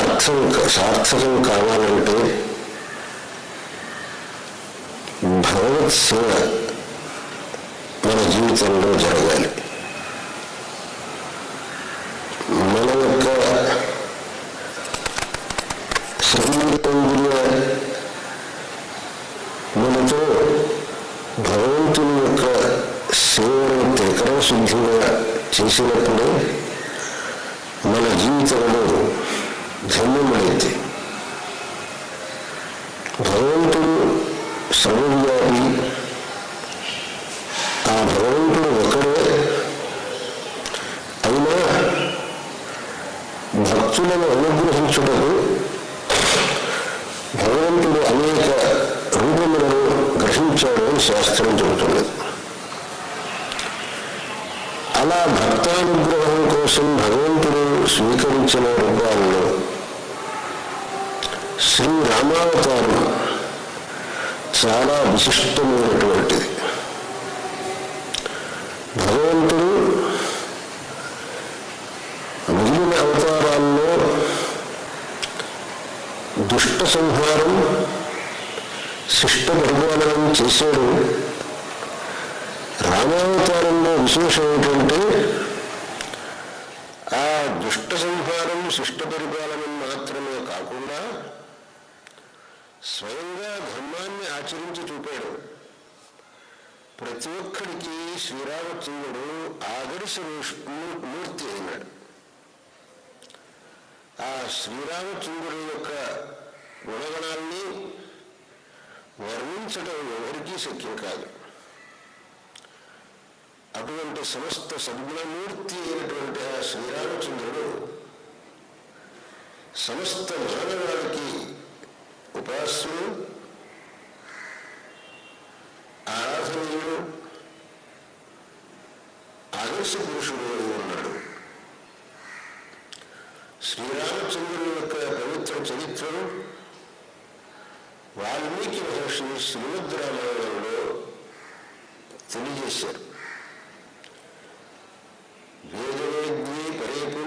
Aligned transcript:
సార్థకం 0.00 1.32
కావాలంటే 1.42 2.18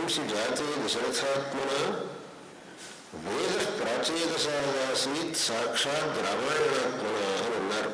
పరేపుంసి 0.06 0.22
జాతే 0.30 0.64
దశరథాత్మన 0.78 1.70
వేద 3.24 3.54
ప్రాచేదసాసీత్ 3.76 5.38
సాక్షాత్ 5.38 6.18
రామాయణాత్మన 6.24 7.14
అని 7.36 7.54
అన్నారు 7.58 7.92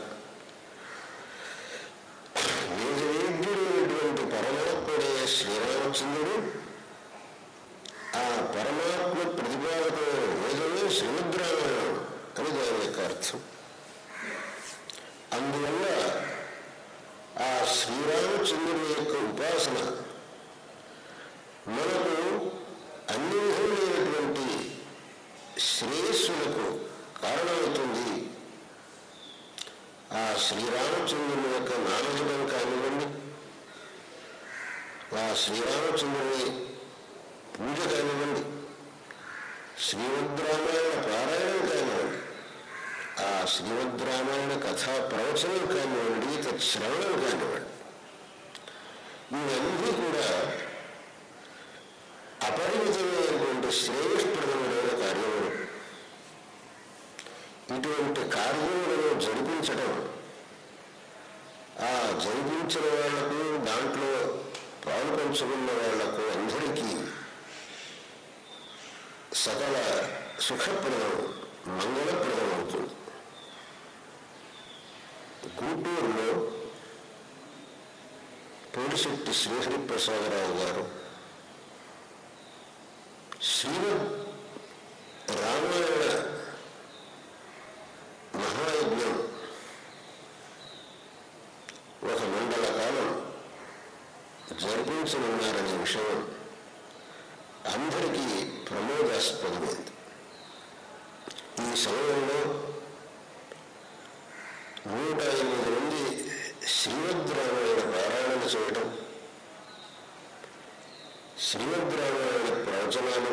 వేదవేద్యుడైనటువంటి 2.73 4.25
పరమాత్ముడే 4.33 5.13
శ్రీరామచంద్రుడు 5.37 6.35
ఆ 8.17 8.27
పరమాత్మ 8.57 9.21
ప్రతిపాదకమైన 9.39 10.35
వేదమే 10.43 10.85
శ్రీమద్ 10.99 11.41
రామాయణం 11.41 11.97
అని 12.39 12.53
దాని 12.59 12.85
యొక్క 12.85 13.01
అర్థం 13.09 13.41
అందువల్ల 15.33 15.87
ఆ 17.43 17.51
శ్రీరామచంద్రుని 17.77 18.89
యొక్క 18.93 19.17
ఉపాసన 19.27 19.79
మనకు 21.71 22.15
అన్ని 23.13 23.39
విధములైనటువంటి 23.41 24.47
శ్రీరామచంద్రుని 30.41 31.49
యొక్క 31.51 31.73
నామజపం 31.85 32.41
కానివ్వండి 32.51 33.07
ఆ 35.17 35.25
శ్రీరామచంద్రుని 35.43 36.47
పూజ 37.55 37.79
కానివ్వండి 37.93 38.43
శ్రీమద్ 39.85 40.43
రామాయణ 40.43 40.97
పారాయణం 41.07 41.63
కానివ్వండి 41.69 42.19
ఆ 43.23 43.31
శ్రీమద్ 43.55 44.05
రామాయణ 44.09 44.55
కథా 44.65 44.97
ప్రవచనం 45.11 45.65
కానివ్వండి 45.69 46.33
తత్శ్రవణం 46.45 47.15
కానివ్వండి 47.23 47.67
ఇవన్నీ 49.41 49.91
కూడా 50.01 50.27
అపరిమితమైనటువంటి 52.47 53.71
శ్రేయస్ప్రదమైన 53.79 54.91
కార్యములు 55.03 55.51
ఇటువంటి 57.75 58.23
కార్యములను 58.33 59.11
జరిపించడం 59.21 59.93
ఆ 61.83 61.91
జరిపించిన 62.25 62.87
వాళ్ళకు 62.95 63.37
దాంట్లో 63.67 64.11
పాలు 64.85 65.11
పంచుకున్న 65.17 65.69
వాళ్ళకు 65.79 66.23
అందరికీ 66.33 66.89
సకల 69.43 69.77
సుఖప్రదం 70.47 71.15
మంగళప్రదం 71.71 72.51
అవుతుంది 72.55 72.93
గుంటూరులో 75.59 76.29
పోలిశెట్టి 78.73 79.30
శ్రీహరిప్రసాదరావు 79.41 80.55
గారు. 80.59 80.83
శ్రీమద్ 83.51 84.07
రామాయణ 85.39 86.05
మహాయజ్ఞం 88.37 89.15
ఒక 92.05 92.21
మండల 92.33 92.67
కాలం 92.79 93.09
జరిపించనున్నారనే 94.63 95.77
విషయం 95.79 96.21
అందరికీ 97.75 98.27
ప్రమోదాస్పదమైంది 98.69 99.93
ఈ 101.63 101.77
సమయంలో 101.85 102.41
నూట 104.91 105.21
ఎనిమిది 105.35 105.71
మంది 105.77 106.05
శ్రీమద్ 106.75 107.33
రామాయణ 107.39 107.81
పారాయణ 107.95 108.43
చేయడం 108.55 108.89
శ్రీమద్ 111.45 111.95
రామాయణ 112.01 112.49
ప్రవచనాలు 112.65 113.33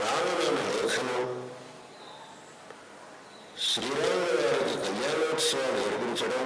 రామనామ 0.00 0.56
లేఖనం 0.68 1.22
శ్రీరాముల 3.66 4.40
వారికి 4.42 4.76
కళ్యాణోత్సవాలు 4.84 5.78
జరిపించడం 5.84 6.44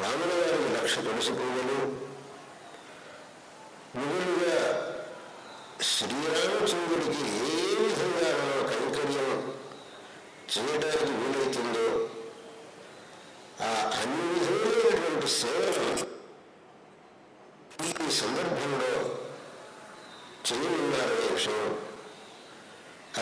రాముల 0.00 0.30
వారికి 0.38 0.70
లక్ష 1.20 1.30
మిగులుగా 3.96 4.58
శ్రీరామచంద్రుడికి 5.88 7.24
ఏ 7.54 7.58
విధంగా 7.80 8.28
మనం 8.38 8.62
కైంకర్యం 8.70 9.32
చేయడానికి 10.52 11.12
వీలవుతుందో 11.18 11.86
ఆ 13.66 13.70
అన్ని 13.98 14.24
విధములైనటువంటి 14.34 15.28
సేవలు 15.34 16.06
ఈ 17.88 18.10
సందర్భంలో 18.20 18.92
చేయనున్నారనే 20.48 21.28
విషయం 21.36 21.68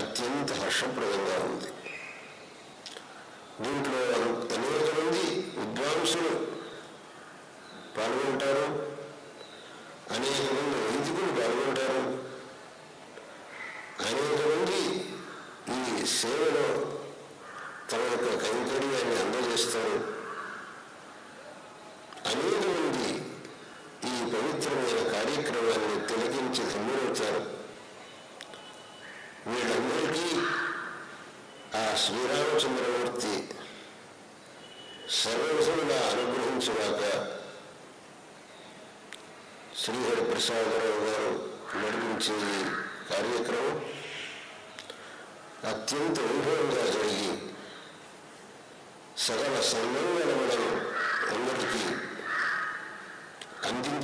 అత్యంత 0.00 0.52
హర్షప్రదంగా 0.62 1.36
ఉంది. 1.48 1.70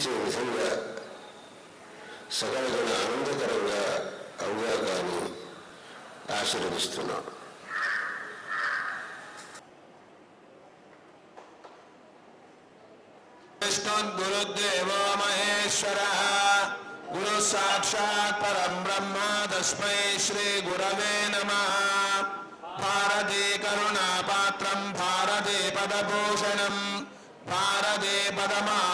అందించే 0.04 0.14
విధంగా 0.24 0.70
సకల 2.38 2.64
జన 2.74 2.90
ఆనందకరంగా 3.04 3.84
అవుగాక 4.46 4.86
అని 4.96 5.20
ఆశీర్వదిస్తున్నాను 6.38 7.32
विष्णुर्गुरुदेवो 13.70 15.00
महेश्वरः 15.16 16.22
गुरुः 17.08 17.40
साक्षात् 17.44 18.40
परं 18.42 18.74
ब्रह्म 18.84 19.18
तस्मै 19.52 19.98
श्रीगुरवे 20.20 21.14
नमः 21.34 21.76
भारते 22.80 23.44
करुणापात्रं 23.58 24.82
भारते 24.94 25.60
पदभूषणं 25.78 26.78
भारते 27.46 28.16
पदमारूढं 28.32 28.58
भारते 28.60 28.93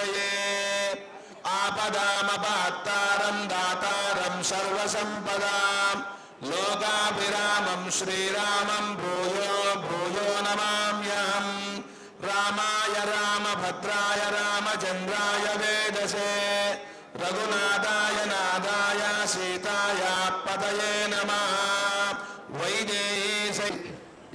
శ్రీరామచంద్రయే 0.00 0.96
ఆపదామపాత్తారం 1.46 3.48
దాతారం 3.48 4.44
సర్వసంపదాం. 4.44 6.04
లోకాభిరామం 6.50 7.90
శ్రీరామం 7.90 8.94
భూయో 8.94 9.74
భూయో 9.74 10.40
నమామ్యహం 10.40 11.82
రామాయ 12.22 13.12
రామభద్రాయ 13.12 14.36
రామచంద్రాయ 14.36 15.56
వేదసే. 15.56 16.32
రఘునాథాయ 17.16 18.24
నాదాయ 18.24 19.26
సీతాయ 19.26 20.30
పదయే 20.46 21.06
నమ. 21.06 21.30
వైదేశ 22.62 23.60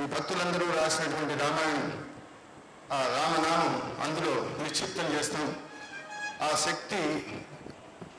ఈ 0.02 0.06
భక్తులందరూ 0.06 0.82
రాసినటువంటి 0.82 1.44
రామాయణం 1.44 2.15
ఆ 2.92 2.98
రామనామం 3.02 3.76
అందులో 4.04 4.64
నిక్షిప్తం 4.64 5.08
చేస్తాం. 5.16 5.56
ఆ 6.42 6.56
శక్తి 6.56 7.02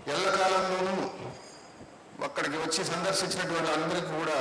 ఎల్లకాలంలోనూ 0.07 0.97
అక్కడికి 2.25 2.57
వచ్చి 2.57 2.85
సందర్శించినటువంటి 2.85 3.73
అందరికీ 3.73 4.07
కూడా 4.07 4.39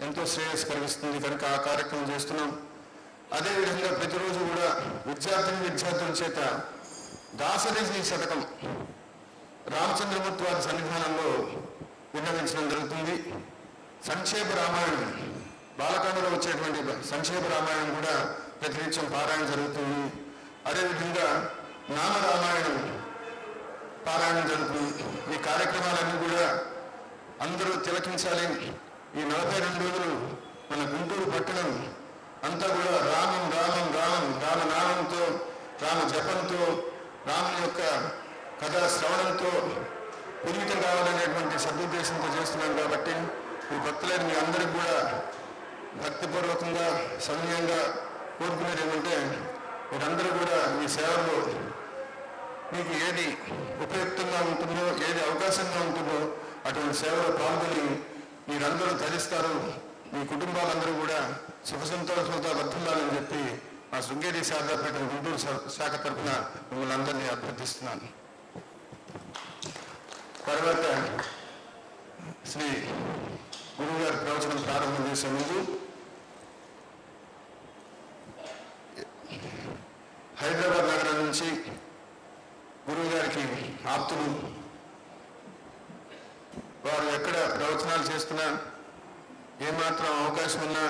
ఎంతో 0.00 0.26
శ్రేయస్సు 0.26 0.66
కలిగిస్తుంది 0.66 1.28
కనుక 1.28 1.44
ఆ 1.44 1.56
కార్యక్రమం 1.56 2.14
చేస్తున్నాం. 2.14 2.62
అదేవిధంగా 3.32 3.98
ప్రతిరోజు 3.98 4.38
కూడా 4.38 4.68
విద్యార్థిని 5.06 5.60
విద్యార్థుల 5.68 6.12
చేత 6.22 6.62
దాసరథి 7.34 8.04
శతకం 8.04 8.44
రామచంద్రమూర్తి 9.74 10.44
వారి 10.44 10.62
సన్నిధానంలో 10.62 11.30
విన్నవించడం 12.14 12.68
జరుగుతుంది. 12.68 13.34
సంక్షేప 14.08 14.48
రామాయణం 14.58 15.34
బాలకాండలో 15.78 16.36
వచ్చేటువంటి 16.36 17.08
సంక్షేప 17.08 17.44
రామాయణం 17.54 17.94
కూడా 17.94 18.14
ప్రతినిత్యం 18.60 19.06
పారాయణ 19.14 19.44
జరుగుతుంది. 19.52 20.02
అదేవిధంగా 20.68 21.28
నామరామాయణం 21.96 22.76
పారాయణ 24.06 24.44
పారాయణం 24.44 24.44
జరుగుతుంది. 24.52 25.04
ఈ 25.34 25.38
కార్యక్రమాలన్నీ 25.48 26.16
కూడా 26.24 26.44
అందరూ 27.46 27.72
తిలకించాలి. 27.86 28.46
ఈ 29.18 29.20
నలభై 29.32 29.58
రెండు 29.64 29.80
రోజులు 29.84 30.14
మన 30.70 30.80
గుంటూరు 30.92 31.26
పట్టణం 31.34 31.68
అంతా 32.46 32.66
కూడా 32.76 32.94
రామం 33.10 33.44
రామం 33.56 33.86
రామం 33.98 34.26
రామనామంతో 34.44 35.22
రామ 35.82 35.98
జపంతో 36.12 36.60
రాముని 37.28 37.60
యొక్క 37.64 37.80
కథా 38.60 38.82
శ్రవణంతో 38.96 39.50
పునీతం 40.42 40.78
కావాలనేటువంటి 40.84 41.56
సదుద్దేశంతో 41.64 42.28
చేస్తున్నాం 42.36 42.72
కాబట్టి 42.80 43.14
ఈ 43.74 43.78
భక్తులైన 43.86 44.22
మీ 44.28 44.34
అందరికి 44.42 44.72
కూడా 44.78 44.96
భక్తిపూర్వకంగా 46.02 46.86
సమయంగా 47.28 47.80
కోరుకునేది 48.38 48.82
ఏమంటే 48.86 49.16
మీరందరూ 49.90 50.30
కూడా 50.40 50.58
మీ 50.78 50.86
సేవలో 50.96 51.36
మీకు 52.72 52.92
ఏది 53.06 53.26
ఉపయుక్తంగా 53.84 54.40
ఉంటుందో 54.50 54.84
ఏది 55.08 55.20
అవకాశంగా 55.28 55.78
ఉంటుందో 55.88 56.18
అటువంటి 56.68 56.96
సేవలో 57.02 57.30
పాల్గొని 57.40 57.84
మీరందరూ 58.48 58.92
ధరిస్తారు. 59.02 59.54
మీ 60.12 60.20
కుటుంబాలందరూ 60.32 60.92
కూడా 61.00 61.18
సుఖ 61.68 61.82
సంతోషంతో 61.92 62.50
వర్ధిల్లాలని 62.58 63.12
చెప్పి 63.16 63.42
మా 63.90 63.98
శృంగేరి 64.06 64.40
శారదాపేట 64.50 64.96
గుంటూరు 65.10 65.38
శాఖ 65.76 65.94
తరఫున 66.04 66.30
మిమ్మల్ని 66.70 66.94
అందరినీ 66.94 67.26
అభ్యర్థిస్తున్నాను. 67.34 68.08
తర్వాత 70.46 70.84
శ్రీ 72.50 72.68
గురువు 73.78 73.98
గారి 74.02 74.18
ప్రవచనం 74.24 74.60
ప్రారంభం 74.68 75.04
చేసే 75.10 75.28
ముందు 75.36 75.58
హైదరాబాద్ 80.40 80.88
నగరం 80.90 81.16
నుంచి 81.24 81.48
గురువు 82.86 83.08
గారికి 83.14 83.44
ఆప్తులు 83.94 84.28
వారు 86.84 87.06
ఎక్కడ 87.16 87.36
ప్రవచనాలు 87.56 88.04
చేస్తున్నా 88.10 88.46
ఏమాత్రం 89.68 90.10
అవకాశం 90.22 90.62
ఉన్నా 90.68 90.84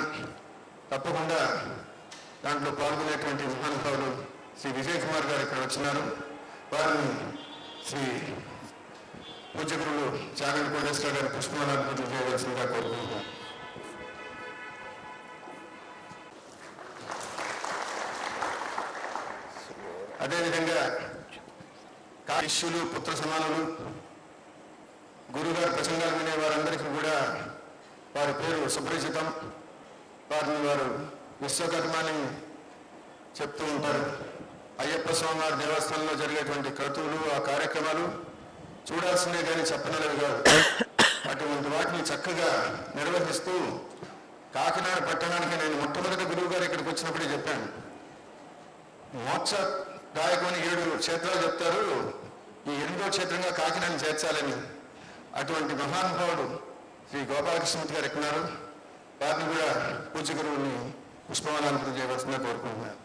తప్పకుండా 0.90 1.40
దాంట్లో 2.44 2.70
పాల్గొనేటువంటి 2.80 3.44
మహానుభావులు 3.54 4.10
శ్రీ 4.60 4.70
విజయ్ 4.78 5.00
కుమార్ 5.04 5.26
గారు 5.30 5.42
ఇక్కడ 5.46 5.60
వచ్చినారు. 5.64 6.04
వారిని 6.72 7.10
శ్రీ 7.88 8.04
పూజగురులు 9.54 10.06
చాగంటి 10.38 10.70
కోటేశ్వర 10.74 11.12
గారి 11.16 11.28
పుష్పమాలాభివృద్ధి 11.36 12.04
చేయవలసిందిగా 12.12 12.64
కోరుకుంటున్నాను. 12.72 13.26
అదేవిధంగా 20.20 20.80
కాశిష్యులు 22.28 22.80
పుత్ర 22.84 23.12
సమానులు 23.14 23.62
గురుగారు 25.36 25.72
ప్రసంగాలు 25.72 26.16
వినే 26.16 26.34
వారందరికీ 26.36 26.84
కూడా 26.84 27.16
వారి 28.16 28.32
పేరు 28.32 28.68
సుపరిచితం. 28.68 29.26
వారిని 30.30 30.68
వారు 30.68 30.88
విశ్వకర్మని 31.42 32.16
చెప్తూ 33.38 33.64
ఉంటారు. 33.64 34.04
అయ్యప్ప 34.82 35.12
స్వామివారి 35.12 35.56
దేవస్థానంలో 35.56 36.14
జరిగేటువంటి 36.14 36.70
క్రతువులు 36.70 37.18
ఆ 37.34 37.38
కార్యక్రమాలు 37.38 38.04
చూడాల్సిందే 38.88 39.42
కానీ 39.42 39.62
చెప్పనలేవి 39.62 40.16
కాదు 40.20 40.42
అటువంటి 41.28 41.68
వాటిని 41.68 42.02
చక్కగా 42.02 42.50
నిర్వహిస్తూ 42.96 43.54
కాకినాడ 44.54 44.98
పట్టణానికి 45.08 45.56
నేను 45.62 45.76
మొట్టమొదటి 45.80 46.24
గురువు 46.24 46.52
గారు 46.52 46.64
ఇక్కడికి 46.64 46.88
వచ్చినప్పుడే 46.88 47.24
చెప్పాను. 47.24 47.66
మోక్ష 49.18 49.54
రాయకొని 50.18 50.58
ఏడు 50.68 50.84
క్షేత్రాలు 51.00 51.40
చెప్తారు. 51.44 51.82
ఈ 52.66 52.74
ఎనిమిదో 52.82 53.08
క్షేత్రంగా 53.10 53.50
కాకినాడని 53.58 54.00
చేర్చాలని 54.02 54.56
అటువంటి 55.34 55.74
మహానుభావుడు 55.82 56.46
శ్రీ 57.10 57.20
గోపాలకృష్ణమూర్తి 57.28 57.94
గారు 57.96 58.06
ఎక్కున్నారు. 58.06 58.42
వారిని 59.20 59.46
కూడా 59.50 59.68
పూజ 60.10 60.28
గురువుని 60.38 60.74
పుష్పమాలంకరణ 61.28 61.92
చేయవలసిందిగా 61.96 62.40
కోరుకుంటున్నాను 62.44 62.96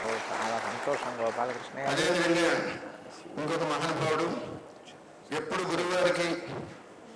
ఓ, 0.00 0.12
చాలా 0.28 0.56
సంతోషం 0.66 1.12
గోపాలకృష్ణ 1.20 1.76
గారు 1.78 1.90
అదేవిధంగా 1.92 2.46
ఇంకొక 3.38 3.64
మహానుభావుడు 3.72 4.26
ఎప్పుడు 5.36 5.62
గురువుగారికి 5.70 6.28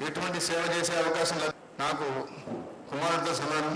ఎటువంటి 0.07 0.39
సేవ 0.47 0.63
చేసే 0.75 0.95
అవకాశం 1.23 1.41
నాకు 1.81 2.07
కుమారుడితో 2.89 3.33
సమానం. 3.41 3.75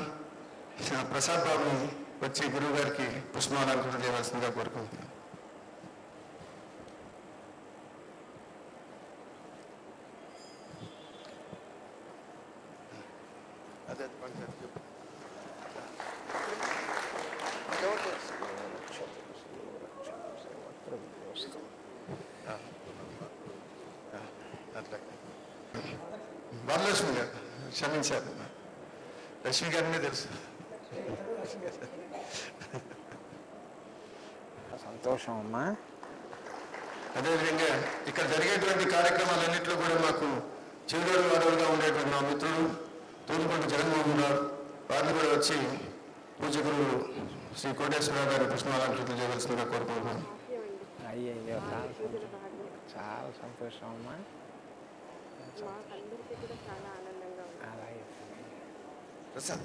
ప్రసాద్ 1.10 1.42
బాబుని 1.46 1.86
వచ్చి 2.22 2.44
గురువు 2.54 2.72
గారికి 2.76 3.06
పుష్పమాలంకరణ 3.34 4.00
చేయవలసిందిగా 4.02 4.50
కోరుకుంటున్నాను 4.56 5.12
అదే 13.90 14.08
చెప్పు 14.60 14.80
వరలక్ష్మి 26.68 27.12
గారు 27.16 27.32
క్షమించారు 27.70 28.30
లక్ష్మి 29.56 29.70
గారినే 29.75 29.98
తెలుసు. 30.04 30.26
సంతోషం 34.82 35.34
అమ్మా 35.42 35.62
అదేవిధంగా 37.18 37.68
ఇక్కడ 38.10 38.25
జరిగేటువంటి 38.32 38.84
కార్యక్రమాలన్నింటిలో 38.90 39.76
కూడా 39.82 39.94
మాకు 40.02 40.28
చిరుగడు 40.90 41.30
అడవులుగా 41.36 41.68
ఉండేటువంటి 41.75 42.12
మా 42.14 42.20
మిత్రుడు 42.28 42.64
తూరుకొండ 43.28 43.62
జగన్మోహన్ 43.72 44.20
రావు 44.22 44.42
వారిని 44.90 45.14
కూడా 45.18 45.30
వచ్చి 45.32 45.56
పూజ 46.38 46.56
గురువు 46.66 46.98
శ్రీ 47.60 47.72
కోటేశ్వరరావు 47.80 48.30
గారి 48.32 48.50
పుష్పాలంకృతులు 48.52 49.18
చేయవలసిందిగా 49.20 49.66
కోరుకుంటున్నాను 49.72 50.25
అయ్యయ్యో 51.12 51.58
చాలా 51.64 51.88
సంతోషం. 51.94 52.30
చాలా 52.94 53.30
సంతోషం 53.40 53.88
అమ్మా 53.94 54.16
మాకందరికీ 55.64 56.34
కూడా 56.42 56.56
చాలా 56.66 56.88
ఆనందంగా 56.96 57.44
ఉంది. 57.46 57.64
అలాగే. 57.70 58.02
ప్రసాద్. 59.36 59.60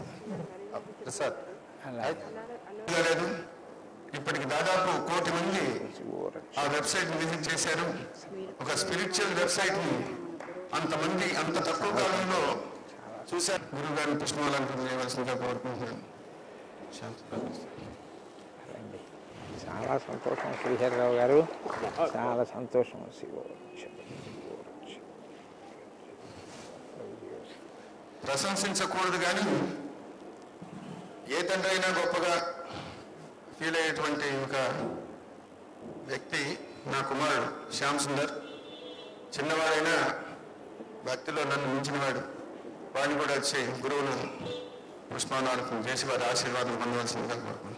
ప్రసాద్. 1.05 1.33
లేదు. 2.91 3.37
ఇప్పటికి 4.13 4.45
దాదాపు 4.45 4.89
కోటి 5.07 5.31
మంది 5.31 5.83
ఆ 6.59 6.63
వెబ్సైట్ 6.63 7.09
విజిట్ 7.09 7.53
చేశారు. 7.53 7.85
ఒక 8.61 8.69
స్పిరిచువల్ 8.69 9.33
వెబ్సైట్ని 9.33 10.05
అంతమంది 10.73 11.35
అంత 11.35 11.55
తక్కువ 11.57 11.91
కాలంలో 11.91 12.61
చూశారు. 13.33 13.75
గురువు 13.75 13.97
గారిని 13.97 14.19
పుష్పమాలంకరణ 14.19 14.79
చేయవలసిందిగా 14.79 15.35
కోరుకుంటున్నాను. 15.35 16.01
చాలా 19.67 19.97
సంతోషం 19.97 20.53
శ్రీహరిరావు 20.61 21.13
గారు. 21.13 21.47
చాలా 22.17 22.43
సంతోషం 22.43 23.09
శివోరక్ష 23.19 24.00
ప్రశంసించకూడదు 28.25 29.17
కానీ 29.25 29.45
ఏ 31.35 31.41
తండ్రి 31.41 31.69
అయినా 31.71 31.87
గొప్పగా 31.99 32.33
ఫీల్ 33.57 33.75
అయ్యేటువంటి 33.75 34.27
ఒక 34.45 34.55
వ్యక్తి 36.09 36.41
నా 36.91 36.99
కుమారుడు 37.01 37.49
శ్యామ్ 37.77 37.99
సుందర్. 37.99 38.31
చిన్నవాడైనా 39.35 39.95
భక్తిలో 41.05 41.43
నన్ను 41.43 41.67
మించినవాడు. 41.73 42.21
వాడిని 42.95 43.15
కూడా 43.19 43.33
వచ్చి 43.33 43.59
గురువును 43.83 44.15
పుష్పానాలకు 45.11 45.75
చేసి 45.89 46.05
వారి 46.05 46.23
ఆశీర్వాదం 46.31 46.75
పొందవలసిందిగా 46.75 47.35
కోరుకుంటున్నాను. 47.35 47.70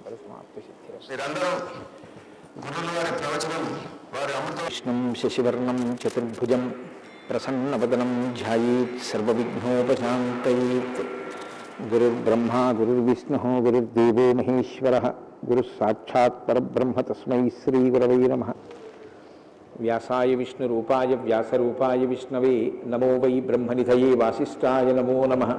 పరిసమాప్తి 0.00 0.60
సిద్ధిరస్తు 0.66 1.10
మీరందరూ 1.10 1.50
గురువుల 2.64 2.88
వారి 2.96 3.12
ప్రవచనం 3.20 3.64
వారి 4.14 4.32
అమృత 4.38 4.60
కృష్ణం 4.64 4.98
శశివర్ణం 5.14 5.78
చతుర్భుజం 6.02 6.62
ప్రసన్నవదనం 7.30 8.10
ధ్యాయేత్ 8.42 8.96
సర్వవిఘ్నోపశాంతయేత్। 9.08 11.00
గురుర్బ్రహ్మా 11.94 12.62
గురుర్విష్ణు 12.80 13.38
గురుర్దేవో 13.66 14.26
మహేశ్వర। 14.32 14.94
గురుः 15.50 15.68
సాక్షాత్ 15.80 16.38
పరబ్రహ్మ 16.48 17.00
తస్మై 17.00 17.42
శ్రీగురవై 17.48 18.22
నమ। 18.32 18.44
व्यासाय 19.80 20.34
विष्णुरूपाय 20.34 21.14
व्यासरूपाय 21.24 22.04
विष्णवे 22.06 22.56
नमो 22.92 23.10
वै 23.22 23.40
ब्रह्मनिधये 23.48 24.14
वासिष्ठाय 24.20 24.92
नमो 24.92 25.24
नमः। 25.26 25.52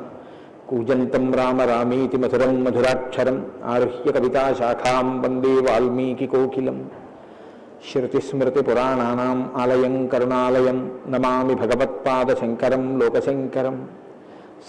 कूजन्तं 0.69 1.25
राम 1.33 1.61
रामीति 1.69 2.17
मधुरं 2.17 2.55
मधुराक्षरम् 2.63 3.39
आरुह्य 3.73 4.11
कविताशाखां 4.11 5.05
वंदे 5.23 5.53
वाल्मीकिकोकिलं 5.67 6.79
श्रुतिस्मृतिपुराणानाम् 7.87 9.43
आलयं 9.61 9.95
करुणालयं 10.07 10.79
नमामि 11.13 11.55
भगवत्पादशङ्करं 11.61 12.85
लोकशङ्करं 12.99 13.77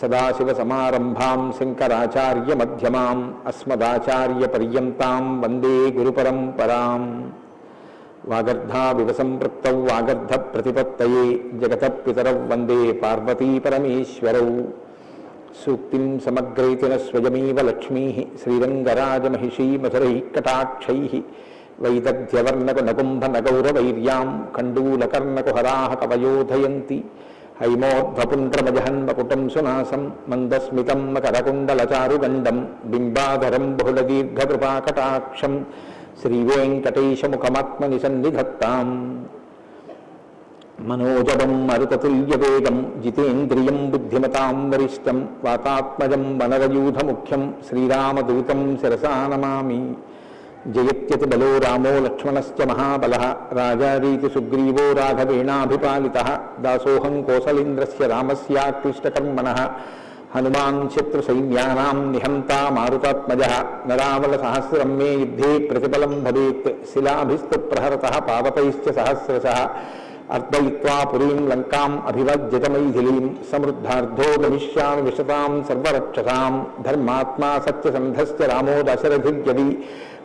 सदाशिवसमारम्भां 0.00 1.40
शङ्कराचार्यमध्यमाम् 1.58 3.22
अस्मदाचार्यपर्यन्तां 3.46 5.22
वंदे 5.42 5.76
गुरुपरम्पराम्। 5.90 7.08
వాగర్ధావివ 8.26 9.12
సంపృక్తౌ 9.12 9.86
వాగర్ధ 9.86 10.34
ప్రతిపత్తయే 10.34 11.40
జగత 11.58 11.84
పితరౌ 11.84 12.50
వందే 12.50 12.92
పార్వతీ 12.92 13.58
పరమేశ్వరౌ 13.58 14.60
సూక్తిం 15.66 16.20
సమగ్రైతిన 16.26 16.96
స్వయమేవ 16.96 17.60
లక్ష్మీ 17.60 18.26
శ్రీరంగరాజమహిషీ 18.42 19.76
మధురైకటాక్షై 19.76 21.22
వైదగ్ధ్యవర్ణకునకుంభనగౌరవైర్యాం 21.82 24.48
కండూలకర్ణకుహరాः 24.56 25.94
కవయోధయంతి. 25.94 27.04
హైమోర్ధ్వపుండ్రమజహన్మకుటం 27.60 29.48
సునాసం 29.48 30.12
మందస్మితం 30.28 31.14
మకరకుండలచారుగండం 31.14 32.68
బింబాధరం 32.84 33.76
బహుళదీర్ఘకృపాకటాక్షం. 33.76 35.66
శ్రీవేంకటేశముఖమాత్మని 36.22 37.98
సన్నిధత్తాం 37.98 38.88
మనోజవం 40.80 41.52
మరుతతుల్యవేగం 41.66 42.76
జితేంద్రియం 43.02 43.90
బుద్ధిమతాం 43.90 44.70
వరిష్టం 44.70 45.28
వాతాత్మజం 45.44 46.38
వనరయూధముఖ్యం 46.38 47.54
శ్రీరామదూతం 47.68 48.78
శిరసా 48.82 49.14
నమామి. 49.32 49.80
జయత్యతి 50.66 51.26
బలో 51.26 51.58
రామో 51.58 51.92
లక్ష్మణశ్చ 52.04 52.64
మహాబల 52.64 53.14
రాజారీతి 53.52 54.28
సుగ్రీవో 54.28 54.86
రాఘవేణాభిపాలిత 54.92 56.18
దాసోహం 56.60 57.22
కోసలేంద్రస్య 57.22 58.06
రామస్యాక్లిష్టకర్మణ 58.06 59.48
हनुमान् 60.34 60.88
शत्रुसैन्यानां 60.88 61.94
निहंता 62.12 62.58
मारुतात्मजः 62.70 63.52
नरामलसहस्रं 63.88 64.90
मे 64.98 65.10
युद्धे 65.12 65.52
प्रतिफलं 65.68 66.12
भवेत्। 66.24 66.66
शिलाभिस्तु 66.86 67.58
प्रहरतः 67.70 68.18
पावत 68.28 68.58
सहस्रशः। 68.88 69.60
अर्पयित्वा 70.36 70.96
पुरीं 71.04 71.38
लंका 71.48 71.82
अभिवज्यतमैथिलीं 72.08 73.28
समृद्धाधो 73.50 74.28
गमिष्यामि 74.42 75.02
विशता 75.02 75.38
सर्वक्षसा 75.68 76.38
धर्मात्मा 76.82 77.58
सत्यसन्धस्य 77.58 78.46
रामो 78.46 78.76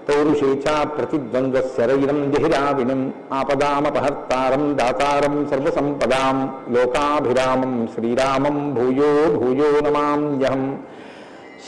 पौरुषे 0.08 0.50
च 0.63 0.66
प्रतिद्वन्द्वस्यरयिनं 0.96 2.20
दिहिराविनम् 2.32 3.04
आपदामपहर्तारं 3.39 4.63
दातारं 4.80 5.36
सर्वसम्पदां 5.52 6.36
लोकाभिरामं 6.76 7.74
श्रीरामं 7.94 8.58
भूयो 8.78 9.12
भूयो 9.38 9.70
नमाम्यहम् 9.86 10.66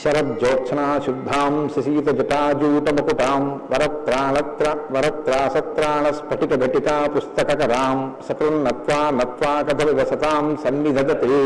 शरज्योत्सनाशुद्धां 0.00 1.52
सशीतजटाजूटमकुटां 1.74 3.42
वरत्रालत्र 3.70 4.66
वरत्रासत्राणस्फटितघटिता 4.94 6.96
पुस्तककरां 7.14 7.96
सकृन्नत्वा 8.28 9.00
नत्वा 9.20 9.54
कथविवसतां 9.68 10.44
सन्निधदते 10.64 11.38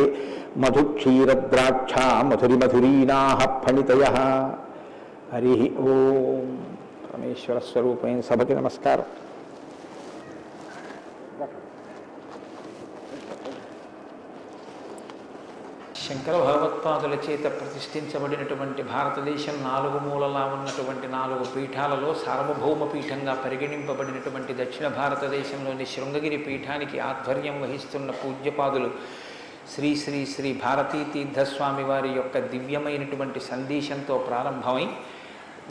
मधुक्षीरद्राक्षा 0.64 2.08
मधुरिमधुरीनाः 2.30 3.40
फणितयः 3.62 4.18
हरिः 5.32 5.62
ओम्। 5.90 6.69
పరమేశ్వర 7.10 7.58
స్వరూపమైన 7.68 8.20
సభకి 8.26 8.54
నమస్కారం. 8.54 9.06
శంకర 16.02 16.36
భగవత్పాదుల 16.40 17.14
చేత 17.24 17.44
ప్రతిష్ఠించబడినటువంటి 17.56 18.82
భారతదేశం 18.84 19.56
నాలుగు 19.62 19.98
మూలలా 20.06 20.42
ఉన్నటువంటి 20.54 21.08
నాలుగు 21.08 21.44
పీఠాలలో 21.52 22.10
సార్వభౌమ 22.22 22.88
పీఠంగా 22.92 23.34
పరిగణింపబడినటువంటి 23.44 24.54
దక్షిణ 24.54 24.86
భారతదేశంలోని 24.96 25.86
శృంగగిరి 25.92 26.38
పీఠానికి 26.38 26.98
ఆధ్వర్యం 27.00 27.56
వహిస్తున్న 27.60 28.10
పూజ్యపాదులు 28.20 28.90
శ్రీ 29.72 29.90
శ్రీ 29.96 30.20
శ్రీ 30.26 30.50
భారతీ 30.62 31.00
తీర్థస్వామి 31.12 31.84
వారి 31.84 32.10
యొక్క 32.12 32.38
దివ్యమైనటువంటి 32.52 33.40
సందేశంతో 33.50 34.14
ప్రారంభమై 34.28 34.86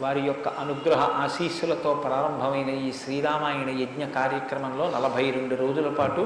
వారి 0.02 0.22
యొక్క 0.22 0.48
అనుగ్రహ 0.48 1.02
ఆశీస్సులతో 1.24 1.92
ప్రారంభమైన 2.06 2.72
ఈ 2.86 2.90
శ్రీరామాయణ 2.92 3.70
యజ్ఞ 3.82 4.04
కార్యక్రమంలో 4.06 4.86
నలభై 4.92 5.26
రెండు 5.32 5.56
రోజుల 5.56 5.90
పాటు 6.00 6.24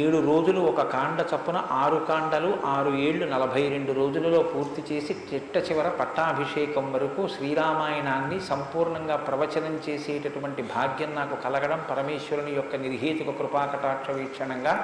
ఏడు 0.00 0.18
రోజులు 0.20 0.60
ఒక 0.60 0.82
కాండ 0.92 1.18
చప్పున 1.20 1.58
ఆరు 1.72 1.98
కాండలు 2.08 2.48
ఆరు 2.66 2.92
ఏళ్ళు 2.98 3.24
నలభై 3.26 3.62
రెండు 3.68 3.92
రోజులలో 3.92 4.40
పూర్తి 4.42 4.82
చేసి 4.88 5.12
చిట్ట 5.28 5.56
చివర 5.68 5.88
పట్టాభిషేకం 5.88 6.86
వరకు 6.92 7.28
శ్రీరామాయణాన్ని 7.28 8.38
సంపూర్ణంగా 8.40 9.16
ప్రవచనం 9.16 9.74
చేసేటటువంటి 9.88 10.64
భాగ్యం 10.74 11.14
నాకు 11.14 11.36
కలగడం 11.44 11.82
పరమేశ్వరుని 11.90 12.54
యొక్క 12.54 12.76
నిర్హేతుక 12.76 13.36
కృపాకటాక్ష 13.38 14.10
వీక్షణంగా 14.10 14.74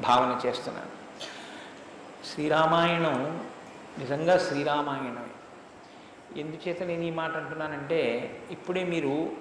భావన 0.00 0.32
చేస్తున్నాను. 0.46 0.92
శ్రీరామాయణం 2.30 3.18
నిజంగా 3.98 4.36
శ్రీరామాయణమే. 4.38 5.35
ఎందుచేత 6.36 6.82
నేను 6.82 7.02
ఈ 7.02 7.10
మాట 7.10 7.36
అంటున్నానంటే 7.36 8.00
ఇప్పుడే 8.50 8.84
మీరు 8.84 9.32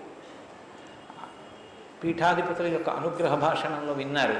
పీఠాధిపతుల 2.03 2.65
యొక్క 2.65 2.89
అనుగ్రహ 2.89 3.36
భాషణంలో 3.36 3.93
విన్నారు. 3.93 4.36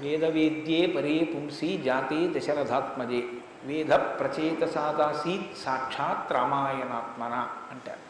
వేదవేద్యే 0.00 0.86
పరే 0.86 1.24
పుంసి 1.24 1.78
జాతే 1.78 2.28
దశరథాత్మజే. 2.28 3.22
వేద 3.64 3.86
ప్రచేత 3.86 4.64
సాదాసీత్ 4.64 5.58
సాక్షాత్ 5.58 6.32
రామాయణాత్మన 6.32 7.34
అంటారు. 7.70 8.04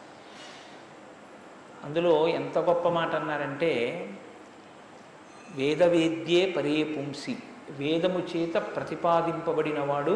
అందులో 1.85 2.27
ఎంత 2.27 2.57
గొప్ప 2.57 2.89
మాట 2.89 3.15
అన్నారంటే 3.15 3.71
వేదవేద్యే 5.55 6.51
పరే 6.51 6.83
పుంసి. 6.83 7.37
వేదము 7.79 8.19
చేత 8.19 8.55
ప్రతిపాదింపబడినవాడు 8.75 10.15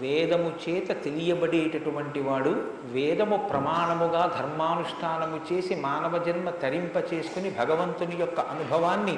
వేదము 0.00 0.52
చేత 0.64 0.88
తెలియబడేటటువంటి 1.04 2.20
వాడు 2.20 2.52
వేదము 2.82 3.36
ప్రమాణముగా 3.36 4.22
ధర్మానుష్ఠానము 4.38 5.40
చేసి 5.52 5.74
మానవ 5.74 6.24
జన్మ 6.24 6.50
తరింప 6.50 6.96
చేసుకుని 7.14 7.50
భగవంతుని 7.50 8.16
యొక్క 8.16 8.40
అనుభవాన్ని 8.40 9.16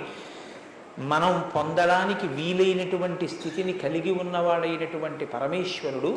మనం 0.99 1.51
పొందడానికి 1.55 2.27
వీలైనటువంటి 2.27 3.29
స్థితిని 3.29 3.73
కలిగి 3.73 4.11
ఉన్నవాడైనటువంటి 4.11 5.27
పరమేశ్వరుడు 5.27 6.12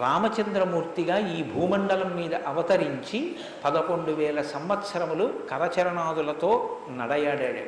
రామచంద్రమూర్తిగా 0.00 1.16
ఈ 1.18 1.42
భూమండలం 1.42 2.16
మీద 2.16 2.34
అవతరించి 2.46 3.36
పదకొండు 3.64 4.12
వేల 4.12 4.42
సంవత్సరములు 4.42 5.26
కరచరణాదులతో 5.50 6.78
నడయాడాడు. 6.90 7.64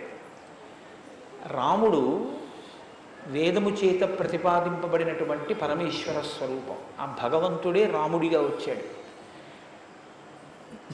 రాముడు 1.49 2.31
వేదము 3.27 3.71
చేత 3.71 4.19
ప్రతిపాదింపబడినటువంటి 4.19 5.55
పరమేశ్వర 5.55 6.21
స్వరూపం. 6.21 6.77
ఆ 7.01 7.17
భగవంతుడే 7.23 7.87
రాముడిగా 7.87 8.41
వచ్చాడు. 8.41 9.07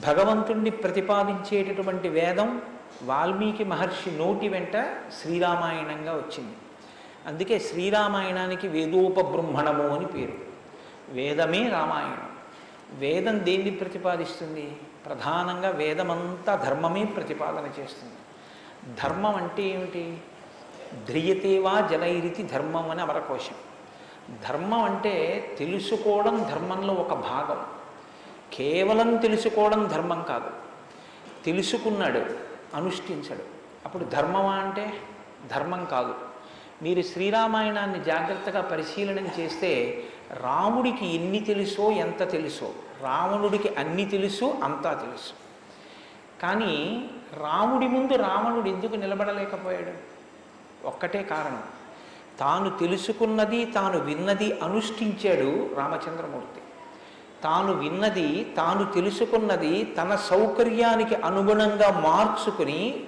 భగవంతుణ్ణి 0.01 0.69
ప్రతిపాదించేటటువంటి 0.69 2.09
వేదం 2.09 2.61
వాల్మీకి 3.03 3.63
మహర్షి 3.63 4.11
నోటి 4.11 4.49
వెంట 4.49 4.95
శ్రీరామాయణంగా 5.21 6.13
వచ్చింది. 6.13 6.55
అందుకే 7.27 7.59
శ్రీరామాయణానికి 7.59 8.67
వేదోపబ్రహ్మణము 8.67 9.87
అని 9.87 10.05
పేరు. 10.05 10.33
వేదమే 11.09 11.69
రామాయణం. 11.69 12.29
వేదం 12.93 13.45
దేన్ని 13.45 13.71
ప్రతిపాదిస్తుంది? 13.71 14.77
ప్రధానంగా 15.05 15.69
వేదమంతా 15.69 16.55
ధర్మమే 16.55 17.03
ప్రతిపాదన 17.03 17.81
చేస్తుంది. 17.81 18.15
ధర్మం 19.03 19.35
అంటే 19.35 19.63
ఏమిటి? 19.63 20.17
ధ్రియతేవా 21.07 21.87
జనైరితి 21.91 22.43
ధర్మం 22.43 22.89
అని 22.89 23.01
అమరకోశం 23.01 23.55
ధర్మం 24.49 24.81
అంటే 24.81 25.49
తెలుసుకోవడం 25.59 26.43
ధర్మంలో 26.43 26.93
ఒక 26.93 27.13
భాగం. 27.13 27.65
కేవలం 28.53 29.15
తెలుసుకోవడం 29.15 29.87
ధర్మం 29.87 30.23
కాదు. 30.23 30.49
తెలుసుకున్నాడు 31.45 32.21
అనుష్ఠించడు. 32.75 33.43
అప్పుడు 33.85 34.03
ధర్మమా 34.03 34.55
అంటే 34.55 34.93
ధర్మం 35.47 35.85
కాదు. 35.85 36.15
మీరు 36.81 37.01
శ్రీరామాయణాన్ని 37.01 38.03
జాగ్రత్తగా 38.03 38.61
పరిశీలనం 38.61 39.29
చేస్తే 39.39 40.03
రాముడికి 40.31 41.15
ఎన్ని 41.15 41.39
తెలుసో 41.39 41.91
ఎంత 41.91 42.31
తెలుసో. 42.31 42.73
రావణుడికి 43.01 43.69
అన్ని 43.69 44.05
తెలుసు 44.05 44.55
అంతా 44.63 44.93
తెలుసు. 44.93 45.33
కానీ 46.41 47.09
రాముడి 47.33 47.87
ముందు 47.87 48.13
రావణుడు 48.13 48.69
ఎందుకు 48.69 48.95
నిలబడలేకపోయాడు? 48.95 50.12
ఒక్కటే 50.85 51.23
కారణం. 51.23 51.63
తాను 52.39 52.77
తెలుసుకున్నది 52.77 53.65
తాను 53.65 53.99
విన్నది 53.99 54.59
అనుష్ఠించాడు 54.59 55.75
రామచంద్రమూర్తి. 55.75 56.61
తాను 57.43 57.73
విన్నది 57.73 58.53
తాను 58.57 58.91
తెలుసుకున్నది 58.91 59.83
తన 59.83 60.15
సౌకర్యానికి 60.15 61.15
అనుగుణంగా 61.15 61.99
మార్చుకుని 61.99 63.03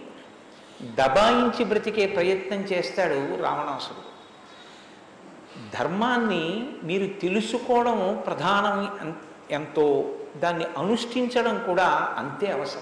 దబాయించి 0.81 1.65
బ్రతికే 1.65 2.07
ప్రయత్నం 2.07 2.59
చేస్తాడు 2.59 3.41
రావణాసుడు. 3.41 4.15
ధర్మాన్ని 5.77 6.69
మీరు 6.83 7.19
తెలుసుకోవడం 7.19 8.23
ప్రధానం 8.25 9.09
ఎంతో 9.51 10.15
దాన్ని 10.37 10.65
అనుష్ఠించడం 10.77 11.63
కూడా 11.65 12.15
అంతే 12.17 12.51
అవసరం. 12.51 12.81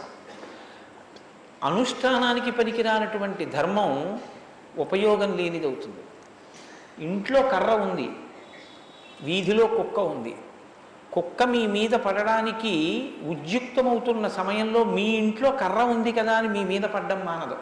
అనుష్ఠానానికి 1.63 2.51
పనికిరానటువంటి 2.51 3.45
ధర్మం 3.45 4.19
ఉపయోగం 4.77 5.38
లేనిది 5.38 5.67
అవుతుంది. 5.67 6.01
ఇంట్లో 6.99 7.41
కర్ర 7.41 7.71
ఉంది 7.71 8.09
వీధిలో 9.23 9.67
కుక్క 9.67 9.99
ఉంది. 9.99 10.36
కుక్క 11.13 11.43
మీ 11.43 11.67
మీద 11.67 11.91
పడడానికి 11.91 12.73
ఉద్యుక్తమవుతున్న 13.23 14.27
సమయంలో 14.27 14.83
మీ 14.83 15.03
ఇంట్లో 15.03 15.51
కర్ర 15.51 15.81
ఉంది 15.83 16.12
కదా 16.12 16.33
అని 16.33 16.47
మీ 16.47 16.63
మీద 16.63 16.81
పడ్డం 16.81 17.25
మానదు. 17.25 17.57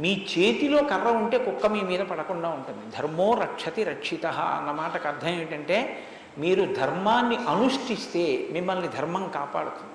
మీ 0.00 0.26
చేతిలో 0.32 0.82
కర్ర 0.82 1.08
ఉంటే 1.08 1.38
కుక్క 1.38 1.66
మీ 1.66 1.80
మీద 1.80 2.00
పడకుండా 2.00 2.48
ఉంటుంది. 2.48 2.96
ధర్మో 2.96 3.34
రక్షతి 3.34 3.84
రక్షిత 3.84 4.26
అన్న 4.26 4.70
మాటకు 4.70 5.08
అర్థం 5.08 5.28
ఏంటంటే 5.28 6.06
మీరు 6.38 6.74
ధర్మాన్ని 6.74 7.36
అనుష్ఠిస్తే 7.36 8.48
మిమ్మల్ని 8.50 8.88
ధర్మం 8.88 9.28
కాపాడుతుంది. 9.28 9.90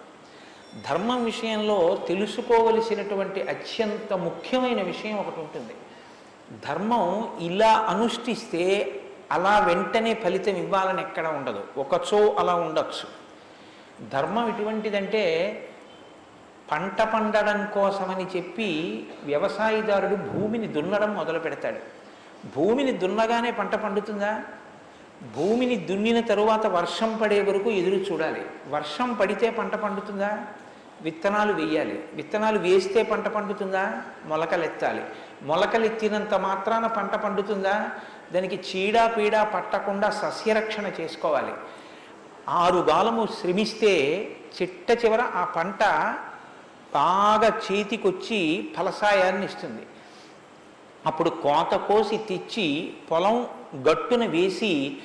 ధర్మం 0.89 1.25
విషయంలో 1.25 2.05
తెలుసుకోవలసినటువంటి 2.07 3.41
అత్యంత 3.41 4.13
ముఖ్యమైన 4.13 4.81
విషయం 4.81 5.17
ఒకటి 5.17 5.39
ఉంటుంది. 5.39 5.73
ధర్మం 6.67 7.37
ఇలా 7.41 7.73
అనుష్ఠిస్తే 7.73 8.95
అలా 9.31 9.59
వెంటనే 9.59 10.13
ఫలితం 10.13 10.55
ఇవ్వాలని 10.55 11.01
ఎక్కడ 11.01 11.27
ఉండదు. 11.27 11.63
ఒకచో 11.77 12.33
అలా 12.33 12.55
ఉండొచ్చు. 12.55 13.29
ధర్మం 14.09 14.49
ఎటువంటిదంటే 14.49 15.23
పంట 16.71 17.01
పండడం 17.01 17.67
కోసమని 17.73 18.37
చెప్పి 18.37 19.03
వ్యవసాయదారుడు 19.23 20.15
భూమిని 20.15 20.67
దున్నడం 20.67 21.13
మొదలు 21.13 21.39
పెడతాడు. 21.39 21.77
భూమిని 22.55 22.91
దున్నగానే 22.91 23.51
పంట 23.51 23.75
పండుతుందా? 23.75 24.41
భూమిని 25.35 25.75
దున్నిన 25.75 26.19
తరువాత 26.19 26.67
వర్షం 26.67 27.17
పడే 27.17 27.41
వరకు 27.41 27.69
ఎదురు 27.69 27.95
చూడాలి. 27.95 28.41
వర్షం 28.69 29.13
పడితే 29.13 29.49
పంట 29.49 29.75
పండుతుందా? 29.75 30.39
విత్తనాలు 31.01 31.53
వేయాలి. 31.53 32.03
విత్తనాలు 32.13 32.59
వేస్తే 32.59 33.03
పంట 33.03 33.27
పండుతుందా? 33.27 34.01
మొలకలెత్తాలి. 34.25 35.01
మొలకలు 35.43 35.85
ఎత్తినంత 35.85 36.33
మాత్రాన 36.33 36.87
పంట 36.87 37.15
పండుతుందా? 37.15 37.91
దానికి 38.33 38.55
చీడా 38.55 39.07
పీడా 39.07 39.43
పట్టకుండా 39.43 40.09
సస్యరక్షణ 40.09 40.91
చేసుకోవాలి. 40.99 41.53
ఆరు 42.49 42.77
గాలము 42.77 43.27
శ్రమిస్తే 43.41 43.93
చిట్ట 44.57 45.05
చివర 45.05 45.21
ఆ 45.21 45.43
పంట 45.43 45.83
బాగా 46.93 47.49
చేతికొచ్చి 47.65 48.39
ఫలసాయాన్ని 48.77 49.45
ఇస్తుంది. 49.45 49.83
అప్పుడు 51.05 51.29
కోత 51.29 51.73
కోసి 51.73 52.17
తెచ్చి 52.17 52.93
పొలం 53.11 53.47
గట్టున 53.89 54.25
వేసి 54.25 55.01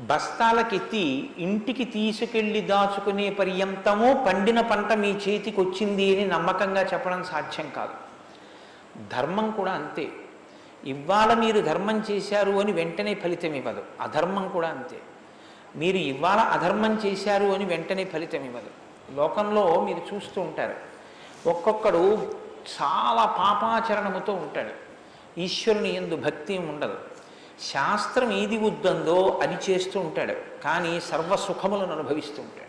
బస్తాలకెత్తి 0.00 1.30
ఇంటికి 1.38 1.84
తీసుకెళ్ళి 1.84 2.60
దాచుకునే 2.60 3.30
పర్యంతము 3.30 4.24
పండిన 4.26 4.60
పంట 4.60 4.92
మీ 4.92 5.10
చేతికి 5.12 5.60
వచ్చింది 5.60 6.16
అని 6.16 6.26
నమ్మకంగా 6.26 6.82
చెప్పడం 6.82 7.24
సాధ్యం 7.24 7.70
కాదు. 7.76 8.07
ధర్మం 9.12 9.50
కూడా 9.50 9.72
అంతే. 9.72 10.08
ఇవాళ 10.84 11.34
మీరు 11.34 11.60
ధర్మం 11.60 12.04
చేశారు 12.10 12.50
అని 12.50 12.72
వెంటనే 12.72 13.14
ఫలితం 13.14 13.54
ఇవ్వదు. 13.54 13.82
అధర్మం 14.00 14.48
కూడా 14.48 14.68
అంతే. 14.68 15.00
మీరు 15.76 15.96
ఇవాళ 15.96 16.38
అధర్మం 16.38 16.94
చేశారు 17.06 17.44
అని 17.44 17.64
వెంటనే 17.64 18.04
ఫలితం 18.04 18.44
ఇవ్వదు. 18.44 18.70
లోకంలో 19.14 19.80
మీరు 19.80 20.14
చూస్తూ 20.14 20.40
ఉంటారు. 20.40 20.74
ఒక్కొక్కడు 21.48 22.34
చాలా 22.82 23.24
పాపాచరణముతో 23.24 24.32
ఉంటాడు. 24.32 24.88
ఈశ్వరుని 25.40 25.94
ఎందు 25.94 26.16
భక్తి 26.16 26.58
ఉండదు. 26.58 26.98
శాస్త్రం 27.72 28.32
ఏది 28.32 28.58
వద్దందో 28.58 29.40
అది 29.42 29.72
చేస్తూ 29.72 30.00
ఉంటాడు. 30.00 30.62
కానీ 30.64 31.00
సర్వసుఖములను 31.00 31.92
అనుభవిస్తూ 31.92 32.42
ఉంటాడు. 32.42 32.67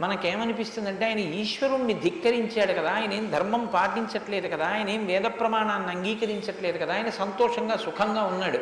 మనకేమనిపిస్తుందంటే 0.00 1.04
ఆయన 1.04 1.18
ఈశ్వరుణ్ణి 1.18 1.94
ధిక్కరించాడు 1.94 2.72
కదా 2.72 2.90
ఆయన 2.90 3.12
ఏం 3.12 3.30
ధర్మం 3.30 3.66
పాటించట్లేదు 3.66 4.48
కదా 4.48 4.66
ఆయన 4.66 4.88
ఏం 4.88 5.06
వేద 5.06 5.22
ప్రమాణాన్ని 5.22 5.90
అంగీకరించట్లేదు 5.96 6.78
కదా 6.78 6.94
ఆయన 6.94 7.10
సంతోషంగా 7.10 7.76
సుఖంగా 7.76 8.22
ఉన్నాడు. 8.22 8.58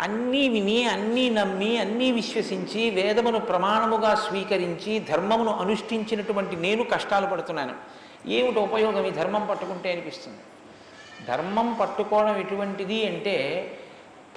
అన్నీ 0.00 0.48
విని 0.48 0.84
అన్నీ 0.84 1.30
నమ్మి 1.30 1.78
అన్నీ 1.78 2.12
విశ్వసించి 2.12 2.90
వేదమును 2.90 3.38
ప్రమాణముగా 3.38 4.14
స్వీకరించి 4.14 4.98
ధర్మమును 4.98 5.50
అనుష్ఠించినటువంటి 5.50 6.56
నేను 6.56 6.84
కష్టాలు 6.84 7.26
పడుతున్నాను. 7.26 7.74
ఏమిటి 8.26 8.58
ఉపయోగం 8.58 9.06
ఈ 9.06 9.10
ధర్మం 9.10 9.46
పట్టుకుంటే 9.46 9.92
అనిపిస్తుంది? 9.92 10.38
ధర్మం 11.26 11.76
పట్టుకోవడం 11.80 12.36
ఎటువంటిది 12.36 13.06
అంటే 13.06 13.36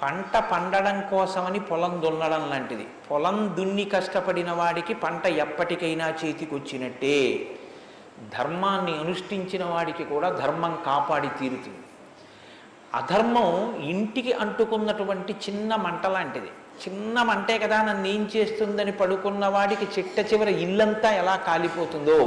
పంట 0.02 0.36
పండడం 0.36 1.00
కోసమని 1.10 1.60
పొలం 1.60 2.02
దున్నడం 2.04 2.50
లాంటిది. 2.50 2.86
పొలం 3.10 3.54
దున్ని 3.56 3.84
కష్టపడిన 3.84 4.50
వాడికి 4.50 4.94
పంట 4.94 5.26
ఎప్పటికైనా 5.26 6.14
చేతికొచ్చినట్టే. 6.24 7.16
ధర్మాన్ని 8.38 8.98
అనుష్ఠించిన 8.98 9.64
వాడికి 9.64 10.04
కూడా 10.04 10.30
ధర్మం 10.30 10.78
కాపాడి 10.86 11.28
తీరుతుంది. 11.28 11.82
అధర్మం 12.94 13.48
ఇంటికి 13.82 14.32
అంటుకున్నటువంటి 14.32 15.32
చిన్న 15.32 15.76
మంట 15.76 16.06
లాంటిది. 16.06 16.50
చిన్న 16.82 17.22
మంటే 17.22 17.58
కదా 17.58 17.82
నన్ను 17.82 18.08
ఏం 18.08 18.30
చేస్తుందని 18.36 18.92
పడుకున్న 18.92 19.46
వాడికి 19.46 19.84
చిట్ట 19.84 20.32
చివర 20.32 20.48
ఇల్లంతా 20.48 21.10
ఎలా 21.12 21.36
కాలిపోతుందో. 21.36 22.18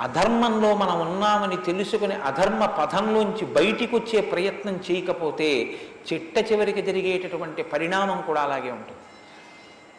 అధర్మంలో 0.00 0.74
మనం 0.74 1.00
ఉన్నామని 1.00 1.56
తెలుసుకుని 1.56 2.14
అధర్మ 2.14 2.66
పథంలోంచి 2.66 3.46
బయటికి 3.46 3.96
వచ్చే 3.96 4.20
ప్రయత్నం 4.20 4.80
చేయకపోతే 4.90 5.78
చిట్ట 6.12 6.52
చివరికి 6.52 6.82
జరిగేటటువంటి 6.82 7.62
పరిణామం 7.62 8.20
కూడా 8.20 8.40
అలాగే 8.40 8.70
ఉంటుంది. 8.70 8.98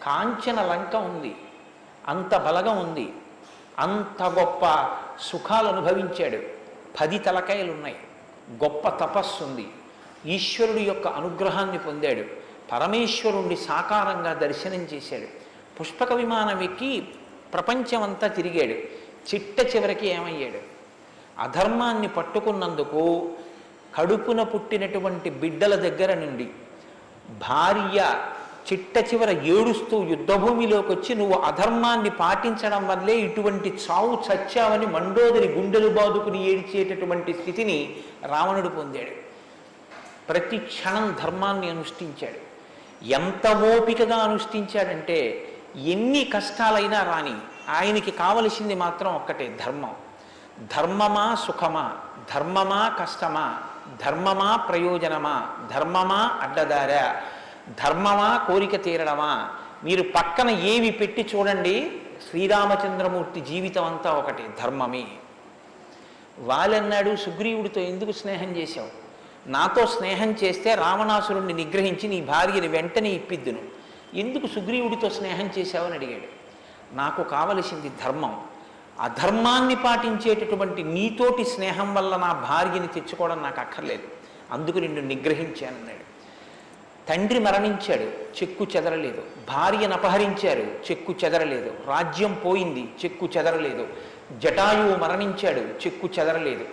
కాంచన 0.04 0.62
లంక 0.62 0.96
ఉంది 0.96 1.36
అంత 2.08 2.36
బలగం 2.36 2.78
ఉంది 2.78 3.14
అంత 3.80 4.24
గొప్ప 4.24 4.90
సుఖాలు 5.22 5.68
అనుభవించాడు. 5.68 6.38
పది 7.02 7.20
తలకాయలు 7.20 7.72
ఉన్నాయి 7.72 7.96
గొప్ప 8.52 8.90
తపస్సు 8.90 9.44
ఉంది. 9.44 9.68
ఈశ్వరుడి 10.26 10.84
యొక్క 10.84 11.08
అనుగ్రహాన్ని 11.08 11.78
పొందాడు. 11.78 12.26
పరమేశ్వరుణ్ణి 12.72 13.56
సాకారంగా 13.56 14.34
దర్శనం 14.34 14.82
చేశాడు. 14.94 15.28
పుష్పక 15.80 16.14
విమానం 16.14 16.62
ఎక్కి 16.62 17.08
ప్రపంచమంతా 17.54 18.28
తిరిగాడు. 18.28 19.05
చిట్ట 19.28 19.76
చివరికి 19.76 20.08
ఏమయ్యాడు? 20.08 20.62
అధర్మాన్ని 21.40 22.08
పట్టుకున్నందుకు 22.08 23.04
కడుపున 23.96 24.44
పుట్టినటువంటి 24.44 25.30
బిడ్డల 25.30 25.76
దగ్గర 25.76 26.14
నుండి 26.14 26.48
భార్య 27.48 28.00
చిట్ట 28.68 28.98
చివర 28.98 29.32
ఏడుస్తూ 29.32 30.04
యుద్ధభూమిలోకి 30.04 30.92
వచ్చి 30.94 31.16
నువ్వు 31.16 31.36
అధర్మాన్ని 31.40 32.10
పాటించడం 32.10 32.88
వల్లే 32.88 33.16
ఇటువంటి 33.18 33.70
చావు 33.84 34.14
చచ్చావని 34.28 34.86
మండోదరి 34.86 35.48
గుండెలు 35.54 35.90
బాదుకుని 35.90 36.40
ఏడిచేటటువంటి 36.52 37.34
స్థితిని 37.34 37.78
రావణుడు 38.26 38.70
పొందాడు. 38.70 39.16
ప్రతి 40.30 40.58
క్షణం 40.58 41.16
ధర్మాన్ని 41.24 41.70
అనుష్ఠించాడు. 41.70 42.40
ఎంత 43.06 43.48
ఓపికగా 43.48 44.18
అనుష్ఠించాడంటే 44.18 45.20
ఎన్ని 45.88 46.24
కష్టాలైనా 46.24 47.04
రాని 47.04 47.36
ఆయనకి 47.70 48.12
కావలసింది 48.12 48.76
మాత్రం 48.76 49.16
ఒక్కటే 49.16 49.58
ధర్మం. 49.66 49.96
ధర్మమా 50.78 51.36
సుఖమా? 51.36 51.98
ధర్మమా 52.34 52.88
కష్టమా? 53.00 53.60
ధర్మమా 54.06 54.56
ప్రయోజనమా? 54.56 55.48
ధర్మమా 55.74 56.38
అడ్డదారా? 56.42 57.22
ధర్మమా 57.84 58.38
కోరిక 58.48 58.84
తీరడమా? 58.84 59.50
మీరు 59.84 60.02
పక్కన 60.02 60.50
ఏవి 60.50 60.92
పెట్టి 60.92 61.30
చూడండి 61.36 61.92
శ్రీరామచంద్రమూర్తి 62.30 63.42
జీవితం 63.42 63.86
అంతా 63.86 64.12
ఒకటి 64.12 64.44
ధర్మమే. 64.62 65.08
వాళ్ళన్నాడు 66.40 67.16
సుగ్రీవుడితో 67.16 67.82
ఎందుకు 67.82 68.12
స్నేహం 68.12 68.56
చేశావు? 68.58 68.90
నాతో 69.48 69.86
స్నేహం 69.86 70.32
చేస్తే 70.32 70.76
రావణాసురుణ్ణి 70.76 71.54
నిగ్రహించి 71.54 72.08
నీ 72.08 72.22
భార్యని 72.22 72.68
వెంటనే 72.68 73.10
ఇప్పిద్దును. 73.10 73.60
ఎందుకు 74.14 74.48
సుగ్రీవుడితో 74.48 75.10
స్నేహం 75.10 75.50
చేశావని 75.60 75.94
అడిగాడు. 75.94 76.45
నాకు 76.94 77.24
కావలసింది 77.24 77.92
ధర్మం. 78.04 78.44
అధర్మాన్ని 79.00 79.76
పాటించేటటువంటి 79.76 80.84
నీతోటి 80.84 81.46
స్నేహం 81.46 81.96
వల్ల 81.96 82.16
నా 82.16 82.34
భార్యని 82.34 82.88
తెచ్చుకోవడం 82.88 83.44
నాకు 83.44 83.60
అక్కర్లేదు. 83.60 84.04
అందుకు 84.52 84.78
నిన్ను 84.78 85.02
నిగ్రహించానన్నాడు 85.02 86.16
తండ్రి 87.10 87.40
మరణించాడు 87.40 88.04
చెక్కు 88.04 88.68
చెదరలేదు. 88.76 89.24
భార్యను 89.50 89.94
అపహరించారు 89.94 90.62
చెక్కు 90.62 91.16
చెదరలేదు. 91.26 91.74
రాజ్యం 91.88 92.42
పోయింది 92.46 92.90
చెక్కు 93.06 93.30
చెదరలేదు. 93.38 93.88
జటాయువు 94.38 94.96
మరణించాడు 94.96 95.60
చెక్కు 95.60 96.10
చెదరలేదు. 96.20 96.66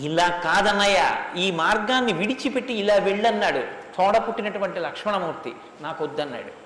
ఇలా 0.00 0.28
కాదన్నయ్య 0.28 1.16
ఈ 1.36 1.50
మార్గాన్ని 1.50 2.12
విడిచిపెట్టి 2.12 2.74
ఇలా 2.74 2.94
వెళ్ళన్నాడు. 2.94 3.58
తోడ 3.96 4.16
పుట్టినటువంటి 4.16 4.80
లక్ష్మణమూర్తి 4.80 5.52
నాకు 5.80 6.04
వద్దన్నాడు 6.04 6.61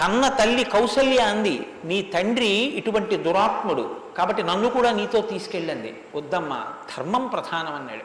కన్న 0.00 0.28
తల్లి 0.28 0.64
కౌసల్య 0.64 1.20
అంది 1.32 1.66
నీ 1.84 2.02
తండ్రి 2.14 2.52
ఇటువంటి 2.78 3.16
దురాత్ముడు. 3.16 3.84
కాబట్టి 4.16 4.42
నన్ను 4.42 4.68
కూడా 4.68 4.90
నీతో 4.90 5.20
తీసుకెళ్ళండి. 5.20 5.94
వద్దమ్మా 6.14 6.58
ధర్మం 6.96 7.28
ప్రధానం 7.28 7.74
అన్నాడు. 7.74 8.04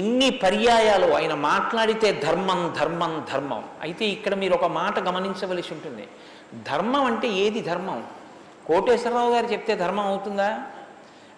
ఎన్ని 0.00 0.30
పర్యాయాలు 0.30 1.08
ఆయన 1.14 1.34
మాట్లాడితే 1.34 2.08
ధర్మం 2.26 2.60
ధర్మం 2.78 3.26
ధర్మం. 3.32 3.62
అయితే 3.82 4.04
ఇక్కడ 4.04 4.34
మీరు 4.34 4.54
ఒక 4.54 4.64
మాట 4.64 4.98
గమనించవలసి 4.98 5.74
ఉంటుంది. 5.74 6.04
ధర్మం 6.70 7.04
అంటే 7.04 7.28
ఏది 7.28 7.60
ధర్మం? 7.60 8.02
కోటేశ్వరరావు 8.66 9.30
గారు 9.34 9.46
చెప్తే 9.46 9.76
ధర్మం 9.76 10.06
అవుతుందా? 10.06 10.50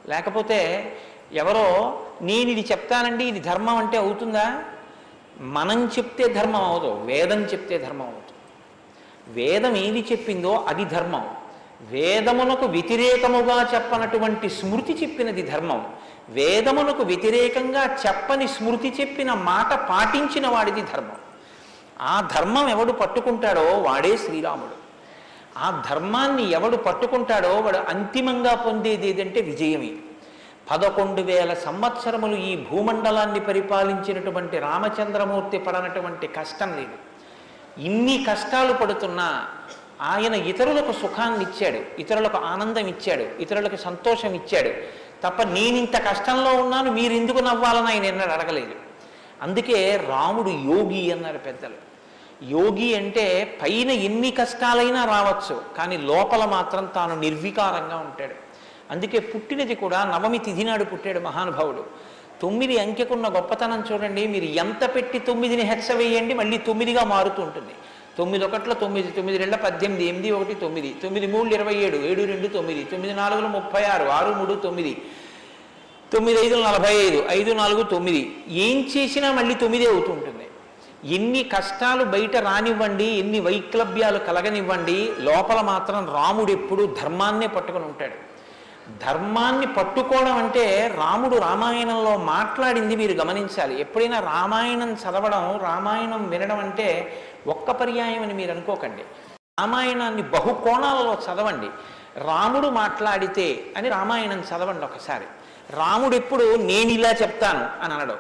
లేకపోతే 0.09 0.59
ఎవరో 1.33 1.67
నేను 2.23 2.49
ఇది 2.51 2.65
చెప్తానండి 2.73 3.25
ఇది 3.25 3.41
ధర్మం 3.41 3.77
అంటే 3.77 3.97
అవుతుందా? 3.97 4.47
మనం 5.41 5.85
చెప్తే 5.99 6.25
ధర్మం 6.29 6.65
అవదు 6.65 6.91
వేదం 7.05 7.41
చెప్తే 7.43 7.79
ధర్మం 7.79 8.07
అవుతుంది 8.07 8.24
వేదం 9.29 9.77
ఏది 9.77 10.07
చెప్పిందో 10.13 10.65
అది 10.69 10.85
ధర్మం. 10.85 11.31
వేదమునకు 11.83 12.67
వ్యతిరేకముగా 12.67 13.71
చెప్పనటువంటి 13.75 14.49
స్మృతి 14.49 14.93
చెప్పినది 15.03 15.43
ధర్మం. 15.43 15.95
వేదమునకు 16.29 17.03
వ్యతిరేకంగా 17.03 17.97
చెప్పని 18.07 18.49
స్మృతి 18.49 18.95
చెప్పిన 19.01 19.33
మాట 19.33 19.89
పాటించిన 19.89 20.49
వాడిది 20.49 20.81
ధర్మం. 20.81 21.17
ఆ 22.01 22.29
ధర్మం 22.37 22.69
ఎవడు 22.69 22.93
పట్టుకుంటాడో 22.93 23.61
వాడే 23.61 24.17
శ్రీరాముడు. 24.17 24.85
ఆ 25.59 25.85
ధర్మాన్ని 25.91 26.51
ఎవడు 26.51 26.77
పట్టుకుంటాడో 26.77 27.61
వాడు 27.61 27.79
అంతిమంగా 27.79 28.55
పొందేది 28.55 29.09
ఏదంటే 29.09 29.41
విజయమే. 29.41 29.91
పదకొండు 30.71 31.21
వేల 31.21 31.55
సంవత్సరములు 31.55 32.37
ఈ 32.37 32.57
భూమండలాన్ని 32.57 33.41
పరిపాలించినటువంటి 33.41 34.59
రామచంద్రమూర్తి 34.59 35.59
పడనటువంటి 35.59 36.27
కష్టం 36.27 36.71
లేదు. 36.77 37.14
ఇన్ని 37.79 38.25
కష్టాలు 38.29 38.73
పడుతున్నా 38.73 39.47
ఆయన 40.01 40.35
ఇతరులకు 40.35 40.93
సుఖాన్ని 40.93 41.45
ఇచ్చాడు 41.45 42.01
ఇతరులకు 42.01 42.37
ఆనందం 42.37 42.87
ఇచ్చాడు 42.87 43.43
ఇతరులకు 43.43 43.77
సంతోషం 43.77 44.35
ఇచ్చాడు 44.35 45.05
తప్ప 45.23 45.43
నేనింత 45.43 45.97
కష్టంలో 45.97 46.53
ఉన్నాను 46.53 46.93
మీరు 46.93 47.13
ఎందుకు 47.13 47.39
నవ్వాలని 47.39 47.87
ఆయన 47.87 48.05
ఎన్నడూ 48.05 48.33
అడగలేదు. 48.33 48.75
అందుకే 49.43 50.05
రాముడు 50.09 50.51
యోగి 50.51 51.13
అన్నారు 51.13 51.39
పెద్దలు. 51.39 51.95
యోగి 52.45 52.95
అంటే 52.95 53.59
పైన 53.63 53.91
ఎన్ని 53.91 54.31
కష్టాలైనా 54.31 55.05
రావచ్చు 55.05 55.63
కానీ 55.77 55.97
లోపల 55.97 56.45
మాత్రం 56.45 56.87
తాను 56.95 57.21
నిర్వికారంగా 57.21 57.97
ఉంటాడు. 57.97 58.35
అందుకే 58.91 59.19
పుట్టినది 59.19 59.75
కూడా 59.75 60.05
నవమి 60.05 60.39
తిథి 60.39 60.65
నాడు 60.65 60.85
పుట్టాడు 60.85 61.21
మహానుభావుడు. 61.21 61.85
తొమ్మిది 62.45 62.77
అంకెకున్న 62.85 63.27
గొప్పతనం 63.37 63.81
చూడండి 63.89 64.23
మీరు 64.35 64.49
ఎంత 64.63 64.85
పెట్టి 64.95 65.19
తొమ్మిదిని 65.29 65.65
హెచ్చవేయండి 65.73 66.35
మళ్ళీ 66.41 66.59
తొమ్మిదిగా 66.69 67.05
మారుతూ 67.15 67.43
ఉంటుంది. 67.43 67.75
తొమ్మిది 68.19 68.43
ఒకట్ల 68.45 68.73
తొమ్మిది 68.73 69.09
తొమ్మిది 69.11 69.39
రెండు 69.39 69.57
పద్దెనిమిది 69.57 70.05
ఎనిమిది 70.09 70.31
ఒకటి 70.31 70.55
తొమ్మిది. 70.55 70.91
తొమ్మిది 71.03 71.27
మూడు 71.27 71.49
ఇరవై 71.55 71.77
ఏడు 71.87 71.99
ఏడు 72.11 72.23
రెండు 72.33 72.49
తొమ్మిది. 72.49 72.83
తొమ్మిది 72.85 73.15
నాలుగులు 73.15 73.49
ముప్పై 73.49 73.83
ఆరు 73.85 74.07
ఆరు 74.09 74.33
మూడు 74.33 74.55
తొమ్మిది. 74.67 74.93
తొమ్మిది 76.13 76.39
ఐదు 76.47 76.55
నలభై 76.55 76.93
ఐదు 77.07 77.21
ఐదు 77.31 77.53
నాలుగు 77.53 77.83
తొమ్మిది. 77.83 78.23
ఏం 78.67 78.77
చేసినా 78.93 79.33
మళ్ళీ 79.33 79.55
తొమ్మిదే 79.55 79.87
అవుతుంటుంది 79.87 80.47
ఎన్ని 81.17 81.43
కష్టాలు 81.55 82.05
బయట 82.05 82.37
రానివ్వండి 82.49 83.09
ఎన్ని 83.23 83.41
వైక్లభ్యాలు 83.41 84.19
కలగనివ్వండి 84.19 84.99
లోపల 85.21 85.61
మాత్రం 85.73 86.01
రాముడు 86.15 86.53
ఎప్పుడు 86.53 86.85
ధర్మాన్నే 87.03 87.47
పట్టుకొని 87.47 87.85
ఉంటాడు. 87.85 88.24
ధర్మాన్ని 88.89 89.67
పట్టుకోవడం 89.67 90.37
అంటే 90.37 90.95
రాముడు 90.97 91.37
రామాయణంలో 91.37 92.17
మాట్లాడింది 92.17 92.97
మీరు 92.97 93.13
గమనించాలి. 93.13 93.81
ఎప్పుడైనా 93.81 94.21
రామాయణం 94.21 94.93
చదవడం 94.93 95.59
రామాయణం 95.63 96.29
వినడం 96.29 96.59
అంటే 96.59 97.19
ఒక్క 97.47 97.71
పర్యాయం 97.71 98.23
అని 98.23 98.35
మీరు 98.35 98.51
అనుకోకండి. 98.51 99.03
రామాయణాన్ని 99.33 100.23
బహుకోణాలలో 100.23 101.15
చదవండి. 101.15 101.67
రాముడు 102.21 102.69
మాట్లాడితే 102.69 103.65
అని 103.77 103.89
రామాయణం 103.89 104.41
చదవండి 104.41 104.85
ఒకసారి. 104.85 105.25
రాముడు 105.71 106.17
ఎప్పుడు 106.17 106.57
నేను 106.57 106.91
ఇలా 106.91 107.11
చెప్తాను 107.11 107.85
అని 107.85 107.95
అనడం. 107.95 108.19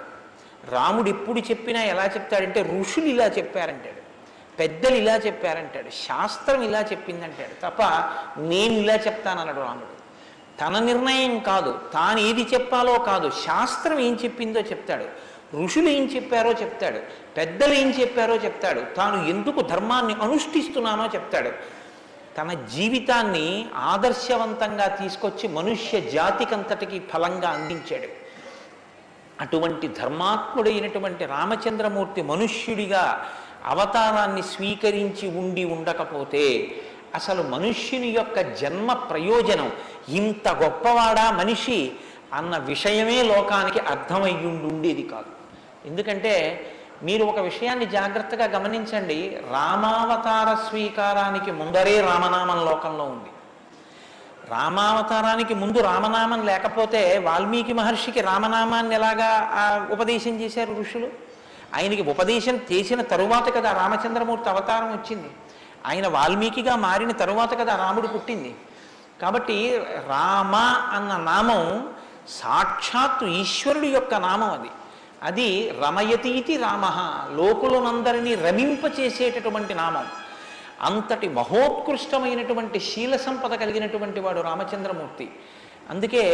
రాముడు 0.68 1.09
ఎప్పుడు 1.09 1.40
చెప్పినా 1.40 1.83
ఎలా 1.83 2.05
చెప్తాడంటే 2.05 2.81
ఋషులు 2.81 3.05
ఇలా 3.05 3.27
చెప్పారంటాడు. 3.27 4.05
పెద్దలు 4.59 4.94
ఇలా 4.94 5.16
చెప్పారంటాడు. 5.16 5.90
శాస్త్రం 5.90 6.62
ఇలా 6.62 6.81
చెప్పిందంటాడు. 6.81 7.66
తప్ప 7.66 7.83
నేను 8.40 8.74
ఇలా 8.74 8.94
చెప్తానన్నాడు 8.94 9.61
రాముడు. 9.61 9.93
తన 10.61 10.79
నిర్ణయం 10.79 11.38
కాదు. 11.38 11.79
తాను 11.95 12.21
ఏది 12.21 12.43
చెప్పాలో 12.55 12.99
కాదు. 12.99 13.31
శాస్త్రం 13.31 13.99
ఏం 13.99 14.19
చెప్పిందో 14.25 14.61
చెప్తాడు. 14.61 15.07
ఋషులు 15.64 15.88
ఏం 15.88 16.05
చెప్పారో 16.05 16.53
చెప్తాడు. 16.53 17.01
పెద్దలు 17.37 17.75
ఏం 17.75 17.90
చెప్పారో 17.90 18.35
చెప్తాడు. 18.37 18.81
తాను 18.81 19.29
ఎందుకు 19.29 19.61
ధర్మాన్ని 19.61 20.14
అనుష్ఠిస్తున్నానో 20.14 21.07
చెప్తాడు. 21.07 21.51
తన 22.38 22.53
జీవితాన్ని 22.53 23.67
ఆదర్శవంతంగా 23.77 24.87
తీసుకొచ్చి 24.87 25.49
మనుష్య 25.49 26.01
జాతికంతటికి 26.01 27.01
ఫలంగా 27.01 27.51
అందించాడు. 27.51 28.09
అటువంటి 29.40 29.88
ధర్మాత్ముడైనటువంటి 29.88 31.25
రామచంద్రమూర్తి 31.25 32.23
మనుష్యుడిగా 32.23 33.31
అవతారాన్ని 33.64 34.43
స్వీకరించి 34.43 35.29
ఉండి 35.31 35.64
ఉండకపోతే 35.64 36.75
అసలు 37.14 37.43
మనుష్యుని 37.43 38.09
యొక్క 38.09 38.40
జన్మ 38.40 38.93
ప్రయోజనం 38.93 39.73
ఇంత 40.09 40.49
గొప్పవాడా 40.49 41.31
మనిషి 41.31 41.93
అన్న 42.35 42.57
విషయమే 42.57 43.23
లోకానికి 43.23 43.79
అర్థమయ్యుండి 43.79 44.75
ఉండేది 44.75 45.03
కాదు. 45.03 45.27
ఎందుకంటే 45.87 46.64
మీరు 47.03 47.25
ఒక 47.25 47.38
విషయాన్ని 47.38 47.87
జాగ్రత్తగా 47.87 48.45
గమనించండి 48.45 49.40
రామావతార 49.51 50.69
స్వీకారానికి 50.69 51.53
ముందరే 51.53 52.01
రామనామం 52.01 52.64
లోకంలో 52.64 53.05
ఉంది. 53.05 53.31
రామావతారానికి 54.51 55.55
ముందు 55.55 55.79
రామనామం 55.79 56.47
లేకపోతే 56.47 57.19
వాల్మీకి 57.19 57.73
మహర్షికి 57.73 58.21
రామనామాన్ని 58.21 58.95
ఎలాగా 58.95 59.31
ఉపదేశం 59.90 60.40
చేశారు 60.40 60.77
ఋషులు? 60.81 61.09
ఆయనకి 61.75 62.03
ఉపదేశం 62.03 62.61
చేసిన 62.73 63.03
తరువాత 63.03 63.55
కదా 63.55 63.73
రామచంద్రమూర్తి 63.73 64.49
అవతారం 64.49 64.93
వచ్చింది. 64.93 65.31
ఆయన 65.87 66.09
వాల్మీకిగా 66.09 66.77
మారిన 66.77 67.11
తరువాత 67.11 67.59
కదా 67.59 67.77
రాముడు 67.77 68.07
పుట్టింది. 68.07 68.55
కాబట్టి 69.22 69.79
రామ 70.09 70.55
అన్న 70.96 71.16
నామం 71.16 71.88
సాక్షాత్తు 72.29 73.24
ఈశ్వరుడి 73.24 73.88
యొక్క 73.88 74.14
నామం 74.14 74.50
అది. 74.50 74.68
అది 75.22 75.74
రమయతీతి 75.85 76.57
రామ 76.57 76.85
లోకులనందరినీ 77.37 78.35
రమింపచేసేటటువంటి 78.35 79.74
నామం. 79.74 80.07
అంతటి 80.81 81.29
మహోత్కృష్టమైనటువంటి 81.29 82.81
శీల 82.81 83.16
సంపద 83.16 83.55
కలిగినటువంటి 83.55 84.20
వాడు 84.20 84.40
రామచంద్రమూర్తి. 84.40 85.31
అందుకే 85.90 86.24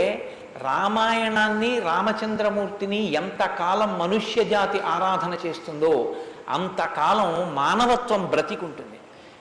రామాయణాన్ని 0.62 1.80
రామచంద్రమూర్తిని 1.80 3.12
ఎంతకాలం 3.12 3.98
మనుష్య 3.98 4.44
జాతి 4.44 4.80
ఆరాధన 4.80 5.36
చేస్తుందో 5.46 6.14
అంతకాలం 6.48 7.54
మానవత్వం 7.54 8.26
బ్రతికుంటుంది. 8.26 8.89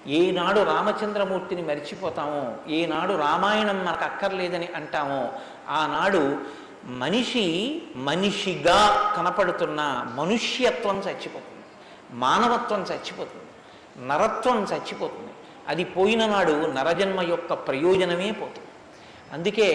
ఏనాడు 0.10 0.60
రామచంద్రమూర్తిని 0.60 1.62
మర్చిపోతామో 1.62 2.72
ఏనాడు 2.74 3.14
రామాయణం 3.14 3.86
మనకు 3.86 4.04
అక్కర్లేదని 4.04 4.70
అంటామో 4.76 5.30
ఆనాడు 5.70 6.38
మనిషి 6.86 7.82
మనిషిగా 7.96 9.14
కనపడుతున్న 9.18 10.12
మనుష్యత్వం 10.16 10.98
చచ్చిపోతుంది 10.98 11.66
మానవత్వం 12.12 12.82
చచ్చిపోతుంది 12.82 13.46
నరత్వం 14.08 14.64
చచ్చిపోతుంది. 14.64 15.34
అది 15.68 15.84
పోయిన 15.84 16.26
నాడు 16.26 16.52
నరజన్మ 16.52 17.22
యొక్క 17.22 17.54
ప్రయోజనమే 17.54 18.32
పోతుంది. 18.32 18.68
అందుకే 19.34 19.70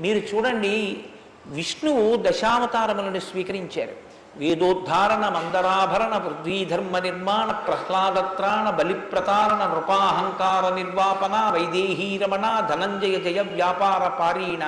మీరు 0.00 0.18
చూడండి 0.18 1.04
విష్ణువు 1.46 2.16
దశావతారములను 2.16 3.20
స్వీకరించారు. 3.20 4.03
వేదోద్ధారణ 4.36 5.28
మందరాభరణ 5.28 6.18
పృథ్వీధర్మ 6.18 6.98
నిర్మాణ 6.98 7.52
ప్రహ్లాదత్రాణ 7.52 8.70
బలిప్రతారణ 8.70 9.72
నృపాహంకార 9.74 10.74
నిర్వాపన 10.74 11.50
వైదేహీరమణ 11.50 12.66
ధనంజయ 12.70 13.20
జయ 13.20 13.40
వ్యాపార 13.40 14.08
పారీణ 14.08 14.64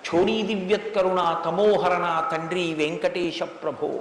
క్షోణీ 0.00 0.42
దివ్యత్కరుణ 0.42 1.42
తమోహరణ 1.44 2.28
తండ్రి 2.32 2.74
వెంకటేశ 2.74 3.42
ప్రభో 3.42 4.00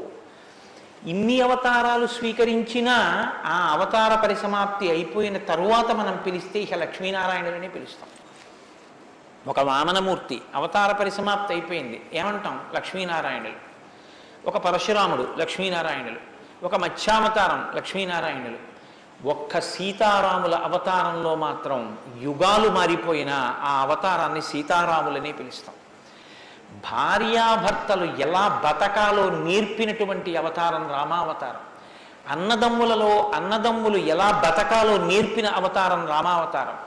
ఇన్ని 1.05 1.41
అవతారాలు 1.41 2.07
స్వీకరించినా 2.07 2.95
ఆ 3.45 3.69
అవతార 3.71 4.15
పరిసమాప్తి 4.15 4.89
అయిపోయిన 4.89 5.37
తరువాత 5.37 5.91
మనం 5.91 6.19
పిలిస్తే 6.25 6.59
ఇక 6.59 6.73
లక్ష్మీనారాయణులని 6.73 7.69
పిలుస్తాం. 7.69 8.09
ఒక 9.47 9.59
వామనమూర్తి 9.59 10.41
అవతార 10.55 10.91
పరిసమాప్తి 10.91 11.53
అయిపోయింది. 11.53 12.09
ఏమంటాం? 12.13 12.59
లక్ష్మీనారాయణులు. 12.75 13.66
ఒక 14.47 14.57
పరశురాముడు 14.57 15.27
లక్ష్మీనారాయణులు. 15.37 16.19
ఒక 16.65 16.75
మత్స్యావతారం 16.75 17.71
లక్ష్మీనారాయణులు. 17.75 18.57
ఒక్క 19.27 19.59
సీతారాముల 19.61 20.55
అవతారంలో 20.55 21.35
మాత్రం 21.35 21.97
యుగాలు 22.21 22.69
మారిపోయిన 22.69 23.29
ఆ 23.61 23.81
అవతారాన్ని 23.81 24.41
సీతారాములనే 24.41 25.31
పిలుస్తాం. 25.31 25.75
భార్యాభర్తలు 26.91 28.05
ఎలా 28.05 28.61
బతకాలో 28.65 29.29
నేర్పినటువంటి 29.29 30.37
అవతారం 30.37 30.91
రామావతారం. 30.91 31.61
అన్నదమ్ములలో 32.29 33.31
అన్నదమ్ములు 33.35 33.97
ఎలా 33.97 34.31
బతకాలో 34.31 34.97
నేర్పిన 34.97 35.47
అవతారం 35.47 36.07
రామావతారం. 36.07 36.77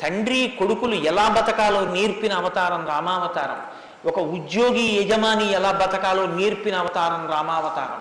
తండ్రి 0.00 0.56
కొడుకులు 0.58 0.94
ఎలా 0.94 1.28
బతకాలో 1.28 1.80
నేర్పిన 1.80 2.32
అవతారం 2.32 2.86
రామావతారం. 2.86 3.81
ఒక 4.06 4.18
ఉద్యోగి 4.36 4.84
యజమాని 4.98 5.46
ఎలా 5.52 5.70
బతకాలో 5.72 6.26
నేర్పిన 6.38 6.74
అవతారం 6.74 7.22
రామావతారం. 7.34 8.00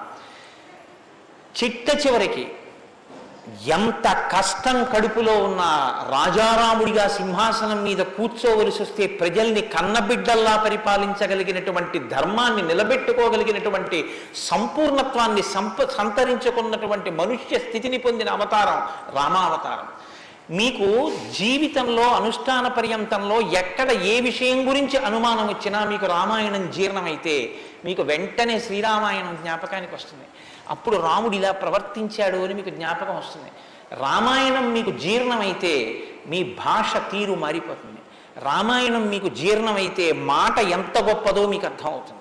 చిట్ట 1.58 1.90
చివరికి 2.04 2.46
ఎంత 3.76 4.08
కష్టం 4.34 4.78
కడుపులో 4.94 5.34
ఉన్న 5.44 5.62
రాజారాముడిగా 6.12 7.08
సింహాసనం 7.08 7.80
మీద 7.84 8.02
కూర్చోవలసి 8.18 8.82
వస్తే 8.84 9.08
ప్రజల్ని 9.08 9.62
కన్నబిడ్డల్లా 9.62 10.54
పరిపాలించగలిగినటువంటి 10.66 12.00
ధర్మాన్ని 12.14 12.62
నిలబెట్టుకోగలిగినటువంటి 12.62 14.00
సంపూర్ణత్వాన్ని 14.50 15.44
సంప 15.56 15.90
సంతరించుకున్నటువంటి 15.98 17.12
మనుష్య 17.12 17.60
స్థితిని 17.60 17.98
పొందిన 17.98 18.30
అవతారం 18.30 18.80
రామావతారం. 19.18 19.88
మీకు 20.52 21.12
జీవితంలో 21.38 22.02
అనుష్ఠాన 22.02 22.68
పర్యంతంలో 22.68 23.42
ఎక్కడ 23.42 23.92
ఏ 23.92 24.22
విషయం 24.22 24.70
గురించి 24.70 24.98
అనుమానం 24.98 25.48
వచ్చినా 25.48 25.86
మీకు 25.86 26.06
రామాయణం 26.06 26.72
జీర్ణమైతే 26.72 27.56
మీకు 27.86 28.02
వెంటనే 28.02 28.60
శ్రీరామాయణం 28.60 29.36
జ్ఞాపకానికి 29.42 29.96
వస్తుంది. 29.96 30.26
అప్పుడు 30.70 30.98
రాముడు 30.98 31.36
ఇలా 31.36 31.52
ప్రవర్తించాడు 31.52 32.38
అని 32.38 32.54
మీకు 32.54 32.70
జ్ఞాపకం 32.70 33.18
వస్తుంది. 33.18 33.52
రామాయణం 33.96 34.74
మీకు 34.74 34.92
జీర్ణమైతే 34.92 36.04
మీ 36.28 36.44
భాష 36.44 36.92
తీరు 37.12 37.34
మారిపోతుంది. 37.34 38.02
రామాయణం 38.40 39.10
మీకు 39.10 39.30
జీర్ణమైతే 39.30 40.12
మాట 40.12 40.60
ఎంత 40.60 40.98
గొప్పదో 41.00 41.48
మీకు 41.48 41.66
అర్థమవుతుంది. 41.66 42.21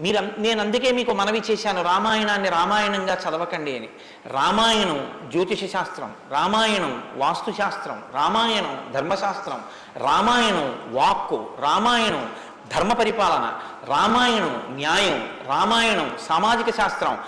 మీరు 0.00 0.28
నేను 0.38 0.60
అందుకే 0.60 0.92
మీకు 0.92 1.12
మనవి 1.12 1.42
చేశాను 1.50 1.82
రామాయణాన్ని 1.82 2.48
రామాయణంగా 2.48 3.14
చదవకండి 3.14 3.76
అని. 3.76 3.88
రామాయణం 4.26 5.12
జ్యోతిష 5.30 5.72
శాస్త్రం 5.72 6.12
రామాయణం 6.30 7.02
వాస్తుశాస్త్రం 7.16 8.02
రామాయణం 8.14 8.92
ధర్మశాస్త్రం 8.92 9.62
రామాయణం 9.96 10.90
వాక్కు 10.92 11.48
రామాయణం 11.60 12.32
ధర్మ 12.74 12.92
పరిపాలన 12.92 13.60
రామాయణం 13.88 14.62
న్యాయం 14.70 15.30
రామాయణం 15.48 16.18
సామాజిక 16.28 16.76
శాస్త్రం 16.76 17.18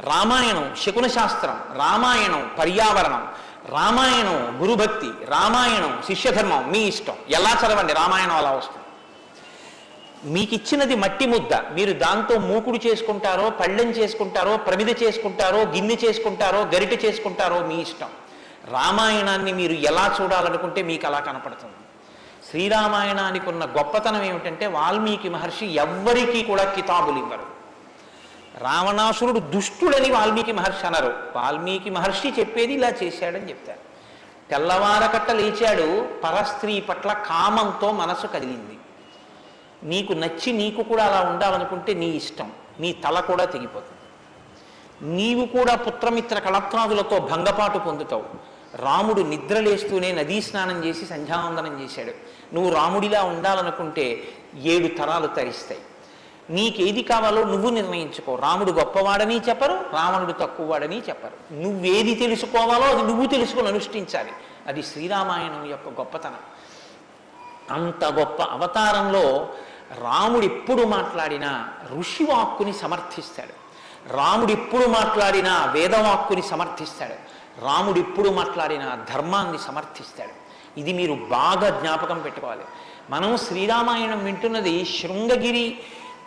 రామాయణం 0.00 0.76
శకున 0.84 1.06
శాస్త్రం 1.06 1.60
రామాయణం 1.78 2.50
పర్యావరణం 2.58 3.28
రామాయణం 3.68 4.58
గురుభక్తి 4.62 5.10
రామాయణం 5.24 6.02
శిష్యధర్మం 6.06 6.72
మీ 6.72 6.78
ఇష్టం. 6.78 7.14
ఎలా 7.28 7.50
చదవండి? 7.50 7.92
రామాయణం 7.92 8.36
అలా 8.36 8.50
వస్తుంది. 8.50 8.85
మీకు 10.24 10.54
ఇచ్చినది 10.54 10.96
మట్టి 10.96 11.26
ముద్ద. 11.26 11.54
మీరు 11.54 11.92
దాంతో 11.92 12.38
మూకుడు 12.38 12.78
చేసుకుంటారో 12.86 13.50
పళ్ళెం 13.50 13.90
చేసుకుంటారో 13.90 14.56
ప్రమిద 14.56 15.02
చేసుకుంటారో 15.02 15.58
గిన్నె 15.58 15.96
చేసుకుంటారో 16.04 16.60
గరిట 16.62 17.04
చేసుకుంటారో 17.04 17.66
మీ 17.66 17.80
ఇష్టం. 17.80 18.08
రామాయణాన్ని 18.70 19.52
మీరు 19.52 19.72
ఎలా 19.72 20.16
చూడాలనుకుంటే 20.20 20.82
మీకు 20.82 21.06
అలా 21.06 21.18
కనపడుతుంది. 21.18 21.74
శ్రీరామాయణానికి 22.50 23.48
ఉన్న 23.48 23.64
గొప్పతనం 23.64 24.22
ఏమిటంటే 24.22 24.66
వాల్మీకి 24.66 25.28
మహర్షి 25.28 25.66
ఎవ్వరికీ 25.66 26.42
కూడా 26.42 26.64
కితాబులు 26.64 27.18
ఇవ్వరు. 27.18 27.46
రావణాసురుడు 28.58 29.38
దుష్టుడని 29.38 30.10
వాల్మీకి 30.10 30.52
మహర్షి 30.52 30.86
అనరు. 30.86 31.14
వాల్మీకి 31.36 31.90
మహర్షి 31.90 32.28
చెప్పేది 32.40 32.72
ఇలా 32.72 32.88
చేశాడని 32.88 33.48
చెప్తారు. 33.48 33.78
తెల్లవారకట్ట 34.50 35.30
లేచాడు 35.30 36.08
పరస్త్రీ 36.24 36.80
పట్ల 36.80 37.12
కామంతో 37.12 37.92
మనసు 37.92 38.26
కదిలింది. 38.26 38.75
నీకు 39.84 40.12
నచ్చి 40.12 40.52
నీకు 40.52 40.82
కూడా 40.82 41.04
అలా 41.04 41.30
ఉండాలనుకుంటే 41.30 41.94
నీ 41.94 42.06
ఇష్టం. 42.06 42.52
నీ 42.80 42.92
తల 42.92 43.20
కూడా 43.20 43.44
తెగిపోతుంది. 43.44 43.92
నీవు 45.14 45.46
కూడా 45.46 45.76
పుత్రమిత్ర 45.76 46.38
కళత్రాదులతో 46.38 47.18
భంగపాటు 47.18 47.78
పొందుతావు. 47.78 48.24
రాముడు 48.76 49.20
నిద్రలేస్తూనే 49.20 50.12
నదీ 50.12 50.42
స్నానం 50.42 50.84
చేసి 50.84 51.06
సంధ్యావందనం 51.06 51.84
చేశాడు. 51.84 52.10
నువ్వు 52.54 52.74
రాముడిలా 52.74 53.22
ఉండాలనుకుంటే 53.22 54.24
ఏడు 54.62 54.88
తరాలు 54.98 55.26
తరిస్తాయి. 55.26 55.80
నీకేది 56.50 57.02
కావాలో 57.02 57.44
నువ్వు 57.44 57.70
నిర్ణయించుకో. 57.70 58.34
రాముడు 58.34 58.72
గొప్పవాడని 58.72 59.36
చెప్పరు 59.36 59.72
రావణుడు 59.72 60.32
తక్కువవాడని 60.32 60.98
చెప్పరు. 60.98 61.54
నువ్వేది 61.54 62.14
తెలుసుకోవాలో 62.14 62.86
అది 62.86 63.02
నువ్వు 63.02 63.26
తెలుసుకొని 63.26 63.68
అనుష్ఠించాలి. 63.68 64.30
అది 64.66 64.82
శ్రీరామాయణం 64.82 65.70
యొక్క 65.70 65.88
గొప్పతనం. 66.00 66.55
అంత 67.70 68.04
గొప్ప 68.04 68.42
అవతారంలో 68.42 69.48
రాముడు 70.00 70.44
ఎప్పుడు 70.44 70.82
మాట్లాడినా 70.82 71.68
ఋషివాక్కుని 71.98 72.72
సమర్థిస్తాడు. 72.72 73.66
రాముడు 74.16 74.52
ఎప్పుడు 74.52 74.86
మాట్లాడినా 74.86 75.64
వేదవాక్కుని 75.64 76.42
సమర్థిస్తాడు. 76.42 77.14
రాముడు 77.64 77.98
ఎప్పుడు 77.98 78.30
మాట్లాడినా 78.30 78.98
ధర్మాన్ని 79.14 79.58
సమర్థిస్తాడు. 79.58 80.46
ఇది 80.80 80.92
మీరు 80.92 81.12
బాగా 81.12 81.80
జ్ఞాపకం 81.80 82.18
పెట్టుకోవాలి. 82.18 82.62
మనం 83.10 83.36
శ్రీరామాయణం 83.36 84.24
వింటున్నది 84.24 84.84
శృంగగిరి 84.84 85.78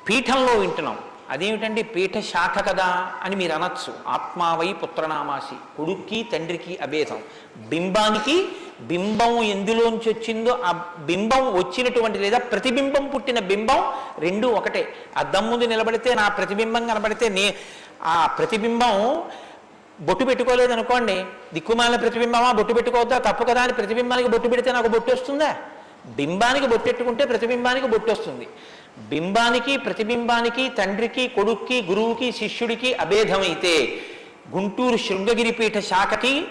పీఠంలో 0.09 0.53
వింటున్నాం. 0.53 0.97
అదేమిటండి 1.33 1.81
పీఠ 1.93 2.15
శాఖ 2.29 2.55
కదా 2.69 2.87
అని 3.25 3.35
మీరు 3.41 3.53
అనొచ్చు 3.57 3.91
ఆత్మావై 4.15 4.69
పుత్రనామాసి 4.81 5.57
కొడుక్కి 5.77 6.19
తండ్రికి 6.31 6.73
అభేదం. 6.85 7.19
బింబానికి 7.71 8.35
బింబం 8.91 9.33
ఎందులోంచి 9.53 10.07
వచ్చిందో 10.13 10.53
ఆ 10.69 10.71
బింబం 11.09 11.43
వచ్చినటువంటి 11.59 12.19
లేదా 12.23 12.39
ప్రతిబింబం 12.51 13.05
పుట్టిన 13.13 13.39
బింబం 13.51 13.81
రెండు 14.25 14.47
ఒకటే. 14.59 14.83
అద్దం 15.21 15.45
ముందు 15.49 15.65
నిలబడితే 15.73 16.09
నా 16.21 16.25
ప్రతిబింబం 16.39 16.83
కనబడితే 16.91 17.29
నే 17.37 17.45
ఆ 18.13 18.15
ప్రతిబింబం 18.37 18.95
బొట్టు 20.07 20.23
పెట్టుకోలేదు 20.25 20.71
అనుకోండి 20.73 21.15
దిక్కుమాలిన 21.53 21.95
ప్రతిబింబమా? 21.95 22.49
బొట్టు 22.57 22.73
పెట్టుకోవద్దా? 22.73 23.17
తప్పు 23.17 23.43
కదా 23.49 23.61
అని 23.65 23.73
ప్రతిబింబానికి 23.73 24.29
బొట్టు 24.33 24.47
పెడితే 24.47 24.69
నాకు 24.71 24.87
బొట్టు 24.87 25.09
వస్తుందా? 25.11 25.49
బింబానికి 26.17 26.67
బొట్టెట్టుకుంటే 26.67 27.23
ప్రతిబింబానికి 27.25 27.87
బొట్టు 27.87 28.09
వస్తుంది. 28.11 28.47
బింబానికి 28.99 29.77
ప్రతిబింబానికి 29.77 30.69
తండ్రికి 30.69 31.27
కొడుక్కి 31.27 31.81
గురువుకి 31.81 32.31
శిష్యుడికి 32.31 32.93
అభేదమైతే 32.93 34.03
గుంటూరు 34.55 34.97
శృంగగిరి 34.97 35.51
పీఠ 35.51 35.77
శాఖకి 35.79 36.47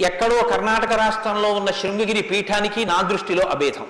ఎక్కడో 0.00 0.42
కర్ణాటక 0.42 0.92
రాష్ట్రంలో 0.92 1.52
ఉన్న 1.52 1.70
శృంగగిరి 1.70 2.22
పీఠానికి 2.22 2.84
నా 2.84 3.02
దృష్టిలో 3.02 3.44
అభేదం. 3.48 3.86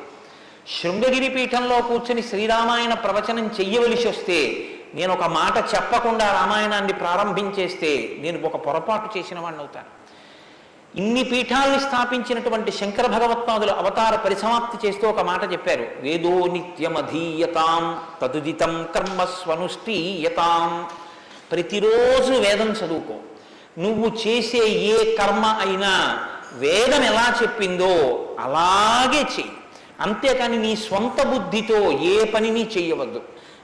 శృంగగిరి 0.80 1.28
పీఠంలో 1.28 1.80
కూర్చుని 1.80 2.22
శ్రీరామాయణ 2.22 2.94
ప్రవచనం 2.94 3.46
చెయ్యవలసి 3.60 4.08
వస్తే 4.08 4.68
నేను 4.94 5.12
ఒక 5.12 5.24
మాట 5.24 5.56
చెప్పకుండా 5.74 6.32
రామాయణాన్ని 6.32 6.92
ప్రారంభించేస్తే 6.92 8.18
నేను 8.18 8.46
ఒక 8.46 8.56
పొరపాటు 8.56 9.18
చేసిన 9.18 9.38
వాడిని 9.40 9.60
అవుతాను. 9.60 10.01
ఇన్ని 10.96 11.24
పీఠాల్ని 11.24 11.80
స్థాపించినటువంటి 11.80 12.72
శంకర 12.72 13.06
భగవత్పాదులు 13.06 13.70
అవతార 13.70 14.16
పరిసమాప్తి 14.16 14.88
చేస్తూ 14.88 15.08
ఒక 15.08 15.20
మాట 15.20 15.52
చెప్పారు. 15.52 15.86
వేదో 16.00 16.46
నిత్యమధీయతాం 16.46 18.00
తదుదితం 18.22 18.88
కర్మస్వనుష్ఠీయతాం. 18.94 20.88
ప్రతిరోజు 21.52 22.32
వేదం 22.32 22.70
చదువుకో. 22.70 23.14
నువ్వు 23.78 24.28
చేసే 24.28 24.58
ఏ 24.58 25.16
కర్మ 25.16 25.44
అయినా 25.44 26.24
వేదం 26.52 27.02
ఎలా 27.02 27.38
చెప్పిందో 27.42 28.26
అలాగే 28.40 29.18
చెయ్యి. 29.18 29.50
అంతేకాని 30.00 30.58
నీ 30.58 30.76
స్వంత 30.76 31.26
బుద్ధితో 31.26 31.92
ఏ 31.92 32.24
పనిని 32.24 32.68
చెయ్యవద్దు. 32.68 33.22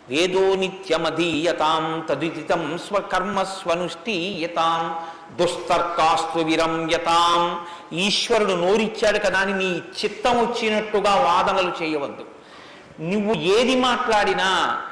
వేదో 0.08 0.54
నిత్యమధీయతాం 0.54 2.06
తదుదితం 2.10 2.78
స్వకర్మ 2.88 3.42
స్వనుష్ఠీయతాం 3.42 4.96
దుస్తర్కాస్తు 5.36 6.38
విరమ్యతాం. 6.38 7.66
ఈశ్వరుడు 7.92 8.52
నోరిచ్చాడు 8.52 9.18
కదా 9.18 9.38
అని 9.38 9.58
నీ 9.58 9.82
చిత్తం 10.04 10.38
వచ్చినట్టుగా 10.38 11.14
వాదనలు 11.14 11.72
చేయవద్దు. 11.82 12.24
నువ్వు 13.00 13.34
ఏది 13.34 13.76
మాట్లాడినా 13.76 14.82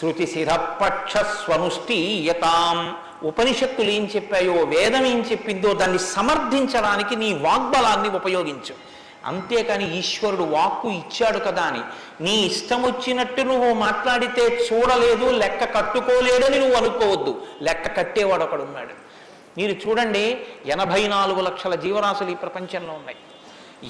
శృతి 0.00 0.26
స్వనుష్టి 0.26 2.22
యతాం 2.26 2.96
ఉపనిషత్తులు 3.22 3.90
ఏం 3.90 4.10
చెప్పాయో 4.16 4.52
వేదం 4.52 5.06
ఏం 5.06 5.18
చెప్పిందో 5.18 5.74
దాన్ని 5.74 5.98
సమర్థించడానికి 5.98 7.16
నీ 7.16 7.34
వాగ్బలాన్ని 7.34 8.08
ఉపయోగించు. 8.08 8.90
అంతేకాని 9.24 9.98
ఈశ్వరుడు 9.98 10.42
వాక్కు 10.42 10.88
ఇచ్చాడు 10.88 11.38
కదా 11.38 11.62
అని. 11.62 11.80
నీ 12.20 12.42
ఇష్టం 12.42 12.82
వచ్చినట్టు 12.82 13.42
నువ్వు 13.42 13.74
మాట్లాడితే 13.74 14.68
చూడలేదు 14.72 15.30
లెక్క 15.30 15.74
కట్టుకోలేడని 15.74 16.58
నువ్వు 16.58 16.76
అనుకోవద్దు. 16.76 17.42
లెక్క 17.62 17.96
కట్టేవాడు 17.96 18.42
ఒకడున్నాడు. 18.42 19.09
మీరు 19.58 19.88
చూడండి 19.88 20.40
ఎనభై 20.66 21.08
నాలుగు 21.08 21.40
లక్షల 21.40 21.74
జీవరాశులు 21.74 22.30
ఈ 22.30 22.34
ప్రపంచంలో 22.34 22.92
ఉన్నాయి. 22.92 23.16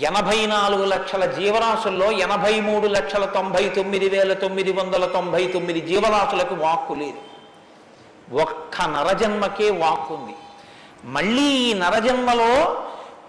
ఎనభై 0.02 0.46
నాలుగు 0.46 0.84
లక్షల 0.84 1.24
జీవరాశుల్లో 1.24 2.12
ఎనభై 2.12 2.60
మూడు 2.60 2.86
లక్షల 2.86 3.24
తొంభై 3.24 3.68
తొమ్మిది 3.68 4.08
వేల 4.08 4.32
తొమ్మిది 4.32 4.72
వందల 4.72 5.04
తొంభై 5.04 5.46
తొమ్మిది 5.46 5.80
జీవరాశులకు 5.80 6.54
వాక్కు 6.54 6.94
లేదు. 6.94 7.20
ఒక్క 8.40 8.82
నరజన్మకే 8.82 9.70
వాక్కు 9.70 10.14
ఉంది. 10.14 10.34
మళ్ళీ 11.04 11.42
ఈ 11.42 11.74
నరజన్మలో 11.74 12.82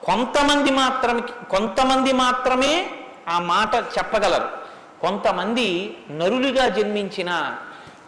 కొంతమంది 0.04 0.72
మాత్రమే 0.72 1.22
కొంతమంది 1.50 2.14
మాత్రమే 2.14 2.90
ఆ 3.30 3.40
మాట 3.40 3.76
చెప్పగలరు. 3.76 4.50
కొంతమంది 5.02 5.98
నరులుగా 6.12 6.68
జన్మించిన 6.68 7.58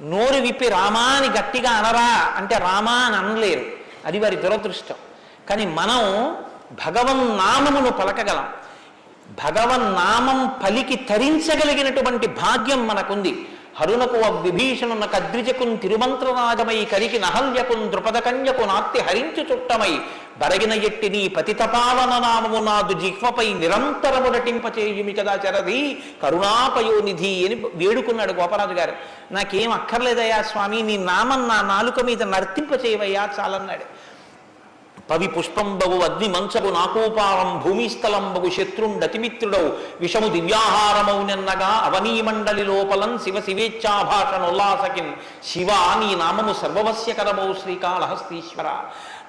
నోరు 0.01 0.41
విప్పి 0.41 0.69
రామా 0.69 1.01
అని 1.01 1.27
గట్టిగా 1.27 1.69
అనరా 1.69 2.33
అంటే 2.37 2.57
రామా 2.57 2.91
అని 2.91 3.15
అనలేరు. 3.15 3.82
అది 4.05 4.19
వారి 4.19 4.35
దురదృష్టం. 4.35 4.95
కానీ 5.49 5.65
మనం 5.65 5.99
భగవన్ 6.71 7.37
నామమును 7.37 7.91
పలకగలం. 7.91 8.47
భగవన్ 9.43 9.95
నామం 9.95 10.59
పలికి 10.63 10.95
తరించగలిగినటువంటి 10.95 12.27
భాగ్యం 12.27 12.87
మనకుంది. 12.87 13.49
హరునకు 13.77 14.17
విభీషణున 14.41 15.05
కద్రిజకున్ 15.05 15.77
తిరుమంత్రనాదమై 15.77 16.85
కరికి 16.85 17.19
నహల్యకున్ 17.19 17.89
ద్రుపద 17.89 18.17
కన్యకు 18.17 18.61
నార్తి 18.61 18.99
హరించు 18.99 19.43
చుట్టమై 19.51 19.93
బరగిన 20.41 20.73
ఎట్టి 20.73 21.09
నీ 21.09 21.27
పతితపావన 21.27 22.13
నామము 22.25 22.59
నాదు 22.63 22.93
జిహ్వపై 22.93 23.53
నిరంతరము 23.53 24.29
నటింపచేయుమి 24.29 25.13
కదా 25.13 25.33
చరది 25.35 25.79
కరుణాపయోనిధి 26.23 27.33
అని 27.45 27.55
వేడుకున్నాడు 27.73 28.33
గోపరాజు 28.33 28.73
గారు. 28.73 28.93
నాకేం 29.31 29.71
అక్కర్లేదయ్యా 29.71 30.41
స్వామి 30.41 30.81
నీ 30.81 30.97
నామం 30.97 31.47
నా 31.47 31.61
నాలుక 31.61 31.99
మీద 31.99 32.23
నర్తింపచేయవయ్యా 32.23 33.29
చాలన్నాడు. 33.39 33.85
పవి 35.09 35.27
పుష్పంబగు 35.27 35.97
అగ్ని 35.99 36.27
మంచగు 36.27 36.69
నాకోపారం 36.71 37.61
భూమిస్థలంబగు 37.63 38.49
శత్రుండతిమిత్రుడవు. 38.49 39.71
విషము 39.99 40.27
దివ్యాహారమౌ 40.27 41.23
నిన్నగా 41.23 41.67
అవనీమండలి 41.67 42.63
లోపలం 42.63 43.17
శివ 43.17 43.41
శివేచ్ఛాభాషణోల్లాసకిన్ 43.41 45.13
శివ 45.47 45.67
నీ 45.71 46.15
నామము 46.15 46.53
సర్వవస్యకరమౌ 46.53 47.53
శ్రీకాళహస్తీశ్వర. 47.53 48.69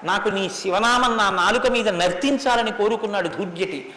నాకు 0.03 0.29
నీ 0.29 0.49
శివనామం 0.49 1.17
నా 1.17 1.29
నాలుక 1.29 1.67
మీద 1.67 1.89
నర్తించాలని 1.89 2.71
కోరుకున్నాడు 2.71 3.27
ధూర్జటి. 3.27 3.93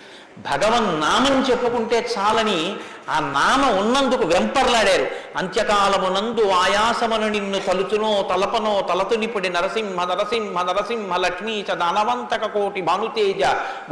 భగవన్ 0.46 1.00
నామం 1.00 1.34
చెప్పుకుంటే 1.50 2.08
చాలని 2.12 2.76
ఆ 3.10 3.20
నామ 3.20 3.62
ఉన్నందుకు 3.80 4.24
వెంపర్లాడారు. 4.24 5.06
అంత్యకాలమునందు 5.36 6.50
ఆయాసమును 6.50 7.28
నిన్ను 7.28 7.58
తలుచునో 7.58 8.10
తలపనో 8.30 8.86
తలతునిపుడి 8.88 9.48
నరసింహ 9.48 10.04
నరసింహ 10.04 10.62
నరసింహ 10.62 11.16
లక్ష్మీచ 11.16 11.62
చ 11.62 11.74
దానవంతక 11.74 12.46
కోటి 12.46 12.80
భానుతేజ 12.80 13.42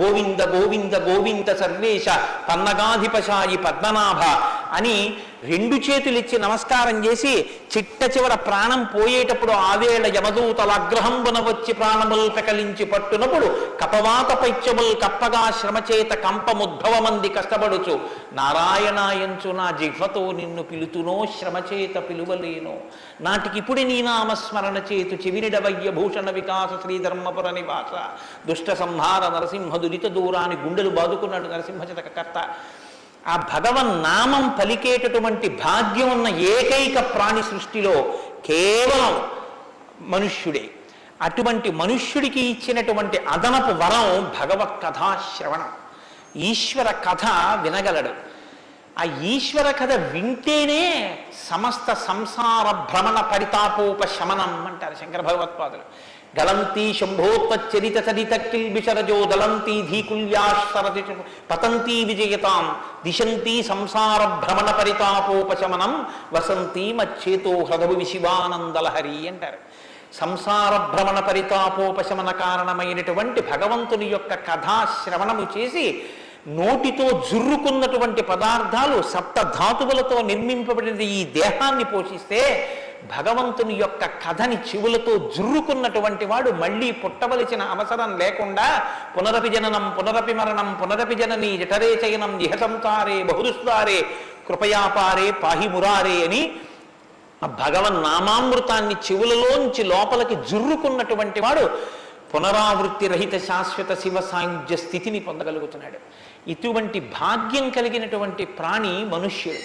గోవింద 0.00 0.40
గోవింద 0.40 0.94
గోవింద 0.94 1.48
సర్వేశ 1.56 2.06
పన్నగాధిపశాయి 2.48 3.56
పద్మనాభ 3.56 4.22
అని 4.72 4.96
రెండు 5.48 5.76
చేతులిచ్చి 5.76 6.36
నమస్కారం 6.38 7.04
చేసి 7.04 7.32
చిట్ట 7.72 8.00
చివర 8.16 8.34
ప్రాణం 8.34 8.80
పోయేటప్పుడు 8.94 9.52
ఆవేళ 9.52 10.06
యమదూతల 10.16 10.70
అగ్రహంబున 10.70 11.38
వచ్చి 11.40 11.72
ప్రాణముల్ 11.74 12.30
పెకలించి 12.36 12.84
పట్టునప్పుడు 12.84 13.48
కపవాత 13.80 14.30
పైత్యముల్ 14.42 14.92
కప్పగా 15.02 15.42
శ్రమచేత 15.60 16.12
కంపముద్భవమంది 16.12 17.28
కష్టపడుచు 17.28 18.00
నారాయణాయంచు 18.32 19.52
నా 19.52 19.70
జిహ్వతో 19.70 20.32
నిన్ను 20.32 20.62
పిలుతునో 20.62 21.26
శ్రమచేత 21.38 21.96
పిలువలేను. 22.08 22.74
నాటికిప్పుడు 23.20 23.80
నీ 23.80 24.02
నామస్మరణ 24.02 24.76
చేతు 24.76 25.14
చెవినిడవయ్య 25.26 25.90
భూషణ 25.90 26.30
వికాస 26.30 26.82
శ్రీధర్మపుర 26.82 27.50
నివాస. 27.50 27.94
దుష్ట 28.48 28.70
సంహార 28.72 29.22
నరసింహ 29.36 29.76
దురిత 29.76 30.06
దూరాన్ని 30.06 30.56
గుండెలు 30.56 30.90
బాదుకున్నాడు 30.90 31.48
నరసింహచతక 31.48 32.10
కర్త. 32.16 32.48
ఆ 33.26 33.36
భగవన్ 33.36 34.02
నామం 34.02 34.56
పలికేటటువంటి 34.60 35.48
భాగ్యం 35.48 36.10
ఉన్న 36.10 36.28
ఏకైక 36.28 37.14
ప్రాణి 37.14 37.42
సృష్టిలో 37.42 38.14
కేవలం 38.46 39.28
మనుష్యుడే. 40.00 40.70
అటువంటి 41.22 41.70
మనుష్యుడికి 41.70 42.40
ఇచ్చినటువంటి 42.40 43.18
అదనపు 43.18 43.72
వరం 43.72 44.32
భగవత్ 44.40 44.82
కథా 44.82 45.22
శ్రవణం. 45.36 45.68
ఈశ్వర 46.36 46.90
కథ 46.90 47.26
వినగలడు. 47.62 48.36
ఆ 48.98 49.04
ఈశ్వర 49.22 49.70
కథ 49.70 49.92
వింటేనే 49.92 51.18
సమస్త 51.50 51.92
సంసార 51.94 52.70
భ్రమణ 52.70 53.20
పరితాపోపశమనం 53.20 54.66
అంటారు 54.66 54.96
శంకర 55.00 55.20
భగవత్పాదులు. 55.20 55.82
గలంతి 56.38 56.92
శంభోత్పచ్చరిత 56.92 57.98
చరిత 58.08 58.34
కిల్బిషరజో 58.34 59.18
దళంతి 59.24 59.76
ధీకుల్యాశ్వరతి 59.90 61.02
పతంతి 61.50 62.04
విజయతాం 62.04 62.64
దిశంతి 63.04 63.62
సంసార 63.62 64.20
భ్రమణ 64.42 64.70
పరితాపోపశమనం 64.70 65.92
వసంతి 66.34 66.92
మచ్చేతో 66.92 67.52
హృదవు 67.70 67.94
విశివానందలహరి 67.94 69.18
అంటారు. 69.28 69.58
సంసార 70.20 70.72
భ్రమణ 70.92 71.18
పరితాపోపశమన 71.20 72.30
కారణమైనటువంటి 72.30 73.40
భగవంతుని 73.40 74.06
యొక్క 74.06 74.34
కథా 74.48 74.76
శ్రవణము 75.00 75.46
చేసి 75.56 75.86
నోటితో 76.48 77.06
జుర్రుకున్నటువంటి 77.30 78.22
పదార్థాలు 78.22 79.02
సప్త 79.12 79.38
ధాతువులతో 79.58 80.22
నిర్మింపబడిన 80.22 81.00
ఈ 81.00 81.24
దేహాన్ని 81.34 81.84
పోషిస్తే 81.84 82.42
భగవంతుని 83.10 83.74
యొక్క 83.74 84.04
కథని 84.04 84.56
చెవులతో 84.56 85.32
జుర్రుకున్నటువంటి 85.36 86.24
వాడు 86.24 86.50
మళ్ళీ 86.50 86.90
పుట్టవలసిన 86.90 87.62
అవసరం 87.62 88.18
లేకుండా 88.18 88.86
పునరపి 89.18 89.48
జననం 89.48 89.96
పునరపి 89.98 90.34
మరణం 90.34 90.78
పునరపి 90.82 91.14
జనని 91.14 91.58
జఠరే 91.58 91.94
చయనం 91.94 92.40
ఇహ 92.40 92.66
బహుదుస్తారే 93.22 94.06
కృపయాపారే 94.48 95.30
పాహి 95.30 95.68
మురారే 95.68 96.24
అని 96.24 96.52
ఆ 97.44 97.46
భగవన్ 97.46 98.02
నామామృతాన్ని 98.02 98.94
చెవులలోంచి 98.94 99.84
లోపలికి 99.84 100.34
జుర్రుకున్నటువంటి 100.34 101.40
వాడు 101.40 101.96
పునరావృత్తి 102.34 103.08
రహిత 103.08 103.46
శాశ్వత 103.46 103.98
శివ 103.98 104.20
సాయుధ్య 104.20 104.76
స్థితిని 104.76 105.20
పొందగలుగుతున్నాడు. 105.20 105.98
ఇటువంటి 106.50 107.00
భాగ్యం 107.00 107.70
కలిగినటువంటి 107.70 108.44
ప్రాణి 108.44 109.04
మనుష్యుడు. 109.04 109.58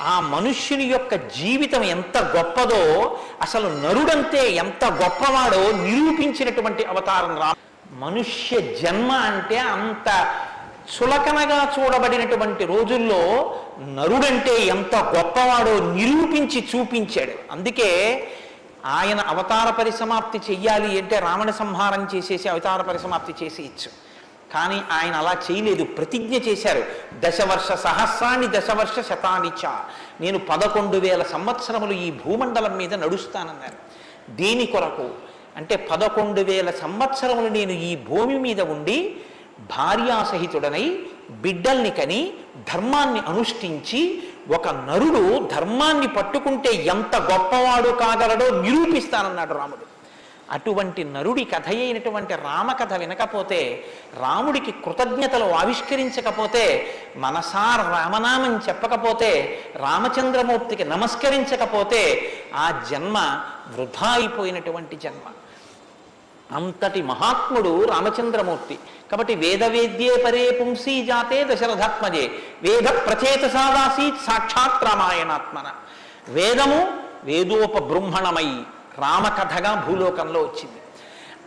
ఆ 0.00 0.20
మనుష్యుని 0.20 0.84
యొక్క 0.84 1.14
జీవితం 1.14 1.84
ఎంత 1.84 2.18
గొప్పదో 2.18 3.18
అసలు 3.42 3.68
నరుడంతే 3.68 4.52
ఎంత 4.52 4.84
గొప్పవాడో 4.84 5.72
నిరూపించినటువంటి 5.72 6.84
అవతారం 6.84 7.38
రా. 7.38 7.54
మనుష్య 7.92 8.60
జన్మ 8.60 9.12
అంటే 9.12 9.58
అంత 9.58 10.08
చులకనగా 10.94 11.74
చూడబడినటువంటి 11.78 12.64
రోజుల్లో 12.64 13.22
నరుడంటే 13.80 14.66
ఎంత 14.66 14.96
గొప్పవాడో 14.96 15.80
నిరూపించి 15.80 16.68
చూపించాడు. 16.74 17.52
అందుకే 17.52 17.90
ఆయన 18.86 19.20
అవతార 19.20 19.70
పరిసమాప్తి 19.70 20.52
చెయ్యాలి 20.52 20.98
అంటే 20.98 21.18
రావణ 21.18 21.50
సంహారం 21.50 22.08
చేసేసి 22.14 22.48
అవతార 22.48 22.82
పరిసమాప్తి 22.82 23.44
చేసి 23.44 23.62
ఇచ్చు. 23.62 24.05
కానీ 24.54 24.80
ఆయన 24.92 25.14
అలా 25.14 25.36
చేయలేదు. 25.50 25.84
ప్రతిజ్ఞ 25.84 26.34
చేశారు. 26.34 26.84
దశవర్ష 27.20 27.72
సహస్రాన్ని 27.72 28.46
దశవర్ష 28.58 29.08
శతానిచ 29.08 29.68
నేను 30.20 30.38
పదకొండు 30.38 30.96
వేల 30.96 31.22
సంవత్సరములు 31.22 31.92
ఈ 31.92 32.10
భూమండలం 32.10 32.76
మీద 32.76 32.94
నడుస్తానన్నారు. 32.94 33.96
దేని 34.32 34.66
కొరకు? 34.66 35.10
అంటే 35.56 35.76
పదకొండు 35.76 36.40
వేల 36.40 36.70
సంవత్సరములు 36.70 37.48
నేను 37.48 37.72
ఈ 37.72 37.96
భూమి 37.96 38.38
మీద 38.38 38.60
ఉండి 38.60 39.16
భార్యాసహితుడనై 39.60 40.98
బిడ్డల్ని 41.30 41.90
కని 41.90 42.32
ధర్మాన్ని 42.74 43.20
అనుష్ఠించి 43.20 44.22
ఒక 44.54 44.68
నరుడు 44.68 45.48
ధర్మాన్ని 45.54 46.08
పట్టుకుంటే 46.08 46.72
ఎంత 46.74 47.16
గొప్పవాడు 47.16 47.88
కాగలడో 47.88 48.62
నిరూపిస్తానన్నాడు 48.62 49.54
రాముడు. 49.54 49.95
అటువంటి 50.50 51.04
నరుడి 51.04 51.44
కథ 51.44 51.68
అయినటువంటి 51.68 52.34
రామకథ 52.34 52.92
వినకపోతే 52.92 53.84
రాముడికి 54.20 54.72
కృతజ్ఞతలు 54.72 55.44
ఆవిష్కరించకపోతే 55.44 56.86
మనసార 57.16 57.80
రామనామం 57.80 58.60
చెప్పకపోతే 58.68 59.60
రామచంద్రమూర్తికి 59.76 60.84
నమస్కరించకపోతే 60.84 62.32
ఆ 62.54 62.84
జన్మ 62.90 63.42
వృధా 63.74 64.08
అయిపోయినటువంటి 64.08 64.96
జన్మ. 64.96 65.32
అంతటి 66.56 67.02
మహాత్ముడు 67.02 67.84
రామచంద్రమూర్తి. 67.84 68.78
కాబట్టి 69.10 69.34
వేదవేద్యే 69.34 70.16
పరే 70.16 70.50
పుంసీ 70.50 71.04
జాతే 71.04 71.44
దశరథాత్మజే 71.44 72.30
వేద 72.62 72.88
ప్రచేత 72.88 73.52
సాదాసీత్ 73.52 74.16
సాక్షాత్ 74.16 74.84
రామాయణాత్మన. 74.84 75.72
వేదము 76.28 76.88
వేదోపబృంహణమై 77.24 78.60
రామకథగా 78.98 79.84
భూలోకంలో 79.88 80.40
వచ్చింది. 80.40 80.80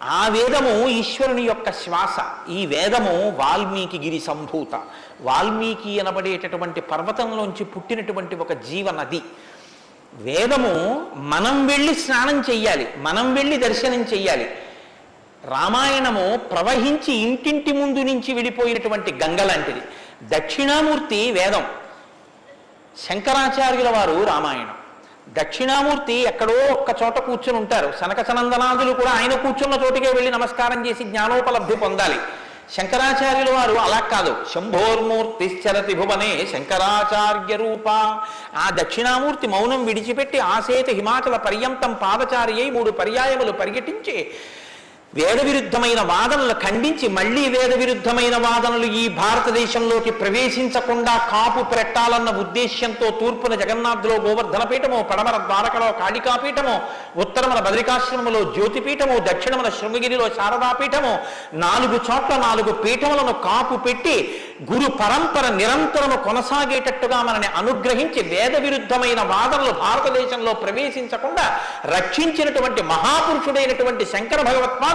ఆ 0.03 0.27
వేదము 0.27 0.87
ఈశ్వరుని 0.87 1.41
యొక్క 1.41 1.71
శ్వాస. 1.71 2.49
ఈ 2.49 2.65
వేదము 2.65 3.29
వాల్మీకి 3.29 3.99
గిరి 3.99 4.19
సంభూత. 4.19 4.81
వాల్మీకి 5.21 5.99
అనబడేటటువంటి 5.99 6.81
పర్వతంలోంచి 6.81 7.65
పుట్టినటువంటి 7.65 8.35
ఒక 8.35 8.53
జీవనది. 8.53 9.21
వేదము 10.13 11.07
మనం 11.15 11.67
వెళ్ళి 11.67 11.95
స్నానం 11.95 12.41
చెయ్యాలి 12.41 12.87
మనం 12.97 13.35
వెళ్ళి 13.35 13.57
దర్శనం 13.57 14.01
చెయ్యాలి. 14.01 14.55
రామాయణము 15.45 16.37
ప్రవహించి 16.37 17.13
ఇంటింటి 17.13 17.71
ముందు 17.71 17.99
నుంచి 17.99 18.33
వెళ్ళిపోయినటువంటి 18.33 19.13
గంగ 19.13 19.41
లాంటిది. 19.41 19.81
దక్షిణామూర్తి 20.23 21.31
వేదం. 21.31 21.65
శంకరాచార్యుల 23.09 23.89
వారు 23.89 24.23
రామాయణం. 24.23 24.78
దక్షిణామూర్తి 25.37 26.13
ఎక్కడో 26.13 26.73
ఒక్క 26.73 27.03
చోట 27.03 27.17
కూర్చుని 27.19 27.57
ఉంటారు. 27.57 27.93
సనక 28.01 28.21
సనందనాదులు 28.27 28.93
కూడా 28.93 29.11
ఆయన 29.11 29.33
కూర్చున్న 29.33 29.75
చోటికే 29.83 30.11
వెళ్ళి 30.11 30.31
నమస్కారం 30.31 30.87
చేసి 30.87 31.03
జ్ఞానోపలబ్ధి 31.03 31.75
పొందాలి. 31.75 32.19
శంకరాచార్యుల 32.75 33.51
వారు 33.55 33.73
అలా 33.73 33.99
కాదు. 33.99 34.35
శంభోర్మూర్తి 34.53 35.63
చరతి 35.63 35.93
భువనే 35.93 36.47
శంకరాచార్య 36.51 37.55
రూప. 37.55 37.87
ఆ 38.55 38.69
దక్షిణామూర్తి 38.69 39.47
మౌనం 39.47 39.85
విడిచిపెట్టి 39.85 40.39
ఆసేత 40.39 40.89
హిమాచల 40.89 41.35
పర్యంతం 41.35 41.93
పాదచారి 41.93 42.53
అయి 42.61 42.69
మూడు 42.69 42.91
పర్యాయములు 42.91 43.51
పరిగెటించి 43.51 44.31
వేద 45.13 45.39
విరుద్ధమైన 45.45 46.01
వాదనలు 46.09 46.55
ఖండించి 46.61 47.05
మళ్ళీ 47.09 47.43
వేద 47.49 47.71
విరుద్ధమైన 47.79 48.35
వాదనలు 48.43 48.87
ఈ 48.95 49.05
భారతదేశంలోకి 49.15 50.11
ప్రవేశించకుండా 50.19 51.13
కాపు 51.31 51.61
పెట్టాలన్న 51.71 52.31
ఉద్దేశ్యంతో 52.41 53.07
తూర్పున 53.19 53.53
జగన్నాథ్లో 53.55 54.15
గోవర్ధన 54.19 54.63
పీఠము 54.63 54.99
పడమర 55.09 55.37
ద్వారకలో 55.45 55.87
కాళికాపీఠము 55.99 56.75
ఉత్తరమున 57.23 57.61
బద్రికాశ్రమములో 57.61 58.41
జ్యోతిపీఠము 58.53 59.15
దక్షిణమున 59.25 59.71
శృంగగిరిలో 59.77 60.27
శారదాపీఠము 60.37 61.13
నాలుగు 61.59 61.97
చోట్ల 62.07 62.37
నాలుగు 62.39 62.73
పీఠములను 62.83 63.33
కాపు 63.43 63.77
పెట్టి 63.79 64.15
గురు 64.69 64.87
పరంపర 64.95 65.45
నిరంతరము 65.55 66.15
కొనసాగేటట్టుగా 66.23 67.19
మనని 67.23 67.51
అనుగ్రహించి 67.55 68.21
వేద 68.29 68.55
విరుద్ధమైన 68.63 69.21
వాదనలు 69.29 69.73
భారతదేశంలో 69.81 70.53
ప్రవేశించకుండా 70.61 71.47
రక్షించినటువంటి 71.93 72.81
మహాపురుషుడైనటువంటి 72.89 74.05
శంకర 74.13 74.39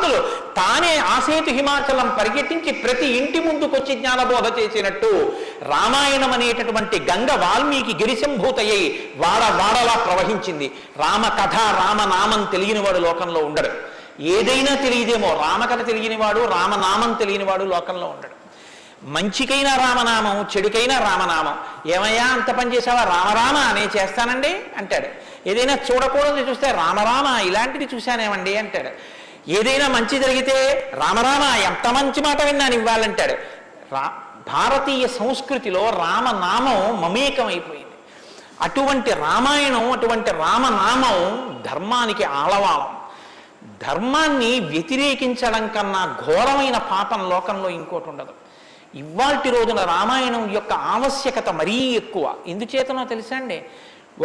భగవత్పాదులు 0.05 0.53
తానే 0.57 0.97
ఆసేతు 0.97 1.51
హిమాచలం 1.51 2.09
పరిగెట్టించి 2.19 2.73
ప్రతి 2.73 3.07
ఇంటి 3.07 3.39
ముందుకొచ్చి 3.39 3.95
జ్ఞానబోధ 3.95 4.47
చేసినట్టు 4.59 5.33
రామాయణం 5.63 6.33
అనేటటువంటి 6.33 6.99
గంగ 7.11 7.31
వాల్మీకి 7.45 7.95
గిరిశంభూతయ్యి 7.95 9.13
వాడ 9.17 9.43
వాడలా 9.61 9.97
ప్రవహించింది. 10.05 10.69
రామ 10.97 11.25
కథ 11.41 11.57
రామనామం 11.81 12.49
తెలియనివాడు 12.53 12.99
లోకంలో 12.99 13.41
ఉండడు. 13.41 13.71
ఏదైనా 14.23 14.75
తెలియదేమో 14.75 15.31
రామకథ 15.43 15.87
తెలియనివాడు 15.87 16.41
రామనామం 16.41 17.13
తెలియనివాడు 17.13 17.65
లోకంలో 17.65 18.07
ఉండడు. 18.07 18.35
మంచికైనా 19.07 19.73
రామనామం 19.77 20.47
చెడుకైనా 20.57 20.99
రామనామం. 20.99 21.57
ఏమయ్యా 21.93 22.27
అంత 22.27 22.51
పని 22.51 22.77
చేసావా 22.77 23.03
రామరామ 23.05 23.57
నేను 23.75 23.91
చేస్తానండి 23.97 24.53
అంటాడు. 24.79 25.09
ఏదైనా 25.49 25.75
చూడకూడదు 25.89 26.51
చూస్తే 26.51 26.71
రామరామ 26.73 27.27
ఇలాంటిది 27.49 27.89
చూశానేమండి 27.95 28.57
అంటాడు. 28.57 29.14
ఏదైనా 29.49 29.89
మంచి 29.89 30.19
జరిగితే 30.19 30.91
రామరామ 30.95 31.43
ఎంత 31.63 31.89
మంచి 31.89 32.21
మాట 32.21 32.43
విన్నాను 32.43 32.75
ఇవ్వాలంటాడు. 32.75 33.33
రా 33.95 34.13
భారతీయ 34.49 35.07
సంస్కృతిలో 35.07 35.91
రామనామం 35.91 37.01
మమేకమైపోయింది. 37.01 37.85
అటువంటి 38.61 39.11
రామాయణం 39.11 39.93
అటువంటి 39.93 40.31
రామనామం 40.31 41.17
ధర్మానికి 41.71 42.25
ఆలవాలం. 42.25 42.97
ధర్మాన్ని 43.87 44.61
వ్యతిరేకించడం 44.61 45.69
కన్నా 45.69 46.17
ఘోరమైన 46.27 46.79
పాపం 46.79 47.31
లోకంలో 47.31 47.69
ఇంకోటి 47.71 48.09
ఉండదు. 48.09 48.33
ఇవాల్టి 48.95 49.51
రోజున 49.51 49.81
రామాయణం 49.85 50.51
యొక్క 50.53 50.73
ఆవశ్యకత 50.73 51.49
మరీ 51.49 51.77
ఎక్కువ. 51.77 52.35
ఎందుచేతనో 52.47 53.05
తెలుసా 53.05 53.37
అండి? 53.37 53.63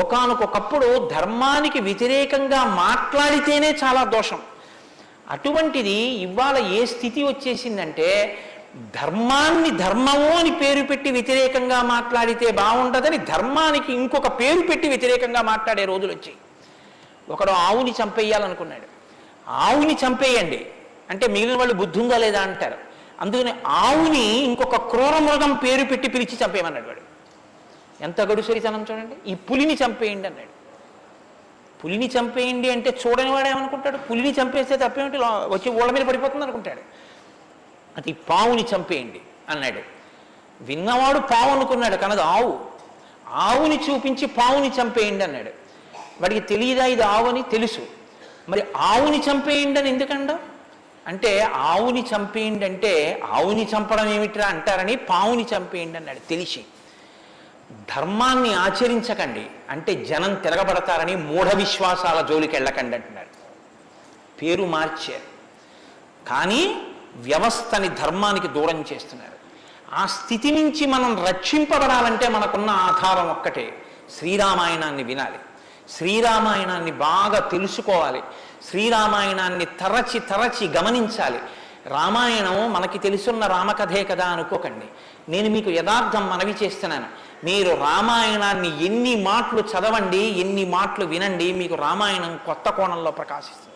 ఒకనకొకప్పుడు 0.02 1.10
ధర్మానికి 1.16 1.80
వ్యతిరేకంగా 1.80 2.64
మాట్లాడితేనే 2.64 3.78
చాలా 3.84 4.04
దోషం. 4.04 4.40
అటువంటిది 5.30 5.90
ఇవాళ 5.92 6.58
ఏ 6.58 6.86
స్థితి 6.86 7.24
వచ్చేసిందంటే 7.24 8.38
ధర్మాన్ని 8.96 9.72
ధర్మము 9.72 10.30
అని 10.30 10.52
పేరు 10.52 10.84
పెట్టి 10.86 11.12
వ్యతిరేకంగా 11.12 11.82
మాట్లాడితే 11.82 12.52
బాగుండదని 12.52 13.18
ధర్మానికి 13.18 13.94
ఇంకొక 13.94 14.40
పేరు 14.40 14.60
పెట్టి 14.60 14.88
వ్యతిరేకంగా 14.88 15.42
మాట్లాడే 15.42 15.86
రోజులు 15.86 16.12
వచ్చాయి. 16.12 16.36
ఒకడు 17.30 17.52
ఆవుని 17.52 17.92
చంపేయాలనుకున్నాడు. 17.92 18.88
ఆవుని 19.50 19.98
చంపేయండి. 20.08 20.66
అంటే 21.10 21.28
మిగిలిన 21.28 21.58
వాళ్ళు 21.58 21.74
బుద్ధి 21.74 22.00
ఉందా 22.00 22.18
లేదా 22.18 22.42
అంటారు. 22.42 22.78
అందుకని 23.22 23.54
ఆవుని 23.68 24.44
ఇంకొక 24.44 24.76
క్రూర 24.76 25.18
మృగం 25.18 25.54
పేరు 25.54 25.86
పెట్టి 25.86 26.10
పిలిచి 26.10 26.38
చంపేయమన్నాడు 26.46 26.88
వాడు. 26.88 27.02
ఎంత 28.04 28.22
గడుసరితనం 28.22 28.86
చూడండి. 28.92 29.32
ఈ 29.32 29.36
పులిని 29.36 29.74
చంపేయండి 29.74 30.28
అన్నాడు. 30.28 30.49
పులిని 31.84 32.12
చంపేయండి 32.20 32.70
అంటే 32.70 32.98
చూడని 33.08 33.32
వాడు 33.32 33.48
ఏమనుకుంటాడు? 33.48 33.98
పులిని 33.98 34.36
చంపేస్తే 34.42 34.78
తప్పేమిటి? 34.78 35.18
వచ్చి 35.24 35.72
ఊళ్ళ 35.72 35.92
మీద 35.92 36.06
పడిపోతుంది 36.06 36.44
అనుకుంటాడు. 36.44 36.82
అది 37.98 38.14
పావుని 38.14 38.66
చంపేయండి 38.76 39.22
అన్నాడు. 39.50 39.82
విన్నవాడు 40.62 41.20
పావు 41.20 41.50
అనుకున్నాడు 41.50 41.96
కనదు 41.96 42.22
ఆవు. 42.22 42.60
ఆవుని 43.28 43.80
చూపించి 43.90 44.26
పావుని 44.26 44.72
చంపేయండి 44.82 45.24
అన్నాడు. 45.24 45.50
వాడికి 46.22 46.40
తెలియదా 46.40 46.86
ఇది 46.86 47.02
ఆవు 47.02 47.28
అని? 47.28 47.42
తెలుసు. 47.42 47.88
మరి 48.50 48.64
ఆవుని 48.78 49.24
చంపేయండి 49.32 49.80
అని 49.80 49.90
ఎందుకండ? 49.90 50.40
అంటే 51.08 51.40
ఆవుని 51.42 52.06
చంపేయండి 52.16 52.66
అంటే 52.66 53.22
ఆవుని 53.32 53.68
చంపడం 53.78 54.10
ఏమిట్రా 54.10 54.46
అంటారని 54.46 54.96
పావుని 54.96 55.46
చంపేయండి 55.58 55.98
అన్నాడు. 55.98 56.20
తెలిసి. 56.30 56.66
ధర్మాన్ని 57.72 58.54
ఆచరించకండి. 58.54 59.48
అంటే 59.70 60.06
జనం 60.06 60.36
తిరగబడతారని 60.36 61.16
మూఢ 61.16 61.54
విశ్వాసాల 61.54 62.22
జోలికి 62.22 62.56
వెళ్ళకండి 62.56 62.96
అంటున్నాడు 62.96 63.40
పేరు 64.42 64.64
మార్చారు. 64.66 65.40
కానీ 66.30 66.88
వ్యవస్థని 67.16 67.90
ధర్మానికి 67.90 68.48
దూరం 68.48 68.86
చేస్తున్నారు. 68.94 69.40
ఆ 69.94 70.06
స్థితి 70.06 70.52
నుంచి 70.52 70.86
మనం 70.86 71.26
రక్షింపబడాలంటే 71.26 72.28
మనకున్న 72.28 72.70
ఆధారం 72.70 73.30
ఒక్కటే. 73.30 73.86
శ్రీరామాయణాన్ని 74.20 75.04
వినాలి. 75.04 75.40
శ్రీరామాయణాన్ని 75.90 76.92
బాగా 76.92 77.40
తెలుసుకోవాలి. 77.40 78.24
శ్రీరామాయణాన్ని 78.70 79.66
తరచి 79.66 80.20
తరచి 80.20 80.68
గమనించాలి. 80.68 81.40
రామాయణం 81.88 82.74
మనకి 82.74 83.00
తెలుసున్న 83.00 83.48
రామకథే 83.48 84.04
కదా 84.04 84.26
అనుకోకండి. 84.26 84.86
నేను 85.30 85.50
మీకు 85.50 85.70
యథార్థం 85.70 86.30
మనవి 86.30 86.56
చేస్తున్నాను. 86.64 87.06
మీరు 87.44 87.70
రామాయణాన్ని 87.70 88.86
ఎన్ని 88.86 89.16
మాటలు 89.16 89.60
చదవండి 89.60 90.18
ఎన్ని 90.18 90.66
మాటలు 90.66 91.06
వినండి 91.06 91.54
మీకు 91.54 91.76
రామాయణం 91.76 92.40
కొత్త 92.46 92.70
కోణంలో 92.70 93.12
ప్రకాశిస్తుంది. 93.12 93.70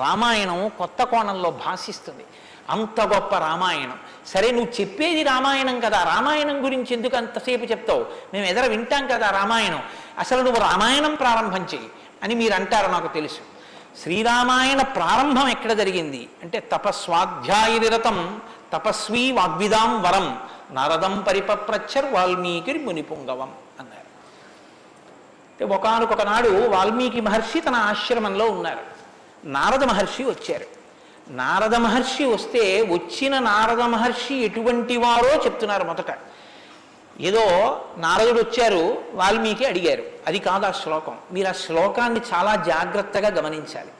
రామాయణం 0.00 0.68
కొత్త 0.68 1.02
కోణంలో 1.02 1.50
భాషిస్తుంది. 1.50 2.24
అంత 2.70 3.00
గొప్ప 3.00 3.34
రామాయణం. 3.34 3.98
సరే 4.26 4.50
నువ్వు 4.50 4.80
చెప్పేది 4.80 5.22
రామాయణం 5.22 5.80
కదా. 5.80 6.04
రామాయణం 6.04 6.64
గురించి 6.64 6.94
ఎందుకు 6.94 7.16
అంతసేపు 7.16 7.64
చెప్తావు? 7.64 8.06
మేము 8.34 8.46
ఎదర 8.46 8.66
వింటాం 8.66 9.06
కదా 9.06 9.30
రామాయణం. 9.30 9.82
అసలు 10.18 10.42
నువ్వు 10.42 10.60
రామాయణం 10.60 11.14
ప్రారంభం 11.14 11.62
చెయ్యి 11.62 11.88
అని 12.22 12.34
మీరు 12.34 12.54
అంటారు 12.54 12.90
నాకు 12.90 13.14
తెలుసు. 13.14 13.40
శ్రీరామాయణ 14.02 14.82
ప్రారంభం 14.82 15.48
ఎక్కడ 15.48 15.72
జరిగింది? 15.72 16.28
అంటే 16.42 16.60
తపస్వాధ్యాయ 16.60 17.78
నిరతం 17.78 18.40
తపస్వీ 18.72 19.32
వాగ్విదాం 19.32 20.02
వరం. 20.02 20.40
నారదం 20.72 21.24
పరిపప్రచ్చర్ 21.28 22.04
వాల్మీకి 22.04 22.72
మునిపుంగవం 22.74 23.54
అన్నారు. 23.80 24.10
అంటే 25.62 26.66
వాల్మీకి 26.66 27.20
మహర్షి 27.20 27.60
తన 27.60 27.74
ఆశ్రమంలో 27.74 28.44
ఉన్నారు. 28.44 28.78
నారద 29.44 29.84
మహర్షి 29.84 30.24
వచ్చారు. 30.24 30.66
నారద 31.28 31.74
మహర్షి 31.74 32.24
వస్తే 32.24 32.82
వచ్చిన 32.82 33.38
నారద 33.38 33.80
మహర్షి 33.80 34.34
ఎటువంటి 34.34 34.96
వారో 34.96 35.44
చెప్తున్నారు 35.44 35.84
మొదట. 35.84 36.18
ఏదో 37.20 37.40
నారదుడు 37.96 38.40
వచ్చారు 38.40 39.04
వాల్మీకి 39.12 39.64
అడిగారు. 39.64 40.02
అది 40.26 40.38
కాదు 40.38 40.66
ఆ 40.66 40.70
శ్లోకం. 40.70 41.18
మీరు 41.32 41.48
ఆ 41.48 41.52
శ్లోకాన్ని 41.52 42.20
చాలా 42.34 42.56
జాగ్రత్తగా 42.56 43.28
గమనించాలి. 43.28 43.90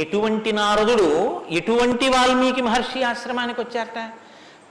ఎటువంటి 0.00 0.52
నారదుడు 0.52 1.42
ఎటువంటి 1.50 2.08
వాల్మీకి 2.08 2.62
మహర్షి 2.62 3.02
ఆశ్రమానికి 3.02 3.60
వచ్చారట 3.60 4.10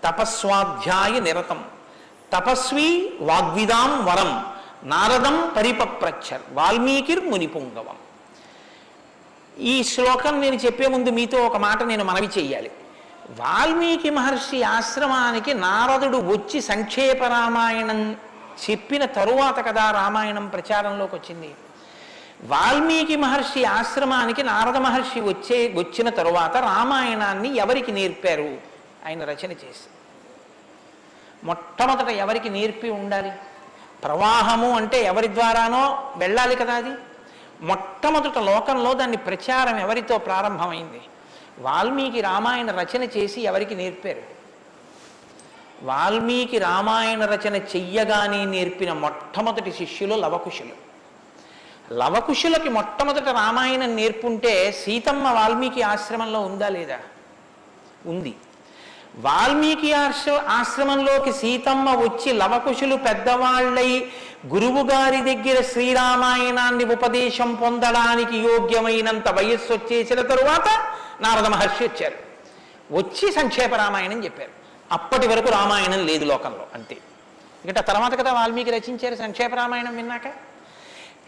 తపస్వాధ్యాయ 0.05 1.19
నిరతం. 1.19 1.63
తపస్వి 2.33 3.13
వాగ్విదాం 3.21 4.05
వరం. 4.05 4.45
నారదం 4.83 5.53
పరిపప్రచ్చర్ 5.57 6.41
వాల్మీకిర్ 6.53 7.25
మునిపుంగవం. 7.25 7.95
ఈ 9.59 9.83
శ్లోకం 9.83 10.41
నేను 10.41 10.55
చెప్పే 10.55 10.87
ముందు 10.87 11.09
మీతో 11.09 11.37
ఒక 11.45 11.57
మాట 11.57 11.83
నేను 11.83 12.03
మనవి 12.03 12.29
చెయ్యాలి. 12.37 12.71
వాల్మీకి 13.29 14.09
మహర్షి 14.09 14.63
ఆశ్రమానికి 14.63 15.53
నారదుడు 15.53 16.17
వచ్చి 16.17 16.61
సంక్షేప 16.61 17.23
రామాయణం 17.23 18.15
చెప్పిన 18.69 19.05
తరువాత 19.05 19.65
కదా 19.65 19.91
రామాయణం 19.91 20.47
ప్రచారంలోకి 20.47 21.15
వచ్చింది. 21.15 21.55
వాల్మీకి 22.43 23.15
మహర్షి 23.15 23.65
ఆశ్రమానికి 23.65 24.43
నారద 24.43 24.77
మహర్షి 24.77 25.21
వచ్చే 25.21 25.73
వచ్చిన 25.75 26.09
తరువాత 26.09 26.57
రామాయణాన్ని 26.57 27.55
ఎవరికి 27.55 27.91
నేర్పారు? 27.91 28.74
ఆయన 29.07 29.23
రచన 29.23 29.51
చేసి. 29.51 29.87
మొట్టమొదట 31.43 32.09
ఎవరికి 32.09 32.49
నేర్పి 32.49 32.89
ఉండాలి? 32.89 33.31
ప్రవాహము 34.03 34.71
అంటే 34.71 35.03
ఎవరి 35.03 35.27
ద్వారానో 35.27 36.13
వెళ్ళాలి 36.17 36.55
కదా 36.55 36.73
అది? 36.73 36.91
మొట్టమొదట 37.61 38.37
లోకంలో 38.37 38.93
దాన్ని 38.93 39.17
ప్రచారం 39.17 39.77
ఎవరితో 39.77 40.17
ప్రారంభమైంది? 40.17 41.01
వాల్మీకి 41.59 42.21
రామాయణ 42.21 42.71
రచన 42.71 43.03
చేసి 43.03 43.41
ఎవరికి 43.41 43.75
నేర్పారు? 43.75 44.21
వాల్మీకి 45.83 46.57
రామాయణ 46.57 47.25
రచన 47.25 47.55
చెయ్యగానే 47.55 48.45
నేర్పిన 48.45 48.93
మొట్టమొదటి 48.93 49.71
శిష్యులు 49.71 50.15
లవకుశులు. 50.15 50.85
లవకుశులకి 51.93 52.69
మొట్టమొదట 52.69 53.29
రామాయణం 53.29 53.95
నేర్పుంటే 53.95 54.71
సీతమ్మ 54.71 55.27
వాల్మీకి 55.27 55.81
ఆశ్రమంలో 55.81 56.41
ఉందా 56.41 56.69
లేదా? 56.69 56.99
ఉంది. 58.05 58.35
వాల్మీకి 59.17 59.93
ఆశ్ర 59.93 60.41
ఆశ్రమంలోకి 60.47 61.33
సీతమ్మ 61.33 61.95
వచ్చి 61.95 62.33
లవకుశులు 62.33 62.95
పెద్దవాళ్ళై 62.95 64.11
గురువు 64.47 64.83
గారి 64.83 65.35
దగ్గర 65.35 65.61
శ్రీరామాయణాన్ని 65.63 66.85
ఉపదేశం 66.85 67.55
పొందడానికి 67.55 68.37
యోగ్యమైనంత 68.37 69.29
వయస్సు 69.29 69.73
వచ్చేసిన 69.73 70.21
తరువాత 70.21 70.95
నారద 71.21 71.45
మహర్షి 71.45 71.83
వచ్చారు. 71.83 72.15
వచ్చి 72.95 73.31
సంక్షేప 73.31 73.75
రామాయణం 73.75 74.23
చెప్పారు. 74.23 74.49
అప్పటి 74.91 75.27
వరకు 75.27 75.49
రామాయణం 75.49 76.05
లేదు 76.05 76.25
లోకంలో 76.25 76.67
అంతే. 76.73 76.95
ఎందుకంటే 77.65 77.81
తర్వాత 77.81 78.19
కదా 78.19 78.33
వాల్మీకి 78.33 78.71
రచించారు 78.71 79.15
సంక్షేప 79.15 79.55
రామాయణం 79.55 79.95
విన్నాక. 79.95 80.27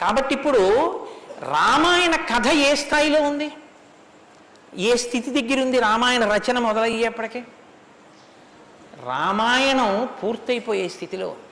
కాబట్టి 0.02 0.36
ఇప్పుడు 0.36 0.60
రామాయణ 1.42 2.16
కథ 2.16 2.48
ఏ 2.48 2.76
స్థాయిలో 2.76 3.22
ఉంది? 3.22 3.52
ఏ 4.78 4.96
స్థితి 4.96 5.42
దగ్గర 5.42 5.62
ఉంది 5.62 5.80
రామాయణ 5.80 6.34
రచన 6.34 6.60
మొదలయ్యేప్పటికీ? 6.60 7.42
రామాయణం 9.06 10.10
పూర్తయిపోయే 10.24 10.88
స్థితిలో 10.88 11.28
ఉంది. 11.28 11.44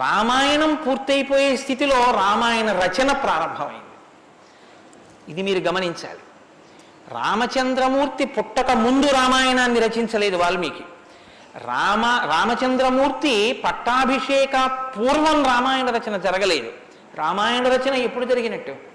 రామాయణం 0.00 0.74
పూర్తయిపోయే 0.74 1.56
స్థితిలో 1.56 1.96
రామాయణ 1.96 2.72
రచన 2.72 3.12
ప్రారంభమైంది. 3.12 3.96
ఇది 5.32 5.42
మీరు 5.42 5.58
గమనించాలి. 5.58 6.18
రామచంద్రమూర్తి 7.14 8.24
పుట్టక 8.24 8.70
ముందు 8.70 9.06
రామాయణాన్ని 9.06 9.80
రచించలేదు 9.80 10.36
వాల్మీకి. 10.36 10.84
రామ 11.64 12.04
రామచంద్రమూర్తి 12.04 13.62
పట్టాభిషేక 13.64 14.70
పూర్వం 14.96 15.44
రామాయణ 15.44 15.90
రచన 15.90 16.16
జరగలేదు. 16.16 16.72
రామాయణ 17.14 17.68
రచన 17.68 17.94
ఎప్పుడు 17.94 18.24
జరిగినట్టు? 18.24 18.90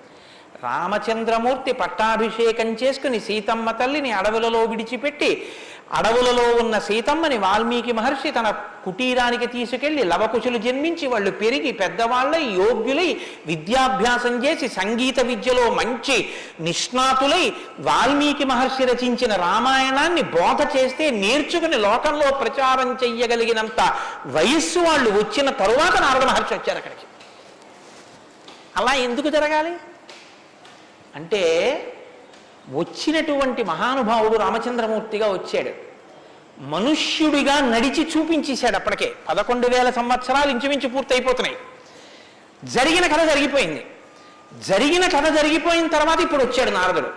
రామచంద్రమూర్తి 0.64 1.72
పట్టాభిషేకం 1.72 2.68
చేసుకుని 2.68 3.20
సీతమ్మ 3.20 3.72
తల్లిని 3.72 4.12
అడవులలో 4.12 4.64
విడిచిపెట్టి 4.64 5.50
అడవులలో 5.94 6.56
ఉన్న 6.56 6.80
సీతమ్మని 6.80 7.38
వాల్మీకి 7.38 7.92
మహర్షి 7.92 8.32
తన 8.32 8.52
కుటీరానికి 8.86 9.48
తీసుకెళ్ళి 9.48 10.04
లవకుశులు 10.04 10.58
జన్మించి 10.58 11.08
వాళ్ళు 11.08 11.32
పెరిగి 11.32 11.72
పెద్దవాళ్ళై 11.72 12.44
యోగ్యులై 12.44 13.22
విద్యాభ్యాసం 13.46 14.46
చేసి 14.46 14.68
సంగీత 14.68 15.20
విద్యలో 15.20 15.70
మంచి 15.70 16.30
నిష్ణాతులై 16.60 17.54
వాల్మీకి 17.80 18.46
మహర్షి 18.46 18.86
రచించిన 18.86 19.36
రామాయణాన్ని 19.36 20.22
బోధ 20.22 20.78
చేస్తే 20.78 21.10
నేర్చుకుని 21.10 21.78
లోకంలో 21.78 22.38
ప్రచారం 22.38 22.98
చెయ్యగలిగినంత 23.04 23.96
వయస్సు 24.26 24.80
వాళ్ళు 24.80 25.10
వచ్చిన 25.10 25.50
తరువాత 25.50 26.02
నారద 26.02 26.24
మహర్షి 26.24 26.54
వచ్చారు 26.54 26.78
అక్కడికి. 26.78 27.08
అలా 28.78 28.94
ఎందుకు 28.94 29.30
జరగాలి? 29.30 29.74
అంటే 31.16 31.44
వచ్చినటువంటి 32.70 33.64
మహానుభావుడు 33.64 34.38
రామచంద్రమూర్తిగా 34.38 35.32
వచ్చాడు. 35.32 35.70
మనుష్యుడిగా 36.60 37.60
నడిచి 37.60 38.08
చూపించేశాడు 38.18 38.76
అప్పటికే. 38.76 39.14
పదకొండు 39.30 39.68
వేల 39.68 39.90
సంవత్సరాలు 39.90 40.52
ఇంచుమించు 40.52 40.88
పూర్తయిపోతున్నాయి. 40.88 41.58
జరిగిన 42.64 43.08
కథ 43.08 43.30
జరిగిపోయింది. 43.30 43.86
జరిగిన 44.68 45.08
కథ 45.08 45.34
జరిగిపోయిన 45.34 45.88
తర్వాత 45.88 46.20
ఇప్పుడు 46.20 46.44
వచ్చాడు 46.44 46.72
నారదుడు. 46.72 47.08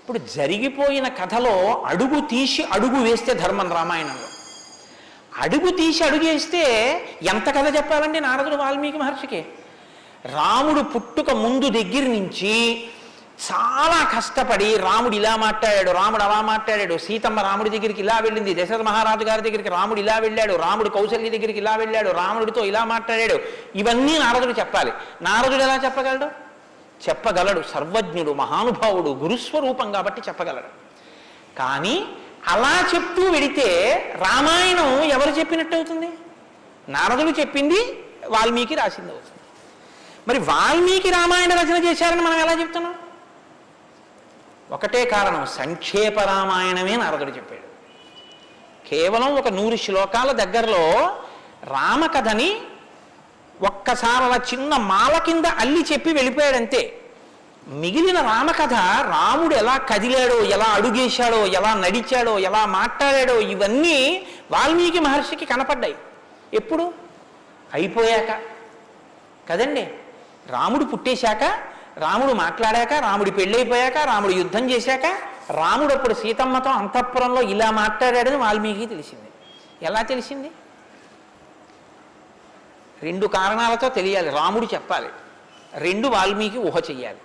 ఇప్పుడు 0.00 0.18
జరిగిపోయిన 0.18 1.08
కథలో 1.08 1.82
అడుగు 1.86 2.20
తీసి 2.20 2.64
అడుగు 2.64 3.02
వేస్తే 3.02 3.34
ధర్మం 3.34 3.72
రామాయణంలో. 3.72 4.28
అడుగు 5.42 5.70
తీసి 5.70 6.04
అడుగు 6.04 6.24
వేస్తే 6.24 6.62
ఎంత 7.22 7.46
కథ 7.46 7.76
చెప్పాలండి 7.76 8.20
నారదుడు 8.20 8.54
వాల్మీకి 8.54 8.98
మహర్షికి? 8.98 9.44
రాముడు 10.26 10.80
పుట్టుక 10.80 11.30
ముందు 11.30 11.68
దగ్గర 11.68 12.02
నుంచి 12.02 12.84
చాలా 13.46 14.10
కష్టపడి 14.16 14.76
రాముడు 14.76 15.16
ఇలా 15.16 15.36
మాట్లాడాడు 15.36 15.90
రాముడు 15.90 16.22
అలా 16.22 16.40
మాట్లాడాడు 16.40 16.98
సీతమ్మ 16.98 17.40
రాముడి 17.40 17.70
దగ్గరికి 17.70 18.00
ఇలా 18.00 18.18
వెళ్ళింది 18.18 18.64
దశరథ 18.64 18.80
మహారాజు 18.80 19.24
గారి 19.24 19.42
దగ్గరికి 19.42 19.68
రాముడు 19.68 20.00
ఇలా 20.00 20.18
వెళ్ళాడు 20.18 20.54
రాముడు 20.54 20.88
కౌశల్య 20.88 21.30
దగ్గరికి 21.30 21.58
ఇలా 21.58 21.76
వెళ్ళాడు 21.76 22.10
రాముడితో 22.10 22.64
ఇలా 22.64 22.84
మాట్లాడాడు. 22.84 23.40
ఇవన్నీ 23.74 24.18
నారదుడు 24.18 24.58
చెప్పాలి. 24.58 24.92
నారదుడు 25.22 25.62
ఎలా 25.62 25.80
చెప్పగలడు? 25.84 26.24
చెప్పగలడు. 27.08 27.64
సర్వజ్ఞుడు 27.74 28.30
మహానుభావుడు 28.30 29.10
గురుస్వరూపం 29.10 29.92
కాబట్టి 29.92 30.22
చెప్పగలడు. 30.28 30.70
కానీ 31.58 32.08
అలా 32.48 32.84
చెప్తూ 32.94 33.30
వెడితే 33.30 33.68
రామాయణం 34.16 35.02
ఎవరు 35.02 35.30
చెప్పినట్టు 35.30 35.76
అవుతుంది? 35.76 36.08
నారదుడు 36.88 37.40
చెప్పింది 37.40 38.04
వాల్మీకి 38.28 38.74
రాసింది 38.74 39.10
అవుతుంది. 39.10 39.40
మరి 40.28 40.38
వాల్మీకి 40.38 41.10
రామాయణ 41.10 41.54
రచన 41.54 41.84
చేశారని 41.84 42.20
మనం 42.20 42.38
ఎలా 42.40 42.52
చెప్తున్నాం? 42.52 42.94
ఒకటే 44.70 45.04
కారణం 45.04 45.46
సంక్షేప 45.46 46.20
రామాయణమే 46.20 46.96
నారదుడు 46.96 47.30
చెప్పాడు. 47.30 47.68
కేవలం 48.88 49.36
ఒక 49.36 49.48
నూరు 49.48 49.76
శ్లోకాల 49.76 50.32
దగ్గరలో 50.32 51.16
రామకథని 51.64 52.60
ఒక్కసారి 53.62 54.24
అలా 54.24 54.36
చిన్న 54.36 54.76
మాల 54.76 55.18
కింద 55.18 55.44
అల్లి 55.44 55.84
చెప్పి 55.92 56.12
వెళ్ళిపోయాడంతే. 56.12 57.00
మిగిలిన 57.68 58.20
రామకథ 58.20 58.74
రాముడు 59.10 59.54
ఎలా 59.54 59.76
కదిలాడో 59.76 60.40
ఎలా 60.40 60.64
అడుగేశాడో 60.64 61.46
ఎలా 61.46 61.74
నడిచాడో 61.74 62.38
ఎలా 62.38 62.66
మాట్లాడాడో 62.66 63.40
ఇవన్నీ 63.40 64.26
వాల్మీకి 64.50 65.00
మహర్షికి 65.00 65.44
కనపడ్డాయి. 65.44 65.94
ఎప్పుడు? 66.54 66.94
అయిపోయాక. 67.74 68.40
కదండి? 69.48 69.90
రాముడు 70.50 70.84
పుట్టేశాక 70.84 71.68
రాముడు 71.98 72.32
మాట్లాడాక 72.32 72.92
రాముడి 72.92 73.30
పెళ్ళైపోయాక 73.30 73.96
రాముడు 73.96 74.32
యుద్ధం 74.32 74.70
చేశాక 74.70 75.06
రాముడు 75.50 75.94
అప్పుడు 75.94 76.14
సీతమ్మతో 76.14 76.70
అంతఃపురంలో 76.70 77.42
ఇలా 77.42 77.70
మాట్లాడాడని 77.70 78.36
వాల్మీకి 78.36 78.86
తెలిసింది. 78.86 79.28
ఎలా 79.82 80.02
తెలిసింది? 80.02 80.50
రెండు 83.02 83.26
కారణాలతో 83.26 83.88
తెలియాలి 83.88 84.30
రాముడు 84.30 84.66
చెప్పాలి. 84.74 85.08
రెండు 85.74 86.08
వాల్మీకి 86.08 86.58
ఊహ 86.58 86.76
చెయ్యాలి. 86.78 87.18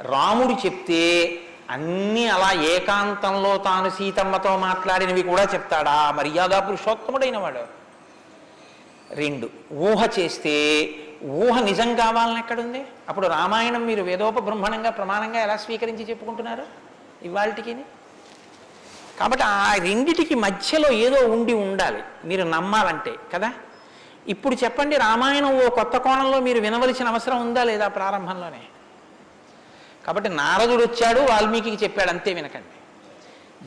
రాముడు 0.00 0.66
చెప్తే 0.66 1.38
అన్నీ 1.70 2.26
అలా 2.26 2.52
ఏకాంతంలో 2.52 3.56
తాను 3.56 3.90
సీతమ్మతో 3.90 4.56
మాట్లాడినవి 4.56 5.22
కూడా 5.22 5.42
చెప్తాడా? 5.42 6.12
మర్యాద 6.12 6.50
పురుషోత్తముడైన 6.50 7.38
వాడు 7.38 7.60
రెండు 9.10 9.50
ఊహ 9.72 10.08
చేస్తే 10.18 10.56
ఊహ 11.24 11.60
నిజం 11.60 11.94
కావాలని 11.94 12.38
ఎక్కడుంది? 12.38 12.86
అప్పుడు 13.08 13.26
రామాయణం 13.26 13.86
మీరు 13.86 14.02
వేదోపబ్రహ్మణంగా 14.02 14.90
ప్రమాణంగా 14.90 15.40
ఎలా 15.40 15.56
స్వీకరించి 15.56 16.04
చెప్పుకుంటున్నారు 16.04 16.62
ఇవాళకి 17.22 17.76
కాబట్టి 19.18 19.44
ఆ 19.44 19.74
రెండిటికి 19.74 20.34
మధ్యలో 20.34 20.92
ఏదో 20.92 21.32
ఉండి 21.32 21.52
ఉండాలి 21.52 22.02
మీరు 22.24 22.42
నమ్మాలంటే 22.42 23.14
కదా? 23.34 23.52
ఇప్పుడు 24.28 24.56
చెప్పండి 24.64 24.96
రామాయణం 24.96 25.66
ఓ 25.66 25.68
కొత్త 25.68 25.96
కోణంలో 25.96 26.40
మీరు 26.40 26.60
వినవలసిన 26.60 27.08
అవసరం 27.08 27.40
ఉందా 27.40 27.64
లేదా 27.64 27.88
ప్రారంభంలోనే? 27.88 28.60
కాబట్టి 30.06 30.28
నారదుడు 30.28 30.82
వచ్చాడు 30.82 31.20
వాల్మీకి 31.20 31.70
చెప్పాడు 31.70 32.10
అంతే 32.10 32.32
వినకండి. 32.32 32.74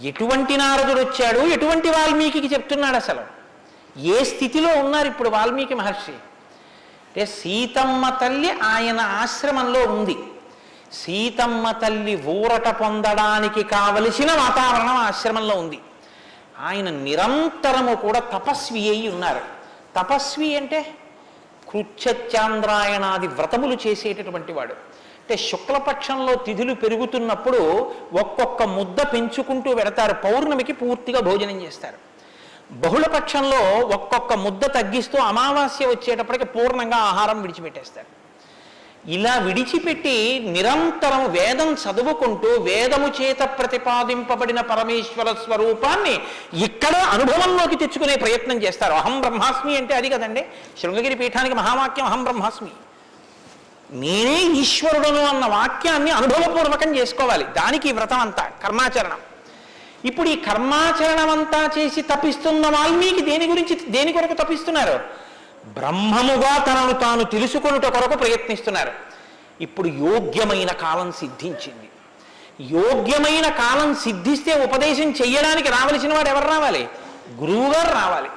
ఎటువంటి 0.07 0.57
నారదుడు 0.57 0.99
వచ్చాడు 0.99 1.39
ఎటువంటి 1.39 1.89
వాల్మీకి 1.89 2.47
చెప్తున్నాడు 2.47 2.95
అసలు? 2.95 3.23
ఏ 3.99 4.23
స్థితిలో 4.23 4.73
ఉన్నారు 4.73 5.07
ఇప్పుడు 5.07 5.29
వాల్మీకి 5.29 5.75
మహర్షి? 5.75 6.13
అంటే 7.11 7.25
సీతమ్మ 7.25 8.09
తల్లి 8.09 8.51
ఆయన 8.51 8.99
ఆశ్రమంలో 8.99 9.79
ఉంది. 9.79 10.15
సీతమ్మ 10.93 11.71
తల్లి 11.71 12.23
ఊరట 12.25 12.67
పొందడానికి 12.67 13.63
కావలసిన 13.63 14.31
వాతావరణం 14.31 14.95
ఆశ్రమంలో 14.95 15.55
ఉంది. 15.55 15.79
ఆయన 16.59 16.89
నిరంతరము 16.89 17.95
కూడా 17.95 18.19
తపస్వి 18.19 18.89
అయి 18.89 19.07
ఉన్నారు. 19.07 19.41
తపస్వి 19.95 20.57
అంటే 20.57 20.95
కృచ్ఛత్యాంద్రాయణాది 21.69 23.27
వ్రతములు 23.27 23.77
చేసేటటువంటి 23.87 24.53
వాడు. 24.53 24.73
అంటే 24.73 25.37
శుక్లపక్షంలో 25.37 26.35
తిథులు 26.35 26.73
పెరుగుతున్నప్పుడు 26.73 27.93
ఒక్కొక్క 28.13 28.63
ముద్ద 28.63 29.01
పెంచుకుంటూ 29.01 29.71
వెడతారు 29.71 30.13
పౌర్ణమికి 30.13 30.73
పూర్తిగా 30.73 31.19
భోజనం 31.19 31.61
చేస్తారు. 31.61 32.10
బహుళపక్షంలో 32.71 33.79
ఒక్కొక్క 33.79 34.33
ముద్ద 34.33 34.65
తగ్గిస్తూ 34.65 35.19
అమావాస్య 35.19 35.85
వచ్చేటప్పటికి 35.85 36.45
పూర్ణంగా 36.45 36.97
ఆహారం 36.97 37.41
విడిచిపెట్టేస్తారు. 37.41 38.21
ఇలా 39.11 39.37
విడిచిపెట్టి 39.37 40.39
నిరంతరం 40.47 41.31
వేదం 41.31 41.73
చదువుకుంటూ 41.73 42.47
వేదము 42.47 43.07
చేత 43.07 43.39
ప్రతిపాదింపబడిన 43.39 44.61
పరమేశ్వర 44.61 45.33
స్వరూపాన్ని 45.33 46.19
ఇక్కడ 46.63 46.95
అనుభవంలోకి 46.95 47.75
తెచ్చుకునే 47.75 48.15
ప్రయత్నం 48.15 48.57
చేస్తారు. 48.63 48.93
అహం 48.93 49.21
బ్రహ్మాస్మి 49.21 49.77
అంటే 49.77 49.95
అది 49.95 50.09
కదండి? 50.09 50.45
శృంగగిరి 50.81 51.15
పీఠానికి 51.15 51.55
మహావాక్యం 51.55 52.05
అహం 52.05 52.23
బ్రహ్మాస్మి. 52.23 52.69
నేనే 53.91 54.41
ఈశ్వరుడను 54.41 55.25
అన్న 55.25 55.45
వాక్యాన్ని 55.45 56.11
అనుభవపూర్వకం 56.11 56.95
చేసుకోవాలి. 56.95 57.43
దానికి 57.43 57.91
వ్రతం 57.91 58.19
అంతా 58.19 58.51
కర్మాచరణం. 58.63 59.17
ఇప్పుడు 60.05 60.29
ఈ 60.29 60.35
కర్మాచరణమంతా 60.35 61.69
చేసి 61.77 62.01
తపిస్తున్న 62.01 62.67
వాల్మీకి 62.67 63.21
దేని 63.21 63.47
గురించి 63.47 63.79
దేని 63.89 64.13
కొరకు 64.13 64.33
తపిస్తున్నారు 64.33 64.99
బ్రహ్మముగా 65.65 66.57
తనను 66.57 66.93
తాను 66.93 67.23
తెలుసుకొనుట 67.23 67.85
కొరకు 67.85 68.17
ప్రయత్నిస్తున్నారు. 68.17 68.91
ఇప్పుడు 69.61 69.87
యోగ్యమైన 69.87 70.71
కాలం 70.71 71.11
సిద్ధించింది. 71.11 71.89
యోగ్యమైన 72.73 73.49
కాలం 73.49 73.95
సిద్ధిస్తే 73.95 74.63
ఉపదేశం 74.63 75.11
చేయడానికి 75.11 75.69
రావలసిన 75.69 76.13
వాడు 76.13 76.29
ఎవరు 76.29 76.47
రావాలి? 76.47 76.87
గురువుగారు 77.35 77.93
రావాలి. 77.93 78.29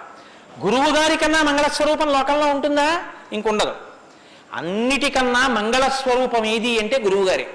గురువు 0.66 0.96
గారి 0.96 1.16
కన్నా 1.16 1.42
మంగళస్వరూపం 1.42 2.12
లోకంలో 2.12 2.46
ఉంటుందా? 2.46 3.02
ఇంకుండదు. 3.32 3.74
అన్నిటికన్నా 4.52 5.48
మంగళస్వరూపం 5.48 6.44
ఏది 6.44 6.78
అంటే 6.78 6.98
గురువుగారే. 6.98 7.50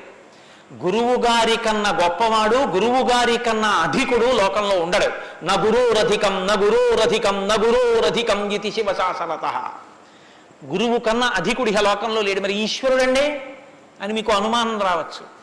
గురువు 0.73 1.21
గారి 1.21 1.57
కన్నా 1.57 1.89
గొప్పవాడు 1.89 2.55
గురువు 2.55 3.09
గారి 3.09 3.37
కన్నా 3.37 3.67
అధికుడు 3.67 4.25
లోకంలో 4.25 4.79
ఉండడు. 4.79 5.05
న 5.45 5.65
గురురధికం 5.65 6.47
న 6.47 6.63
గురురధికం 6.63 7.47
న 7.47 7.55
గురురధికం 7.61 8.51
ఇది 8.51 8.71
శివశాసనత. 8.71 9.71
గురువు 10.65 10.99
కన్నా 10.99 11.31
అధికుడి 11.35 11.71
ఇహ 11.71 11.81
లోకంలో 11.81 12.21
లేడు. 12.21 12.39
మరి 12.39 12.53
ఈశ్వరుడండి 12.53 13.41
అని 14.01 14.13
మీకు 14.13 14.31
అనుమానం 14.31 14.81
రావచ్చు. 14.81 15.39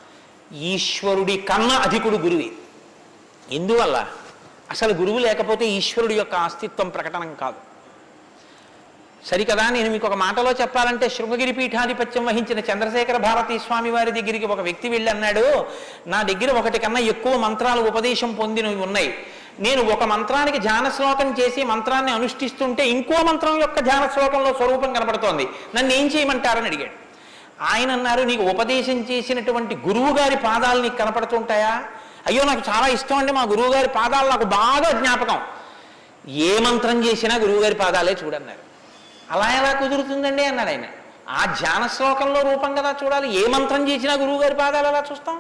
ఈశ్వరుడి 0.57 1.37
కన్నా 1.37 1.75
అధికుడు 1.75 2.17
గురువే. 2.17 2.51
ఎందువల్ల? 3.51 4.07
అసలు 4.71 4.93
గురువు 4.93 5.19
లేకపోతే 5.19 5.67
ఈశ్వరుడి 5.67 6.15
యొక్క 6.15 6.35
అస్తిత్వం 6.35 6.89
ప్రకటనం 6.89 7.35
కాదు. 7.35 7.66
సరికదా 9.25 9.71
నేను 9.71 9.91
మీకు 9.91 10.07
ఒక 10.07 10.15
మాటలో 10.15 10.51
చెప్పాలంటే 10.51 11.09
శృంగగిరి 11.09 11.53
పీఠాధిపత్యం 11.53 12.27
వహించిన 12.27 12.59
చంద్రశేఖర 12.59 13.17
భారతీ 13.17 13.59
స్వామి 13.59 13.91
వారి 13.91 14.11
దగ్గరికి 14.11 14.47
ఒక 14.47 14.61
వ్యక్తి 14.61 14.89
వెళ్ళి 14.89 15.11
అన్నాడు 15.11 15.67
నా 16.07 16.23
దగ్గర 16.23 16.51
ఒకటి 16.59 16.79
కన్నా 16.79 17.01
ఎక్కువ 17.01 17.37
మంత్రాలు 17.37 17.81
ఉపదేశం 17.81 18.35
పొందినవి 18.35 18.75
ఉన్నాయి. 18.75 19.15
నేను 19.61 19.83
ఒక 19.93 20.05
మంత్రానికి 20.05 20.59
ధ్యాన 20.59 20.89
శ్లోకం 20.89 21.37
చేసి 21.41 21.65
మంత్రాన్ని 21.65 22.13
అనుష్ఠిస్తుంటే 22.13 22.89
ఇంకో 22.89 23.23
మంత్రం 23.23 23.61
యొక్క 23.61 23.81
ధ్యాన 23.81 24.09
శ్లోకంలో 24.15 24.53
స్వరూపం 24.53 24.93
కనబడుతోంది 24.93 25.49
నన్ను 25.75 25.93
ఏం 25.93 26.07
చేయమంటారని 26.07 26.67
అడిగాడు. 26.67 26.95
ఆయన 27.63 27.91
అన్నారు 27.91 28.23
నీకు 28.23 28.43
ఉపదేశం 28.43 28.99
చేసినటువంటి 29.11 29.77
గురువు 29.77 30.19
గారి 30.19 30.37
పాదాలు 30.37 30.83
నీకు 30.83 30.97
కనపడుతుంటాయా? 30.97 31.85
అయ్యో 32.27 32.45
నాకు 32.45 32.63
చాలా 32.69 32.87
ఇష్టం 32.87 33.17
అండి 33.17 33.33
మా 33.33 33.43
గురువు 33.43 33.73
గారి 33.73 33.89
పాదాలు 33.89 34.29
నాకు 34.29 34.45
బాగా 34.45 34.91
జ్ఞాపకం. 35.01 35.41
ఏ 36.29 36.59
మంత్రం 36.59 37.05
చేసినా 37.05 37.37
గురువుగారి 37.37 37.75
పాదాలే 37.75 38.17
చూడన్నారు. 38.25 38.66
అలా 39.33 39.47
ఎలా 39.59 39.73
కుదురుతుందండి 39.73 40.45
అన్నాడు 40.45 40.69
ఆయన. 40.69 40.87
ఆ 41.29 41.45
ధ్యాన 41.45 41.87
శ్లోకంలో 41.87 42.41
రూపం 42.41 42.75
కదా 42.75 42.95
చూడాలి. 43.05 43.29
ఏ 43.41 43.47
మంత్రం 43.47 43.89
చేసినా 43.89 44.15
గురువుగారి 44.15 44.55
పాదాలు 44.55 44.87
ఎలా 44.87 45.03
చూస్తాం? 45.13 45.39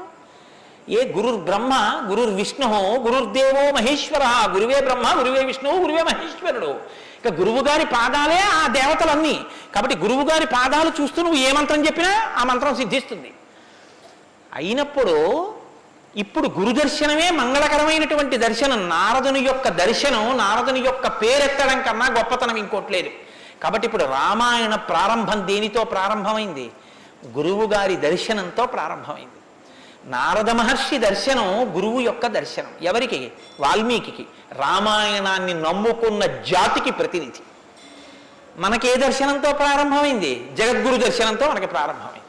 ఏ 0.88 1.12
గురుర్ 1.12 1.36
బ్రహ్మ 1.36 1.72
గురుర్ 2.10 2.30
విష్ణు 2.30 2.66
గురుర్దేవో 3.06 3.72
మహేశ్వర 3.72 4.24
గురువే 4.54 4.80
బ్రహ్మ 4.80 5.20
గురువే 5.20 5.44
విష్ణువు 5.44 5.76
గురువే 5.78 6.02
మహేశ్వరుడు. 6.02 6.70
ఇక 7.18 7.32
గురువు 7.40 7.60
గారి 7.68 7.84
పాదాలే 7.86 8.38
ఆ 8.38 8.66
దేవతలన్నీ. 8.68 9.36
కాబట్టి 9.74 9.96
గురువు 9.96 10.24
గారి 10.30 10.46
పాదాలు 10.46 11.02
చూస్తూ 11.02 11.22
నువ్వు 11.22 11.38
ఏ 11.38 11.52
మంత్రం 11.52 11.86
చెప్పినా 11.86 12.10
ఆ 12.36 12.44
మంత్రం 12.44 12.76
సిద్ధిస్తుంది. 12.76 13.32
అయినప్పుడు 14.54 15.16
ఇప్పుడు 16.16 16.48
గురు 16.48 16.72
దర్శనమే 16.72 17.30
మంగళకరమైనటువంటి 17.30 18.36
దర్శనం. 18.36 18.88
నారదుని 18.88 19.40
యొక్క 19.40 19.68
దర్శనం 19.68 20.38
నారదుని 20.38 20.80
యొక్క 20.80 21.06
పేరెత్తడం 21.06 21.82
కన్నా 21.82 22.06
గొప్పతనం 22.06 22.56
ఇంకోట్లేదు 22.56 23.10
కాబట్టి 23.62 23.86
ఇప్పుడు 23.86 24.04
రామాయణ 24.04 24.74
ప్రారంభం 24.74 25.46
దేనితో 25.46 25.84
ప్రారంభమైంది? 25.84 26.70
గురువు 27.36 27.66
గారి 27.66 27.96
దర్శనంతో 27.96 28.66
ప్రారంభమైంది. 28.66 29.32
నారద 30.10 30.50
మహర్షి 30.50 30.98
దర్శనం 30.98 31.76
గురువు 31.76 32.00
యొక్క 32.00 32.26
దర్శనం 32.26 32.72
ఎవరికి? 32.82 33.32
వాల్మీకి 33.60 34.26
రామాయణాన్ని 34.52 35.54
నమ్ముకున్న 35.54 36.26
జాతికి 36.26 36.90
ప్రతినిధి. 36.90 37.42
మనకే 38.58 38.96
దర్శనంతో 38.96 39.52
ప్రారంభమైంది? 39.52 40.50
జగద్గురు 40.52 40.96
దర్శనంతో 40.96 41.48
మనకి 41.48 41.66
ప్రారంభమైంది. 41.66 42.22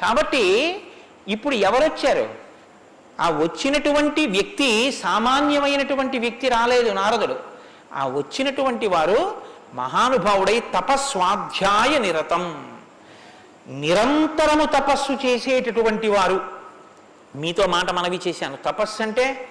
కాబట్టి 0.00 0.44
ఇప్పుడు 1.28 1.54
ఎవరొచ్చారు? 1.54 2.28
ఆ 3.20 3.30
వచ్చినటువంటి 3.30 4.26
వ్యక్తి 4.26 4.92
సామాన్యమైనటువంటి 5.02 6.18
వ్యక్తి 6.18 6.48
రాలేదు 6.48 6.90
నారదుడు. 6.90 7.36
ఆ 7.92 8.06
వచ్చినటువంటి 8.06 8.86
వారు 8.86 9.48
మహానుభావుడై 9.74 10.62
తపస్వాధ్యాయ 10.74 11.98
నిరతం. 11.98 12.70
నిరంతరము 13.68 14.64
తపస్సు 14.64 15.12
చేసేటటువంటి 15.12 16.08
వారు. 16.08 16.40
మీతో 17.36 17.66
మాట 17.66 17.90
మనవి 17.90 18.20
చేశాను. 18.28 18.58
తపస్సు 18.66 19.02
అంటే 19.02 19.48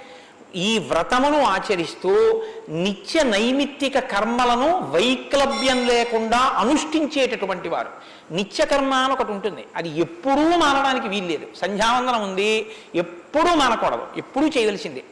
ఈ 0.56 0.80
వ్రతమును 0.80 1.44
ఆచరిస్తూ 1.44 2.44
నిత్య 2.70 3.24
నైమిత్తిక 3.24 4.00
కర్మలను 4.00 4.92
వైక్లభ్యం 4.92 5.88
లేకుండా 5.88 6.38
అనుష్ఠించేటటువంటి 6.38 7.70
వారు. 7.70 7.90
నిత్యకర్మ 8.32 8.94
అని 8.94 9.14
ఒకటి 9.14 9.32
ఉంటుంది. 9.32 9.66
అది 9.76 10.00
ఎప్పుడూ 10.00 10.58
మానడానికి 10.58 11.08
వీల్లేదు. 11.08 11.48
సంధ్యావందనం 11.56 12.24
ఉంది. 12.24 12.70
ఎప్పుడూ 12.96 13.56
మానకూడదు. 13.56 14.08
ఎప్పుడూ 14.18 14.48
చేయవలసిందే. 14.48 15.04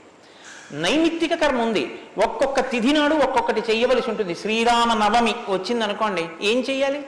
నైమిత్తిక 0.83 1.33
కర్మ 1.41 1.59
ఉంది. 1.61 1.83
ఒక్కొక్క 2.25 2.59
తిథి 2.71 2.91
నాడు 2.93 3.15
ఒక్కొక్కటి 3.25 3.61
చేయవలసి 3.69 4.09
ఉంటుంది. 4.11 4.33
శ్రీరామ 4.41 4.89
నవమి 5.03 5.33
వచ్చిందనుకోండి 5.49 6.23
ఏం 6.49 6.59
చెయ్యాలి? 6.69 7.01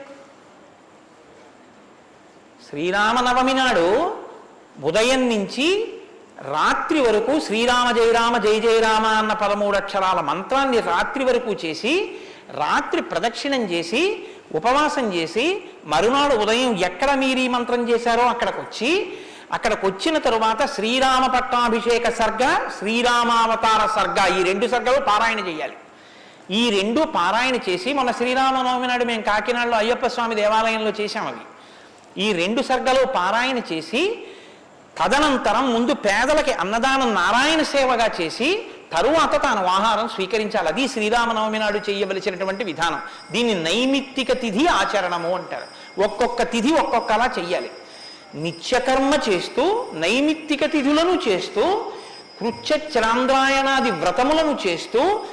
శ్రీరామనవమి 2.68 3.54
నాడు 3.60 3.86
ఉదయం 4.88 5.22
నుంచి 5.34 5.66
రాత్రి 6.56 6.98
వరకు 7.00 7.32
శ్రీరామ 7.46 7.86
జయరామ 7.98 8.34
జయ 8.44 8.58
జయరామ 8.66 9.06
అన్న 9.20 9.32
పదమూడు 9.42 9.76
అక్షరాల 9.76 10.20
మంత్రాన్ని 10.30 10.80
రాత్రి 10.90 11.24
వరకు 11.24 11.52
చేసి 11.62 11.94
రాత్రి 12.62 13.00
ప్రదక్షిణం 13.02 13.62
చేసి 13.72 14.02
ఉపవాసం 14.58 15.06
చేసి 15.16 15.46
మరునాడు 15.92 16.34
ఉదయం 16.44 16.70
ఎక్కడ 16.88 17.10
మీరు 17.22 17.40
ఈ 17.46 17.48
మంత్రం 17.48 17.82
చేశారో 17.90 18.24
అక్కడికి 18.34 18.60
వచ్చి 18.60 18.90
అక్కడికి 19.52 19.86
వచ్చిన 19.86 20.18
తరువాత 20.18 20.74
శ్రీరామ 20.74 21.26
పట్టాభిషేక 21.26 22.08
సర్గ 22.08 22.68
శ్రీరామావతార 22.78 23.86
సర్గ 23.86 24.40
ఈ 24.40 24.42
రెండు 24.42 24.66
సర్గలు 24.66 25.00
పారాయణ 25.00 25.38
చేయాలి. 25.38 25.76
ఈ 26.50 26.80
రెండు 26.80 27.04
పారాయణ 27.04 27.54
చేసి 27.54 27.92
మొన్న 27.92 28.10
శ్రీరామనవమి 28.10 28.86
నాడు 28.86 29.04
మేము 29.04 29.22
కాకినాడలో 29.22 29.76
అయ్యప్ప 29.76 30.06
స్వామి 30.06 30.34
దేవాలయంలో 30.34 30.90
చేశాం 30.90 31.26
అవి. 31.26 31.44
ఈ 32.22 32.32
రెండు 32.32 32.62
సర్గలు 32.62 33.06
పారాయణ 33.06 33.58
చేసి 33.58 34.26
తదనంతరం 35.02 35.74
ముందు 35.74 35.94
పేదలకి 35.94 36.52
అన్నదానం 36.52 37.14
నారాయణ 37.14 37.62
సేవగా 37.62 38.10
చేసి 38.20 38.66
తరువాత 38.92 39.42
తాను 39.42 39.66
ఆహారం 39.66 40.08
స్వీకరించాలి. 40.08 40.68
అది 40.68 40.88
శ్రీరామనవమి 40.88 41.58
నాడు 41.58 41.90
చేయవలసినటువంటి 41.90 42.64
విధానం. 42.64 43.00
దీన్ని 43.30 43.64
నైమిత్తిక 43.64 44.32
తిథి 44.32 44.66
ఆచరణము 44.66 45.34
అంటారు. 45.34 46.00
ఒక్కొక్క 46.02 46.42
తిథి 46.42 46.72
ఒక్కొక్కలా 46.72 47.30
చెయ్యాలి. 47.38 47.70
నిత్యకర్మ 48.34 49.14
చేస్తూ 49.28 49.86
నైమిత్తిక 49.92 50.64
తిథులను 50.64 51.20
చేస్తూ 51.28 51.90
కృత్యచరాంద్రాయణాది 52.38 53.90
వ్రతములను 53.90 54.58
చేస్తూ 54.66 55.26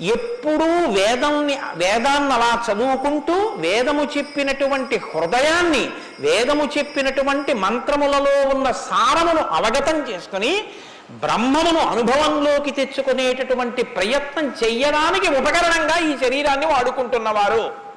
ఎప్పుడూ 0.00 0.66
వేదంని 0.86 1.58
వేదాన్ని 1.74 2.32
అలా 2.32 2.64
చదువుకుంటూ 2.66 3.34
వేదము 3.56 4.04
చెప్పినటువంటి 4.04 4.98
హృదయాన్ని 4.98 5.90
వేదము 6.20 6.68
చెప్పినటువంటి 6.78 7.54
మంత్రములలో 7.54 8.56
ఉన్న 8.56 8.70
సారమును 8.70 9.40
అవగతం 9.40 9.98
చేసుకుని 10.10 10.64
బ్రహ్మమును 11.10 11.78
అనుభవంలోకి 11.78 12.70
తెచ్చుకునేటటువంటి 12.70 13.82
ప్రయత్నం 13.82 14.54
చెయ్యడానికి 14.64 15.28
ఉపకరణంగా 15.28 15.98
ఈ 15.98 16.18
శరీరాన్ని 16.24 16.66
వాడుకుంటున్నవారు. 16.66 17.90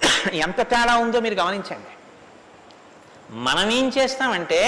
ఎంత 0.34 0.60
తేడా 0.60 0.96
ఉందో 0.96 1.20
మీరు 1.20 1.34
గమనించండి. 1.34 1.93
మనం 3.46 3.68
ఏం 3.70 3.86
చేస్తామంటే 3.96 4.60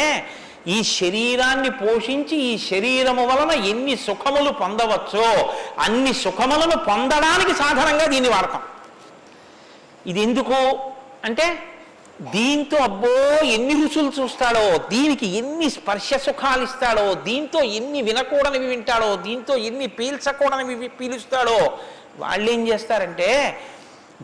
ఈ 0.67 0.83
శరీరాన్ని 0.83 1.71
పోషించి 1.71 2.37
ఈ 2.37 2.53
శరీరము 2.71 3.25
వలన 3.27 3.53
ఎన్ని 3.73 3.95
సుఖములు 3.97 4.51
పొందవచ్చో 4.51 5.29
అన్ని 5.79 6.13
సుఖములను 6.15 6.77
పొందడానికి 6.89 7.53
సాధారణంగా 7.55 8.07
దీన్ని 8.07 8.31
వాడతాం. 8.31 8.63
ఇది 10.07 10.21
ఎందుకు 10.21 10.59
అంటే 11.25 11.47
దీంతో 12.35 12.77
అబ్బో 12.77 13.15
ఎన్ని 13.45 13.75
రుచులు 13.75 14.11
చూస్తాడో 14.19 14.65
దీనికి 14.89 15.27
ఎన్ని 15.27 15.71
స్పర్శ 15.71 16.19
సుఖాలు 16.27 16.63
ఇస్తాడో 16.63 17.15
దీంతో 17.15 17.61
ఎన్ని 17.79 18.01
వినకూడనివి 18.03 18.67
వింటాడో 18.67 19.17
దీంతో 19.17 19.55
ఎన్ని 19.57 19.87
పీల్చకూడనివి 19.99 20.89
పీలుస్తాడో 20.89 21.59
వాళ్ళు 22.19 22.49
ఏం 22.51 22.69
చేస్తారంటే 22.69 23.31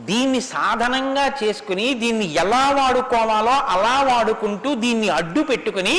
దీన్ని 0.08 0.40
సాధనంగా 0.40 1.24
చేసుకుని 1.42 1.94
దీన్ని 1.94 2.26
ఎలా 2.34 2.64
వాడుకోవాలో 2.78 3.56
అలా 3.74 3.96
వాడుకుంటూ 4.10 4.74
దీన్ని 4.74 5.08
అడ్డు 5.08 5.40
పెట్టుకుని 5.40 5.96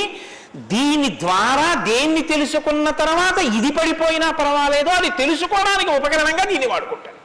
దీని 0.71 1.09
ద్వారా 1.19 1.67
దేన్ని 1.73 2.21
తెలుసుకున్న 2.21 2.89
తర్వాత 2.89 3.37
ఇది 3.57 3.71
పడిపోయినా 3.71 4.31
పర్వాలేదు 4.31 4.89
అది 4.89 5.09
తెలుసుకోవడానికి 5.09 5.91
ఉపకరణంగా 5.91 6.43
దీన్ని 6.51 6.67
వాడుకుంటాను 6.67 7.19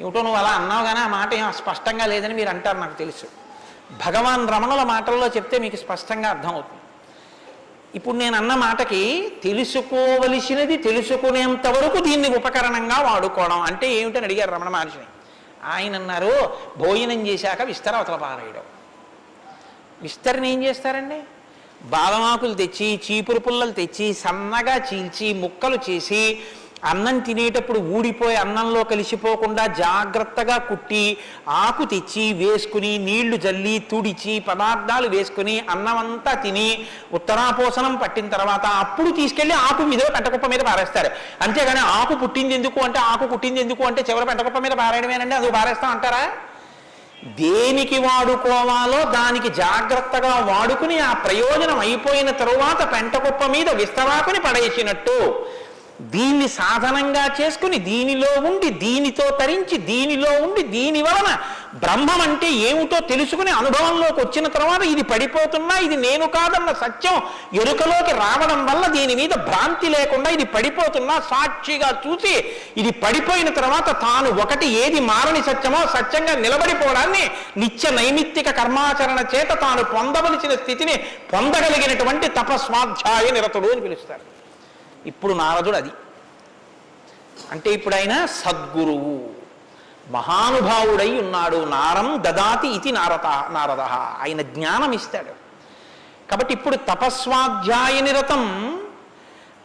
ఏమిటో 0.00 0.22
నువ్వు 0.22 0.38
అలా 0.40 0.50
అన్నావు 0.50 0.84
కానీ 0.84 1.00
ఆ 1.00 1.06
మాట 1.06 1.34
ఏం 1.34 1.52
స్పష్టంగా 1.52 2.06
లేదని 2.06 2.34
మీరు 2.34 2.48
అంటారు 2.48 2.78
నాకు 2.78 2.96
తెలుసు. 3.02 3.26
భగవాన్ 4.04 4.48
రమణుల 4.48 4.82
మాటల్లో 4.82 5.26
చెప్తే 5.26 5.58
మీకు 5.58 5.76
స్పష్టంగా 5.76 6.28
అర్థమవుతుంది. 6.30 6.82
ఇప్పుడు 7.94 8.16
నేను 8.16 8.36
అన్న 8.36 8.54
మాటకి 8.54 9.02
తెలుసుకోవలసినది 9.44 10.76
తెలుసుకునేంత 10.76 11.66
వరకు 11.66 11.98
దీన్ని 11.98 12.28
ఉపకరణంగా 12.36 12.98
వాడుకోవడం 13.10 13.60
అంటే 13.60 13.88
ఏమిటని 13.92 14.24
అడిగారు 14.24 14.50
రమణ 14.50 14.68
మహర్షిని. 14.68 15.06
ఆయన 15.66 15.94
అన్నారు 15.94 16.32
భోజనం 16.76 17.26
చేశాక 17.26 17.62
విస్తరవతల 17.62 18.16
పారేయడం. 18.16 18.62
విస్తరణ 20.02 20.44
ఏం 20.44 20.62
చేస్తారండి? 20.64 21.20
బాదమాకులు 21.82 22.54
తెచ్చి 22.54 23.00
చీపురు 23.06 23.38
పుల్లలు 23.38 23.70
తెచ్చి 23.70 24.14
సన్నగా 24.14 24.76
చీల్చి 24.76 25.32
ముక్కలు 25.32 25.78
చేసి 25.90 26.40
అన్నం 26.84 27.18
తినేటప్పుడు 27.18 27.78
ఊడిపోయి 27.78 28.36
అన్నంలో 28.36 28.84
కలిసిపోకుండా 28.84 29.66
జాగ్రత్తగా 29.66 30.56
కుట్టి 30.56 31.16
ఆకు 31.48 31.84
తెచ్చి 31.84 32.32
వేసుకుని 32.32 32.98
నీళ్ళు 32.98 33.36
జల్లి 33.36 33.78
తుడిచి 33.78 34.40
పదార్థాలు 34.40 35.08
వేసుకుని 35.08 35.64
అన్నం 35.70 35.98
అంతా 35.98 36.32
తిని 36.32 36.86
ఉత్తరాపోసనం 37.12 37.96
పట్టిన 37.96 38.28
తర్వాత 38.28 38.66
అప్పుడు 38.66 39.10
తీసుకెళ్ళి 39.10 39.54
ఆకు 39.54 39.82
మీద 39.82 39.98
పెంటకుప్ప 39.98 40.46
మీద 40.46 40.60
పారేస్తారు. 40.60 41.10
అంతేగాని 41.42 41.80
ఆకు 41.80 42.14
పుట్టింది 42.14 42.54
ఎందుకు 42.54 42.80
అంటే 42.80 42.98
ఆకు 42.98 43.26
పుట్టింది 43.26 43.60
ఎందుకు 43.60 43.82
అంటే 43.82 44.04
చివరి 44.10 44.26
పెంటకుప్ప 44.26 44.58
మీద 44.58 44.72
పారేయడమేనండి? 44.72 45.34
అది 45.34 45.50
పారేస్తాం 45.50 45.90
అంటారా? 45.90 46.30
దేనికి 47.26 47.98
వాడుకోవాలో 47.98 49.10
దానికి 49.10 49.48
జాగ్రత్తగా 49.48 50.34
వాడుకుని 50.34 50.98
ఆ 50.98 51.12
ప్రయోజనం 51.12 51.78
అయిపోయిన 51.78 52.30
తరువాత 52.30 52.92
పెంటకుప్ప 52.92 53.44
మీద 53.46 53.68
విస్తరాకుని 53.70 54.40
పడేసినట్టు 54.40 55.46
దీన్ని 56.12 56.46
సాధనంగా 56.56 57.22
చేసుకుని 57.38 57.78
దీనిలో 57.88 58.30
ఉండి 58.48 58.68
దీనితో 58.82 59.26
తరించి 59.40 59.76
దీనిలో 59.90 60.30
ఉండి 60.46 60.62
దీని 60.74 61.00
వలన 61.02 61.30
బ్రహ్మం 61.82 62.20
అంటే 62.26 62.48
ఏమిటో 62.68 62.98
తెలుసుకుని 63.10 63.50
అనుభవంలోకి 63.50 64.18
వచ్చిన 64.20 64.46
తర్వాత 64.46 64.82
ఇది 64.82 65.02
పడిపోతున్నా 65.02 65.74
ఇది 65.86 65.96
నేను 65.96 66.26
కాదన్న 66.26 66.72
సత్యం 66.82 67.16
ఎరుకలోకి 67.62 68.12
రావడం 68.20 68.60
వల్ల 68.66 68.84
దీని 68.86 69.14
మీద 69.14 69.34
భ్రాంతి 69.48 69.88
లేకుండా 69.88 70.30
ఇది 70.30 70.46
పడిపోతున్నా 70.54 71.16
సాక్షిగా 71.32 71.90
చూసి 72.04 72.34
ఇది 72.76 72.92
పడిపోయిన 73.04 73.50
తర్వాత 73.50 73.88
తాను 74.06 74.30
ఒకటి 74.44 74.68
ఏది 74.84 75.00
మారని 75.00 75.42
సత్యమో 75.42 75.82
సత్యంగా 75.96 76.36
నిలబడిపోవడాన్ని 76.44 77.24
నిత్య 77.56 77.90
నైమిత్తిక 77.90 78.50
కర్మాచరణ 78.60 79.20
చేత 79.34 79.50
తాను 79.64 79.84
పొందవలసిన 79.96 80.54
స్థితిని 80.54 80.96
పొందగలిగినటువంటి 81.34 82.28
తపస్వాధ్యాయ 82.40 83.28
నిరతుడు 83.30 83.70
అని 83.72 83.84
పిలుస్తారు. 83.84 84.24
ఇప్పుడు 85.06 85.32
నారదుడు 85.32 85.76
అది. 85.76 85.90
అంటే 87.52 87.70
ఇప్పుడు 87.70 87.94
ఆయన 87.94 88.26
సద్గురువు 88.26 89.30
మహానుభావుడై 90.10 91.20
ఉన్నాడు 91.20 91.56
నారం 91.56 92.08
దదాతి 92.22 92.68
ఇది 92.68 92.92
నారద 92.92 93.26
నారద 93.26 93.80
ఆయన 94.24 94.42
జ్ఞానం 94.42 94.92
ఇస్తాడు. 94.92 95.32
కాబట్టి 96.30 96.54
ఇప్పుడు 96.54 96.76
తపస్వాధ్యాయ 96.76 98.00
నిరతం 98.00 98.42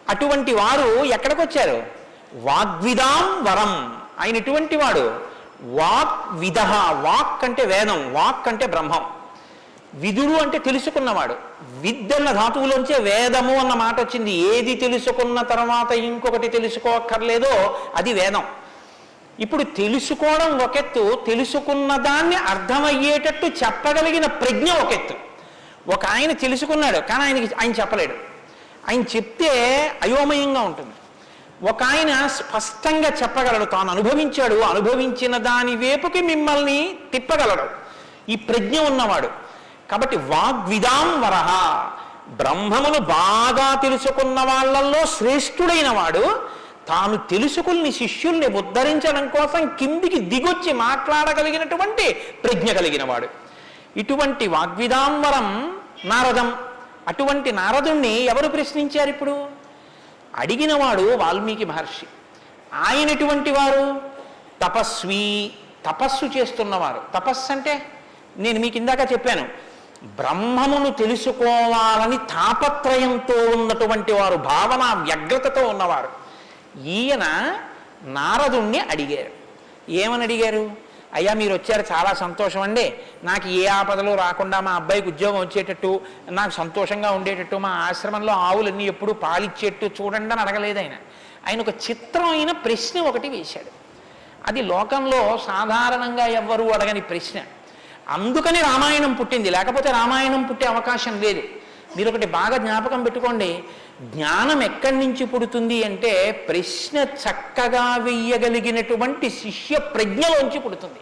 అటువంటి 0.09 0.53
వారు 0.53 0.89
ఎక్కడికి 1.15 1.41
వచ్చారు 1.41 1.83
వాగ్విదాం 2.33 3.43
వరం. 3.43 3.73
ఆయన 4.19 4.35
ఇటువంటి 4.35 4.75
వాడు? 4.75 5.05
వాక్ 5.63 6.33
విధ 6.33 6.59
వాక్ 7.07 7.43
అంటే 7.43 7.65
వేదం 7.65 8.13
వాక్ 8.13 8.47
అంటే 8.47 8.65
బ్రహ్మం. 8.65 9.20
విదుడు 9.93 10.41
అంటే 10.41 10.57
తెలుసుకున్నవాడు. 10.57 11.35
విద్ 11.79 12.13
అన్న 12.13 12.31
ధాతువులోంచే 12.31 12.97
వేదము 12.99 13.55
అన్న 13.57 13.73
మాట 13.73 13.99
వచ్చింది. 13.99 14.31
ఏది 14.31 14.75
తెలుసుకున్న 14.75 15.41
తర్వాత 15.41 15.91
ఇంకొకటి 15.91 16.47
తెలుసుకోక్కర్లేదో 16.47 17.79
అది 17.95 18.13
వేదం. 18.13 18.43
ఇప్పుడు 19.39 19.63
తెలుసుకోవడం 19.63 20.59
ఒకెత్తు 20.59 21.23
తెలుసుకున్న 21.27 21.95
దాన్ని 21.95 22.35
అర్థమయ్యేటట్టు 22.35 23.45
చెప్పగలిగిన 23.45 24.25
ప్రజ్ఞ 24.25 24.71
ఒకెత్తు 24.71 25.13
ఒక 25.91 26.05
ఆయన 26.05 26.31
తెలుసుకున్నాడు 26.31 26.97
కానీ 26.97 27.23
ఆయనకి 27.23 27.55
ఆయన 27.55 27.71
చెప్పలేడు. 27.71 28.13
ఆయన 28.89 29.01
చెప్తే 29.01 29.49
అయోమయంగా 30.03 30.61
ఉంటుంది. 30.61 30.93
ఒక 31.69 31.83
ఆయన 31.83 32.27
స్పష్టంగా 32.27 33.09
చెప్పగలడు 33.09 33.65
తాను 33.65 33.91
అనుభవించాడు 33.91 34.55
అనుభవించిన 34.55 35.37
దాని 35.37 35.75
వైపుకి 35.75 36.21
మిమ్మల్ని 36.21 36.95
తిప్పగలడు. 37.11 37.69
ఈ 38.31 38.35
ప్రజ్ఞ 38.35 38.79
ఉన్నవాడు. 38.79 39.50
కాబట్టి 39.91 40.17
వాగ్విదాం 40.17 41.21
వరహ 41.21 41.47
బ్రహ్మమును 42.27 42.99
బాగా 42.99 43.81
తెలుసుకున్న 43.81 44.39
వాళ్ళల్లో 44.39 45.05
శ్రేష్ఠుడైన 45.05 45.89
వాడు 45.89 46.39
తాను 46.87 47.17
తెలుసుకుని 47.17 47.91
శిష్యుల్ని 47.91 48.47
ఉద్ధరించడం 48.47 49.27
కోసం 49.27 49.67
కిందికి 49.67 50.19
దిగొచ్చి 50.19 50.73
మాట్లాడగలిగినటువంటి 50.73 52.13
ప్రజ్ఞ 52.13 52.71
కలిగిన 52.71 53.03
వాడు. 53.03 53.27
ఇటువంటి 53.97 54.47
వాగ్విదాంబరం 54.47 55.77
నారదం. 56.05 56.57
అటువంటి 57.07 57.51
నారదుణ్ణి 57.51 58.21
ఎవరు 58.21 58.47
ప్రశ్నించారు 58.47 59.09
ఇప్పుడు? 59.09 59.47
అడిగినవాడు 60.35 61.15
వాల్మీకి 61.15 61.65
మహర్షి. 61.65 62.05
ఆయన 62.73 63.09
ఎటువంటి 63.09 63.51
వారు 63.51 64.01
తపస్వి 64.61 65.51
తపస్సు 65.85 66.25
చేస్తున్నవారు. 66.25 67.01
తపస్సు 67.15 67.51
అంటే 67.51 67.85
నేను 68.37 68.59
మీకు 68.59 68.77
ఇందాక 68.77 69.11
చెప్పాను 69.11 69.70
బ్రహ్మమును 70.03 70.89
తెలుసుకోవాలని 70.89 72.17
తాపత్రయంతో 72.17 73.33
ఉన్నటువంటి 73.33 74.11
వారు 74.11 74.35
భావన 74.35 75.03
వ్యగ్రతతో 75.03 75.67
ఉన్నవారు. 75.67 76.09
ఈయన 76.83 77.55
నారదుణ్ణి 78.03 78.79
అడిగారు. 78.79 79.29
ఏమని 79.91 80.23
అడిగారు? 80.23 80.71
అయ్యా 81.13 81.33
మీరు 81.33 81.53
వచ్చారు 81.53 81.85
చాలా 81.91 82.13
సంతోషం 82.13 82.61
అండి. 82.61 82.93
నాకు 83.23 83.47
ఏ 83.47 83.65
ఆపదలు 83.65 84.15
రాకుండా 84.15 84.59
మా 84.59 84.71
అబ్బాయికి 84.71 85.07
ఉద్యోగం 85.07 85.39
వచ్చేటట్టు 85.39 86.01
నాకు 86.29 86.51
సంతోషంగా 86.51 87.11
ఉండేటట్టు 87.11 87.55
మా 87.55 87.69
ఆశ్రమంలో 87.69 88.33
ఆవులన్నీ 88.33 88.85
ఎప్పుడు 88.85 89.11
పాలిచ్చేట్టు 89.11 89.85
చూడండి 89.85 90.33
అని 90.33 90.41
అడగలేదు 90.41 90.79
ఆయన. 90.79 90.93
ఆయన 91.47 91.61
ఒక 91.61 91.69
చిత్రమైన 91.69 92.51
ప్రశ్న 92.51 92.99
ఒకటి 92.99 93.29
వేశాడు. 93.29 93.71
అది 94.47 94.61
లోకంలో 94.61 95.37
సాధారణంగా 95.37 96.25
ఎవ్వరూ 96.25 96.69
అడగని 96.69 97.01
ప్రశ్న. 97.01 97.39
అందుకని 98.11 98.59
రామాయణం 98.61 99.13
పుట్టింది. 99.13 99.49
లేకపోతే 99.49 99.91
రామాయణం 99.91 100.43
పుట్టే 100.43 100.65
అవకాశం 100.65 101.21
లేదు. 101.21 101.43
మీరు 101.97 102.09
ఒకటి 102.09 102.25
బాగా 102.25 102.57
జ్ఞాపకం 102.57 103.03
పెట్టుకోండి. 103.03 103.63
జ్ఞానం 104.01 104.63
ఎక్కడి 104.63 104.95
నుంచి 104.99 105.25
పుడుతుంది 105.25 105.83
అంటే 105.83 106.11
ప్రశ్న 106.31 106.97
చక్కగా 106.97 107.95
వెయ్యగలిగినటువంటి 107.95 109.29
శిష్య 109.29 109.79
ప్రజ్ఞలోంచి 109.79 110.59
పుడుతుంది. 110.59 111.01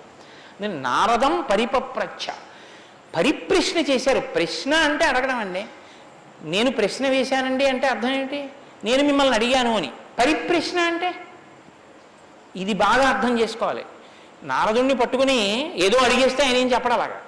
నేను 0.61 0.81
నారదం 0.81 1.45
పరిపప్రచ్ఛ 1.51 2.33
పరిప్రశ్న 3.15 3.79
చేశారు. 3.91 4.19
ప్రశ్న 4.19 4.73
అంటే 4.73 5.05
అడగడం 5.05 5.37
అండి. 5.37 5.65
నేను 6.43 6.71
ప్రశ్న 6.71 7.07
వేశానండి 7.07 7.65
అంటే 7.65 7.87
అర్థం 7.87 8.09
ఏంటి? 8.09 8.49
నేను 8.83 9.03
మిమ్మల్ని 9.03 9.35
అడిగాను 9.35 9.77
అని. 9.77 9.91
పరిప్రశ్న 10.19 10.79
అంటే 10.79 11.15
ఇది 12.55 12.73
బాగా 12.73 13.09
అర్థం 13.09 13.39
చేసుకోవాలి. 13.39 13.85
నారదుణ్ణి 14.43 14.95
పట్టుకుని 14.95 15.71
ఏదో 15.85 15.97
అడిగేస్తే 15.97 16.45
ఆయన 16.45 16.55
ఏం 16.55 16.71
చెప్పడం 16.71 16.93
అలాగా? 16.93 17.21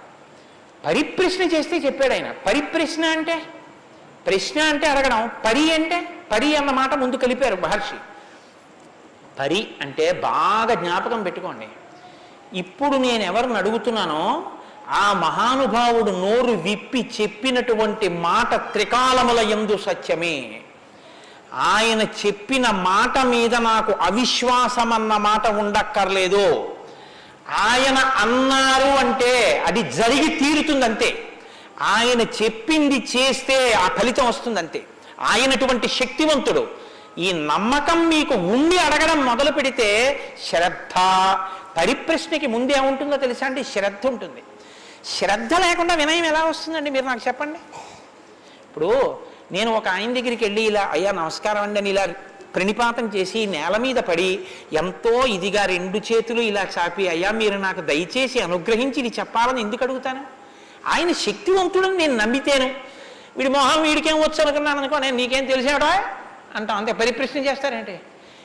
పరిప్రశ్న 0.85 1.43
చేస్తే 1.43 1.77
చెప్పాడు 1.77 2.13
ఆయన. 2.13 2.31
పరిప్రశ్న 2.31 3.05
అంటే? 3.05 3.43
ప్రశ్న 4.27 4.61
అంటే 4.61 4.87
అడగడం. 4.87 5.29
పరి 5.45 5.73
అంటే? 5.73 6.07
పరి 6.31 6.55
అన్న 6.55 6.71
మాట 6.71 6.93
ముందు 6.93 7.15
కలిపారు 7.15 7.55
మహర్షి. 7.55 7.95
పరి 9.39 9.67
అంటే 9.81 10.11
బాగా 10.11 10.73
జ్ఞాపకం 10.73 11.23
పెట్టుకోండి. 11.23 11.67
ఇప్పుడు 12.57 12.97
నేను 12.97 13.23
ఎవరిని 13.23 13.57
అడుగుతున్నానో 13.57 14.51
ఆ 14.89 15.13
మహానుభావుడు 15.13 16.11
నోరు 16.11 16.51
విప్పి 16.51 17.09
చెప్పినటువంటి 17.21 18.09
మాట 18.09 18.55
త్రికాలముల 18.55 19.39
ఎందు 19.39 19.77
సత్యమే. 19.77 20.61
ఆయన 21.53 22.01
చెప్పిన 22.01 22.69
మాట 22.69 23.17
మీద 23.17 23.55
నాకు 23.55 23.91
అవిశ్వాసం 23.91 24.93
అన్న 24.93 25.17
మాట 25.17 25.47
ఉండక్కర్లేదు. 25.47 26.75
ఆయన 27.49 27.97
అన్నారు 27.97 29.05
అంటే 29.05 29.59
అది 29.67 29.91
జరిగి 29.91 30.27
తీరుతుందంతే. 30.27 31.27
ఆయన 31.81 32.21
చెప్పింది 32.21 33.07
చేస్తే 33.15 33.73
ఆ 33.73 33.87
ఫలితం 33.87 34.27
వస్తుందంతే. 34.27 34.83
ఆయనటువంటి 35.19 35.87
శక్తివంతుడు. 35.87 36.67
ఈ 37.17 37.31
నమ్మకం 37.31 38.09
మీకు 38.09 38.33
ఉండి 38.33 38.77
అడగడం 38.77 39.25
మొదలు 39.25 39.51
పెడితే 39.51 40.19
శ్రద్ధ 40.49 40.93
పరిప్రశ్నకి 41.77 42.47
ముందే 42.47 42.79
ఉంటుందో 42.79 43.17
తెలుసా 43.17 43.45
అండి? 43.45 43.63
శ్రద్ధ 43.63 44.07
ఉంటుంది. 44.07 44.43
శ్రద్ధ 45.17 45.53
లేకుండా 45.53 45.93
వినయం 45.93 46.25
ఎలా 46.25 46.43
వస్తుందండి? 46.43 46.89
మీరు 46.89 47.05
నాకు 47.05 47.21
చెప్పండి. 47.27 47.59
ఇప్పుడు 48.69 49.19
నేను 49.51 49.73
ఒక 49.73 49.87
ఆయన 49.87 50.13
దగ్గరికి 50.13 50.45
వెళ్ళి 50.45 50.61
ఇలా 50.61 50.89
అయ్యా 50.91 51.11
నమస్కారం 51.11 51.61
అండి 51.61 51.79
అని 51.79 51.89
ఇలా 51.89 52.07
ప్రణిపాతం 52.55 53.05
చేసి 53.07 53.45
నేల 53.45 53.77
మీద 53.77 53.95
పడి 53.95 54.39
ఎంతో 54.73 55.25
ఇదిగా 55.25 55.65
రెండు 55.65 55.97
చేతులు 55.97 56.41
ఇలా 56.41 56.67
చాపి 56.79 57.07
అయ్యా 57.07 57.31
మీరు 57.31 57.57
నాకు 57.57 57.81
దయచేసి 57.81 58.39
అనుగ్రహించి 58.39 58.99
ఇది 58.99 59.15
చెప్పాలని 59.19 59.61
ఎందుకు 59.61 59.83
అడుగుతాను? 59.83 60.21
ఆయన 60.87 61.11
శక్తివంతుడని 61.11 61.97
నేను 61.97 62.15
నమ్మితేను. 62.15 62.73
వీడి 63.37 63.49
మొహం 63.49 63.81
వీడికేం 63.81 64.15
వచ్చు 64.15 64.41
అనుకున్నాను 64.41 64.79
అనుకో 64.79 64.99
నేను 64.99 65.17
నీకేం 65.17 65.45
తెలిసాడా 65.45 66.03
అంటాం. 66.55 66.77
అంతే 66.77 66.91
పరిప్రశ్న 66.91 67.39
చేస్తారంటే? 67.39 68.01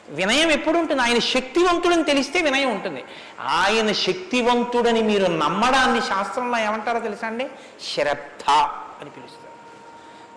వినయం 0.08 0.50
ఎప్పుడు 0.50 0.78
ఉంటుంది 0.78 1.02
ఆయన 1.02 1.18
శక్తివంతుడని 1.18 2.04
తెలిస్తే 2.04 2.40
వినయం 2.40 2.70
ఉంటుంది. 2.70 3.04
ఆయన 3.40 3.92
శక్తివంతుడని 3.92 5.02
మీరు 5.02 5.26
నమ్మడాన్ని 5.26 6.00
శాస్త్రంలో 6.00 6.58
ఏమంటారో 6.58 6.98
తెలుసా 6.98 7.26
అండి? 7.26 7.46
శ్రద్ధ. 7.94 8.44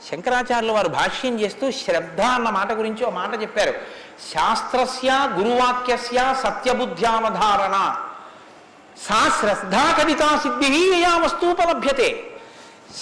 శంకరాచార్యుల 0.08 0.72
వారు 0.72 0.88
భాష్యం 0.88 1.40
చేస్తూ 1.40 1.72
శ్రద్ధ 1.72 2.22
అన్న 2.22 2.50
మాట 2.50 2.72
గురించి 2.74 3.04
ఒక 3.06 3.14
మాట 3.14 3.42
చెప్పారు. 3.42 3.74
శాస్త్రస్య 4.34 5.30
గురువాక్యస్య 5.32 6.36
సత్యబుద్ధ్యావధారణ. 6.44 7.96
సా 9.08 9.32
శ్రద్ధా 9.40 9.92
కవితా 9.92 10.38
సిద్ధి 10.38 11.02
యా 11.02 11.18
వస్తుపలభ్యతే 11.18 12.32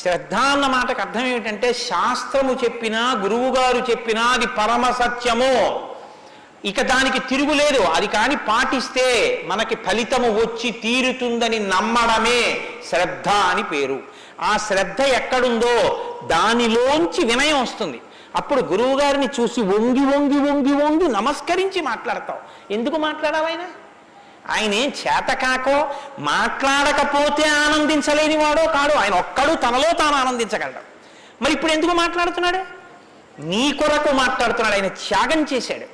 శ్రద్ధ 0.02 0.36
అన్న 0.36 0.68
మాటకు 0.68 1.02
అర్థం 1.02 1.26
ఏమిటంటే 1.26 1.74
శాస్త్రము 1.74 2.60
చెప్పినా 2.64 3.14
గురువుగారు 3.14 3.78
చెప్పినా 3.78 4.24
అది 4.24 4.48
పరమ 4.48 4.92
సత్యము. 4.92 5.88
ఇక 6.66 6.82
దానికి 6.82 7.20
తిరుగులేదు 7.20 7.82
అది 7.82 8.08
కాని 8.08 8.36
పాటిస్తే 8.36 9.08
మనకి 9.46 9.76
ఫలితము 9.76 10.30
వచ్చి 10.34 10.72
తీరుతుందని 10.72 11.60
నమ్మడమే 11.60 12.62
శ్రద్ధ 12.90 13.30
అని 13.30 13.64
పేరు. 13.64 14.17
ఆ 14.42 14.58
శ్రద్ధ 14.58 15.02
ఎక్కడుందో 15.02 16.04
దానిలోంచి 16.28 17.26
వినయం 17.26 17.62
వస్తుంది. 17.62 18.02
అప్పుడు 18.36 18.62
గురువు 18.62 19.00
గారిని 19.00 19.30
చూసి 19.40 19.62
వంగి 19.62 20.16
వంగి 20.16 20.52
వంగి 20.52 20.84
వంగి 20.84 21.08
నమస్కరించి 21.08 21.82
మాట్లాడతావు. 21.82 22.74
ఎందుకు 22.74 22.98
మాట్లాడావు 22.98 23.46
ఆయన? 23.46 23.60
ఆయన 24.50 24.74
ఏం 24.74 24.90
చేతకాకో 24.90 25.96
మాట్లాడకపోతే 26.20 27.44
ఆనందించలేని 27.44 28.38
వాడో 28.38 28.66
కాడు 28.66 28.94
ఆయన 28.94 29.14
ఒక్కడు 29.14 29.54
తనలో 29.54 29.94
తాను 29.94 30.16
ఆనందించగలడు. 30.16 30.98
మరి 31.44 31.54
ఇప్పుడు 31.54 31.72
ఎందుకు 31.72 31.92
మాట్లాడుతున్నాడు? 31.92 32.60
నీ 33.42 33.72
కొరకు 33.72 34.14
మాట్లాడుతున్నాడు. 34.14 34.76
ఆయన 34.76 34.88
త్యాగం 34.88 35.46
చేశాడు. 35.54 35.86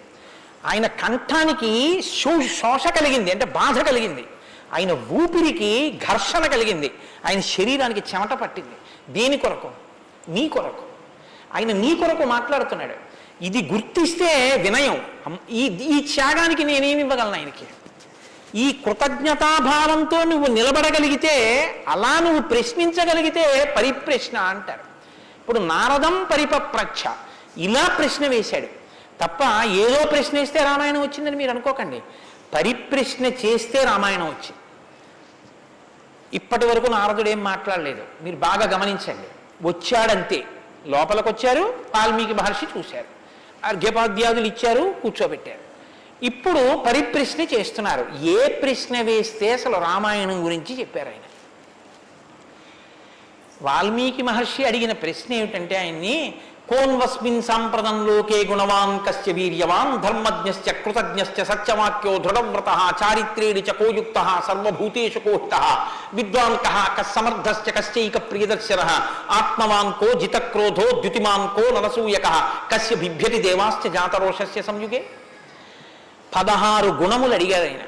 ఆయన 0.67 0.87
కంఠానికి 0.87 2.01
శో 2.01 2.41
శోష 2.41 2.87
కలిగింది 2.87 3.31
అంటే 3.31 3.45
బాధ 3.45 3.79
కలిగింది. 3.79 4.25
ఆయన 4.73 4.91
ఊపిరికి 4.91 5.99
ఘర్షణ 6.11 6.45
కలిగింది. 6.45 6.91
ఆయన 7.25 7.39
శరీరానికి 7.39 8.15
చెమట 8.15 8.33
పట్టింది. 8.33 8.75
దేని 9.13 9.37
కొరకు 9.37 9.71
నీ 10.29 10.47
కొరకు. 10.47 10.85
ఆయన 11.53 11.71
నీ 11.71 11.95
కొరకు 11.95 12.23
మాట్లాడుతున్నాడు. 12.23 13.13
ఇది 13.43 13.69
గుర్తిస్తే 13.73 14.57
వినయం. 14.57 15.05
ఈ 15.49 15.65
ఈ 15.65 16.13
త్యాగానికి 16.13 16.63
నేనేమి 16.63 17.01
ఇవ్వగలను 17.01 17.33
ఆయనకి? 17.33 17.65
ఈ 18.55 18.71
కృతజ్ఞతాభావంతో 18.71 20.23
నువ్వు 20.23 20.53
నిలబడగలిగితే 20.53 21.35
అలా 21.87 22.19
నువ్వు 22.19 22.41
ప్రశ్నించగలిగితే 22.41 23.73
పరిప్రశ్న 23.77 24.37
అంటారు. 24.37 24.79
ఇప్పుడు 25.39 25.59
నారదం 25.59 26.27
పరిపప్రచ్ఛ. 26.31 27.13
ఇలా 27.57 27.95
ప్రశ్న 27.97 28.27
వేశాడు. 28.27 28.67
తప్ప 29.23 29.65
ఏదో 29.65 30.05
ప్రశ్న 30.05 30.39
వేస్తే 30.39 30.63
రామాయణం 30.63 31.01
వచ్చిందని 31.01 31.35
మీరు 31.35 31.49
అనుకోకండి. 31.49 31.99
పరిప్రశ్న 32.53 33.25
చేస్తే 33.25 33.83
రామాయణం 33.83 34.25
వచ్చింది. 34.25 34.53
ఇప్పటి 36.33 36.65
వరకు 36.65 36.87
నారదుడు 36.87 37.29
ఏం 37.29 37.43
మాట్లాడలేదు. 37.43 38.03
మీరు 38.21 38.35
బాగా 38.35 38.69
గమనించండి. 38.69 39.27
వచ్చాడంతే. 39.67 40.43
లోపలికి 40.85 41.29
వచ్చారు 41.29 41.61
వాల్మీకి 41.95 42.33
మహర్షి 42.33 42.79
చూశారు. 42.79 43.05
అర్ఘ్యపాద్యాదులు 43.63 44.45
ఇచ్చారు 44.45 44.95
కూర్చోబెట్టారు. 45.01 45.63
ఇప్పుడు 46.25 46.83
పరిప్రశ్న 46.85 47.41
చేస్తున్నారు. 47.41 48.05
ఏ 48.21 48.47
ప్రశ్న 48.47 49.01
వేస్తే 49.01 49.53
అసలు 49.53 49.77
రామాయణం 49.77 50.45
గురించి 50.45 50.79
చెప్పారు 50.79 51.09
ఆయన. 51.09 51.19
వాల్మీకి 53.61 54.21
మహర్షి 54.21 54.65
అడిగిన 54.65 54.91
ప్రశ్న 54.91 55.33
ఏమిటంటే 55.33 55.77
ఆయన్ని 55.77 56.35
కోన్వస్మిన్ 56.67 57.41
సాంప్రదం 57.41 57.97
లోకే 58.07 58.37
గుణవాన్ 58.49 58.93
కస్య 59.05 59.31
వీర్యవాన్ 59.33 59.91
ధర్మజ్ఞశ్చ 60.03 60.71
కృతజ్ఞశ్చ 60.83 61.43
సత్యవాక్యో 61.43 62.13
దృఢవ్రత 62.17 62.69
చారిత్రేణి 63.01 63.61
చ 63.61 63.73
కోయుక్త 63.73 64.17
సర్వభూతేషు 64.47 65.19
కోహిత 65.19 65.55
విద్వాన్ 66.13 66.57
కః 66.65 66.77
కస్సమర్థశ్చ 66.97 67.69
కశ్చైక 67.69 68.17
ప్రియదర్శన 68.29 68.81
ఆత్మవాన్ 69.39 69.91
కో 69.93 70.09
జితక్రోధో 70.19 70.87
ద్యుతిమాన్ 71.01 71.47
కో 71.57 71.65
ననసూయక 71.77 72.29
కస్య 72.73 72.95
బిభ్యతి 72.95 73.41
దేవాశ్చ 73.41 73.91
జాతరోషస్య 73.93 74.61
సంయుగే 74.61 75.01
పదహారు 76.35 76.91
గుణములు 77.01 77.33
అడిగారు 77.33 77.67
ఆయన 77.71 77.83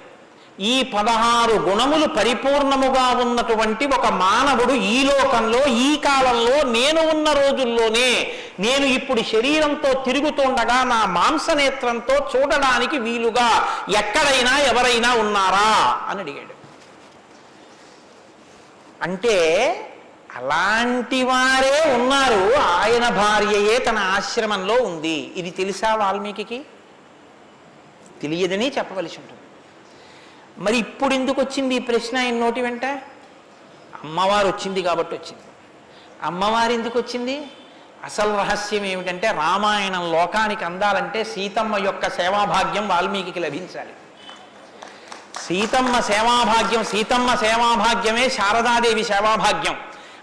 ఈ 0.60 0.84
పదహారు 0.84 1.52
గుణములు 1.52 2.06
పరిపూర్ణముగా 2.08 3.08
ఉన్నటువంటి 3.08 3.86
ఒక 3.86 4.08
మానవుడు 4.08 4.74
ఈ 4.74 5.04
లోకంలో 5.04 5.66
ఈ 5.66 5.96
కాలంలో 5.96 6.64
నేను 6.64 7.10
ఉన్న 7.10 7.32
రోజుల్లోనే 7.32 8.34
నేను 8.60 8.86
ఇప్పుడు 8.86 9.22
శరీరంతో 9.22 9.94
తిరుగుతుండగా 9.94 10.84
నా 10.84 11.06
మాంసనేత్రంతో 11.06 12.32
చూడడానికి 12.36 12.98
వీలుగా 12.98 13.68
ఎక్కడైనా 13.98 14.58
ఎవరైనా 14.58 15.14
ఉన్నారా 15.14 15.70
అని 16.10 16.20
అడిగాడు. 16.20 16.56
అంటే 19.02 19.38
అలాంటి 20.36 21.24
వారే 21.24 21.94
ఉన్నారు. 21.94 22.54
ఆయన 22.60 23.10
భార్యయే 23.10 23.78
తన 23.78 23.98
ఆశ్రమంలో 23.98 24.74
ఉంది. 24.74 25.34
ఇది 25.36 25.50
తెలుసా 25.50 25.96
వాల్మీకి 25.96 26.66
తెలియదని 28.22 28.72
చెప్పవలసి 28.78 29.18
ఉంటుంది. 29.18 29.35
మరి 30.58 30.78
ఇప్పుడు 30.78 31.14
ఎందుకు 31.14 31.42
వచ్చింది 31.42 31.76
ఈ 31.76 31.80
ప్రశ్న? 31.80 32.18
ఆయన 32.18 32.34
నోటి 32.34 32.62
వెంట? 32.62 32.86
అమ్మవారు 34.04 34.48
వచ్చింది 34.48 34.82
కాబట్టి 34.82 35.16
వచ్చింది 35.16 35.44
అమ్మవారు 36.24 36.72
ఎందుకు 36.72 37.00
వచ్చింది 37.00 37.48
అసలు 38.04 38.38
రహస్యం 38.38 38.86
ఏమిటంటే 38.86 39.28
రామాయణం 39.32 40.12
లోకానికి 40.12 40.66
అందాలంటే 40.66 41.24
సీతమ్మ 41.24 41.86
యొక్క 41.86 42.10
సేవాభాగ్యం 42.10 42.88
వాల్మీకి 42.88 43.40
లభించాలి. 43.40 43.94
సీతమ్మ 45.46 46.00
సేవాభాగ్యం 46.00 46.84
సీతమ్మ 46.84 47.36
సేవాభాగ్యమే 47.36 48.30
శారదాదేవి 48.30 49.04
సేవాభాగ్యం. 49.04 49.80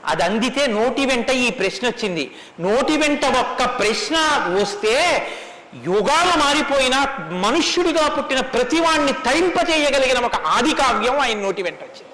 అది 0.07 0.23
అందితే 0.23 0.67
నోటి 0.67 1.07
వెంట 1.07 1.31
ఈ 1.31 1.51
ప్రశ్న 1.51 1.89
వచ్చింది 1.89 2.35
నోటి 2.61 2.97
వెంట 2.97 3.25
ఒక్క 3.25 3.65
ప్రశ్న 3.79 4.17
వస్తే 4.61 5.27
యుగాలు 5.75 6.39
మారిపోయిన 6.39 7.07
మనుష్యుడిగా 7.31 8.09
పుట్టిన 8.09 8.41
ప్రతివాణ్ణి 8.41 9.13
తరింపచేయగలిగిన 9.13 10.25
ఒక 10.25 10.35
ఆది 10.35 10.75
కావ్యం 10.75 11.21
ఆయన 11.21 11.39
నోటి 11.39 11.63
వెంట 11.63 11.83
వచ్చింది. 11.83 12.13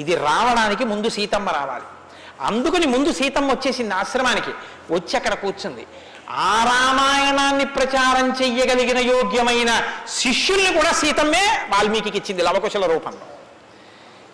ఇది 0.00 0.14
రావడానికి 0.14 0.84
ముందు 0.84 1.08
సీతమ్మ 1.08 1.50
రావాలి. 1.50 1.84
అందుకని 2.40 2.86
ముందు 2.86 3.12
సీతమ్మ 3.12 3.52
వచ్చేసింది 3.52 3.94
ఆశ్రమానికి. 3.94 4.50
వచ్చి 4.94 5.16
అక్కడ 5.16 5.34
కూర్చుంది. 5.34 5.86
ఆ 6.30 6.64
రామాయణాన్ని 6.64 7.64
ప్రచారం 7.64 8.32
చెయ్యగలిగిన 8.42 8.98
యోగ్యమైన 8.98 9.82
శిష్యుల్ని 10.08 10.72
కూడా 10.72 10.92
సీతమ్మే 10.92 11.60
వాల్మీకి 11.68 12.08
ఇచ్చింది 12.08 12.42
లవకుశల 12.42 12.86
రూపంలో. 12.92 13.26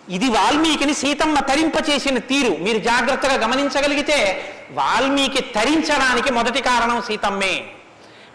ఇది 0.09 0.29
వాల్మీకిని 0.29 0.93
సీతమ్మ 0.93 1.39
తరింపచేసిన 1.39 2.17
తీరు. 2.17 2.49
మీరు 2.49 2.77
జాగ్రత్తగా 2.77 3.33
గమనించగలిగితే 3.33 4.49
వాల్మీకి 4.71 5.41
తరించడానికి 5.41 6.31
మొదటి 6.31 6.61
కారణం 6.61 7.01
సీతమ్మే. 7.01 7.65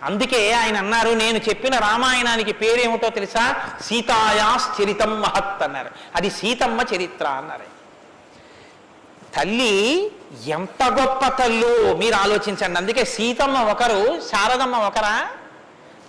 అందుకే 0.03 0.53
ఆయన 0.53 0.77
అన్నారు 0.77 1.09
నేను 1.09 1.39
చెప్పిన 1.39 1.79
రామాయణానికి 1.79 2.53
పేరేమిటో 2.53 3.09
తెలుసా? 3.09 3.69
సీతాయాస్ 3.85 4.83
చరితం 4.83 5.21
మహత్ 5.21 5.63
అన్నారు. 5.63 5.91
అది 6.17 6.31
సీతమ్మ 6.31 6.81
చరిత్ర 6.95 7.27
అన్నారు. 7.27 7.77
తల్లి 9.35 10.13
ఎంత 10.47 10.85
గొప్ప 10.85 11.29
తల్లు? 11.29 11.97
మీరు 11.97 12.15
ఆలోచించండి. 12.15 12.79
అందుకే 12.79 13.05
సీతమ్మ 13.05 13.63
ఒకరు 13.63 14.21
శారదమ్మ 14.21 14.77
ఒకరా? 14.77 15.29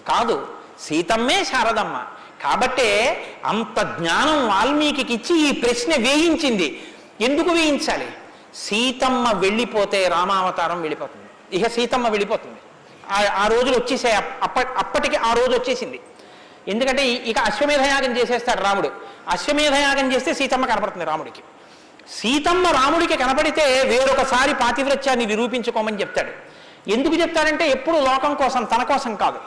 కాదు 0.08 0.48
సీతమ్మే 0.82 1.44
శారదమ్మ. 1.44 2.06
కాబట్టే 2.44 3.24
అంత 3.46 3.98
జ్ఞానం 4.00 4.48
వాల్మీకి 4.48 5.14
ఇచ్చి 5.14 5.50
ఈ 5.50 5.52
ప్రశ్న 5.52 5.96
వేయించింది. 5.96 6.88
ఎందుకు 7.22 7.50
వేయించాలి? 7.50 8.08
సీతమ్మ 8.56 9.32
వెళ్ళిపోతే 9.32 10.08
రామావతారం 10.08 10.82
వెళ్ళిపోతుంది. 10.82 11.58
ఇక 11.58 11.68
సీతమ్మ 11.68 12.08
వెళ్ళిపోతుంది. 12.08 12.58
ఆ- 13.10 13.48
రోజులు 13.48 13.78
వచ్చేసాయి. 13.78 14.16
అప్ప 14.16 14.60
అప్పటికి 14.60 15.16
ఆ 15.16 15.34
రోజు 15.34 15.52
వచ్చేసింది. 15.52 16.00
ఎందుకంటే 16.68 17.08
ఇక 17.08 17.40
అశ్వమేధయాగం 17.40 18.18
చేసేస్తాడు 18.18 18.62
రాముడు. 18.62 18.92
అశ్వమేధయాగం 19.30 20.14
చేస్తే 20.14 20.34
సీతమ్మ 20.34 20.66
కనపడుతుంది 20.66 21.06
రాముడికి. 21.06 21.42
సీతమ్మ 22.10 22.68
రాముడికి 22.68 23.18
కనపడితే 23.18 23.82
వేరొకసారి 23.82 24.54
పాతివ్రత్యాన్ని 24.54 25.26
నిరూపించుకోమని 25.26 26.00
చెప్తాడు. 26.00 26.32
ఎందుకు 26.90 27.16
చెప్తాడంటే 27.16 27.70
ఎప్పుడు 27.70 27.98
లోకం 27.98 28.36
కోసం 28.36 28.64
తన 28.64 28.84
కోసం 28.84 29.16
కాదు. 29.16 29.40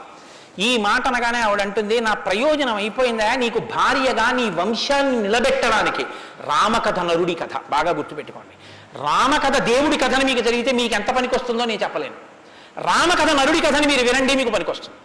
ఈ 0.59 0.77
మాట 0.77 1.07
అనగానే 1.07 1.39
ఆవిడ 1.39 1.61
అంటుంది 1.61 1.99
నా 1.99 2.13
ప్రయోజనం 2.13 2.75
అయిపోయిందా? 2.75 3.35
నీకు 3.35 3.59
భార్యగా 3.59 4.31
నీ 4.31 4.49
వంశాన్ని 4.49 5.21
నిలబెట్టడానికి. 5.21 6.03
రామకథ 6.43 6.99
నరుడి 6.99 7.35
కథ. 7.35 7.49
బాగా 7.69 7.91
గుర్తుపెట్టుకోండి. 7.91 8.55
రామకథ 9.03 9.57
దేవుడి 9.57 9.97
కథని 9.97 10.25
మీకు 10.25 10.39
జరిగితే 10.39 10.71
మీకు 10.71 10.95
ఎంత 10.95 11.11
పనికొస్తుందో 11.11 11.65
నేను 11.65 11.83
చెప్పలేను. 11.83 12.30
రామకథ 12.77 13.31
నరుడి 13.31 13.59
కథని 13.59 13.87
మీరు 13.87 14.01
వినండి 14.01 14.35
మీకు 14.35 14.49
పనికొస్తుంది. 14.49 14.97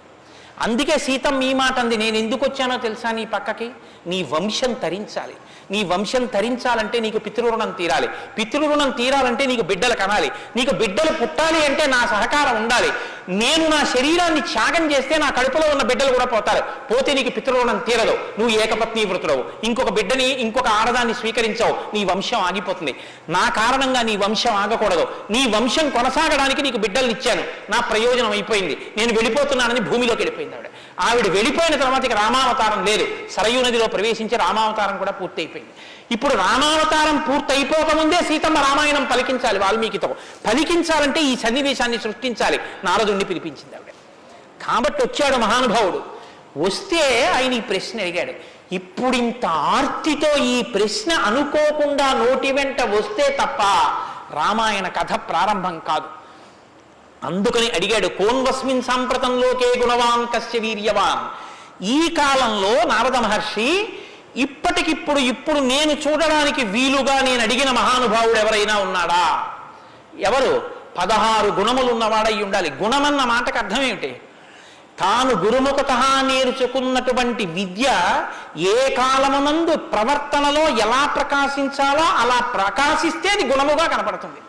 అందుకే 0.61 0.99
సీతం 0.99 1.41
ఈ 1.41 1.55
మాట 1.55 1.79
అంది 1.79 1.97
నేను 1.97 2.17
ఎందుకు 2.17 2.45
వచ్చానో 2.45 2.77
తెలుసా 2.77 3.11
నీ 3.11 3.25
పక్కకి? 3.25 3.71
నీ 4.07 4.23
వంశం 4.23 4.73
తరించాలి. 4.73 5.35
నీ 5.71 5.85
వంశం 5.85 6.27
తరించాలంటే 6.27 7.01
నీకు 7.01 7.19
పితృరుణం 7.19 7.71
తీరాలి. 7.71 8.09
పితృరుణం 8.39 8.91
తీరాలంటే 8.91 9.47
నీకు 9.47 9.63
బిడ్డలు 9.63 9.95
కనాలి. 9.95 10.31
నీకు 10.57 10.71
బిడ్డలు 10.71 11.13
పుట్టాలి 11.13 11.65
అంటే 11.65 11.87
నా 11.87 12.07
సహకారం 12.07 12.63
ఉండాలి. 12.63 12.89
నేను 13.29 13.69
నా 13.69 13.85
శరీరాన్ని 13.85 14.41
త్యాగం 14.41 14.93
చేస్తే 14.93 15.17
నా 15.17 15.31
కడుపులో 15.31 15.71
ఉన్న 15.71 15.83
బిడ్డలు 15.83 16.13
కూడా 16.13 16.25
పోతారు. 16.25 16.95
పోతే 16.95 17.15
నీకు 17.15 17.29
పితృణం 17.29 17.79
తీరదు. 17.79 18.19
నువ్వు 18.39 18.49
ఏకపత్ని 18.49 19.05
వృతుడవు. 19.05 19.45
ఇంకొక 19.65 19.89
బిడ్డని 19.89 20.25
ఇంకొక 20.25 20.69
ఆడదాన్ని 20.69 21.15
స్వీకరించావు. 21.15 21.95
నీ 21.95 22.05
వంశం 22.05 22.39
ఆగిపోతుంది. 22.39 22.97
నా 23.29 23.49
కారణంగా 23.49 24.03
నీ 24.03 24.17
వంశం 24.17 24.55
ఆగకూడదు. 24.55 25.09
నీ 25.31 25.47
వంశం 25.47 25.91
కొనసాగడానికి 25.91 26.63
నీకు 26.63 26.77
బిడ్డల్ని 26.77 27.13
ఇచ్చాను. 27.13 27.43
నా 27.71 27.81
ప్రయోజనం 27.81 28.31
అయిపోయింది. 28.31 28.79
నేను 28.97 29.13
వెళ్ళిపోతున్నానని 29.15 29.81
భూమిలోకి 29.81 30.21
వెళ్ళిపోయింది 30.21 30.55
ఆవిడ. 30.55 30.67
ఆవిడ 31.01 31.27
వెళ్ళిపోయిన 31.27 31.77
తర్వాత 31.83 32.05
ఇక 32.05 32.13
రామావతారం 32.13 32.85
లేదు. 32.85 33.07
సరయూ 33.31 33.63
నదిలో 33.63 33.87
ప్రవేశించి 33.87 34.37
రామావతారం 34.37 34.99
కూడా 34.99 35.11
పూర్తి 35.11 35.41
అయిపోయింది 35.41 35.73
ఇప్పుడు 36.13 36.35
రామావతారం 36.35 37.17
పూర్తయిపోకముందే 37.17 38.17
సీతమ్మ 38.17 38.59
రామాయణం 38.59 39.05
పలికించాలి 39.05 39.59
వాల్మీకితో. 39.59 40.09
పలికించాలంటే 40.47 41.21
ఈ 41.21 41.37
సన్నివేశాన్ని 41.37 41.99
సృష్టించాలి. 41.99 42.61
నారదుణ్ణి 42.85 43.25
పిలిపించింది 43.25 43.77
ఆవిడ. 43.77 43.93
కాబట్టి 44.67 45.03
వచ్చాడు 45.03 45.37
మహానుభావుడు. 45.37 46.03
వస్తే 46.59 47.27
ఆయన 47.27 47.53
ఈ 47.53 47.61
ప్రశ్న 47.61 48.01
అడిగాడు. 48.01 48.33
ఇప్పుడు 48.75 49.17
ఇంత 49.17 49.47
ఆర్తితో 49.47 50.37
ఈ 50.37 50.63
ప్రశ్న 50.63 51.13
అనుకోకుండా 51.13 52.13
నోటి 52.13 52.53
వెంట 52.53 52.81
వస్తే 52.83 53.37
తప్ప 53.41 53.63
రామాయణ 54.35 54.89
కథ 54.89 55.13
ప్రారంభం 55.15 55.79
కాదు. 55.79 56.05
అందుకని 57.25 57.71
అడిగాడు 57.71 58.09
కోన్వస్మిన్ 58.09 58.83
సాంప్రతంలోకే 58.83 59.79
గుణవాన్ 59.79 60.27
కశ్య 60.35 60.59
వీర్యవాన్ 60.59 61.47
ఈ 61.85 62.15
కాలంలో 62.19 62.83
నారద 62.83 63.17
మహర్షి 63.17 63.99
ఇప్పటికిప్పుడు 64.37 65.19
ఇప్పుడు 65.19 65.59
నేను 65.59 65.93
చూడడానికి 65.93 66.65
వీలుగా 66.65 67.21
నేను 67.21 67.43
అడిగిన 67.43 67.71
మహానుభావుడు 67.71 68.39
ఎవరైనా 68.39 68.79
ఉన్నాడా? 68.79 69.49
ఎవరు? 70.19 70.71
పదహారు 70.99 71.47
గుణములు 71.47 71.93
ఉన్నవాడై 71.93 72.43
ఉండాలి. 72.43 72.71
గుణమన్న 72.71 73.25
మాటకు 73.25 73.59
అర్థం 73.59 73.83
ఏమిటి? 73.83 74.21
తాను 74.99 75.31
గురుముఖత 75.31 75.93
నేర్చుకున్నటువంటి 76.21 77.47
విద్య 77.47 77.85
ఏ 78.57 78.95
కాలమునందు 78.95 79.77
ప్రవర్తనలో 79.77 80.63
ఎలా 80.63 81.07
ప్రకాశించాలో 81.07 82.03
అలా 82.03 82.41
ప్రకాశిస్తే 82.41 83.29
అది 83.29 83.47
గుణముగా 83.47 83.87
కనపడుతుంది. 83.87 84.41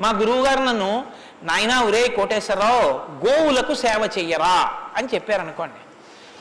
మా 0.00 0.08
గురువు 0.10 0.44
గారు 0.46 0.60
నన్ను 0.60 1.04
నాయనా 1.42 1.80
ఒరే 1.80 2.08
కోటేశ్వరరావు 2.08 2.90
గోవులకు 3.26 3.74
సేవ 3.74 4.08
చెయ్యరా? 4.18 4.72
అని 4.96 5.08
చెప్పారనుకోండి. 5.14 5.80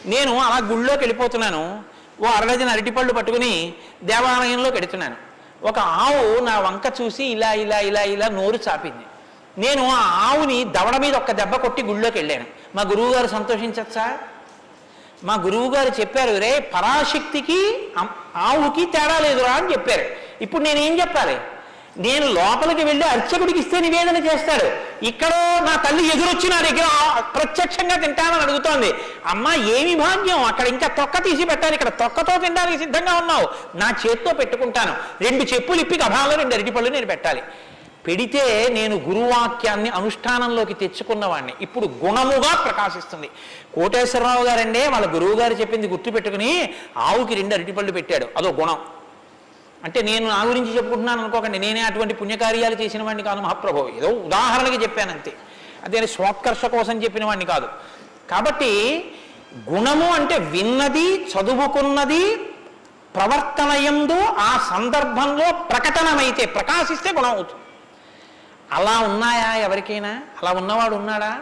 నేను 0.10 0.40
అలా 0.40 0.68
గుళ్ళోకి 0.68 1.00
వెళ్ళిపోతున్నాను. 1.00 1.84
ఓ 2.22 2.28
అరడజన 2.28 2.70
అరటిపళ్ళు 2.70 3.13
పట్టుకుని 3.13 3.74
దేవాలయంలోకి 4.03 4.76
వెడుతున్నాను 4.76 5.17
ఒక 5.67 5.80
ఆవు 5.80 6.39
నా 6.39 6.59
వంక 6.59 6.86
చూసి 7.01 7.24
ఇలా 7.24 7.53
ఇలా 7.53 7.80
ఇలా 7.80 8.01
ఇలా 8.01 8.28
నోరు 8.28 8.59
చాపింది. 8.67 9.05
నేను 9.57 9.89
ఆ 9.89 10.30
ఆవుని 10.30 10.63
దవడ 10.63 10.97
మీద 10.97 11.15
ఒక్క 11.15 11.32
దెబ్బ 11.32 11.55
కొట్టి 11.55 11.84
గుళ్ళోకి 11.84 12.17
వెళ్ళాను. 12.17 12.45
మా 12.76 12.82
గురువుగారు 12.82 13.28
సంతోషించచ్చా? 13.28 14.17
మా 15.24 15.34
గురువుగారు 15.34 15.99
చెప్పారు 15.99 16.38
రే 16.38 16.72
పరాశక్తికి 16.74 17.59
ఆవుకి 18.36 18.86
తేడా 18.86 19.20
లేదురా 19.20 19.51
అని 19.51 19.72
చెప్పారు. 19.72 20.05
ఇప్పుడు 20.41 20.63
నేనేం 20.63 20.99
చెప్పాలి? 20.99 21.38
నేను 22.00 22.26
లోపలికి 22.34 22.84
వెళ్ళి 22.84 23.06
అర్చకుడికి 23.06 23.60
ఇస్తే 23.60 23.80
నివేదన 23.80 24.18
చేస్తాడు. 24.18 24.68
ఇక్కడ 25.06 25.34
నా 25.62 25.76
తల్లి 25.76 26.04
ఎదురొచ్చి 26.08 26.50
నా 26.50 26.62
దగ్గర 26.62 26.88
ప్రత్యక్షంగా 27.22 27.95
తింటానని 27.95 28.41
అడుగుతోంది. 28.41 28.93
అమ్మ 29.26 29.54
ఏమి 29.54 29.95
భాగ్యం? 29.95 30.43
అక్కడ 30.43 30.68
ఇంకా 30.68 30.88
తొక్క 30.88 31.18
తీసి 31.18 31.45
పెట్టాలి. 31.45 31.74
ఇక్కడ 31.74 31.89
తొక్కతో 31.89 32.38
తినడానికి 32.38 32.78
సిద్ధంగా 32.78 33.14
ఉన్నావు. 33.14 33.78
నా 33.78 33.93
చేత్తో 34.04 34.34
పెట్టుకుంటాను. 34.34 34.93
రెండు 35.24 35.43
చెప్పులు 35.43 35.80
ఇప్పి 35.80 35.97
గభాలో 35.97 36.36
రెండు 36.36 36.55
అరటిపళ్ళు 36.55 36.89
నేను 36.89 37.05
పెట్టాలి. 37.05 37.43
పెడితే 38.08 38.67
నేను 38.71 38.96
గురువాక్యాన్ని 38.96 39.89
అనుష్ఠానంలోకి 39.89 40.74
తెచ్చుకున్నవాడిని 40.74 41.54
ఇప్పుడు 41.62 41.86
గుణముగా 42.04 42.54
ప్రకాశిస్తుంది. 42.66 43.30
కోటేశ్వరరావు 43.76 44.43
గారండే 44.43 44.88
వాళ్ళ 44.88 45.16
గురువు 45.16 45.36
గారు 45.36 45.54
చెప్పింది 45.54 45.88
గుర్తుపెట్టుకుని 45.88 46.74
ఆవుకి 46.97 47.36
రెండు 47.36 47.55
అరటిపళ్ళు 47.55 47.92
పెట్టాడు. 47.92 48.28
అదో 48.38 48.51
గుణం. 48.51 48.80
అంటే 49.84 50.01
నేను 50.01 50.30
నా 50.30 50.43
గురించి 50.43 50.76
చెప్పుకుంటున్నాను 50.76 51.22
అనుకోకండి 51.22 51.60
నేనే 51.60 51.82
అటువంటి 51.82 52.14
పుణ్యకార్యాలు 52.14 52.76
చేసిన 52.76 53.04
వాడిని 53.04 53.24
కాదు 53.24 53.42
మహాప్రభు. 53.42 53.92
ఏదో 53.97 54.08
ఉదాహరణకి 54.08 54.84
చెప్పాను 54.84 55.12
అంతే. 55.12 55.34
అదే 55.84 56.08
స్వాకర్ష 56.08 56.66
కోసం 56.66 57.04
చెప్పిన 57.04 57.26
వాడిని 57.26 57.46
కాదు. 57.46 57.68
కాబట్టి 58.32 58.72
గుణము 59.70 60.14
అంటే 60.14 60.38
విన్నది 60.38 61.26
చదువుకున్నది 61.26 62.36
ప్రవర్తనయందు 63.16 64.20
ఆ 64.22 64.68
సందర్భంలో 64.70 65.51
ప్రకటనమైతే 65.51 66.46
ప్రకాశిస్తే 66.46 67.10
గుణం 67.12 67.30
అవుతుంది. 67.30 67.64
అలా 68.72 69.00
ఉన్నాయా 69.00 69.56
ఎవరికైనా? 69.56 70.22
అలా 70.42 70.51
ఉన్నవాడు 70.51 70.96
ఉన్నాడా? 70.96 71.39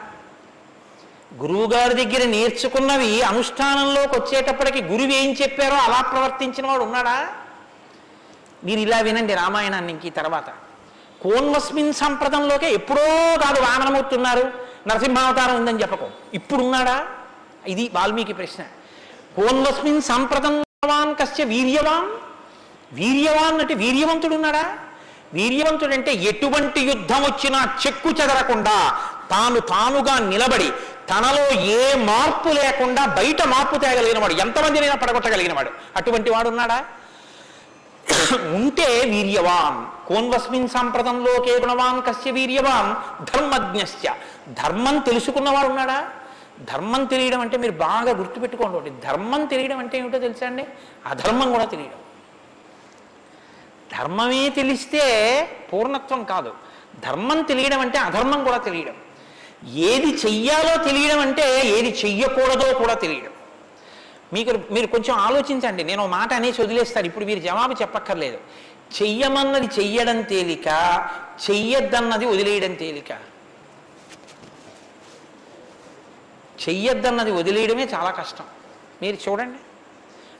గురువుగారి 1.35 1.93
దగ్గర 1.93 2.25
నేర్చుకున్నవి 2.25 3.21
అనుష్ఠానంలోకి 3.21 4.19
వచ్చేటప్పటికి 4.19 4.81
గురువు 4.81 5.07
ఏం 5.07 5.33
చెప్పారో 5.41 5.75
అలా 5.75 6.01
ప్రవర్తించిన 6.01 6.67
వాడు 6.67 6.83
ఉన్నాడా? 6.83 7.27
మీరు 8.63 8.79
ఇలా 8.79 8.99
వినండి 8.99 9.33
రామాయణానికి 9.33 10.09
తర్వాత. 10.09 10.49
కోన్వస్మిన్ 11.21 11.93
సంప్రదంలోకే 11.93 12.73
ఎప్పుడో 12.73 13.37
కాదు 13.45 13.59
వామనమూర్తి 13.59 14.15
ఉన్నారు. 14.15 14.51
నరసింహావతారం 14.87 15.55
ఉందని 15.55 15.81
చెప్పకు. 15.81 16.09
ఇప్పుడున్నాడా? 16.33 17.05
ఇది 17.67 17.91
వాల్మీకి 17.93 18.33
ప్రశ్న. 18.33 18.63
కోన్వస్మిన్ 19.35 20.01
సంప్రదంవాన్ 20.01 21.15
కశ్య 21.15 21.43
వీర్యవాన్? 21.43 22.27
వీర్యవాన్ 22.95 23.61
అంటే 23.61 23.73
వీర్యవంతుడు 23.73 24.35
ఉన్నాడా 24.35 24.77
వీర్యవంతుడు 25.33 25.93
అంటే 25.93 26.13
ఎటువంటి 26.13 26.81
యుద్ధం 26.81 27.23
వచ్చినా 27.23 27.77
చెక్కు 27.87 28.09
చెదరకుండా 28.09 29.01
తాను 29.31 29.59
తానుగా 29.59 30.19
నిలబడి 30.19 30.71
తనలో 31.09 31.61
ఏ 31.61 31.95
మార్పు 31.95 32.49
లేకుండా 32.49 33.05
బయట 33.05 33.43
మార్పు 33.43 33.75
తేగలిగినవాడు. 33.75 34.33
ఎంతమందినైనా 34.33 34.95
పడగొట్టగలిగినవాడు. 34.95 35.71
అటువంటి 35.95 36.29
వాడు 36.29 36.49
ఉన్నాడా 36.49 36.85
ఉంటే 38.55 39.01
వీర్యవాన్. 39.01 40.07
కోన్వస్మిన్ 40.07 40.69
సంప్రదంలోకే 40.69 41.59
గుణవాన్ 41.59 42.03
కస్య 42.03 42.31
వీర్యవాన్. 42.31 43.23
ధర్మజ్ఞశ్చ. 43.23 44.09
ధర్మం 44.53 44.97
తెలుసుకున్నవాడు 44.97 45.67
ఉన్నాడా? 45.67 46.09
ధర్మం 46.59 47.05
తెలియడం 47.05 47.41
అంటే 47.41 47.57
మీరు 47.57 47.71
బాగా 47.71 48.11
గుర్తుపెట్టుకోండి. 48.11 48.77
ఒకటి 48.77 48.89
ధర్మం 48.89 49.45
తెలియడం 49.45 49.77
అంటే 49.77 49.97
ఏమిటో 49.97 50.17
తెలుసా 50.17 50.45
అండి? 50.45 50.65
అధర్మం 51.05 51.51
కూడా 51.51 51.65
తెలియడం. 51.65 51.97
ధర్మమే 53.97 54.49
తెలిస్తే 54.49 55.01
పూర్ణత్వం 55.73 56.23
కాదు. 56.23 56.53
ధర్మం 56.99 57.41
తెలియడం 57.41 57.79
అంటే 57.79 57.97
అధర్మం 57.97 58.43
కూడా 58.43 58.57
తెలియడం. 58.57 58.95
ఏది 59.73 60.15
చెయ్యాలో 60.15 60.83
తెలియడం 60.83 61.19
అంటే 61.19 61.67
ఏది 61.67 61.99
చెయ్యకూడదో 62.05 62.73
కూడా 62.73 62.93
తెలియడం. 62.93 63.31
మీకు 64.33 64.73
మీరు 64.73 64.87
కొంచెం 64.87 65.15
ఆలోచించండి. 65.15 65.83
నేను 65.83 66.07
మాట 66.07 66.33
అనేసి 66.33 66.61
వదిలేస్తాను. 66.61 67.05
ఇప్పుడు 67.05 67.25
మీరు 67.25 67.39
జవాబు 67.39 67.73
చెప్పక్కర్లేదు. 67.73 68.39
చెయ్యమన్నది 69.01 69.67
చెయ్యడం 69.79 70.21
తేలిక 70.21 70.67
చెయ్యొద్దన్నది 71.49 72.25
వదిలేయడం 72.25 72.73
తేలిక. 72.73 73.11
చెయ్యొద్దన్నది 76.63 77.31
వదిలేయడమే 77.31 77.85
చాలా 77.93 78.11
కష్టం. 78.11 78.45
మీరు 79.01 79.17
చూడండి. 79.29 79.59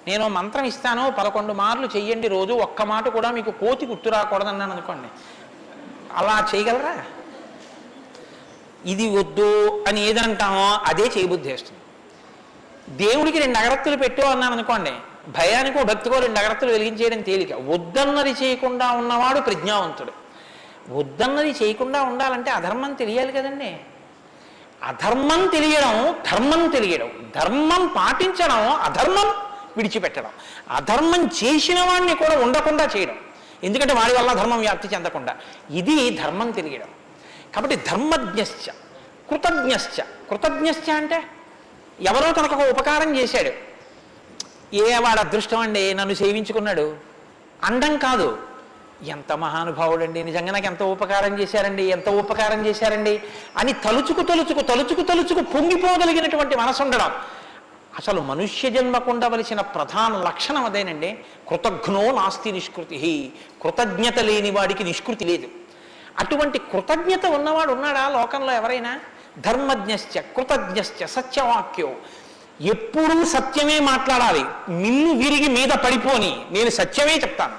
నేను 0.10 0.28
మంత్రం 0.28 0.66
ఇస్తాను 0.66 1.12
పదకొండు 1.12 1.54
మార్లు 1.54 1.88
చెయ్యండి 1.96 2.28
రోజు 2.28 2.54
ఒక్క 2.54 2.82
మాట 2.82 3.08
కూడా 3.08 3.32
మీకు 3.32 3.52
కోతి 3.52 3.86
గుర్తు 3.86 4.10
రాకూడదన్నాను 4.10 4.72
అనుకోండి. 4.72 5.08
అలా 6.14 6.48
చేయగలరా? 6.56 7.06
ఇది 8.86 9.18
వద్దు 9.18 9.84
అని 9.88 10.08
ఏదంటామో 10.08 10.68
అదే 10.86 11.04
చేయబుద్ధి 11.04 11.50
వేస్తుంది. 11.50 11.77
దేవుడికి 12.90 13.40
రెండు 13.40 13.58
అగరత్తులు 13.58 13.96
పెట్టు 13.96 14.22
అన్నాను 14.22 14.54
అనుకోండి 14.54 14.92
భయానికో 15.28 15.84
భక్తికో 15.84 16.20
రెండు 16.20 16.40
అగరత్తులు 16.40 16.72
వెలిగించేయడం 16.72 17.22
తేలిక. 17.22 17.54
వద్దన్నది 17.54 18.32
చేయకుండా 18.32 18.92
ఉన్నవాడు 18.92 19.40
ప్రజ్ఞావంతుడు. 19.40 20.12
వద్దన్నది 20.90 21.52
చేయకుండా 21.52 22.02
ఉండాలంటే 22.02 22.52
అధర్మం 22.52 22.94
తెలియాలి 22.94 23.32
కదండి. 23.32 23.78
అధర్మం 24.84 25.48
తెలియడం 25.48 26.16
ధర్మం 26.32 26.68
తెలియడం 26.68 27.32
ధర్మం 27.36 27.88
పాటించడం 27.88 28.72
అధర్మం 28.72 29.28
విడిచిపెట్టడం 29.78 30.30
అధర్మం 30.72 31.30
చేసిన 31.44 31.80
వాడిని 31.80 32.16
కూడా 32.16 32.40
ఉండకుండా 32.40 32.90
చేయడం. 32.98 33.16
ఎందుకంటే 33.64 33.94
వాడి 33.94 34.14
వల్ల 34.14 34.34
ధర్మం 34.34 34.60
వ్యాప్తి 34.60 34.88
చెందకుండా. 34.88 35.36
ఇది 35.72 36.10
ధర్మం 36.10 36.52
తెలియడం. 36.52 36.88
కాబట్టి 37.56 37.76
ధర్మజ్ఞశ్చ 37.76 38.72
కృతజ్ఞశ్చ. 39.30 40.02
కృతజ్ఞశ్చ 40.30 40.92
అంటే? 40.92 41.24
ఎవరో 42.02 42.32
తనకు 42.32 42.56
ఒక 42.56 42.62
ఉపకారం 42.62 43.16
చేశాడు. 43.16 43.52
ఏ 44.76 44.98
వాడు 44.98 45.20
అదృష్టం 45.20 45.60
అండి? 45.60 45.94
నన్ను 45.94 46.14
సేవించుకున్నాడు. 46.14 46.96
అండం 47.64 47.98
కాదు. 47.98 48.38
ఎంత 49.08 49.32
మహానుభావుడండి? 49.32 50.24
నిజంగా 50.24 50.52
నాకు 50.52 50.66
ఎంత 50.66 50.84
ఉపకారం 50.84 51.40
చేశారండి? 51.40 51.84
ఎంత 51.84 52.10
ఉపకారం 52.10 52.66
చేశారండి? 52.66 53.22
అని 53.58 53.74
తలుచుకు 53.74 54.22
తలుచుకు 54.22 54.62
తలుచుకు 54.62 55.02
తలుచుకు 55.02 55.42
పొంగిపోగలిగినటువంటి 55.42 56.56
మనసు 56.56 56.84
ఉండడం 56.84 57.12
అసలు 57.98 58.22
మనుష్య 58.22 58.70
జన్మకు 58.70 59.12
ఉండవలసిన 59.12 59.62
ప్రధాన 59.62 60.18
లక్షణం 60.18 60.66
అదేనండి. 60.66 61.20
కృతజ్ఞో 61.50 62.12
నాస్తి 62.12 62.52
నిష్కృతి. 62.52 63.34
కృతజ్ఞత 63.64 64.20
లేని 64.20 64.52
వాడికి 64.52 64.84
నిష్కృతి 64.84 65.26
లేదు. 65.26 65.48
అటువంటి 66.20 66.60
కృతజ్ఞత 66.60 67.26
ఉన్నవాడు 67.26 67.74
ఉన్నాడా 67.74 68.10
లోకంలో 68.10 68.54
ఎవరైనా? 68.54 69.00
ధర్మజ్ఞశ్చ 69.38 70.22
కృతజ్ఞశ్చ 70.22 71.06
సత్యవాక్యో. 71.06 71.90
ఎప్పుడూ 72.62 73.26
సత్యమే 73.26 73.80
మాట్లాడాలి. 73.80 74.46
నిన్ను 74.70 75.14
విరిగి 75.14 75.48
మీద 75.48 75.70
పడిపోని. 75.70 76.46
నేను 76.52 76.70
సత్యమే 76.70 77.16
చెప్తాను. 77.16 77.54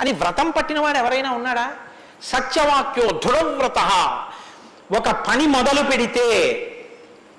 అని 0.00 0.12
వ్రతం 0.12 0.50
పట్టినవాడు 0.50 0.98
ఎవరైనా 0.98 1.30
ఉన్నాడా? 1.32 1.70
సత్యవాక్యో 2.22 3.04
దృఢవ్రత 3.04 3.78
ఒక 4.98 5.10
పని 5.10 5.46
మొదలు 5.46 5.82
పెడితే 5.82 6.58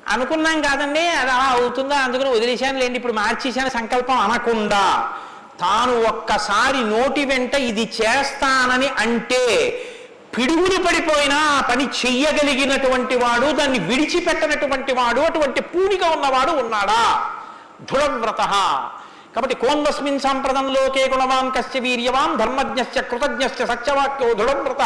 అనుకున్నాం 0.07 0.61
కాదండి 0.61 1.07
అది 1.07 1.31
అలా 1.31 1.43
అవుతుందా 1.43 1.97
అందుకని 1.97 2.29
వదిలేశాను 2.29 2.79
లేండి 2.79 2.95
ఇప్పుడు 2.95 3.13
మార్చేశాను 3.13 3.69
సంకల్పం 3.69 4.17
అనకుండా. 4.17 5.13
తాను 5.59 6.03
ఒక్కసారి 6.03 6.83
నోటి 6.83 7.25
వెంట 7.25 7.55
ఇది 7.55 7.81
చేస్తానని 7.81 8.87
అంటే 8.87 9.71
పిడుగులు 10.35 10.77
పడిపోయినా 10.83 11.37
ఆ 11.57 11.61
పని 11.61 11.85
చెయ్యగలిగినటువంటి 12.01 13.15
వాడు 13.15 13.47
దాన్ని 13.51 13.79
విడిచిపెట్టనటువంటి 13.79 14.93
వాడు 14.93 15.21
అటువంటి 15.21 15.61
పూనిక 15.61 16.03
ఉన్నవాడు 16.03 16.51
ఉన్నాడా? 16.51 17.01
దృఢవ్రత 17.81 18.41
కాబట్టి 19.35 19.55
కోన్వస్మిన్ 19.55 20.19
సాంప్రదం 20.19 20.73
లోకే 20.73 21.03
గుణవాన్ 21.09 21.51
కశ్చ 21.51 21.79
వీర్యవాన్ 21.79 22.37
ధర్మజ్ఞశ్చ 22.37 23.01
కృతజ్ఞశ్చ 23.01 23.59
సత్యవాక్యో 23.65 24.33
దృఢవ్రత 24.33 24.83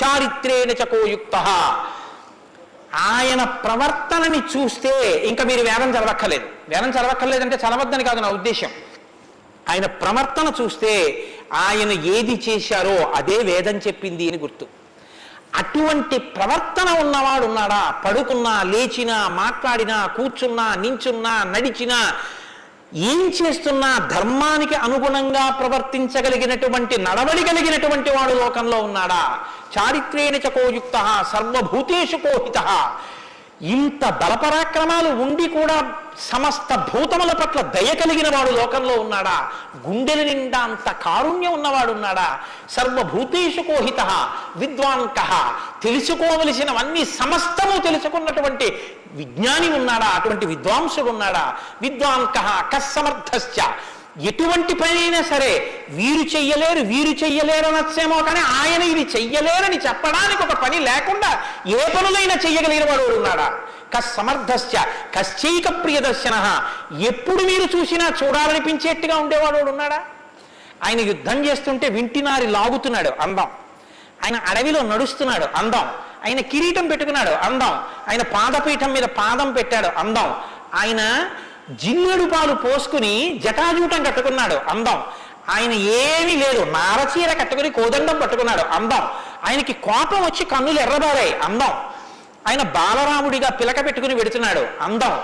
చారిత్రేణ 0.00 0.70
చకోయుక్త 0.70 1.36
ఆయన 3.10 3.44
ప్రవర్తనని 3.44 4.40
చూస్తే 4.54 4.92
ఇంకా 5.28 5.44
మీరు 5.44 5.60
వేదం 5.60 5.90
చదవక్కర్లేదు. 5.90 6.46
వేదం 6.68 6.90
చదవక్కర్లేదంటే 6.90 7.56
చదవద్దని 7.56 8.04
కాదు 8.04 8.20
నా 8.20 8.28
ఉద్దేశం 8.28 8.70
ఆయన 9.70 9.86
ప్రవర్తన 9.86 10.52
చూస్తే 10.62 10.92
ఆయన 11.52 11.92
ఏది 12.16 12.34
చేశారో 12.48 12.96
అదే 13.12 13.38
వేదం 13.38 13.76
చెప్పింది 13.76 14.28
అని 14.28 14.38
గుర్తు. 14.38 14.66
అటువంటి 15.58 16.18
ప్రవర్తన 16.18 16.88
ఉన్నవాడు 17.00 17.44
ఉన్నాడా? 17.46 17.82
పడుకున్నా 18.04 18.62
లేచినా 18.62 19.28
మాట్లాడినా 19.28 20.06
కూర్చున్నా 20.06 20.74
నించున్నా 20.74 21.44
నడిచినా 21.44 21.98
ఏం 23.10 23.20
చేస్తున్నా 23.28 23.90
ధర్మానికి 23.98 24.74
అనుగుణంగా 24.74 25.50
ప్రవర్తించగలిగినటువంటి 25.50 26.96
నడవడి 27.02 27.42
కలిగినటువంటి 27.42 28.10
వాడు 28.10 28.32
లోకంలో 28.32 28.78
ఉన్నాడా? 28.78 29.22
చారిత్రేణ 29.74 30.34
చకోయుక్త 30.34 30.96
సర్వభూతేషు 31.32 32.16
కోహిత. 32.16 32.58
ఇంత 33.64 34.04
బలపరాక్రమాలు 34.08 35.08
ఉండి 35.08 35.48
కూడా 35.48 35.76
సమస్త 36.18 36.74
భూతముల 36.74 37.32
పట్ల 37.32 37.60
దయ 37.60 37.94
కలిగిన 37.94 38.36
వాడు 38.36 38.50
లోకంలో 38.50 38.94
ఉన్నాడా? 38.94 39.50
గుండెల 39.86 40.22
నిండా 40.22 40.58
అంత 40.58 40.90
కారుణ్యం 40.90 41.52
ఉన్నవాడున్నాడా 41.52 42.38
సర్వభూతేషు 42.70 43.60
కోహిత 43.60 44.00
విద్వాంక 44.56 45.20
తెలుసుకోవలసినవన్నీ 45.82 47.04
సమస్తము 47.04 47.78
తెలుసుకున్నటువంటి 47.78 48.68
విజ్ఞాని 49.12 49.68
ఉన్నాడా? 49.70 50.06
అటువంటి 50.06 50.46
విద్వాంసుడు 50.46 51.10
ఉన్నాడా? 51.10 51.56
విద్వాంక 51.82 52.38
కస్సమర్థశ్చ. 52.74 53.60
ఎటువంటి 54.22 54.74
పని 54.74 55.00
అయినా 55.00 55.22
సరే 55.22 55.80
వీరు 55.88 56.36
చెయ్యలేరు 56.36 56.80
వీరు 56.80 57.24
చెయ్యలేరు 57.24 57.66
అనొచ్చేమో 57.66 58.22
కానీ 58.22 58.40
ఆయన 58.40 58.82
ఇది 58.82 59.16
చెయ్యలేరని 59.16 59.76
చెప్పడానికి 59.76 60.42
ఒక 60.42 60.52
పని 60.52 60.78
లేకుండా 60.78 61.42
ఏ 61.66 61.88
పనులైనా 61.88 62.34
చెయ్యగలిగిన 62.34 62.90
వాడు 62.90 63.02
ఉన్నాడా? 63.02 63.60
కస్సమర్థశ్చ 63.96 64.78
కశ్చైక 65.18 65.84
ప్రియదర్శన. 65.84 66.62
ఎప్పుడు 67.00 67.42
మీరు 67.42 67.78
చూసినా 67.78 68.10
చూడాలనిపించేట్టుగా 68.24 69.16
ఉండేవాడు 69.16 69.70
ఉన్నాడా? 69.70 70.02
ఆయన 70.84 71.00
యుద్ధం 71.00 71.44
చేస్తుంటే 71.44 71.88
వింటినారి 71.88 72.46
లాగుతున్నాడు 72.46 73.12
అందం. 73.20 73.46
ఆయన 74.24 74.36
అడవిలో 74.36 74.82
నడుస్తున్నాడు 74.82 75.46
అందం. 75.56 75.88
ఆయన 76.26 76.40
కిరీటం 76.40 76.88
పెట్టుకున్నాడు 76.88 77.30
అందం. 77.30 77.72
ఆయన 78.08 78.22
పాదపీఠం 78.22 78.92
మీద 78.92 79.02
పాదం 79.02 79.52
పెట్టాడు 79.52 79.86
అందం. 79.86 80.34
ఆయన 80.74 81.30
జిన్నెడు 81.70 82.24
పాలు 82.24 82.54
పోసుకుని 82.54 83.40
జటాజూటం 83.44 84.04
కట్టుకున్నాడు 84.04 84.54
అందం. 84.54 85.02
ఆయన 85.48 85.72
ఏమీ 85.72 86.36
లేదు 86.36 86.64
నారచీర 86.64 87.32
కట్టుకుని 87.32 87.70
కోదండం 87.70 88.20
పట్టుకున్నాడు 88.20 88.60
అందం. 88.60 89.08
ఆయనకి 89.44 89.72
కోపం 89.72 90.22
వచ్చి 90.22 90.44
కన్నులు 90.44 90.80
ఎర్రబారాయి 90.80 91.38
అందం. 91.38 91.70
ఆయన 92.48 92.62
బాలరాముడిగా 92.62 93.50
పిలక 93.50 93.84
పెట్టుకుని 93.84 94.14
పెడుతున్నాడు 94.14 94.66
అందం. 94.82 95.20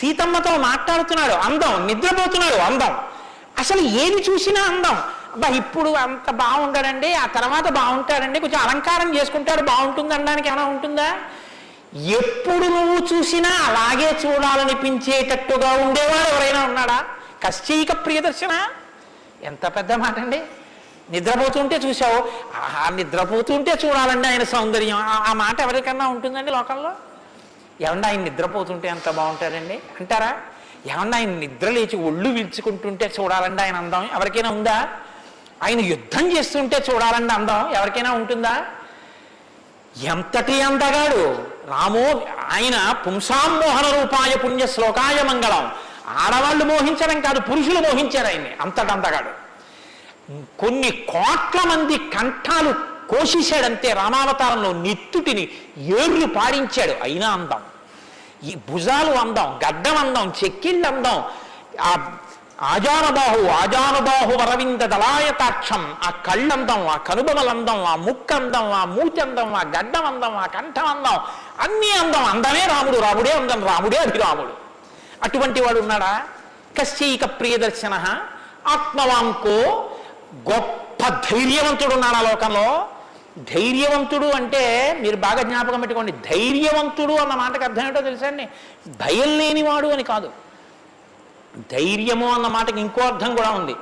సీతమ్మతో 0.00 0.58
మాట్లాడుతున్నాడు 0.58 1.32
అందం. 1.32 1.86
నిద్రపోతున్నాడు 1.86 2.54
అందం. 2.54 2.98
అసలు 3.58 3.80
ఏది 3.80 4.26
చూసినా 4.30 4.62
అందం. 4.62 5.02
అబ్బా 5.32 5.48
ఇప్పుడు 5.48 5.90
అంత 5.90 6.30
బాగుంటాడండి 6.30 7.14
ఆ 7.14 7.26
తర్వాత 7.26 7.68
బాగుంటాడండి 7.68 8.40
కొంచెం 8.40 8.60
అలంకారం 8.60 9.16
చేసుకుంటాడు 9.16 9.62
బాగుంటుంది 9.62 10.14
అనడానికి 10.14 10.48
ఏమైనా 10.48 10.64
ఉంటుందా? 10.64 11.14
ఎప్పుడు 11.96 12.64
నువ్వు 12.64 13.06
చూసినా 13.14 13.48
అలాగే 13.48 14.20
చూడాలనిపించేటట్టుగా 14.26 15.72
ఉండేవాడు 15.72 16.34
ఎవరైనా 16.34 16.64
ఉన్నాడా? 16.64 17.04
కశ్చైక 17.46 17.92
ప్రియదర్శన? 17.92 18.68
ఎంత 19.42 19.66
పెద్ద 19.66 19.92
మాట 19.92 20.18
అండి 20.18 20.42
నిద్రపోతుంటే 21.10 21.76
చూసావు 21.76 22.28
ఆహా 22.56 22.90
నిద్రపోతుంటే 22.90 23.78
చూడాలండి 23.84 24.28
ఆయన 24.28 24.42
సౌందర్యం. 24.42 24.96
ఆ- 25.00 25.32
మాట 25.32 25.60
ఎవరికన్నా 25.60 26.08
ఉంటుందండి 26.08 26.50
లోకంలో? 26.50 26.92
ఏమన్నా 27.80 28.08
ఆయన 28.08 28.20
నిద్రపోతుంటే 28.20 28.88
ఎంత 28.88 29.10
బాగుంటారండి? 29.10 29.74
అంటారా? 29.74 30.40
ఏమన్నా 30.86 31.18
ఆయన 31.18 31.28
నిద్ర 31.28 31.70
లేచి 31.70 31.96
ఒళ్ళు 31.96 32.28
విల్చుకుంటుంటే 32.28 33.12
చూడాలండి 33.20 33.62
ఆయన 33.62 33.76
అందం 33.76 34.08
ఎవరికైనా 34.12 34.50
ఉందా? 34.50 34.88
ఆయన 35.62 35.80
యుద్ధం 35.80 36.36
చేస్తుంటే 36.36 36.84
చూడాలండి 36.90 37.32
అందం 37.32 37.74
ఎవరికైనా 37.74 38.12
ఉంటుందా? 38.12 38.64
ఎంతటి 40.02 40.62
అందగాడు? 40.62 41.53
రామో 41.66 42.22
ఆయన 42.52 42.92
పుంసామోహన 43.06 44.00
రూపాయ 44.00 44.36
పుణ్య 44.36 44.66
శ్లోకాయ 44.66 45.22
మంగళం. 45.22 45.72
ఆడవాళ్ళు 46.08 46.64
మోహించడం 46.64 47.20
కాదు 47.20 47.40
పురుషులు 47.40 47.80
మోహించారు 47.80 48.26
ఆయన్ని 48.26 48.52
అంతటంతగాడు. 48.60 49.44
కొన్ని 50.60 50.90
కోట్ల 50.90 51.68
మంది 51.68 51.98
కంఠాలు 51.98 52.72
కోసేశాడంతే 53.08 53.92
రామావతారంలో 53.92 54.72
నిత్తుటిని 54.72 55.48
ఏర్లు 55.78 56.26
పాడించాడు. 56.26 57.02
అయినా 57.02 57.30
అందం. 57.30 57.60
ఈ 58.48 58.56
భుజాలు 58.70 59.12
అందం 59.12 59.60
గడ్డం 59.68 59.96
అందం 59.96 60.32
చెక్కిళ్ళు 60.44 60.88
అందం. 60.88 61.24
ఆ 61.80 62.18
ఆజానబాహు 62.72 63.48
ఆజానబాహు 63.60 64.32
వరవింద 64.40 64.82
దళాయతాక్షం. 64.82 65.94
ఆ 66.02 66.10
కళ్ళందం 66.10 66.88
ఆ 66.88 66.96
కనుబొమలందం 66.96 67.84
ఆ 67.84 67.96
ముక్కందం 67.96 68.72
ఆ 68.72 68.84
మూచందం 68.84 69.54
ఆ 69.54 69.62
గడ్డం 69.62 70.04
అందం 70.06 70.36
ఆ 70.36 70.46
కంఠం 70.46 70.86
అందం 70.86 71.16
అన్నీ 71.60 71.90
అందం. 71.90 72.24
అందమే 72.24 72.66
రాముడు 72.66 72.98
రాముడే 72.98 73.30
అందం 73.30 73.64
రాముడే 73.64 73.96
అభిరాముడు. 73.96 74.54
అటువంటి 75.22 75.60
వాడు 75.60 75.78
ఉన్నాడా? 75.78 76.12
కశ్చైక 76.78 77.24
ప్రియదర్శన 77.24 77.94
ఆత్మవాంకో 78.66 79.56
గొప్ప 80.50 81.08
ధైర్యవంతుడు 81.08 81.94
ఉన్నాడు 81.94 82.16
ఆ 82.16 82.20
లోకంలో? 82.20 82.88
ధైర్యవంతుడు 83.54 84.26
అంటే 84.26 84.62
మీరు 85.00 85.16
బాగా 85.16 85.42
జ్ఞాపకం 85.42 85.80
పెట్టుకోండి 85.80 86.12
ధైర్యవంతుడు 86.12 87.12
అన్న 87.12 87.34
మాటకు 87.34 87.64
అర్థం 87.64 87.86
ఏంటో 87.86 88.00
తెలుసా 88.00 88.26
అండి? 88.26 88.48
భయం 89.02 89.38
లేనివాడు 89.38 89.88
అని 89.88 90.02
కాదు. 90.02 90.43
ధైర్యము 91.72 92.28
అన్న 92.34 92.46
మాటకి 92.46 92.80
ఇంకో 92.80 93.00
అర్థం 93.00 93.36
కూడా 93.36 93.50
ఉంది. 93.50 93.74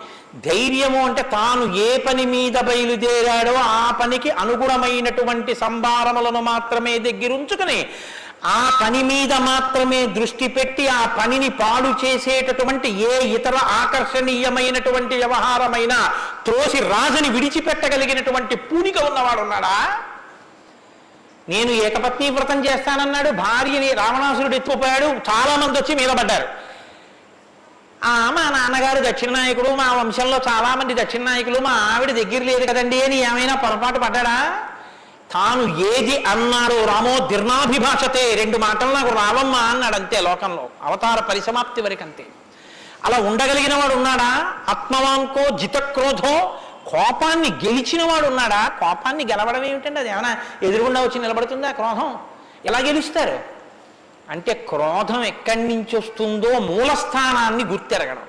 ధైర్యము 0.47 0.99
అంటే 1.07 1.23
తాను 1.23 1.65
ఏ 1.87 1.99
పని 1.99 2.27
మీద 2.27 2.57
బయలుదేరాడో 2.69 3.55
ఆ 3.55 3.85
పనికి 4.01 4.31
అనుగుణమైనటువంటి 4.31 5.55
సంభారములను 5.55 6.41
మాత్రమే 6.43 6.99
దగ్గరుంచుకుని 6.99 7.79
ఆ 8.45 8.61
పని 8.83 9.03
మీద 9.03 9.33
మాత్రమే 9.33 10.07
దృష్టి 10.07 10.49
పెట్టి 10.49 10.89
ఆ 10.89 11.03
పనిని 11.19 11.49
పాడు 11.61 11.91
చేసేటటువంటి 12.05 12.89
ఏ 13.11 13.13
ఇతర 13.37 13.57
ఆకర్షణీయమైనటువంటి 13.83 15.15
వ్యవహారమైనా 15.15 15.99
త్రోసి 16.47 16.81
రాజుని 16.95 17.29
విడిచిపెట్టగలిగినటువంటి 17.29 18.57
పూనిక 18.57 18.99
ఉన్నవాడు 19.05 19.41
ఉన్నాడా 19.41 19.77
నేను 21.49 21.71
ఏకపత్ని 21.85 22.31
వ్రతం 22.31 22.59
చేస్తానన్నాడు 22.67 23.31
భార్యని 23.31 23.93
రావణాసురుడు 23.93 24.55
ఎత్తుకుపోయాడు 24.55 25.09
చాలా 25.31 25.55
మంది 25.57 25.79
వచ్చి 25.79 25.95
మీద 25.95 26.11
పడ్డారు. 26.19 26.49
మా 28.05 28.51
నాన్నగారు 28.51 29.11
దక్షిణ 29.11 29.31
నాయకుడు 29.31 29.69
మా 29.69 29.93
వంశంలో 29.93 30.41
చాలా 30.49 30.75
మంది 30.75 30.95
దక్షిణ 30.95 31.23
నాయకులు 31.23 31.59
మా 31.59 31.71
ఆవిడ 31.71 32.11
దగ్గర 32.11 32.43
లేదు 32.43 32.67
కదండి 32.67 33.03
అని 33.03 33.17
ఏమైనా 33.17 33.55
పొరపాటు 33.55 33.99
పడ్డాడా? 33.99 34.63
తాను 35.33 35.79
ఏది 35.79 36.25
అన్నారో 36.25 36.85
రామో 36.85 37.27
దీర్ణాభిభాషతే 37.27 38.35
రెండు 38.35 38.59
మాటలు 38.59 38.93
నాకు 38.93 39.09
రావమ్మా 39.09 39.59
అన్నాడు 39.59 39.95
అంతే 39.95 40.21
లోకంలో. 40.21 40.69
అవతార 40.83 41.21
పరిసమాప్తి 41.21 41.83
వరకు 41.83 42.03
అంతే 42.03 42.27
అలా 43.05 43.17
ఉండగలిగిన 43.17 43.75
వాడు 43.75 43.95
ఉన్నాడా? 43.95 44.53
ఆత్మవాంకో 44.69 45.57
జితక్రోధో 45.57 46.59
కోపాన్ని 46.87 47.49
గెలిచిన 47.49 48.03
వాడు 48.03 48.27
ఉన్నాడా? 48.27 48.69
కోపాన్ని 48.69 49.25
గెలవడం 49.25 49.65
ఏమిటండి 49.65 50.01
అది? 50.01 50.09
ఏమైనా 50.09 50.37
ఎదురుగుండా 50.63 51.01
వచ్చి 51.03 51.19
నిలబడుతుందా 51.19 51.71
క్రోధం? 51.71 52.19
ఎలా 52.65 52.79
గెలుస్తారు? 52.79 53.52
అంటే 54.33 54.53
క్రోధం 54.55 55.23
ఎక్కడి 55.25 55.63
నుంచి 55.69 55.97
వస్తుందో 55.97 56.59
మూలస్థానాన్ని 56.59 57.65
గుర్తెరగడం. 57.65 58.27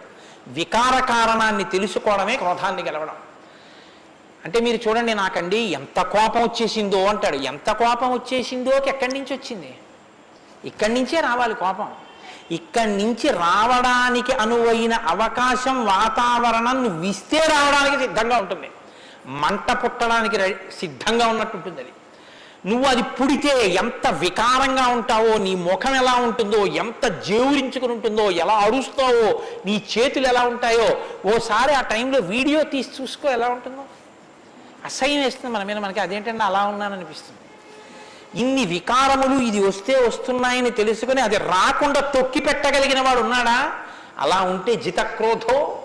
వికార 0.48 1.00
కారణాన్ని 1.04 1.64
తెలుసుకోవడమే 1.64 2.36
క్రోధాన్ని 2.36 2.84
గెలవడం. 2.84 3.16
అంటే 4.46 4.60
మీరు 4.60 4.90
చూడండి 4.90 5.14
నాకండి 5.14 5.58
ఎంత 5.58 6.02
కోపం 6.02 6.42
వచ్చేసిందో 6.44 7.06
అంటాడు. 7.06 7.36
ఎంత 7.36 7.72
కోపం 7.72 8.12
వచ్చేసిందో 8.14 8.72
ఎక్కడి 8.72 9.14
నుంచి 9.20 9.34
వచ్చింది? 9.34 9.72
ఇక్కడి 10.66 10.94
నుంచే 10.94 11.22
రావాలి 11.22 11.56
కోపం. 11.56 11.90
ఇక్కడి 12.52 12.98
నుంచి 12.98 13.30
రావడానికి 13.30 14.34
అనువైన 14.34 14.94
అవకాశం 14.94 15.86
వాతావరణం 15.86 16.84
నువ్వు 16.84 17.04
ఇస్తే 17.04 17.40
రావడానికి 17.40 17.98
సిద్ధంగా 17.98 18.38
ఉంటుంది. 18.38 18.70
మంట 19.28 19.72
పుట్టడానికి 19.72 20.38
సిద్ధంగా 20.80 21.28
ఉన్నట్టు 21.28 21.56
ఉంటుంది 21.58 21.82
అది. 21.82 21.94
నువ్వు 22.66 22.86
అది 22.86 23.04
పుడితే 23.04 23.68
ఎంత 23.68 24.08
వికారంగా 24.08 24.88
ఉంటావో 24.88 25.38
నీ 25.38 25.56
ముఖం 25.56 25.96
ఎలా 25.96 26.14
ఉంటుందో 26.14 26.66
ఎంత 26.66 27.08
జేవురించుకుని 27.08 27.94
ఉంటుందో 27.94 28.32
ఎలా 28.32 28.54
అరుస్తావో 28.54 29.42
నీ 29.66 29.84
చేతులు 29.98 30.28
ఎలా 30.28 30.42
ఉంటాయో 30.42 30.88
ఓసారి 31.36 31.74
ఆ 31.74 31.82
టైంలో 31.82 32.20
వీడియో 32.20 32.64
తీసి 32.64 32.90
చూసుకో 33.02 33.30
ఎలా 33.30 33.48
ఉంటుందో. 33.48 33.84
అసహ్యం 34.86 35.22
వేస్తుంది 35.22 35.56
మన 35.56 35.64
మీద 35.64 35.78
మనకి. 35.78 36.00
అదేంటంటే 36.00 36.44
అలా 36.44 36.66
ఉన్నాననిపిస్తుంది. 36.66 37.40
ఇన్ని 38.42 38.66
వికారములు 38.66 39.44
ఇది 39.44 39.68
వస్తే 39.68 39.96
వస్తున్నాయని 40.08 40.72
తెలుసుకుని 40.72 41.22
అది 41.22 41.38
రాకుండా 41.38 42.00
తొక్కి 42.00 42.40
పెట్టగలిగిన 42.40 43.02
వాడు 43.02 43.20
ఉన్నాడా? 43.20 43.74
అలా 44.20 44.42
ఉంటే 44.42 44.76
జితక్రోధో. 44.76 45.80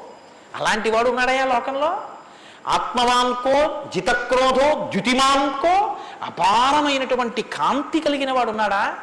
అలాంటి 0.54 0.90
వాడు 0.90 1.08
ఉన్నాడయా 1.08 1.44
లోకంలో? 1.44 2.00
ఆత్మవాన్కో 2.66 3.84
జితక్రోధో 3.94 4.90
ద్యుతిమాన్కో 4.90 5.96
అపారమైనటువంటి 6.22 7.42
కాంతి 7.42 8.00
కలిగిన 8.00 8.32
వాడు 8.32 8.50
ఉన్నాడా 8.50 8.94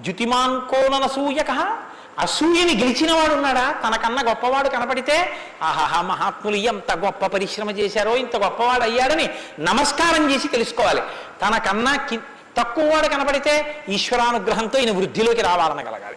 ద్యుతిమాన్కోననసూయక 0.00 1.78
అసూయని 2.18 2.74
గెలిచినవాడు 2.74 3.34
ఉన్నాడా 3.34 3.72
తనకన్నా 3.72 4.22
గొప్పవాడు 4.22 4.68
కనపడితే 4.68 5.38
ఆహాహా 5.62 6.02
మహాత్ములు 6.02 6.56
ఎంత 6.56 6.96
గొప్ప 6.96 7.26
పరిశ్రమ 7.26 7.70
చేశారో 7.70 8.16
ఇంత 8.16 8.36
గొప్పవాడు 8.36 8.82
అయ్యాడని 8.82 9.30
నమస్కారం 9.60 10.30
చేసి 10.30 10.48
తెలుసుకోవాలి. 10.48 11.00
తనకన్నా 11.42 11.96
కి 11.96 12.18
తక్కువవాడు 12.56 13.08
కనపడితే 13.08 13.84
ఈశ్వరానుగ్రహంతో 13.88 14.78
ఈయన 14.78 14.98
వృద్ధిలోకి 14.98 15.42
రావాలనగలగాలి 15.42 16.16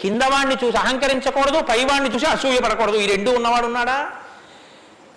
కిందవాడిని 0.00 0.56
చూసి 0.64 0.76
అహంకరించకూడదు 0.76 1.60
పైవాడిని 1.60 2.14
చూసి 2.14 2.26
అసూయపడకూడదు. 2.26 2.96
ఈ 2.96 3.06
రెండు 3.06 3.30
ఉన్నవాడు 3.30 3.66
ఉన్నాడా 3.66 4.10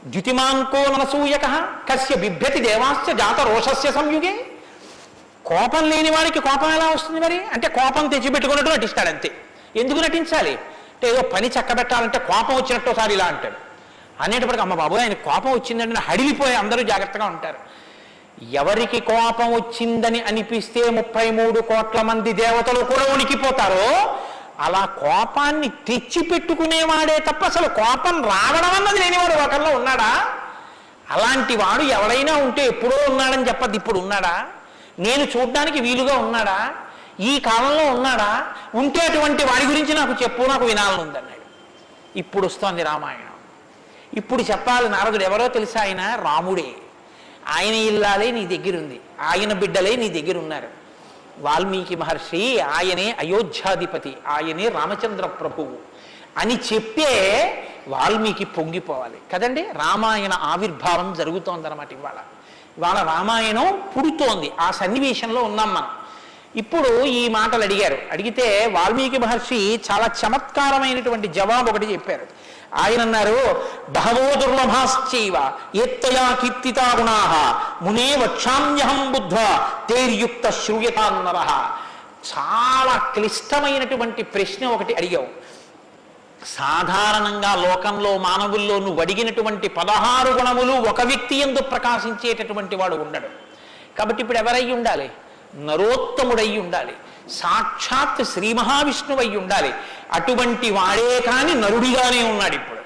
ద్యుతిమాన్కో 0.05 0.77
ననసూయక 0.77 1.45
కస్య 1.89 2.15
బిభ్యతి 2.15 2.59
దేవాస్య 2.59 3.13
జాత 3.13 3.39
రోషస్య 3.39 3.91
సంయుగే. 3.91 4.50
కోపం 5.45 5.89
లేని 5.89 6.09
వాడికి 6.09 6.39
కోపం 6.39 6.71
ఎలా 6.71 6.89
వస్తుంది 6.89 7.19
మరి? 7.19 7.43
అంటే 7.53 7.67
కోపం 7.67 8.07
తెచ్చిపెట్టుకున్నట్టు 8.07 8.71
నటిస్తాడు 8.71 9.09
అంతే. 9.09 9.31
ఎందుకు 9.75 9.99
నటించాలి? 9.99 10.51
అంటే 10.93 11.09
ఏదో 11.09 11.21
పని 11.21 11.47
చక్కబెట్టాలంటే 11.47 12.19
కోపం 12.19 12.55
వచ్చినట్టు 12.55 12.89
ఒకసారి 12.89 13.13
ఇలా 13.13 13.25
అంటాడు. 13.25 13.55
అనేటప్పటికి 14.21 14.61
అమ్మ 14.61 14.73
బాబు 14.73 14.95
ఆయన 14.95 15.13
కోపం 15.13 15.51
వచ్చిందంటే 15.51 15.99
హడిలిపోయి 15.99 16.55
అందరూ 16.55 16.81
జాగ్రత్తగా 16.83 17.25
ఉంటారు. 17.25 17.57
ఎవరికి 18.51 18.99
కోపం 18.99 19.53
వచ్చిందని 19.53 20.21
అనిపిస్తే 20.21 20.89
ముప్పై 20.89 21.31
మూడు 21.31 21.59
కోట్ల 21.61 22.01
మంది 22.01 22.33
దేవతలు 22.33 22.85
కూడా 22.85 23.13
ఉనికిపోతారో 23.13 24.19
అలా 24.59 24.85
కోపాన్ని 24.85 25.69
తెచ్చిపెట్టుకునేవాడే 25.69 27.19
తప్ప 27.19 27.45
అసలు 27.45 27.67
కోపం 27.67 28.23
రావడం 28.23 28.73
అన్నది 28.75 28.99
లేనివాడు 28.99 29.33
ఒకరిలో 29.33 29.77
ఉన్నాడా? 29.77 30.25
అలాంటి 31.09 31.57
వాడు 31.57 31.81
ఎవడైనా 31.81 32.33
ఉంటే 32.33 32.65
ఎప్పుడో 32.65 32.95
ఉన్నాడని 33.09 33.47
చెప్పద్దు 33.47 33.77
ఇప్పుడు 33.77 33.99
ఉన్నాడా? 33.99 34.47
నేను 34.99 35.23
చూడ్డానికి 35.23 35.79
వీలుగా 35.79 36.17
ఉన్నాడా? 36.17 36.73
ఈ 37.19 37.39
కాలంలో 37.39 37.91
ఉన్నాడా? 37.91 38.53
ఉంటే 38.75 38.99
అటువంటి 38.99 39.43
వాడి 39.43 39.65
గురించి 39.65 39.93
నాకు 39.93 40.23
చెప్పు 40.23 40.41
నాకు 40.41 40.65
వినాలని 40.65 41.01
ఉందన్నాడు 41.01 41.41
ఇప్పుడు 42.17 42.45
వస్తోంది 42.45 42.83
రామాయణం. 42.83 43.31
ఇప్పుడు 44.13 44.41
చెప్పాలి 44.41 44.89
నారదుడు 44.89 45.23
ఎవరో 45.23 45.47
తెలుసా 45.47 45.81
ఆయన? 45.81 46.15
రాముడే. 46.15 46.73
ఆయన 47.47 47.73
ఇల్లాలే 47.73 48.31
నీ 48.31 48.57
దగ్గరుంది. 48.57 48.99
ఆయన 49.21 49.53
బిడ్డలే 49.53 49.95
నీ 49.95 50.09
దగ్గర 50.09 50.37
ఉన్నారు 50.37 50.67
వాల్మీకి 51.39 51.95
మహర్షి 51.95 52.59
ఆయనే 52.59 53.15
అయోధ్యాధిపతి 53.19 54.17
ఆయనే 54.27 54.69
రామచంద్ర 54.69 55.25
ప్రభువు 55.25 55.77
అని 56.37 56.59
చెప్పే 56.73 57.63
వాల్మీకి 57.87 58.45
పొంగిపోవాలి. 58.45 59.17
కదండి? 59.33 59.61
రామాయణ 59.61 60.33
ఆవిర్భావం 60.33 61.13
జరుగుతోందన్నమాట 61.13 61.93
ఇవాళ. 61.93 62.19
వాళ్ళ 62.81 63.03
రామాయణం 63.03 63.81
పుడుతోంది. 63.97 64.51
ఆ 64.59 64.71
సన్నివేశంలో 64.71 65.43
ఉన్నాం 65.43 65.73
మనం. 65.73 65.89
ఇప్పుడు 66.55 67.03
ఈ 67.03 67.29
మాటలు 67.29 67.63
అడిగారు. 67.63 67.97
అడిగితే 68.11 68.65
వాల్మీకి 68.65 69.17
మహర్షి 69.17 69.81
చాలా 69.91 70.05
చమత్కారమైనటువంటి 70.05 71.27
జవాబు 71.27 71.69
ఒకటి 71.69 71.85
చెప్పారు. 71.85 72.27
ఆయన 72.75 73.01
అన్నారు 73.01 73.67
బహవో 73.89 74.35
దుర్లభాశ్చైవ 74.35 75.51
ఏత్తయా 75.75 76.37
కీర్తితా 76.41 76.93
గుణాహ 76.97 77.33
మునే 77.81 78.15
వక్షామ్యహం 78.15 79.11
బుద్ధ 79.11 79.35
తేర్యుక్త 79.89 80.49
శ్రూయతాన్నర 80.49 81.37
చాలా 82.33 83.11
క్లిష్టమైనటువంటి 83.13 84.23
ప్రశ్న 84.23 84.65
ఒకటి 84.67 84.93
అడిగావు. 84.93 85.40
సాధారణంగా 86.45 87.55
లోకంలో 87.55 88.17
మానవుల్లో 88.17 88.79
నువ్వు 88.79 89.01
అడిగినటువంటి 89.01 89.67
పదహారు 89.67 90.29
గుణములు 90.29 90.71
ఒక 90.89 91.01
వ్యక్తి 91.01 91.35
ఎందు 91.35 91.61
ప్రకాశించేటటువంటి 91.61 92.75
వాడు 92.75 92.95
ఉండడు. 92.95 93.27
కాబట్టి 93.97 94.21
ఇప్పుడు 94.21 94.37
ఎవరై 94.37 94.71
ఉండాలి? 94.71 95.11
నరోత్తముడై 95.55 96.57
ఉండాలి. 96.57 96.93
సాక్షాత్ 97.31 98.23
శ్రీ 98.23 98.53
మహావిష్ణువు 98.53 99.21
అయి 99.21 99.37
ఉండాలి. 99.37 99.73
అటువంటి 100.11 100.71
వాడే 100.71 101.19
కాని 101.19 101.55
నరుడిగానే 101.55 102.23
ఉన్నాడు 102.23 102.55
ఇప్పుడు. 102.55 102.80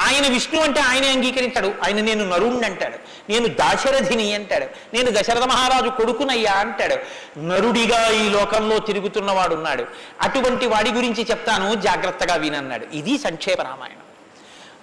ఆయన 0.00 0.32
విష్ణు 0.32 0.60
అంటే 0.60 0.80
ఆయనే 0.80 1.08
అంగీకరించాడు. 1.10 1.74
ఆయన 1.84 2.00
నేను 2.00 2.28
నరుణ్ణి 2.28 2.66
అంటాడు. 2.66 2.98
నేను 3.32 3.48
దాశరథిని 3.48 4.34
అంటాడు. 4.34 4.66
నేను 4.94 5.10
దశరథ 5.10 5.42
మహారాజు 5.42 5.88
కొడుకునయ్యా 5.88 6.52
అంటాడు. 6.52 6.96
నరుడిగా 7.38 8.10
ఈ 8.10 8.28
లోకంలో 8.28 8.78
తిరుగుతున్నవాడు 8.78 9.54
ఉన్నాడు. 9.54 9.86
అటువంటి 10.22 10.66
వాడి 10.66 10.92
గురించి 10.92 11.26
చెప్తాను 11.30 11.74
జాగ్రత్తగా 11.74 12.34
వినన్నాడు. 12.34 12.86
ఇది 12.94 13.18
సంక్షేప 13.18 13.60
రామాయణం. 13.60 13.96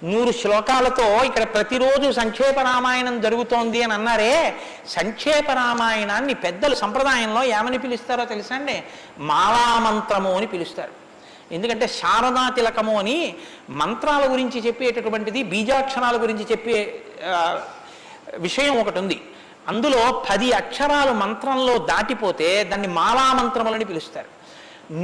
నూరు 0.04 0.32
శ్లోకాలతో 0.32 1.24
ఇక్కడ 1.24 1.42
ప్రతిరోజు 1.42 2.12
సంక్షేప 2.12 2.58
రామాయణం 2.58 3.20
జరుగుతోంది 3.20 3.82
అని 3.82 3.92
అన్నారే 3.92 4.54
సంక్షేప 4.88 5.50
రామాయణాన్ని 5.50 6.34
పెద్దలు 6.34 6.74
సంప్రదాయంలో 6.74 7.44
ఏమని 7.44 7.78
పిలుస్తారో 7.78 8.24
తెలుసండి? 8.24 8.82
మాలామంత్రము 9.18 10.36
అని 10.36 10.46
పిలుస్తారు. 10.46 10.97
ఎందుకంటే 11.56 11.86
శారదా 11.98 12.44
తిలకము 12.56 12.94
అని 13.02 13.18
మంత్రాల 13.80 14.24
గురించి 14.32 14.58
చెప్పేటటువంటిది 14.66 15.42
బీజాక్షరాల 15.52 16.16
గురించి 16.24 16.44
చెప్పే 16.50 16.78
విషయం 18.46 18.74
ఒకటి 18.82 18.98
ఉంది. 19.02 19.18
అందులో 19.70 20.02
పది 20.28 20.48
అక్షరాలు 20.60 21.12
మంత్రంలో 21.22 21.74
దాటిపోతే 21.90 22.48
దాన్ని 22.70 22.90
మాలామంత్రములని 23.00 23.86
పిలుస్తారు. 23.90 24.30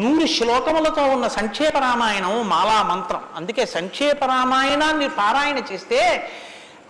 నూరు 0.00 0.26
శ్లోకములతో 0.36 1.02
ఉన్న 1.14 1.26
సంక్షేప 1.38 1.76
రామాయణం 1.86 2.34
మాలా 2.52 2.78
మంత్రం 2.92 3.22
అందుకే 3.38 3.64
సంక్షేప 3.76 4.20
రామాయణాన్ని 4.34 5.08
పారాయణ 5.20 5.58
చేస్తే 5.70 6.00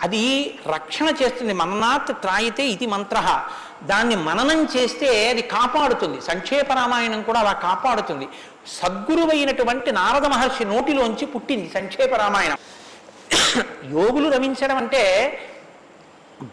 అది 0.05 0.23
రక్షణ 0.75 1.09
చేస్తుంది. 1.21 1.55
మన్నాత్ 1.63 2.13
త్రాయితే 2.23 2.65
ఇది 2.75 2.87
మంత్ర. 2.95 3.19
దాన్ని 3.91 4.17
మననం 4.29 4.61
చేస్తే 4.75 5.09
అది 5.33 5.43
కాపాడుతుంది. 5.57 6.19
సంక్షేప 6.31 6.69
రామాయణం 6.81 7.21
కూడా 7.29 7.41
అలా 7.45 7.55
కాపాడుతుంది. 7.67 8.27
సద్గురువైనటువంటి 8.67 9.93
నారద 9.93 10.27
మహర్షి 10.27 10.65
నోటిలోంచి 10.65 11.27
పుట్టింది 11.27 11.69
సంక్షేప 11.75 12.15
రామాయణం. 12.15 12.59
యోగులు 13.91 14.29
రమించడం 14.31 14.77
అంటే 14.77 15.03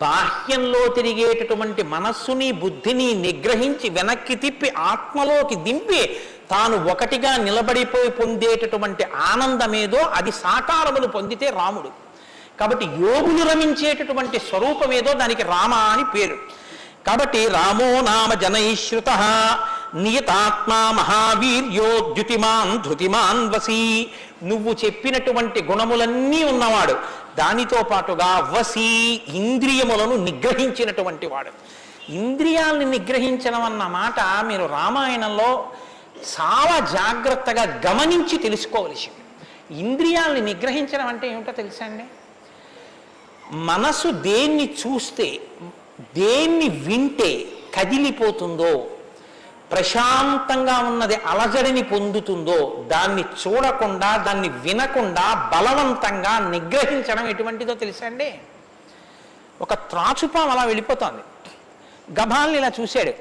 బాహ్యంలో 0.02 0.88
తిరిగేటటువంటి 0.88 1.84
మనస్సుని 1.84 2.52
బుద్ధిని 2.52 3.14
నిగ్రహించి 3.14 3.90
వెనక్కి 3.90 4.36
తిప్పి 4.36 4.70
ఆత్మలోకి 4.70 5.56
దింపి 5.56 6.02
తాను 6.52 6.90
ఒకటిగా 6.92 7.38
నిలబడిపోయి 7.38 8.10
పొందేటటువంటి 8.10 9.04
ఆనందమేదో 9.04 9.98
అది 9.98 10.32
సాకారములు 10.32 11.08
పొందితే 11.08 11.50
రాముడు. 11.50 11.90
కాబట్టి 12.60 12.86
యోగులు 12.86 13.50
రమించేటటువంటి 13.50 14.40
స్వరూపమేదో 14.40 15.14
దానికి 15.14 15.44
రామ 15.44 15.74
అని 15.74 16.04
పేరు. 16.04 16.38
కాబట్టి 17.08 17.48
రామో 17.48 18.02
నామ 18.02 18.34
జనైశ్రుత 18.34 19.10
నియతాత్మా 19.96 20.92
మహావీర్యో 20.92 22.14
ద్యుతిమాన్ 22.14 22.84
ధృతిమాన్ 22.84 23.50
వసి. 23.50 24.08
నువ్వు 24.44 24.76
చెప్పినటువంటి 24.86 25.64
గుణములన్నీ 25.64 26.44
ఉన్నవాడు. 26.44 26.94
దానితో 27.38 27.84
పాటుగా 27.84 28.54
వసి 28.58 29.22
ఇంద్రియములను 29.28 30.16
నిగ్రహించినటువంటి 30.16 31.28
వాడు. 31.28 31.52
ఇంద్రియాల్ని 32.12 32.86
నిగ్రహించడం 32.86 33.62
అన్న 33.62 33.84
మాట 33.88 34.20
మీరు 34.20 34.66
రామాయణంలో 34.66 35.68
చాలా 36.40 36.80
జాగ్రత్తగా 36.80 37.82
గమనించి 37.88 38.38
తెలుసుకోవలసింది. 38.38 39.22
ఇంద్రియాల్ని 39.80 40.42
నిగ్రహించడం 40.42 41.08
అంటే 41.08 41.28
ఏమిటో 41.32 41.52
తెలుసా 41.52 41.86
అండి? 41.86 42.04
మనసు 43.54 44.08
దేన్ని 44.08 44.76
చూస్తే 44.88 45.40
దేన్ని 46.18 46.70
వింటే 46.70 47.52
కదిలిపోతుందో 47.78 48.88
ప్రశాంతంగా 49.72 50.80
ఉన్నది 50.80 51.16
అలజడిని 51.16 51.84
పొందుతుందో 51.84 52.86
దాన్ని 52.88 53.22
చూడకుండా 53.22 54.18
దాన్ని 54.18 54.50
వినకుండా 54.50 55.52
బలవంతంగా 55.54 56.40
నిగ్రహించడం 56.50 57.28
ఎటువంటిదో 57.28 57.74
తెలుసా 57.74 58.06
అండి? 58.06 58.40
ఒక 59.62 59.74
త్రాచుపాం 59.74 60.50
అలా 60.50 60.64
వెళ్ళిపోతోంది. 60.64 61.22
గభాల్ని 62.22 62.58
ఇలా 62.58 62.72
చూశాడు. 62.82 63.14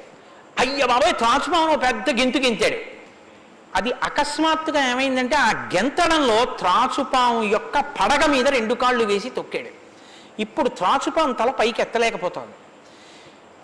అయ్య 0.58 0.86
బాబాయ్ 0.86 1.14
త్రాచుపాము 1.14 1.76
పెద్ద 1.76 2.10
గెంతు 2.10 2.38
గెంతాడు. 2.38 2.76
అది 3.76 3.92
అకస్మాత్తుగా 3.92 4.90
ఏమైందంటే 4.90 5.36
ఆ 5.36 5.50
గెంతడంలో 5.50 6.44
త్రాచుపాము 6.44 7.42
యొక్క 7.42 7.78
పడగ 7.78 8.26
మీద 8.26 8.48
రెండు 8.48 8.74
కాళ్ళు 8.74 9.04
వేసి 9.04 9.30
తొక్కాడు. 9.30 9.68
ఇప్పుడు 10.40 10.68
త్రాచుపాము 10.68 11.32
తల 11.32 11.50
పైకి 11.50 11.82
ఎత్తలేకపోతుంది 11.82 12.52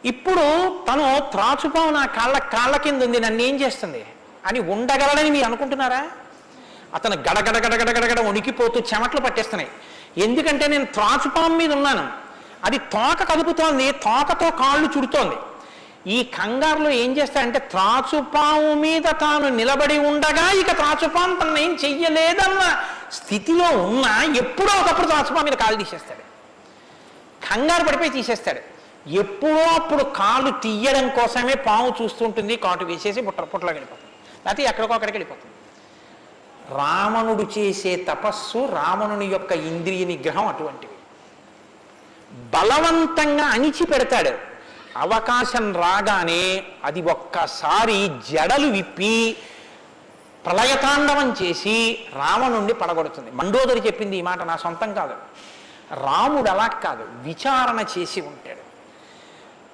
ఇప్పుడు 0.04 0.42
తను 0.88 1.30
త్రాచుపాము 1.30 1.90
నా 1.90 2.06
కాళ్ళ 2.06 2.38
కాళ్ళ 2.38 2.76
కింద 2.76 3.02
ఉంది 3.02 3.20
నన్ను 3.20 3.42
ఏం 3.42 3.60
చేస్తుంది? 3.60 4.06
అని 4.46 4.60
ఉండగలడని 4.60 5.30
మీరు 5.30 5.44
అనుకుంటున్నారా? 5.44 6.06
అతను 6.94 7.16
గడగడ 7.16 7.66
గడగడ 7.66 7.98
గడగడ 7.98 8.20
వణికిపోతూ 8.20 8.80
చెమట్లు 8.80 9.20
పట్టేస్తున్నాయి. 9.20 9.70
ఎందుకంటే 10.18 10.66
నేను 10.66 10.84
త్రాచుపాము 10.84 11.56
మీద 11.56 11.72
ఉన్నాను. 11.72 12.08
అది 12.64 12.78
తోక 12.78 13.22
కదుపుతోంది 13.22 13.92
తోకతో 13.92 14.50
కాళ్ళు 14.50 14.88
చుడుతోంది. 14.98 15.36
ఈ 16.10 16.22
కంగారులో 16.22 16.90
ఏం 16.90 17.16
చేస్తాడంటే 17.16 17.58
త్రాచుపాము 17.58 18.74
మీద 18.74 19.02
తాను 19.02 19.48
నిలబడి 19.48 19.98
ఉండగా 19.98 20.50
ఇక 20.50 20.72
త్రాచుపాము 20.72 21.36
తను 21.36 21.58
ఏం 21.58 21.78
చెయ్యలేదన్న 21.84 22.78
స్థితిలో 23.12 23.64
ఉన్నా 23.64 24.22
ఎప్పుడో 24.36 24.80
ఒకప్పుడు 24.80 25.06
త్రాచుపాము 25.06 25.44
మీద 25.44 25.52
కాలు 25.52 25.76
తీసేస్తాడు. 25.76 26.20
కంగారు 27.50 27.84
పడిపోయి 27.84 28.10
తీసేస్తాడు. 28.10 28.75
ఎప్పుడో 29.06 29.64
అప్పుడు 29.78 30.02
కాలు 30.02 30.50
తీయడం 30.50 31.08
కోసమే 31.08 31.54
పాము 31.54 31.94
చూస్తుంటుంది 32.02 32.56
కాటు 32.56 32.84
వేసేసి 32.84 33.20
పుట్ట 33.22 33.40
పుట్టలోకి 33.40 33.78
వెళ్ళిపోతుంది. 33.78 34.12
లేకపోతే 34.44 34.62
ఎక్కడికో 34.62 34.94
అక్కడికి 34.94 35.16
వెళ్ళిపోతుంది. 35.18 35.52
రావణుడు 36.78 37.44
చేసే 37.58 37.96
తపస్సు 37.96 38.60
రావణుని 38.72 39.26
యొక్క 39.26 39.52
ఇంద్రియ 39.52 40.04
నిగ్రహం 40.04 40.46
అటువంటివి 40.46 40.96
బలవంతంగా 42.54 43.46
అణిచి 43.46 43.84
పెడతాడు 43.86 44.32
అవకాశం 44.96 45.64
రాగానే 45.74 46.42
అది 46.84 47.00
ఒక్కసారి 47.02 47.98
జడలు 48.30 48.66
విప్పి 48.66 49.36
ప్రళయతాండవం 50.44 51.28
చేసి 51.42 51.76
రావణుణ్ణి 52.16 52.72
పడగొడుతుంది. 52.72 53.30
మండోదరి 53.30 53.80
చెప్పింది 53.86 54.16
ఈ 54.16 54.22
మాట 54.22 54.42
నా 54.42 54.56
సొంతం 54.56 54.94
కాదు. 54.94 55.16
రాముడు 56.04 56.48
అలా 56.50 56.66
కాదు 56.66 57.04
విచారణ 57.22 57.78
చేసి 57.94 58.20
ఉంటాడు. 58.20 58.65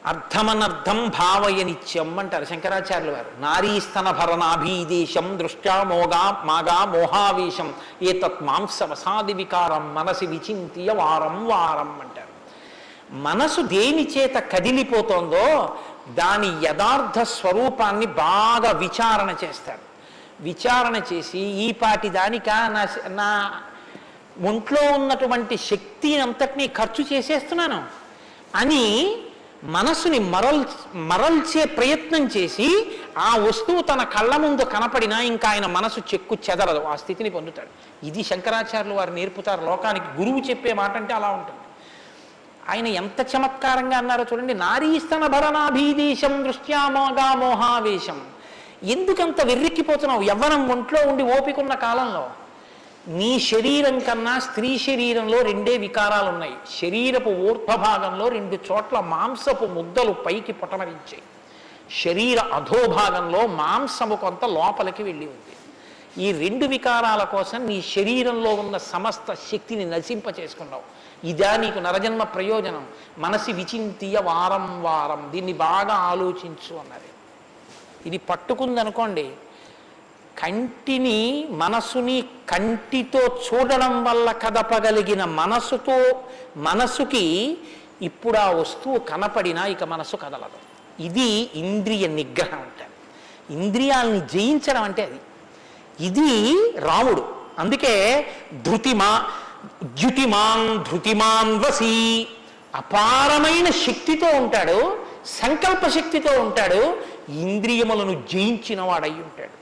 అర్థమనర్థం 0.07 1.09
భావయనిత్యం 1.09 2.19
అంటారు 2.19 2.45
శంకరాచార్యులు 2.45 3.13
వారు. 3.13 3.41
నారీస్తన 3.41 4.11
భరణాభీదేశం 4.11 5.39
దృష్ట్యా 5.39 5.83
మోగా 5.83 6.43
మాగా 6.45 6.85
మోహావేశం. 6.85 7.75
ఏతత్ 8.03 8.43
మాంసవసాది 8.43 9.33
వికారం 9.33 9.95
మనసి 9.95 10.27
విచింత్య 10.27 10.93
వారం 10.93 11.49
వారం 11.49 12.01
అంటారు. 12.01 12.33
మనసు 13.13 13.61
దేని 13.61 14.09
చేత 14.19 14.35
కదిలిపోతోందో 14.35 15.77
దాని 16.09 16.67
యథార్థ 16.67 17.21
స్వరూపాన్ని 17.21 18.07
బాగా 18.07 18.71
విచారణ 18.71 19.35
చేస్తారు. 19.45 19.85
విచారణ 20.41 21.01
చేసి 21.13 21.39
ఈ 21.39 21.73
పాటి 21.73 22.09
దానిక 22.09 22.49
నా 22.49 22.89
నా 23.09 23.53
ఒంట్లో 24.49 24.93
ఉన్నటువంటి 24.93 25.57
శక్తి 25.57 26.21
అంతటినీ 26.21 26.67
ఖర్చు 26.67 27.05
చేసేస్తున్నాను 27.13 27.85
అని 28.55 28.85
మనస్సుని 29.65 30.19
మరల్ 30.19 30.65
మరల్చే 30.95 31.65
ప్రయత్నం 31.65 32.27
చేసి 32.27 32.99
ఆ 33.19 33.37
వస్తువు 33.37 33.83
తన 33.83 34.03
కళ్ళ 34.03 34.37
ముందు 34.37 34.63
కనపడినా 34.63 35.21
ఇంకా 35.21 35.49
ఆయన 35.49 35.67
మనసు 35.67 36.01
చెక్కు 36.01 36.37
చెదరదు. 36.51 36.85
ఆ 36.85 36.97
స్థితిని 36.97 37.31
పొందుతాడు. 37.31 38.07
ఇది 38.07 38.23
శంకరాచార్యులు 38.23 38.95
వారు 38.95 39.11
నేర్పుతారు. 39.11 39.65
లోకానికి 39.65 40.07
గురువు 40.21 40.51
చెప్పే 40.51 40.73
మాట 40.73 40.97
అంటే 40.97 41.15
అలా 41.15 41.29
ఉంటుంది. 41.29 41.61
ఆయన 42.71 42.87
ఎంత 42.87 43.27
చమత్కారంగా 43.37 43.99
అన్నారో 43.99 44.25
చూడండి. 44.33 44.55
నారీస్తన 44.55 45.27
భరణాభీదేశం 45.27 46.45
దృష్ట్యామోగా 46.45 47.35
మోహావేశం 47.35 48.21
ఎందుకంత 48.83 49.41
వెర్రెక్కిపోతున్నావు? 49.41 50.23
యవ్వనం 50.23 50.69
ఒంట్లో 50.69 51.01
ఉండి 51.11 51.23
ఓపికన్న 51.23 51.75
కాలంలో. 51.75 52.31
నీ 53.09 53.41
శరీరం 53.41 53.99
కన్నా 53.99 54.39
స్త్రీ 54.39 54.79
శరీరంలో 54.79 55.43
రెండే 55.43 55.77
వికారాలు 55.77 56.29
ఉన్నాయి 56.29 56.53
శరీరపు 56.81 57.31
ఊర్ధ్వభాగంలో 57.31 58.29
రెండు 58.29 58.59
చోట్ల 58.73 59.01
మాంసపు 59.01 59.65
ముద్దలు 59.65 60.13
పైకి 60.13 60.53
పొటమరించాయి. 60.53 61.23
శరీర 62.03 62.41
అధోభాగంలో 62.41 63.47
మాంసము 63.47 64.17
కొంత 64.17 64.45
లోపలికి 64.45 65.03
వెళ్ళి 65.03 65.27
ఉంది. 65.27 65.57
ఈ 66.25 66.33
రెండు 66.33 66.67
వికారాల 66.67 67.25
కోసం 67.25 67.67
నీ 67.67 67.83
శరీరంలో 67.83 68.55
ఉన్న 68.55 68.77
సమస్త 68.77 69.35
శక్తిని 69.35 69.91
నశింప 69.91 70.25
చేసుకున్నావు 70.41 70.83
ఇదా 71.27 71.57
నీకు 71.57 71.79
నరజన్మ 71.79 72.23
ప్రయోజనం. 72.23 72.87
మనసి 73.19 73.53
విచింతియ 73.53 74.19
వారం 74.19 74.83
వారం. 74.83 75.29
దీన్ని 75.33 75.53
బాగా 75.53 75.95
ఆలోచించు 75.95 76.77
అన్నది 76.77 77.11
ఇది 78.07 78.19
పట్టుకుందనుకోండి 78.19 79.31
కంటిని 80.39 81.47
మనసుని 81.51 82.25
కంటితో 82.49 83.21
చూడడం 83.21 84.05
వల్ల 84.05 84.33
కదపగలిగిన 84.33 85.25
మనసుతో 85.25 86.23
మనసుకి 86.57 87.59
ఇప్పుడు 88.03 88.39
ఆ 88.39 88.51
వస్తువు 88.51 88.99
కనపడినా 88.99 89.67
ఇక 89.67 89.85
మనసు 89.85 90.17
కదలదు. 90.17 90.73
ఇది 91.03 91.51
ఇంద్రియ 91.55 92.07
నిగ్రహం 92.07 92.59
అంటారు. 92.59 92.93
ఇంద్రియాలని 93.53 94.21
జయించడం 94.21 94.83
అంటే 94.83 95.03
అది. 95.05 95.21
ఇది 96.07 96.63
రాముడు. 96.79 97.35
అందుకే 97.59 98.27
ధృతిమా 98.63 99.31
ద్యుతిమాన్ 99.85 100.85
ధృతిమాన్ 100.91 101.59
వసి 101.59 102.27
అపారమైన 102.75 103.71
శక్తితో 103.71 104.27
ఉంటాడు 104.27 104.99
సంకల్ప 105.27 105.89
శక్తితో 105.89 106.43
ఉంటాడు 106.43 106.97
ఇంద్రియములను 107.29 108.23
జయించిన 108.33 108.81
వాడై 108.81 109.11
ఉంటాడు 109.11 109.62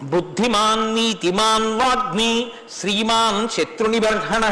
బుద్ధిమాన్ 0.00 0.94
నీతిమాన్ 0.94 1.80
వాగ్మి 1.80 2.52
శ్రీమాన్ 2.80 3.48
శత్రునిబర్హణ 3.48 4.44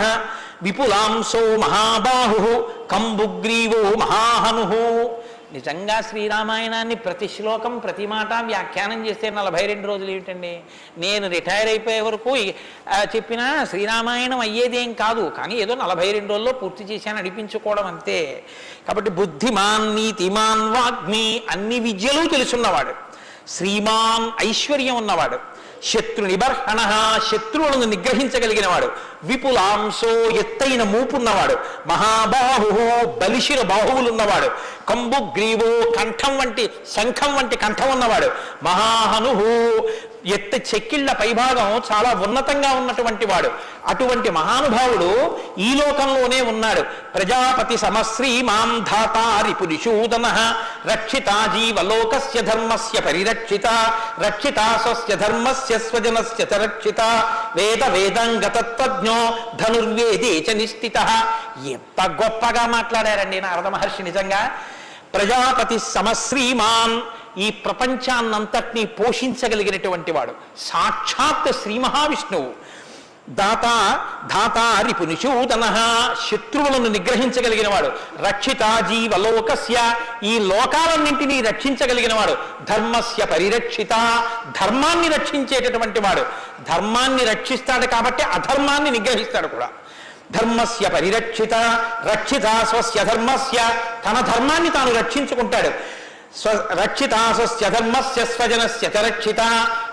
విపులాంశో 0.62 1.56
మహాబాహు 1.56 2.74
కంబుగ్రీవో 2.92 3.82
మహాహను 4.02 4.64
నిజంగా 5.52 6.00
శ్రీరామాయణాన్ని 6.00 6.94
ప్రతి 6.94 7.28
శ్లోకం 7.28 7.78
ప్రతి 7.78 8.06
మాట 8.06 8.32
వ్యాఖ్యానం 8.44 9.06
చేస్తే 9.06 9.30
నలభై 9.30 9.66
రెండు 9.66 9.86
రోజులు 9.86 10.10
ఏమిటండి? 10.10 10.60
నేను 10.98 11.28
రిటైర్ 11.28 11.68
అయిపోయే 11.68 12.00
వరకు 12.00 12.36
చెప్పిన 13.14 13.64
శ్రీరామాయణం 13.70 14.40
అయ్యేదేం 14.40 14.94
కాదు 14.94 15.32
కానీ 15.38 15.54
ఏదో 15.54 15.74
నలభై 15.74 16.12
రెండు 16.12 16.28
రోజుల్లో 16.28 16.52
పూర్తి 16.52 16.84
చేశాను 16.84 17.18
అనిపించుకోవడం 17.18 17.86
అంతే. 17.86 18.42
కాబట్టి 18.86 19.10
బుద్ధిమాన్ 19.10 19.96
నీతిమాన్ 19.96 20.76
వాగ్మి 20.76 21.42
అన్ని 21.54 21.80
విద్యలు 21.80 22.28
తెలుసున్నవాడు. 22.28 22.94
శ్రీమాన్ 23.48 24.46
ఐశ్వర్యం 24.46 24.96
ఉన్నవాడు. 24.96 25.38
శత్రు 25.84 26.24
నిబర్హణ 26.24 26.80
శత్రువులను 27.30 27.84
నిగ్రహించగలిగిన 27.84 28.66
వాడు 28.66 28.92
విపులాంశో 29.22 30.08
ఎత్తైన 30.30 30.82
మూపున్నవాడు. 30.82 31.56
మహాబాహు 31.88 33.04
బలిశిర 33.20 33.62
బాహువులున్నవాడు. 33.62 34.48
కంబు 34.88 35.20
గ్రీవో 35.38 35.90
కంఠం 35.90 36.38
వంటి 36.38 36.70
శంఖం 36.96 37.36
వంటి 37.36 37.56
కంఠం 37.56 37.90
ఉన్నవాడు. 37.90 38.30
మహాహను 38.64 39.32
ఎత్తి 40.26 40.62
చెక్కిళ్ళ 40.74 41.12
పైభాగం 41.12 41.82
చాలా 41.92 42.10
ఉన్నతంగా 42.26 42.70
ఉన్నటువంటి 42.72 43.26
వాడు. 43.26 43.50
అటువంటి 43.86 44.30
మహానుభావుడు 44.30 45.38
ఈ 45.58 45.74
లోకంలోనే 45.74 46.40
ఉన్నాడు. 46.40 46.82
ప్రజాపతి 47.14 47.76
సమశ్రీ 47.76 48.42
మాం 48.42 48.84
ధాతారి 48.84 49.54
పురిశూదన 49.54 50.26
రక్షిత 50.92 51.26
జీవలోకస్య 51.26 52.42
ధర్మస్య 52.42 53.00
పరిరక్షిత 53.00 53.66
రక్షిత 54.20 54.58
స్వస్య 54.82 55.16
ధర్మస్య 55.16 55.78
స్వజనస్య 55.78 56.44
చ 56.44 56.54
రక్షిత 56.54 57.00
వేద 57.56 57.84
వేదంగతత్వజ్ఞో 57.84 59.18
ధనుర్వేదే 59.56 60.46
చ 60.48 60.56
నిష్ఠిత. 60.56 60.98
ఎంత 61.66 62.00
గొప్పగా 62.02 62.66
మాట్లాడారండి 62.66 63.40
నారద 63.40 63.66
మహర్షి 63.66 64.02
నిజంగా. 64.02 64.50
ప్రజాపతి 65.14 65.78
సమశ్రీమాన్ 65.78 67.00
ఈ 67.38 67.50
ప్రపంచాన్నంతటినీ 67.50 68.84
పోషించగలిగినటువంటి 68.84 70.12
వాడు. 70.12 70.32
సాక్షాత్ 70.58 71.56
శ్రీ 71.62 71.78
మహావిష్ణువు. 71.78 72.66
దాత 73.30 73.62
దాత 74.26 74.86
రిపునిషూదన 74.86 75.60
శత్రువులను 76.30 76.88
నిగ్రహించగలిగిన 76.88 77.68
వాడు. 77.68 77.92
రక్షిత 78.28 78.60
జీవలోకస్య. 78.60 79.94
ఈ 80.22 80.38
లోకాలన్నింటినీ 80.38 81.40
రక్షించగలిగిన 81.40 82.14
వాడు. 82.14 82.36
ధర్మస్య 82.64 83.24
పరిరక్షిత. 83.24 83.90
ధర్మాన్ని 84.62 85.08
రక్షించేటటువంటి 85.08 86.00
వాడు. 86.00 86.20
ధర్మాన్ని 86.72 87.24
రక్షిస్తాడు 87.24 87.86
కాబట్టి 87.86 88.22
అధర్మాన్ని 88.22 88.90
నిగ్రహిస్తాడు 88.90 89.46
కూడా. 89.46 89.68
ధర్మస్య 90.30 90.88
పరిరక్షిత. 90.88 91.54
రక్షిత 92.12 92.66
స్వస్య 92.68 93.04
ధర్మస్య. 93.04 93.70
తన 94.06 94.20
ధర్మాన్ని 94.20 94.70
తాను 94.70 94.94
రక్షించుకుంటాడు. 94.94 95.70
స్వ 96.34 96.50
రక్షిత 96.70 97.10
స్వస్య 97.32 98.24
స్వజనస్య 98.24 98.88
చ 98.88 99.06
రక్షిత 99.06 99.40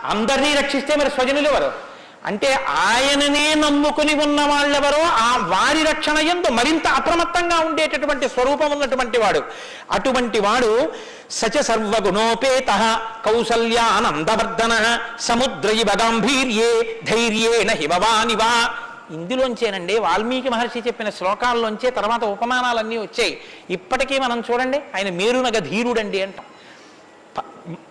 అందరినీ 0.03 0.53
రక్షిస్తే 0.53 0.95
మరి 0.95 1.09
స్వజనులు 1.09 1.49
ఎవరు? 1.49 1.93
అంటే 2.25 2.53
ఆయననే 2.69 3.53
నమ్ముకుని 3.53 4.23
ఉన్న 4.23 4.41
వాళ్ళెవరో 4.41 5.01
ఆ 5.01 5.37
వారి 5.37 5.83
రక్షణ 5.83 6.17
ఎందు 6.17 6.51
మరింత 6.51 6.87
అప్రమత్తంగా 6.87 7.59
ఉండేటటువంటి 7.59 8.29
స్వరూపం 8.29 8.71
ఉన్నటువంటి 8.71 9.17
వాడు. 9.17 9.43
అటువంటి 9.91 10.39
వాడు 10.39 10.91
సచ 11.31 11.61
సర్వగుణోపేత 11.61 12.99
కౌసల్యానందవర్ధన 13.25 14.97
సముద్ర 15.19 15.69
గాంభీర్యే 16.01 16.99
ధైర్యేణ 17.03 17.71
హిమవానివా 17.71 18.73
ఇందులోంచేనండి 19.13 19.95
వాల్మీకి 20.05 20.49
మహర్షి 20.49 20.79
చెప్పిన 20.87 21.09
శ్లోకాల్లోంచే 21.09 21.89
తర్వాత 21.97 22.23
ఉపమానాలన్నీ 22.35 22.97
వచ్చాయి. 22.97 23.33
ఇప్పటికీ 23.69 24.15
మనం 24.25 24.39
చూడండి 24.51 24.79
ఆయన 24.95 25.09
మేరునగ 25.19 25.57
ధీరుడండి 25.69 26.21
అంటాం 26.25 26.47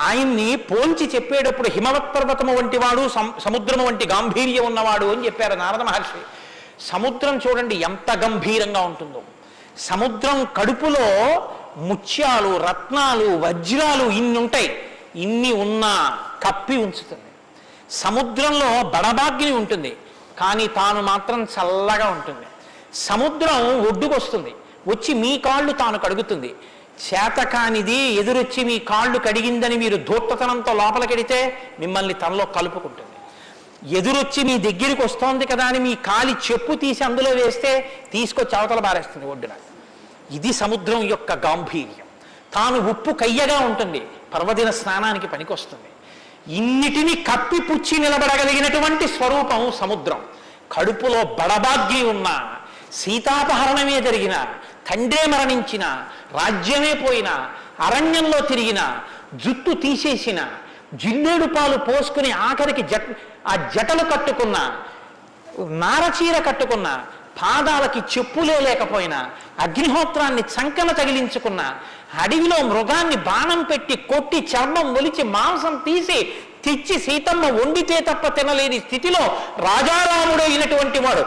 ఆయన్ని 0.01 0.49
పోల్చి 0.71 1.05
చెప్పేటప్పుడు 1.15 1.69
హిమవత్ 1.69 2.11
పర్వతము 2.15 2.53
వంటి 2.57 2.79
వాడు 2.79 3.03
సముద్రము 3.41 3.85
వంటి 3.87 4.05
గాంభీర్యం 4.09 4.65
ఉన్నవాడు 4.65 5.07
అని 5.13 5.25
చెప్పారు 5.27 5.55
నారద 5.55 5.83
మహర్షి. 5.83 6.21
సముద్రం 6.91 7.35
చూడండి 7.45 7.75
ఎంత 7.89 8.11
గంభీరంగా 8.25 8.81
ఉంటుందో. 8.81 9.23
సముద్రం 9.79 10.39
కడుపులో 10.57 11.07
ముత్యాలు 11.89 12.51
రత్నాలు 12.67 13.29
వజ్రాలు 13.45 14.05
ఇన్ని 14.19 14.39
ఉంటాయి 14.39 14.71
ఇన్ని 15.17 15.53
ఉన్నా 15.65 15.93
కప్పి 16.43 16.77
ఉంచుతుంది. 16.77 17.31
సముద్రంలో 17.91 18.71
బడబాగ్ని 18.95 19.53
ఉంటుంది. 19.61 19.93
కానీ 20.39 20.67
తాను 20.67 21.03
మాత్రం 21.03 21.43
చల్లగా 21.45 22.09
ఉంటుంది. 22.09 22.47
సముద్రం 22.95 23.87
ఒడ్డుకొస్తుంది. 23.89 24.55
వచ్చి 24.87 25.15
మీ 25.15 25.39
కాళ్ళు 25.39 25.73
తాను 25.73 25.99
కడుగుతుంది. 25.99 26.55
చేతకానిది 27.07 27.97
ఎదురొచ్చి 27.97 28.65
మీ 28.65 28.79
కాళ్ళు 28.79 29.19
కడిగిందని 29.19 29.77
మీరు 29.77 29.97
ధూర్తతనంతో 29.97 30.75
లోపలికెడితే 30.75 31.59
మిమ్మల్ని 31.81 32.15
తనలో 32.15 32.45
కలుపుకుంటుంది. 32.45 33.09
ఎదురొచ్చి 33.97 34.45
మీ 34.45 34.59
దగ్గరికి 34.59 35.03
వస్తోంది 35.03 35.47
కదా 35.47 35.65
అని 35.65 35.79
మీ 35.79 35.95
కాలి 35.95 36.33
చెప్పు 36.33 36.75
తీసి 36.75 37.05
అందులో 37.05 37.31
వేస్తే 37.31 37.71
తీసుకొచ్చి 38.13 38.59
అవతల 38.59 38.81
బారేస్తుంది 38.81 39.27
ఒడ్డున. 39.27 39.51
ఇది 40.31 40.53
సముద్రం 40.53 41.03
యొక్క 41.03 41.33
గాంభీర్యం. 41.33 42.07
తాను 42.55 42.91
ఉప్పు 42.91 43.11
కయ్యగా 43.11 43.61
ఉంటుంది. 43.61 44.03
పర్వదిన 44.35 44.71
స్నానానికి 44.71 45.27
పనికొస్తుంది. 45.27 45.92
ఇన్నిటిని 46.47 47.15
కప్పిపుచ్చి 47.23 47.99
నిలబడగలిగినటువంటి 47.99 49.09
స్వరూపం 49.09 49.73
సముద్రం. 49.73 50.21
కడుపులో 50.73 51.25
బడబాగ్గి 51.25 52.03
ఉన్న 52.03 52.29
సీతాపహరణమే 52.93 54.01
జరిగిన 54.01 54.35
తండ్రే 54.91 55.27
మరణించిన 55.27 55.85
రాజ్యమే 56.35 56.95
పోయిన 56.95 57.29
అరణ్యంలో 57.81 58.41
తిరిగిన 58.41 58.81
జుట్టు 59.35 59.71
తీసేసిన 59.75 60.41
జిల్లేడు 60.95 61.47
పాలు 61.55 61.77
పోసుకుని 61.79 62.33
ఆఖరికి 62.33 62.83
జట్ 62.83 63.11
ఆ 63.47 63.57
జటలు 63.75 64.05
కట్టుకున్న 64.11 64.57
నారచీర 65.69 66.39
కట్టుకున్న 66.39 66.89
పాదాలకి 67.43 68.19
చెప్పులే 68.19 68.61
లేకపోయినా 68.61 69.31
అగ్నిహోత్రాన్ని 69.59 70.43
చంకన 70.43 70.91
తగిలించుకున్న 70.93 71.61
అడవిలో 72.21 72.59
మృగాన్ని 72.63 73.17
బాణం 73.17 73.61
పెట్టి 73.63 73.97
కొట్టి 74.09 74.39
చర్మం 74.53 74.89
ఒలిచి 74.95 75.23
మాంసం 75.29 75.77
తీసి 75.85 76.19
తెచ్చి 76.65 76.97
సీతమ్మ 77.01 77.45
వండితే 77.51 77.97
తప్ప 78.01 78.27
తినలేని 78.29 78.79
స్థితిలో 78.79 79.23
రాజారాముడు 79.59 80.43
అయినటువంటి 80.43 80.99
వాడు 80.99 81.25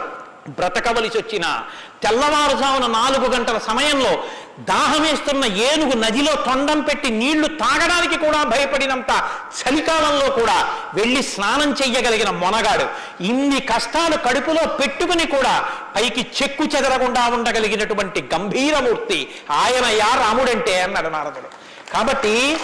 బ్రతకవలసి 0.48 1.18
వచ్చిన 1.18 1.62
తెల్లవారుజామున 2.02 2.86
నాలుగు 2.86 3.26
గంటల 3.34 3.58
సమయంలో 3.58 4.24
దాహమేస్తున్న 4.58 5.44
ఏనుగు 5.44 5.94
నదిలో 5.96 6.34
తొండం 6.34 6.80
పెట్టి 6.80 7.10
నీళ్ళు 7.10 7.48
తాగడానికి 7.48 8.16
కూడా 8.16 8.42
భయపడినంత 8.42 9.12
చలికాలంలో 9.58 10.30
కూడా 10.30 10.56
వెళ్ళి 10.94 11.22
స్నానం 11.22 11.72
చెయ్యగలిగిన 11.72 12.30
మొనగాడు. 12.30 12.86
ఇన్ని 13.20 13.60
కష్టాలు 13.60 14.16
కడుపులో 14.16 14.66
పెట్టుకుని 14.66 15.26
కూడా 15.26 15.64
పైకి 15.96 16.26
చెక్కు 16.42 16.64
చెదరకుండా 16.64 17.28
ఉండగలిగినటువంటి 17.28 18.28
గంభీరమూర్తి 18.34 19.34
ఆయన 19.50 19.86
యా 19.86 20.10
రాముడంటే 20.14 20.82
అన్నాడు 20.82 21.08
నారదుడు. 21.08 21.50
కాబట్టి 21.92 22.56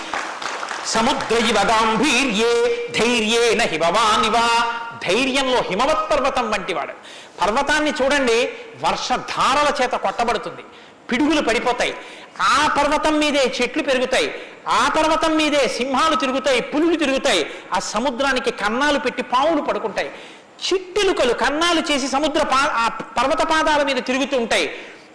సముద్ర 0.87 1.35
ఇవ 1.37 1.59
గాంభీర్యే 1.71 2.53
ధైర్యేన 2.99 3.63
హిమవానివా. 3.63 4.47
ధైర్యంలో 5.09 5.61
హిమవత్ 5.71 6.11
పర్వతం 6.11 6.51
వంటివాడు. 6.51 7.22
పర్వతాన్ని 7.43 7.93
చూడండి 8.03 8.53
వర్షధారల 8.81 9.83
చేత 9.83 9.91
కొట్టబడుతుంది. 9.91 10.63
పిడుగులు 11.11 11.41
పడిపోతాయి. 11.41 11.95
ఆ 12.41 12.75
పర్వతం 12.79 13.19
మీదే 13.19 13.55
చెట్లు 13.63 13.83
పెరుగుతాయి. 13.83 14.35
ఆ 14.69 14.89
పర్వతం 14.97 15.37
మీదే 15.37 15.69
సింహాలు 15.69 16.15
తిరుగుతాయి 16.15 16.61
పులులు 16.61 16.97
తిరుగుతాయి. 16.97 17.51
ఆ 17.77 17.79
సముద్రానికి 17.79 18.51
కన్నాలు 18.51 18.99
పెట్టి 18.99 19.23
పావులు 19.23 19.63
పడుకుంటాయి. 19.63 20.11
చిట్టెలుకలు 20.67 21.33
కన్నాలు 21.33 21.83
చేసి 21.93 22.09
సముద్ర 22.09 22.43
పా 22.43 22.61
ఆ 22.75 22.89
పర్వత 22.89 23.43
పాదాల 23.43 23.83
మీద 23.83 23.97
తిరుగుతూ 23.97 24.39
ఉంటాయి. 24.39 24.67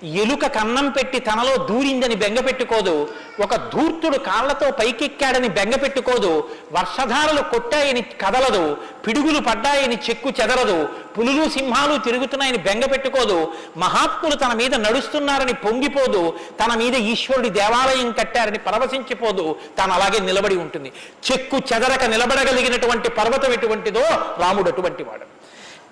ఎలుక 0.04 0.46
కన్నం 0.46 0.90
పెట్టి 0.90 1.20
తనలో 1.20 1.58
దూరిందని 1.58 2.16
బెంగ 2.16 2.40
పెట్టుకోదు. 2.40 3.10
ఒక 3.44 3.56
ధూర్తుడు 3.56 4.18
కాళ్ళతో 4.18 4.72
పైకెక్కాడని 4.72 5.48
బెంగ 5.48 5.76
పెట్టుకోదు. 5.76 6.50
వర్షధారలు 6.72 7.42
కొట్టాయని 7.42 8.02
కదలదు. 8.02 8.78
పిడుగులు 9.08 9.40
పడ్డాయని 9.40 10.00
చెక్కు 10.10 10.30
చెదరదు. 10.30 10.90
పులులు 11.18 11.50
సింహాలు 11.50 11.98
తిరుగుతున్నాయని 11.98 12.58
బెంగ 12.58 12.86
పెట్టుకోదు. 12.86 13.54
మహాత్ములు 13.78 14.36
తన 14.36 14.54
మీద 14.54 14.76
నడుస్తున్నారని 14.76 15.54
పొంగిపోదు. 15.54 16.34
తన 16.64 16.78
మీద 16.78 16.96
ఈశ్వరుడి 16.96 17.50
దేవాలయం 17.50 18.12
కట్టారని 18.12 18.58
పరవశించిపోదు. 18.58 19.56
తాను 19.78 19.94
అలాగే 19.94 20.20
నిలబడి 20.20 20.56
ఉంటుంది. 20.56 20.92
చెక్కు 21.32 21.58
చెదరక 21.74 22.04
నిలబడగలిగినటువంటి 22.04 23.10
పర్వతం 23.10 23.54
ఎటువంటిదో 23.54 24.02
రాముడు 24.38 24.72
అటువంటి 24.72 25.04
వాడు. 25.04 25.37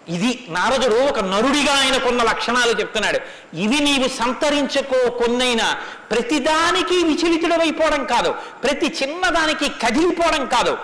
ఇది 0.09 0.45
నారదుడు 0.49 0.95
ఒక 0.95 1.19
నరుడిగా 1.19 1.75
ఆయనకున్న 1.75 2.23
లక్షణాలు 2.23 2.79
చెప్తున్నాడు. 2.79 3.19
ఇవి 3.55 3.79
నీవు 3.79 4.07
సంతరించుకో 4.07 5.09
కొన్నైనా. 5.09 5.77
ప్రతిదానికి 6.11 6.95
విచలితుడమైపోవడం 7.03 8.05
కాదు. 8.05 8.31
ప్రతి 8.63 8.95
చిన్నదానికి 9.03 9.69
కదిలిపోవడం 9.69 10.45
కాదు. 10.45 10.77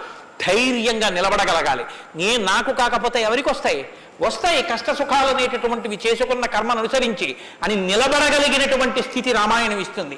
ధైర్యంగా 0.48 1.10
నిలబడగలగాలి. 1.10 1.86
నేను 2.16 2.44
నాకు 2.44 2.72
కాకపోతే 2.72 3.22
ఎవరికి 3.22 3.50
వస్తాయి? 3.50 3.86
వస్తాయి 4.22 4.64
కష్ట 4.64 4.92
సుఖాలు 4.92 5.28
అనేటటువంటివి 5.28 6.00
చేసుకున్న 6.08 6.46
కర్మను 6.46 6.80
అనుసరించి 6.80 7.36
అని 7.64 7.76
నిలబడగలిగినటువంటి 7.76 9.02
స్థితి 9.02 9.32
రామాయణం 9.32 9.80
ఇస్తుంది. 9.80 10.18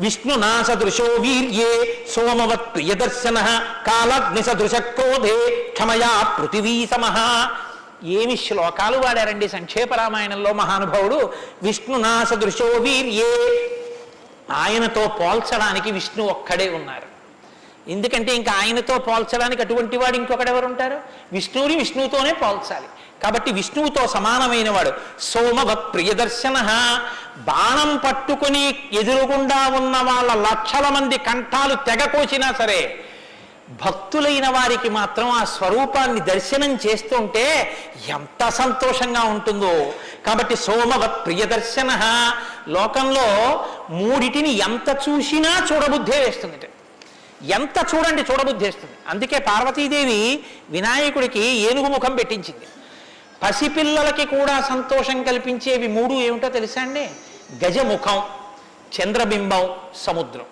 విష్ణునా 0.00 0.62
సదృశో 0.62 1.04
వీర్యే 1.04 1.98
సోమవత్ 2.14 2.74
ప్రియదర్శన 2.74 3.66
కాలగ్ని 3.86 4.42
సదృశ 4.42 4.74
క్రోధే 4.74 5.62
క్షమయా 5.72 6.22
పృథివీ 6.22 6.86
సమహ 6.86 7.16
ఏమి 8.04 8.36
శ్లోకాలు 8.36 8.98
వాడారండి? 8.98 9.48
సంక్షేప 9.48 9.94
రామాయణంలో 9.94 10.52
మహానుభావుడు 10.52 11.32
విష్ణునా 11.62 12.24
సదృశో 12.24 12.64
వీర్యే. 12.64 13.32
ఆయనతో 14.52 15.08
పోల్చడానికి 15.08 15.90
విష్ణు 15.90 16.24
ఒక్కడే 16.24 16.70
ఉన్నారు. 16.70 17.14
ఎందుకంటే 17.90 18.34
ఇంకా 18.34 18.52
ఆయనతో 18.52 18.98
పోల్చడానికి 18.98 19.62
అటువంటి 19.62 19.96
వాడు 19.96 20.16
ఇంకొకడెవరు 20.16 20.66
ఉంటారు 20.66 21.00
విష్ణువుని 21.32 21.76
విష్ణువుతోనే 21.76 22.32
పోల్చాలి. 22.32 22.86
కాబట్టి 23.22 23.52
విష్ణువుతో 23.52 24.06
సమానమైన 24.06 24.70
వాడు 24.70 24.92
సోమవ 25.20 25.74
ప్రియదర్శన 25.74 26.56
బాణం 27.38 27.96
పట్టుకుని 27.96 28.88
ఎదురుగుండా 28.92 29.68
ఉన్న 29.68 29.96
వాళ్ళ 29.96 30.34
లక్షల 30.34 30.88
మంది 30.88 31.18
కంఠాలు 31.18 31.74
తెగకోసినా 31.74 32.52
సరే 32.52 33.04
భక్తులైన 33.70 34.48
వారికి 34.48 34.88
మాత్రం 34.88 35.30
ఆ 35.30 35.44
స్వరూపాన్ని 35.44 36.20
దర్శనం 36.20 36.78
చేస్తుంటే 36.86 37.76
ఎంత 38.08 38.48
సంతోషంగా 38.48 39.22
ఉంటుందో. 39.22 39.92
కాబట్టి 40.26 40.56
సోమవ 40.56 41.06
ప్రియదర్శన. 41.06 41.90
లోకంలో 42.68 43.26
మూడిటిని 43.90 44.50
ఎంత 44.50 44.96
చూసినా 45.08 45.66
చూడబుద్ధే 45.72 46.18
వేస్తుంది 46.18 46.68
ఎంత 47.52 47.86
చూడండి 47.94 48.22
చూడబుద్ధేస్తుంది 48.22 48.94
అందుకే 49.08 49.38
పార్వతీదేవి 49.38 50.44
వినాయకుడికి 50.70 51.40
ఏనుగు 51.40 51.86
ముఖం 51.86 52.16
పెట్టించింది. 52.16 52.66
పసిపిల్లలకి 53.42 54.24
కూడా 54.24 54.60
సంతోషం 54.60 55.22
కల్పించేవి 55.22 55.88
మూడు 55.88 56.12
ఏమిటో 56.12 56.48
తెలుసా 56.48 56.82
అండి? 56.82 57.10
గజముఖం 57.64 58.22
చంద్రబింబం 59.00 59.74
సముద్రం. 59.96 60.44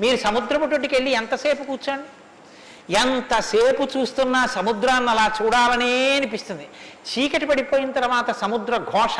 మీరు 0.00 0.16
సముద్రపు 0.16 0.66
తొట్టుకి 0.66 0.94
వెళ్ళి 0.94 1.10
ఎంతసేపు 1.10 1.62
కూర్చోండి? 1.62 2.08
ఎంతసేపు 2.90 3.98
చూస్తున్నా 3.98 4.46
సముద్రాన్ని 4.46 5.10
అలా 5.10 5.32
చూడాలనే 5.42 6.16
అనిపిస్తుంది. 6.16 6.68
చీకటి 7.10 7.46
పడిపోయిన 7.46 7.92
తర్వాత 7.92 8.30
సముద్ర 8.30 8.76
ఘోష 8.76 9.16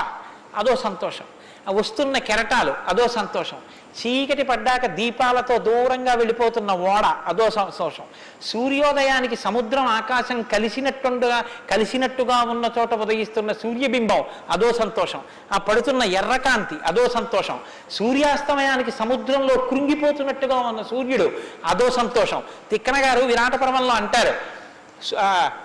అదో 0.57 0.77
సంతోషం. 0.77 1.24
వస్తున్న 1.69 2.19
కెరటాలు 2.19 2.74
అదో 2.89 3.09
సంతోషం. 3.09 3.57
చీకటి 3.99 4.43
పడ్డాక 4.43 4.86
దీపాలతో 4.86 5.59
దూరంగా 5.59 6.12
వెళ్ళిపోతున్న 6.15 6.73
ఓడ 6.73 7.05
అదో 7.27 7.51
సంతోషం. 7.51 8.03
సూర్యోదయానికి 8.43 9.36
సముద్రం 9.36 9.86
ఆకాశం 9.86 10.43
కలిసినట్టుగా 10.43 11.45
కలిసినట్టుగా 11.70 12.43
ఉన్న 12.43 12.70
చోట 12.78 12.95
ఉదయిస్తున్న 12.95 13.53
సూర్యబింబం 13.53 14.24
అదో 14.51 14.73
సంతోషం. 14.73 15.20
ఆ 15.53 15.59
పడుతున్న 15.59 16.03
ఎర్రకాంతి 16.03 16.74
అదో 16.86 17.09
సంతోషం. 17.09 17.59
సూర్యాస్తమయానికి 17.90 18.90
సముద్రంలో 18.90 19.57
కృంగిపోతున్నట్టుగా 19.57 20.57
ఉన్న 20.57 20.82
సూర్యుడు 20.82 21.31
అదో 21.65 21.90
సంతోషం. 21.90 22.43
తిక్కన 22.70 22.97
గారు 23.05 23.20
విరాటపురమంలో 23.20 23.95
అంటారు 23.95 24.35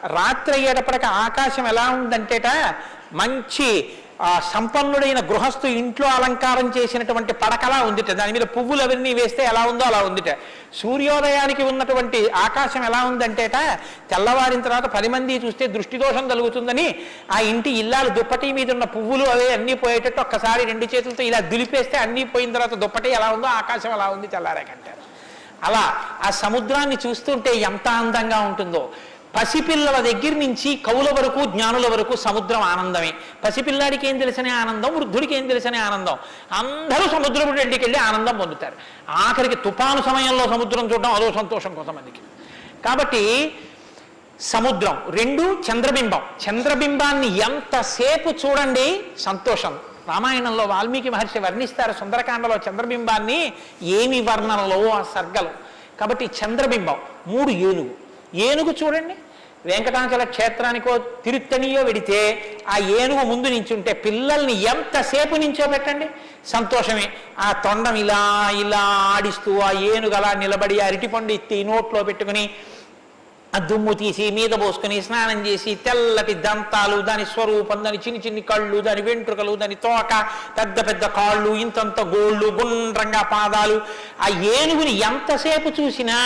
రాత్రి 0.07 0.55
అయ్యేటప్పటికి 0.55 1.05
ఆకాశం 1.05 1.67
ఎలా 1.67 1.89
ఉందంటేట 1.89 2.47
మంచి 3.13 3.93
ఆ, 4.23 4.41
సంపన్నుడైన 4.51 5.19
గృహస్థు 5.29 5.67
ఇంట్లో 5.79 6.07
అలంకారం 6.09 6.67
చేసినటువంటి 6.75 7.33
పడకలా 7.41 7.79
ఉందిట. 7.87 8.09
దాని 8.19 8.33
మీద 8.35 8.45
పువ్వులు 8.53 8.81
అవన్నీ 8.83 9.11
వేస్తే 9.13 9.41
ఎలా 9.43 9.63
ఉందో 9.71 9.83
అలా 9.89 9.99
ఉందిట. 10.05 10.29
సూర్యోదయానికి 10.79 11.63
ఉన్నటువంటి 11.63 12.19
ఆకాశం 12.43 12.83
ఎలా 12.85 13.01
ఉందంటేట 13.03 13.57
తెల్లవారిన 14.11 14.61
తర్వాత 14.67 14.87
పది 14.95 15.09
మంది 15.09 15.33
చూస్తే 15.43 15.67
దృష్టి 15.75 15.97
దోషం 16.03 16.27
కలుగుతుందని 16.29 16.87
ఆ 17.31 17.39
ఇంటి 17.49 17.71
ఇల్లాలు 17.81 18.11
దుప్పటి 18.17 18.49
మీద 18.57 18.71
ఉన్న 18.71 18.87
పువ్వులు 18.95 19.25
అవే 19.29 19.47
అన్నీ 19.53 19.75
పోయేటట్టు 19.83 20.21
ఒక్కసారి 20.21 20.63
రెండు 20.65 20.87
చేతులతో 20.93 21.23
ఇలా 21.23 21.41
దులిపేస్తే 21.51 21.97
అన్నీ 21.99 22.23
పోయిన 22.33 22.51
తర్వాత 22.55 22.75
దుప్పటి 22.83 23.11
ఎలా 23.11 23.29
ఉందో 23.31 23.49
ఆకాశం 23.59 23.93
ఎలా 23.93 24.07
ఉంది 24.09 24.29
తెల్లారాకంటారు 24.33 25.01
అలా 25.63 25.83
ఆ 26.21 26.29
సముద్రాన్ని 26.39 26.97
చూస్తుంటే 27.03 27.51
ఎంత 27.63 27.87
అందంగా 27.99 28.39
ఉంటుందో. 28.47 28.81
పసిపిల్లల 29.35 29.97
దగ్గర 29.99 30.33
నుంచి 30.43 30.75
కవుల 30.75 31.09
వరకు 31.09 31.45
జ్ఞానుల 31.45 31.87
వరకు 31.87 32.15
సముద్రం 32.15 32.61
ఆనందమే. 32.61 33.13
పసిపిల్లాడికి 33.43 34.07
ఏం 34.07 34.17
తెలిసనే 34.17 34.49
ఆనందం? 34.49 34.95
వృద్ధుడికి 34.95 35.35
ఏం 35.35 35.47
తెలిసనే 35.47 35.77
ఆనందం? 35.77 36.17
అందరూ 36.51 37.09
సముద్రం 37.09 37.55
రెడ్డికి 37.55 37.83
వెళ్ళి 37.85 37.99
ఆనందం 37.99 38.37
పొందుతారు. 38.37 38.75
ఆఖరికి 39.09 39.55
తుఫాను 39.55 40.01
సమయంలో 40.01 40.43
సముద్రం 40.43 40.85
చూడడం 40.91 41.11
అదో 41.11 41.31
సంతోషం 41.31 41.75
కొంతమందికి 41.75 42.21
కాబట్టి 42.85 43.53
సముద్రం 44.39 44.95
రెండు 45.09 45.41
చంద్రబింబం. 45.41 46.21
చంద్రబింబాన్ని 46.45 47.37
ఎంతసేపు 47.37 48.29
చూడండి 48.29 49.01
సంతోషం. 49.17 49.79
రామాయణంలో 50.07 50.63
వాల్మీకి 50.65 51.09
మహర్షి 51.09 51.39
వర్ణిస్తారు 51.39 51.91
సుందరకాండలో 51.91 52.55
చంద్రబింబాన్ని 52.69 53.53
ఏమి 53.81 54.21
వర్ణనలో 54.21 54.89
ఆ 54.89 55.03
సర్గలు? 55.15 55.51
కాబట్టి 55.99 56.25
చంద్రబింబం 56.25 56.97
మూడు 57.27 57.49
ఏనుగు. 57.49 58.02
ఏనుగు 58.35 58.75
చూడండి. 58.83 59.15
వెంకటాచల 59.65 60.23
క్షేత్రానికో 60.23 60.97
తిరుత్తనియో 60.97 61.81
వెడితే 61.83 62.17
ఆ 62.67 62.77
ఏనుగు 62.77 63.23
ముందు 63.25 63.47
నించుంటే 63.47 63.93
పిల్లల్ని 63.93 64.61
ఎంతసేపు 64.61 65.35
నించోబెట్టండి? 65.35 66.07
సంతోషమే. 66.45 67.13
ఆ 67.39 67.51
తొండం 67.51 67.95
ఇలా 67.95 68.51
ఇలా 68.59 68.81
ఆడిస్తూ 69.15 69.59
ఆ 69.59 69.71
ఏనుగు 69.71 70.15
అలా 70.15 70.33
నిలబడి 70.33 70.79
అరటిపండు 70.79 71.33
ఇత్తి 71.33 71.63
నోట్లో 71.63 72.03
పెట్టుకుని 72.03 72.49
ఆ 73.55 73.59
దుమ్ము 73.69 73.93
తీసి 73.93 74.31
మీద 74.31 74.53
పోసుకొని 74.61 75.01
స్నానం 75.01 75.39
చేసి 75.47 75.71
తెల్లటి 75.75 76.33
దంతాలు 76.33 76.97
దాని 77.01 77.25
స్వరూపం 77.25 77.83
దాని 77.83 77.97
చిన్ని 77.97 78.21
చిన్ని 78.25 78.41
కళ్ళు 78.41 78.81
దాని 78.81 79.01
వెంట్రుకలు 79.01 79.55
దాని 79.55 79.75
తోక 79.75 80.13
పెద్ద 80.57 80.87
పెద్ద 80.87 81.03
కాళ్ళు 81.05 81.49
ఇంతంత 81.55 81.99
గోళ్ళు 82.01 82.47
గుండ్రంగా 82.47 83.21
పాదాలు. 83.21 83.77
ఆ 84.21 84.29
ఏనుగుని 84.55 84.93
ఎంతసేపు 85.09 85.81
చూసినా 85.81 86.17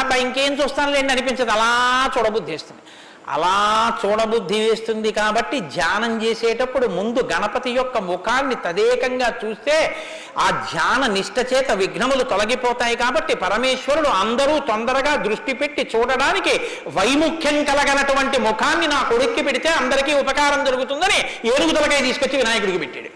అబ్బా 0.00 0.16
ఇంకేం 0.16 0.52
చూస్తానులేండి 0.52 1.12
అనిపించదు. 1.12 1.50
అలా 1.50 1.70
చూడబుద్ధిస్తుంది 2.14 2.82
అలా 3.28 3.98
చూడబుద్ధి 4.04 4.60
వేస్తుంది 4.60 5.12
కాబట్టి 5.12 5.60
ధ్యానం 5.60 6.22
చేసేటప్పుడు 6.22 6.86
ముందు 6.86 7.28
గణపతి 7.32 7.70
యొక్క 7.70 7.98
ముఖాన్ని 7.98 8.54
తదేకంగా 8.54 9.32
చూస్తే 9.44 9.96
ఆ 10.38 10.50
ధ్యాన 10.50 11.06
నిష్ట 11.06 11.54
చేత 11.54 11.72
విఘ్నములు 11.72 12.24
తొలగిపోతాయి 12.24 12.96
కాబట్టి 12.96 13.34
పరమేశ్వరుడు 13.34 14.08
అందరూ 14.08 14.58
తొందరగా 14.58 15.16
దృష్టి 15.16 15.52
పెట్టి 15.52 15.90
చూడడానికి 15.96 16.60
వైముఖ్యం 16.88 17.64
కలగనటువంటి 17.64 18.40
ముఖాన్ని 18.40 18.86
నా 18.86 19.02
కొడుక్కి 19.02 19.42
పెడితే 19.42 19.68
అందరికీ 19.68 20.12
ఉపకారం 20.12 20.64
జరుగుతుందని 20.64 21.48
ఏనుగు 21.48 21.70
తలకాయ 21.70 22.00
తీసుకొచ్చి 22.00 22.36
వినాయకుడికి 22.36 22.78
పెట్టాడు. 22.78 23.08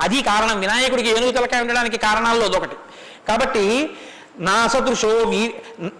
అది 0.00 0.22
కారణం. 0.22 0.60
వినాయకుడికి 0.60 1.08
ఏనుగు 1.08 1.30
తలకాయ 1.30 1.60
ఉండడానికి 1.60 1.96
కారణాల్లో 1.96 2.44
అదొకటి. 2.44 2.76
కాబట్టి 3.28 3.90
నాసదృశో 4.38 5.08
వీర్ 5.08 5.52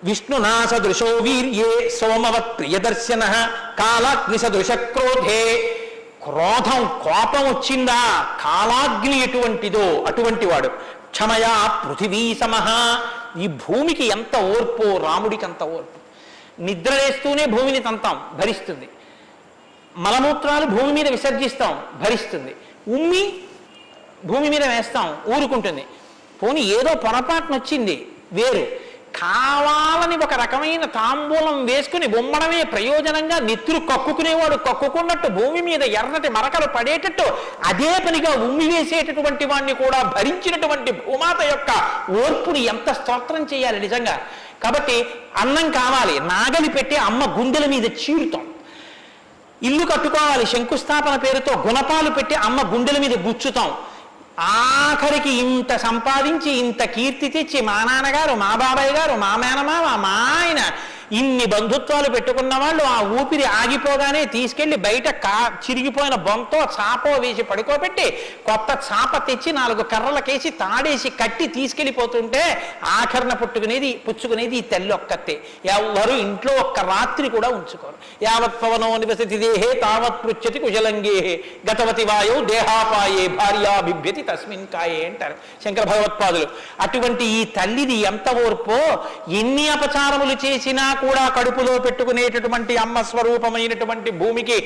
విష్ణు 0.05 0.39
నాసదృశో 0.39 1.07
వీర్యే 1.07 1.89
సోమవత్ 1.89 2.59
ప్రియదర్శన 2.59 3.21
కాలాగ్నిసదృశ 3.79 4.71
క్రోధే 4.71 5.79
క్రోధం 6.25 7.01
కోపం 7.03 7.55
వచ్చిందా? 7.55 8.23
కాలాగ్ని 8.45 9.23
ఎటువంటిదో? 9.23 10.03
అటువంటి 10.03 10.47
వాడు. 10.47 10.69
క్షమయా 11.11 11.83
పృథివీ 11.85 12.35
సమహ 12.35 12.99
ఈ 13.41 13.47
భూమికి 13.47 14.07
ఎంత 14.07 14.37
ఓర్పో? 14.37 14.97
రాముడికి 14.97 15.45
అంత 15.45 15.63
ఓర్పు. 15.63 16.03
నిద్రలేస్తూనే 16.63 17.47
భూమిని 17.47 17.81
తంతాం 17.81 18.31
భరిస్తుంది. 18.35 18.89
మలమూత్రాలు 19.97 20.67
భూమి 20.67 20.93
మీద 20.93 21.09
విసర్జిస్తాం 21.09 21.83
భరిస్తుంది. 22.03 22.57
ఉమ్మి 22.89 23.33
భూమి 24.25 24.51
మీద 24.51 24.65
వేస్తాం 24.65 25.17
ఊరుకుంటుంది. 25.29 25.87
పోనీ 26.43 26.61
ఏదో 26.61 26.95
పొరపాటు 26.95 27.53
వచ్చింది 27.53 28.12
వేరు. 28.33 28.93
కావాలని 29.21 30.17
ఒక 30.17 30.35
రకమైన 30.35 30.85
తాంబూలం 30.85 31.65
వేసుకుని 31.65 32.07
బొమ్మడమే 32.07 32.63
ప్రయోజనంగా 32.63 33.39
నెత్తురు 33.39 33.79
కక్కుకునేవాడు 33.79 34.57
కక్కుకున్నట్టు 34.57 35.29
భూమి 35.29 35.61
మీద 35.61 35.83
ఎర్రటి 35.83 36.29
మరకలు 36.29 36.67
పడేటట్టు 36.67 37.25
అదే 37.65 37.99
పనిగా 38.07 38.45
ఉమ్మి 38.45 38.67
వేసేటటువంటి 38.69 39.45
వాడిని 39.45 39.75
కూడా 39.75 40.03
భరించినటువంటి 40.03 40.93
భూమాత 40.93 41.43
యొక్క 41.43 41.71
ఓర్పుని 42.11 42.65
ఎంత 42.65 42.93
స్తోత్రం 42.93 43.47
చేయాలి 43.55 43.81
నిజంగా? 43.81 44.21
కాబట్టి 44.63 45.07
అన్నం 45.37 45.71
కావాలి. 45.71 46.21
నాగలి 46.21 46.69
పెట్టి 46.69 46.97
అమ్మ 46.97 47.39
గుండెల 47.39 47.67
మీద 47.67 47.85
చీరుతాం. 47.85 48.55
ఇల్లు 49.63 49.87
కట్టుకోవాలి. 49.87 50.47
శంకుస్థాపన 50.47 51.17
పేరుతో 51.17 51.53
గుణపాలు 51.53 52.11
పెట్టి 52.11 52.35
అమ్మ 52.35 52.75
గుండెల 52.75 52.99
మీద 52.99 53.19
గుచ్చుతాం. 53.19 53.75
ఆఖరికి 54.39 55.31
ఇంత 55.31 55.77
సంపాదించి 55.77 56.51
ఇంత 56.51 56.83
కీర్తి 56.85 57.29
తెచ్చి 57.29 57.61
మా 57.61 57.85
నాన్నగారు 57.85 58.35
మా 58.35 58.55
బాబాయ్ 58.55 58.93
గారు 58.93 59.13
మా 59.13 59.37
మేనమామ 59.37 59.97
మా 59.97 60.15
ఆయన 60.43 60.61
ఇన్ని 61.19 61.47
బంధుత్వాలు 61.53 62.09
పెట్టుకున్న 62.15 62.55
వాళ్ళు 62.63 62.85
ఆ 62.95 62.99
ఊపిరి 63.21 63.47
ఆగిపోగానే 63.61 64.23
తీసుకెళ్ళి 64.35 64.77
బయట 64.87 65.09
కా 65.25 65.35
చిరిగిపోయిన 65.65 66.17
బొంతో 66.27 66.61
చాపో 66.77 67.11
వేసి 67.25 67.43
పడుకోబెట్టి 67.43 68.07
కొత్త 68.49 68.71
చాప 68.89 69.13
తెచ్చి 69.29 69.51
నాలుగు 69.53 69.83
కర్రలకేసి 69.93 70.51
తాడేసి 70.63 71.11
కట్టి 71.21 71.47
తీసుకెళ్ళిపోతుంటే 71.57 72.43
ఆఖరణ 72.99 73.33
పుట్టుకునేది 73.33 73.91
పుచ్చుకునేది 74.07 74.57
ఈ 74.57 74.65
తల్లి 74.73 74.95
ఒక్కతే 74.99 75.35
ఎవరు 75.77 76.15
ఇంట్లో 76.25 76.53
ఒక్క 76.65 76.81
రాత్రి 76.93 77.29
కూడా 77.29 77.49
ఉంచుకోరు. 77.49 77.97
యావత్ 78.23 78.57
పవనో 78.63 78.89
నివసతి 79.03 79.39
దేహే 79.45 79.69
తావత్ 79.85 80.19
పృచ్చతి 80.25 80.59
కుశలంగేహే 80.65 81.35
గతవతి 81.69 82.05
వాయో 82.11 82.37
దేహాపాయే 82.53 83.27
భార్యాభిభ్యతి 83.39 84.23
తస్మిన్ 84.31 84.67
కాయే 84.75 85.01
అంటారు 85.11 85.37
శంకర 85.65 85.85
భగవత్పాదులు. 85.93 86.49
అటువంటి 86.81 87.25
ఈ 87.39 87.41
తల్లిది 87.59 87.99
ఎంత 88.11 88.29
ఓర్పో 88.45 88.81
ఎన్ని 89.41 89.67
అపచారములు 89.69 90.37
చేసినా 90.47 90.87
కూడా 91.05 91.25
కడుపులో 91.29 91.75
పెట్టుకునేటటువంటి 91.79 92.77
అమ్మ 92.77 93.03
స్వరూపమైనటువంటి 93.03 94.11
భూమికి 94.11 94.57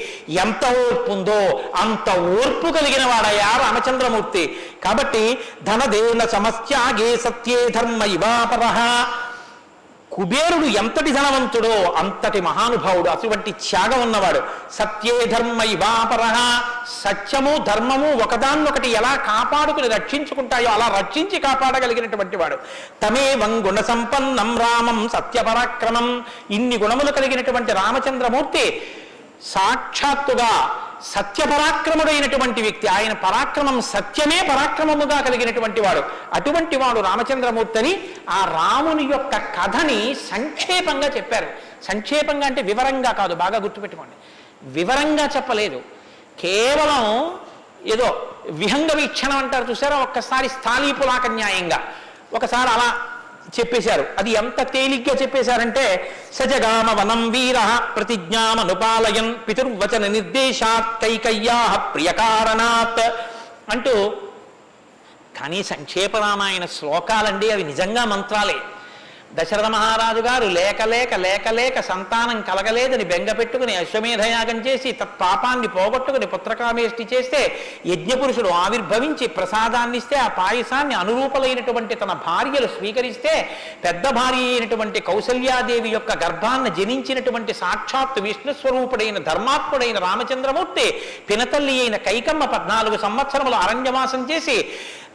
ఎంత 0.45 0.65
ఓర్పు 0.85 1.11
ఉందో 1.13 1.41
అంత 1.77 2.09
ఓర్పు 2.37 2.69
కలిగిన 2.79 3.05
వాడయ్యా 3.07 3.51
రామచంద్రమూర్తి. 3.63 4.45
కాబట్టి 4.85 5.23
ధనదేన 5.63 6.23
సమస్యాగే 6.27 7.17
సత్యే 7.17 7.61
ధర్మ 7.69 8.03
ఇవాపరహ 8.17 8.79
కుబేరుడు 10.17 10.67
ఎంతటి 10.67 11.11
ధనవంతుడో 11.13 11.93
అంతటి 11.93 12.41
మహానుభావుడు. 12.41 13.09
అటువంటి 13.11 13.53
త్యాగం 13.53 14.01
ఉన్నవాడు. 14.01 14.43
సత్యే 14.73 15.27
ధర్మైవాపర 15.27 16.23
సత్యము 17.05 17.59
ధర్మము 17.59 18.13
ఒకదాన్నొకటి 18.23 18.89
ఎలా 18.89 19.15
కాపాడుకుని 19.15 19.89
రక్షించుకుంటాయో 19.89 20.69
అలా 20.69 20.99
రక్షించి 20.99 21.39
కాపాడగలిగినటువంటి 21.39 22.37
వాడు. 22.37 22.57
తమే 23.03 23.35
వంగుణ 23.35 23.81
సంపన్నం 23.81 24.59
రామం 24.59 25.09
సత్యపరాక్రమం. 25.09 26.25
ఇన్ని 26.51 26.79
గుణములు 26.79 27.13
కలిగినటువంటి 27.13 27.73
రామచంద్రమూర్తి 27.73 28.83
సాక్షాత్తుగా 29.43 30.83
సత్యపరాక్రముడైనటువంటి 31.05 32.63
వ్యక్తి. 32.63 32.87
ఆయన 32.87 33.13
పరాక్రమం 33.13 33.81
సత్యమే 33.81 34.43
పరాక్రమముగా 34.43 35.21
కలిగినటువంటి 35.21 35.81
వాడు. 35.81 36.03
అటువంటి 36.35 36.77
వాడు 36.77 37.01
రామచంద్రమూర్తి 37.01 37.79
అని 37.79 38.09
ఆ 38.31 38.45
రాముని 38.45 39.03
యొక్క 39.03 39.37
కథని 39.37 40.15
సంక్షేపంగా 40.15 41.09
చెప్పారు. 41.09 41.47
సంక్షేపంగా 41.83 42.47
అంటే 42.47 42.63
వివరంగా 42.63 43.13
కాదు 43.13 43.35
బాగా 43.35 43.59
గుర్తుపెట్టుకోండి. 43.59 44.15
వివరంగా 44.63 45.29
చెప్పలేదు. 45.37 45.83
కేవలం 46.41 47.37
ఏదో 47.87 48.33
విహంగ 48.51 48.93
వీక్షణం 48.93 49.37
అంటారు 49.37 49.65
చూసారా? 49.65 49.97
ఒక్కసారి 49.97 50.49
స్థాళీపులాక 50.49 51.27
న్యాయంగా. 51.27 51.83
ఒకసారి 52.35 52.71
అలా 52.71 53.16
చెప్పేశారు. 53.61 54.05
అది 54.19 54.31
ఎంత 54.31 54.61
తేలిగ్గా 54.73 55.15
చెప్పేశారంటే 55.23 56.15
సజగామ 56.33 57.01
వనం 57.01 57.31
వీర 57.31 57.59
ప్రతిజ్ఞామనుపాలయన్ 57.97 59.35
పితుర్వచన 59.49 60.07
నిర్దేశాత్ 60.07 61.01
కైకయ్యా 61.03 61.77
ప్రియకారణాత్ 61.95 63.05
అంటూ 63.71 63.95
కానీ 65.41 65.63
సంక్షేప 65.63 66.17
రామాయణ 66.17 66.65
శ్లోకాలండి 66.65 67.51
అవి 67.51 67.65
నిజంగా 67.65 68.05
మంత్రాలే. 68.05 68.55
దశరథ 69.31 69.69
మహారాజు 69.69 70.21
గారు 70.21 70.47
లేక 70.51 70.83
లేక 70.85 71.15
లేక 71.19 71.49
లేక 71.51 71.81
సంతానం 71.89 72.39
కలగలేదని 72.43 73.05
బెంగ 73.05 73.31
పెట్టుకుని 73.33 73.73
అశ్వమేధయాగం 73.77 74.59
చేసి 74.67 74.91
తత్పాపాన్ని 74.93 75.69
పోగొట్టుకుని 75.69 76.27
పుత్రకామేష్టి 76.27 77.05
చేస్తే 77.13 77.41
యజ్ఞపురుషుడు 77.87 78.51
ఆవిర్భవించి 78.61 79.27
ప్రసాదాన్ని 79.37 79.99
ఇస్తే 79.99 80.17
ఆ 80.19 80.29
పాయసాన్ని 80.39 80.95
అనురూపలైనటువంటి 80.95 81.95
తన 81.95 82.15
భార్యలు 82.27 82.69
స్వీకరిస్తే 82.69 83.35
పెద్ద 83.85 84.07
భార్య 84.13 84.45
అయినటువంటి 84.49 85.01
కౌసల్యాదేవి 85.03 85.91
యొక్క 85.91 86.13
గర్భాన్ని 86.25 86.73
జనించినటువంటి 86.79 87.55
సాక్షాత్ 87.55 88.21
విష్ణు 88.21 88.55
స్వరూపుడైన 88.55 89.21
ధర్మాత్ముడైన 89.25 89.99
రామచంద్రమూర్తి 89.99 90.87
పినతల్లి 91.29 91.77
అయిన 91.81 91.99
కైకమ్మ 92.07 92.45
పద్నాలుగు 92.53 92.99
సంవత్సరములు 92.99 93.57
అరణ్యవాసం 93.57 94.23
చేసి 94.31 94.59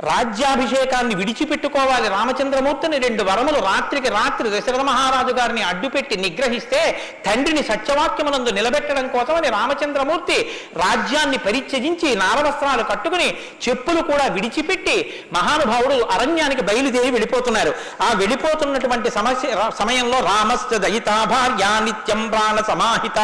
రాజ్యాభిషేకాన్ని 0.09 1.15
విడిచిపెట్టుకోవాలి 1.15 2.09
రామచంద్రమూర్తిని 2.09 2.97
రెండు 2.97 3.23
వరములు 3.23 3.59
రాత్రికి 3.59 4.09
రాత్రి 4.09 4.49
దశరథ 4.49 4.81
మహారాజు 4.81 5.33
గారిని 5.33 5.61
అడ్డుపెట్టి 5.61 6.15
నిగ్రహిస్తే 6.17 6.81
తండ్రిని 7.25 7.63
సత్యవాక్యమునందు 7.63 8.51
నిలబెట్టడం 8.51 9.07
కోసమని 9.07 9.49
రామచంద్రమూర్తి 9.49 10.37
రాజ్యాన్ని 10.75 11.37
పరిత్యజించి 11.37 12.15
నారవస్త్రాలు 12.15 12.83
కట్టుకుని 12.83 13.27
చెప్పులు 13.67 14.01
కూడా 14.01 14.27
విడిచిపెట్టి 14.27 14.95
మహానుభావుడు 15.33 15.97
అరణ్యానికి 16.15 16.61
బయలుదేరి 16.61 17.11
వెళ్ళిపోతున్నారు. 17.11 17.71
ఆ 18.01 18.09
వెళ్ళిపోతున్నటువంటి 18.13 19.09
సమస్య 19.09 19.49
సమయంలో 19.79 20.19
రామస్య 20.19 20.77
దయితా 20.77 21.23
భార్య 21.23 21.63
నిత్యం 21.83 22.29
ప్రాణ 22.29 22.57
సమాహిత 22.61 23.19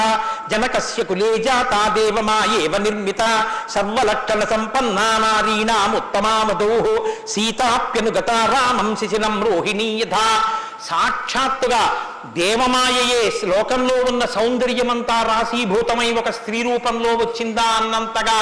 జనకస్య 0.52 1.04
కులే 1.04 1.38
జాత 1.38 1.74
దేవమాయేవ 1.95 2.78
నిర్మిత 2.78 3.24
సర్వలక్షణ 3.70 4.44
సంపన్నా 4.44 5.08
నారీణాముత్తమామదో 5.26 6.66
సీతాప్యనుగత 7.34 8.31
రామం 8.53 8.89
శిశిరం 8.95 9.35
రోహిణీ 9.44 9.89
యథా. 10.02 10.27
సాక్షాత్తుగా 10.88 11.84
దేవమాయయే 12.35 13.22
శ్లోకంలో 13.39 13.95
ఉన్న 14.10 14.23
సౌందర్యమంతా 14.34 15.18
రాశీభూతమై 15.30 16.10
ఒక 16.19 16.31
స్త్రీ 16.38 16.60
రూపంలో 16.64 17.11
వచ్చిందా 17.18 17.68
అన్నంతగా 17.77 18.39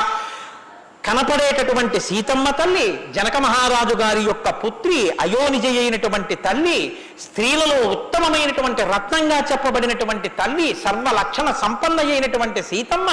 కనపడేటటువంటి 1.05 1.97
సీతమ్మ 2.05 2.47
తల్లి 2.51 2.85
జనక 3.15 3.37
మహారాజు 3.43 3.95
గారి 3.95 4.21
యొక్క 4.23 4.47
పుత్రి 4.61 4.99
అయోనిజ 5.23 5.65
అయినటువంటి 5.73 6.35
తల్లి 6.45 6.77
స్త్రీలలో 7.25 7.77
ఉత్తమమైనటువంటి 7.91 8.83
రత్నంగా 8.93 9.37
చెప్పబడినటువంటి 9.51 10.29
తల్లి 10.39 10.67
సర్వ 10.81 11.11
లక్షణ 11.19 11.49
సంపన్న 11.61 11.99
అయినటువంటి 12.07 12.63
సీతమ్మ 12.69 13.09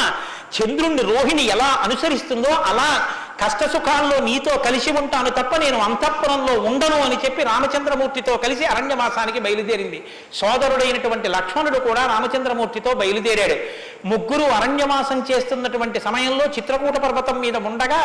చంద్రుణ్ణి 0.57 1.05
రోహిణి 1.11 1.45
ఎలా 1.55 1.71
అనుసరిస్తుందో 1.85 2.55
అలా 2.71 2.89
కష్టసుఖాల్లో 3.41 4.17
నీతో 4.21 4.53
కలిసి 4.57 4.91
ఉంటాను 4.91 5.31
తప్ప 5.31 5.57
నేను 5.57 5.79
అంతఃపురంలో 5.79 6.61
ఉండను 6.61 6.99
అని 7.03 7.17
చెప్పి 7.25 7.43
రామచంద్రమూర్తితో 7.43 8.37
కలిసి 8.37 8.65
అరణ్యవాసానికి 8.65 9.41
బయలుదేరింది. 9.41 9.99
సోదరుడైనటువంటి 10.35 11.29
లక్ష్మణుడు 11.29 11.79
కూడా 11.79 12.07
రామచంద్రమూర్తితో 12.07 12.93
బయలుదేరాడు. 12.95 13.57
ముగ్గురు 14.05 14.43
అరణ్యవాసం 14.43 15.27
చేస్తున్నటువంటి 15.31 16.01
సమయంలో 16.01 16.45
చిత్రకూట 16.45 16.97
పర్వతం 16.97 17.41
మీద 17.41 17.57
ఉండగా 17.57 18.01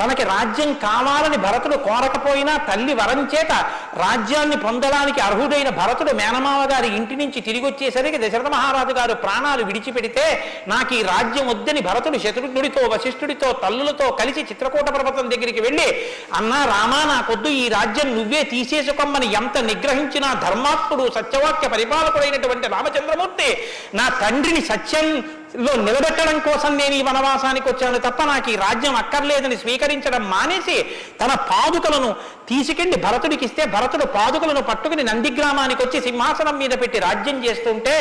తనకి 0.00 0.24
రాజ్యం 0.24 0.72
కావాలని 0.72 1.36
భరతుడు 1.36 1.76
కోరకపోయినా 1.76 2.56
తల్లి 2.56 2.94
వరం 2.94 3.28
చేత 3.34 3.52
రాజ్యాన్ని 3.96 4.56
పొందడానికి 4.56 5.20
అర్హుడైన 5.20 5.68
భరతుడు 5.68 6.12
మేనమావ 6.12 6.62
గారి 6.72 6.88
ఇంటి 6.88 7.16
నుంచి 7.16 7.40
తిరిగి 7.40 7.66
వచ్చేసరికి 7.66 8.18
దశరథ 8.18 8.46
మహారాజు 8.46 8.92
గారు 8.92 9.14
ప్రాణాలు 9.14 9.62
విడిచిపెడితే 9.62 10.26
నాకు 10.68 10.94
ఈ 10.94 11.02
రాజ్యం 11.02 11.48
వద్దని 11.48 11.80
భరతుడు 11.80 12.18
శత్రుఘ్నుడితో 12.18 12.88
వశిష్ఠుడితో 12.88 13.52
తల్లులతో 13.52 14.10
కలిసి 14.10 14.42
చిత్రకూట 14.70 14.88
పర్వతం 14.96 15.26
దగ్గరికి 15.30 15.60
వెళ్ళి 15.60 15.86
అన్నా 16.34 16.58
రామా 16.66 17.00
నాకొద్దు 17.04 17.48
ఈ 17.54 17.64
రాజ్యం 17.68 18.08
నువ్వే 18.16 18.40
తీసేసుకోమని 18.50 19.28
ఎంత 19.32 19.58
నిగ్రహించినా 19.68 20.28
ధర్మాత్ముడు 20.44 21.04
సత్యవాక్య 21.14 21.68
పరిపాలకుడైనటువంటి 21.68 22.66
రామచంద్రమూర్తి 22.68 23.48
నా 23.94 24.06
తండ్రిని 24.22 24.62
సత్యం 24.66 25.06
లో 25.56 25.72
నిలబెట్టడం 25.78 26.38
కోసం 26.40 26.72
నేను 26.76 26.94
ఈ 26.94 27.02
వనవాసానికి 27.02 27.66
వచ్చాను 27.68 27.98
తప్ప 27.98 28.22
నాకు 28.22 28.48
ఈ 28.50 28.56
రాజ్యం 28.56 28.94
అక్కర్లేదని 28.94 29.56
స్వీకరించడం 29.56 30.22
మానేసి 30.28 30.76
తన 31.20 31.32
పాదుకలను 31.50 32.10
తీసుకెళ్ళి 32.48 32.96
భరతుడికి 32.96 33.44
ఇస్తే 33.44 33.62
భరతుడు 33.66 34.04
పాదుకలను 34.14 34.62
పట్టుకుని 34.62 35.02
నందిగ్రామానికి 35.02 35.80
వచ్చి 35.82 35.98
సింహాసనం 36.00 36.54
మీద 36.58 36.74
పెట్టి 36.80 36.98
రాజ్యం 36.98 37.38
చేస్తుంటే 37.44 37.94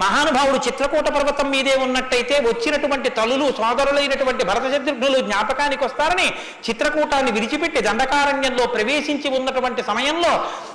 మహానుభావుడు 0.00 0.58
చిత్రకూట 0.66 1.08
పర్వతం 1.08 1.48
మీదే 1.50 1.74
ఉన్నట్టయితే 1.82 2.36
వచ్చినటువంటి 2.46 3.10
తలులు 3.10 3.46
సోదరులైనటువంటి 3.58 4.44
భరత 4.44 4.66
శత్రుఘ్నులు 4.72 5.20
జ్ఞాపకానికి 5.20 5.84
వస్తారని 5.84 6.28
చిత్రకూటాన్ని 6.66 7.32
విడిచిపెట్టి 7.32 7.82
దండకారణ్యంలో 7.82 8.66
ప్రవేశించి 8.66 9.30
ఉన్నటువంటి 9.30 9.82
సమయంలో 9.82 10.32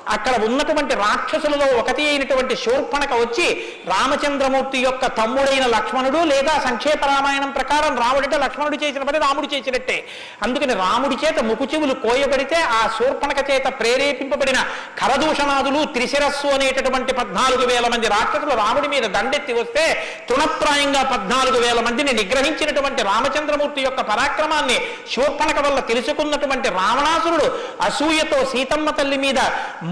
అక్కడ 0.09 0.33
ఉన్నటువంటి 0.43 0.93
రాక్షసులలో 0.95 1.67
ఒకటి 1.77 2.03
అయినటువంటి 2.07 2.55
శూర్పణక 2.55 3.13
వచ్చి 3.15 3.47
రామచంద్రమూర్తి 3.91 4.79
యొక్క 4.79 5.05
తమ్ముడైన 5.17 5.65
లక్ష్మణుడు 5.67 6.16
లేదా 6.31 6.53
సంక్షేప 6.63 7.01
రామాయణం 7.05 7.51
ప్రకారం 7.51 7.93
రాముడంటే 8.01 8.37
లక్ష్మణుడు 8.37 8.77
చేసిన 8.81 9.03
పని 9.03 9.19
రాముడు 9.19 9.47
చేసినట్టే. 9.47 9.97
అందుకని 10.43 10.73
రాముడి 10.75 11.15
చేత 11.21 11.39
ముకుచెవులు 11.43 11.93
కోయబడితే 12.03 12.59
ఆ 12.73 12.81
శూర్పణక 12.95 13.39
చేత 13.49 13.67
ప్రేరేపింపబడిన 13.79 14.59
కరదూషణాదులు 15.01 15.81
త్రిశిరస్సు 15.95 16.49
అనేటటువంటి 16.55 17.11
పద్నాలుగు 17.13 17.65
వేల 17.65 17.85
మంది 17.87 18.07
రాక్షసులు 18.07 18.53
రాముడి 18.61 18.87
మీద 18.87 19.05
దండెత్తి 19.15 19.53
వస్తే 19.53 19.85
తృణప్రాయంగా 20.29 21.01
పద్నాలుగు 21.11 21.59
వేల 21.59 21.79
మందిని 21.87 22.13
నిగ్రహించినటువంటి 22.19 23.01
రామచంద్రమూర్తి 23.03 23.81
యొక్క 23.81 24.01
పరాక్రమాన్ని 24.09 24.77
శూర్పణక 25.13 25.59
వల్ల 25.65 25.79
తెలుసుకున్నటువంటి 25.89 26.69
రావణాసురుడు 26.77 27.47
అసూయతో 27.87 28.39
సీతమ్మ 28.51 28.89
తల్లి 28.97 29.17
మీద 29.17 29.39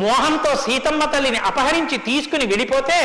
మోహంతో 0.02 0.52
సీతమ్మ 0.64 1.04
తల్లిని 1.14 1.40
అపహరించి 1.50 1.98
తీసుకుని 2.08 2.46
వెళ్ళిపోతే 2.46 3.00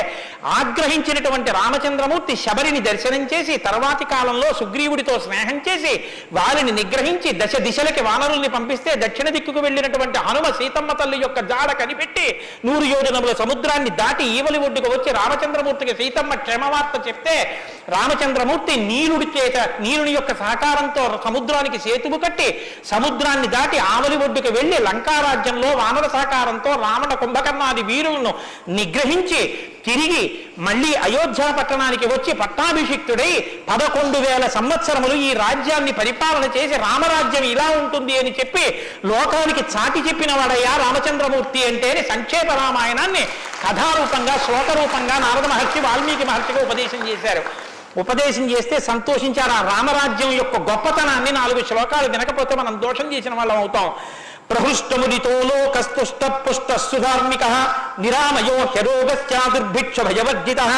ఆగ్రహించినటువంటి 0.60 1.50
రామచంద్రమూర్తి 1.52 2.34
శబరిని 2.42 2.80
దర్శనం 2.82 3.09
చేసి 3.30 3.54
తర్వాతి 3.64 4.04
కాలంలో 4.06 4.48
సుగ్రీవుడితో 4.52 5.14
స్నేహం 5.18 5.56
చేసి 5.66 5.92
వారిని 6.32 6.72
నిగ్రహించి 6.72 7.30
దశ 7.40 7.56
దిశలకి 7.60 8.02
వానరుల్ని 8.02 8.50
పంపిస్తే 8.50 8.92
దక్షిణ 9.02 9.28
దిక్కుకు 9.30 9.60
వెళ్ళినటువంటి 9.60 10.18
హనుమ 10.26 10.46
సీతమ్మ 10.58 10.92
తల్లి 10.92 11.18
యొక్క 11.18 11.40
జాడ 11.50 11.70
కనిపెట్టి 11.80 12.26
నూరు 12.64 12.86
యోజనముల 12.86 13.34
సముద్రాన్ని 13.34 13.92
దాటి 14.00 14.24
ఈవలి 14.36 14.60
ఒడ్డుకు 14.60 14.90
వచ్చి 14.90 15.12
రామచంద్రమూర్తికి 15.12 15.94
సీతమ్మ 16.00 16.34
క్షేమవార్త 16.42 16.96
చెప్తే 17.08 17.36
రామచంద్రమూర్తి 17.94 18.74
నీలుడి 18.90 19.28
చేత 19.36 19.56
నీలుని 19.80 20.12
యొక్క 20.12 20.32
సహకారంతో 20.34 21.04
సముద్రానికి 21.24 21.78
సేతువు 21.78 22.18
కట్టి 22.18 22.48
సముద్రాన్ని 22.90 23.48
దాటి 23.48 23.78
ఆవలి 23.90 24.16
ఒడ్డుకు 24.24 24.50
వెళ్ళి 24.50 24.78
లంకారాజ్యంలో 24.86 25.70
వానర 25.80 26.06
సహకారంతో 26.08 26.70
రావణ 26.84 27.12
కుంభకర్ణాది 27.14 27.82
వీరులను 27.82 28.32
నిగ్రహించి 28.76 29.40
తిరిగి 29.84 30.22
మళ్ళీ 30.58 30.90
అయోధ్య 31.06 31.44
పట్టణానికి 31.58 32.06
వచ్చి 32.06 32.32
పట్టాభిషిక్తుడై 32.32 33.30
పదకొండు 33.68 34.18
వేల 34.18 34.46
సంవత్సరములు 34.46 35.14
ఈ 35.28 35.30
రాజ్యాన్ని 35.32 35.92
పరిపాలన 35.92 36.44
చేసి 36.56 36.74
రామరాజ్యం 36.76 37.44
ఇలా 37.44 37.68
ఉంటుంది 37.78 38.18
అని 38.18 38.32
చెప్పి 38.40 38.64
లోకానికి 39.04 39.64
చాటి 39.74 40.00
చెప్పిన 40.08 40.32
వాడయ్యా 40.32 40.76
రామచంద్రమూర్తి 40.76 41.64
అంటే 41.64 41.90
సంక్షేప 42.12 42.48
రామాయణాన్ని 42.52 43.24
కథారూపంగా 43.64 44.36
శ్లోకరూపంగా 44.46 45.18
నారద 45.18 45.46
మహర్షి 45.46 45.80
వాల్మీకి 45.80 46.24
మహర్షిగా 46.24 46.62
ఉపదేశం 46.62 47.02
చేశారు. 47.08 47.42
ఉపదేశం 48.00 48.44
చేస్తే 48.50 48.80
సంతోషించారు. 48.80 49.50
ఆ 49.50 49.60
రామరాజ్యం 49.72 50.32
యొక్క 50.32 50.56
గొప్పతనాన్ని 50.70 51.30
నాలుగు 51.32 51.60
శ్లోకాలు 51.68 52.08
వినకపోతే 52.08 52.54
మనం 52.54 52.74
దోషం 52.82 53.12
చేసిన 53.14 53.34
వాళ్ళం 53.34 53.56
అవుతాం. 53.56 53.88
प्रहृष्ट 54.50 54.92
मुदितो 54.98 55.32
लोकस्तुष्ट 55.48 56.24
पुष्ट 56.44 56.70
सुधार्मिक 56.84 57.42
निरामयो 58.04 58.56
ह्यरोगस्यादुर्भिक्ष 58.74 60.00
भयवज्जितः 60.06 60.72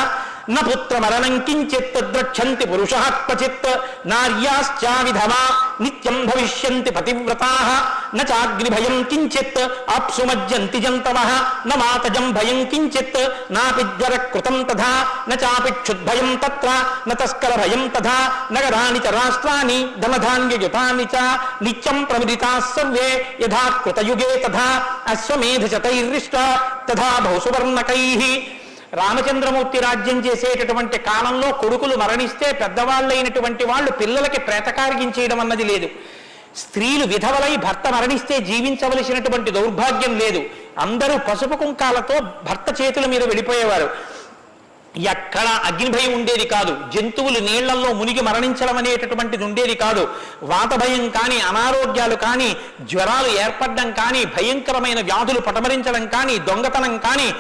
न 0.51 0.57
पुत्र 0.57 1.01
मरणं 1.01 1.39
किञ्चित् 1.41 1.97
पुरुष 1.97 2.65
पुरुषः 2.69 3.11
क्वचित्। 3.27 3.67
विधवा 5.05 5.43
नित्यं 5.81 6.27
भविष्य 6.27 6.69
पतिव्रता। 6.91 7.51
न 8.15 8.23
चाग्निभयं 8.23 9.05
किञ्चित् 9.05 9.59
आप्सुमज्जन्ति 9.91 10.81
जंतव 10.81 11.19
न 11.67 11.79
मातज 11.79 12.19
भय 12.35 12.65
किंचित 12.65 13.13
नापि 13.51 13.83
ज्वरकृतं 13.83 14.63
तथा। 14.65 14.93
न 15.29 15.37
चापिक्षुद्भय 15.37 16.21
त्र 16.45 16.71
न 17.09 17.15
तस्कर 17.15 17.57
भय 17.57 17.89
तथा 17.89 18.17
नगरा 18.53 18.83
च 18.99 19.15
राष्ट्राणि 19.15 19.79
धनधान्ययुतानि 19.99 21.05
च। 21.05 21.17
नित्यं 21.63 22.05
प्रमुदिताः 22.05 22.59
सर्वे 22.75 23.09
यहातयुगे 23.41 23.83
कृतयुगे 23.85 24.37
तथा। 24.49 24.69
अश्वमेधशतैर्रिष्ट 25.07 26.37
तथा 26.91 27.21
बहुसुवर्णक। 27.21 27.91
రామచంద్రమూర్తి 28.93 29.79
రాజ్యం 29.79 30.19
చేసేటటువంటి 30.27 30.99
కాలంలో 30.99 31.53
కొడుకులు 31.53 31.97
మరణిస్తే 31.97 32.53
పెద్దవాళ్ళైనటువంటి 32.53 33.65
వాళ్ళు 33.65 33.91
పిల్లలకి 33.91 34.41
ప్రేతకారిగించేయడం 34.41 35.41
అన్నది 35.41 35.65
లేదు. 35.65 35.89
స్త్రీలు 36.57 37.05
విధవలై 37.05 37.57
భర్త 37.57 37.93
మరణిస్తే 37.93 38.39
జీవించవలసినటువంటి 38.39 39.51
దౌర్భాగ్యం 39.51 40.19
లేదు. 40.19 40.43
అందరూ 40.79 41.19
పసుపు 41.19 41.57
కుంకాలతో 41.57 42.21
భర్త 42.21 42.83
చేతుల 42.83 43.07
మీద 43.07 43.23
వెళ్ళిపోయేవారు. 43.25 44.13
ఎక్కడ 44.97 45.47
అగ్నిభయం 45.65 46.13
ఉండేది 46.13 46.49
కాదు. 46.49 46.77
జంతువులు 46.95 47.39
నీళ్ళల్లో 47.39 47.93
మునిగి 47.93 48.21
మరణించడం 48.21 48.77
అనేటటువంటిది 48.77 49.45
ఉండేది 49.45 49.75
కాదు. 49.75 50.09
వాత 50.43 50.75
భయం 50.75 51.09
కానీ 51.09 51.41
అనారోగ్యాలు 51.41 52.15
కానీ 52.15 52.57
జ్వరాలు 52.81 53.29
ఏర్పడడం 53.41 53.93
కానీ 53.93 54.25
భయంకరమైన 54.25 55.01
వ్యాధులు 55.01 55.41
పటమరించడం 55.41 56.07
కానీ 56.07 56.39
దొంగతనం 56.39 56.99
కానీ 56.99 57.35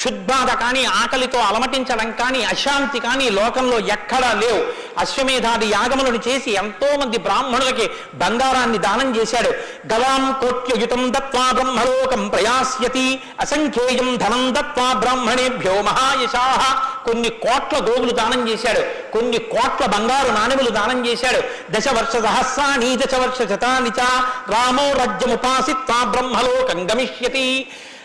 క్షుద్బాధ 0.00 0.50
కానీ 0.62 0.82
ఆకలితో 0.84 1.38
అలమటించడం 1.38 2.08
కానీ 2.20 2.40
అశాంతి 2.44 2.98
కానీ 3.00 3.30
లోకంలో 3.30 3.78
ఎక్కడా 3.94 4.30
లేవు. 4.42 4.60
అశ్వమేధాది 4.98 5.66
యాగములను 5.66 6.20
చేసి 6.28 6.50
ఎంతో 6.50 6.88
మంది 7.00 7.18
బ్రాహ్మణులకి 7.18 7.86
బంగారాన్ని 8.14 8.78
దానం 8.78 9.16
చేశాడు. 9.16 9.50
గలాం 9.92 10.22
కోట్యయుతం 10.40 11.02
దత్వా 11.12 11.44
బ్రహ్మలోకం 11.52 12.28
ప్రయాస్యతి 12.28 13.06
అసంఖ్యేయం 13.40 14.16
ధనం 14.16 14.54
దత్వా 14.54 14.88
బ్రాహ్మణేభ్యో 14.92 15.82
మహాయశాహ 15.82 16.62
కొన్ని 17.06 17.28
కోట్ల 17.44 17.76
గోగులు 17.88 18.10
దానం 18.10 18.48
చేశాడు. 18.48 19.12
కొన్ని 19.12 19.38
కోట్ల 19.52 19.86
బంగారు 19.86 20.32
నాణెములు 20.32 20.70
దానం 20.70 21.06
చేశాడు. 21.06 21.42
దశ 21.70 21.88
వర్ష 21.88 22.16
సహస్రాని 22.22 22.96
దశ 22.96 23.14
వర్ష 23.14 23.38
శతాని 23.52 23.92
చ 24.00 24.08
రామో 24.54 24.88
రాజ్యముపాసిత్వా 24.98 26.00
బ్రహ్మలోకం 26.04 26.80
గమిష్యతి. 26.90 27.46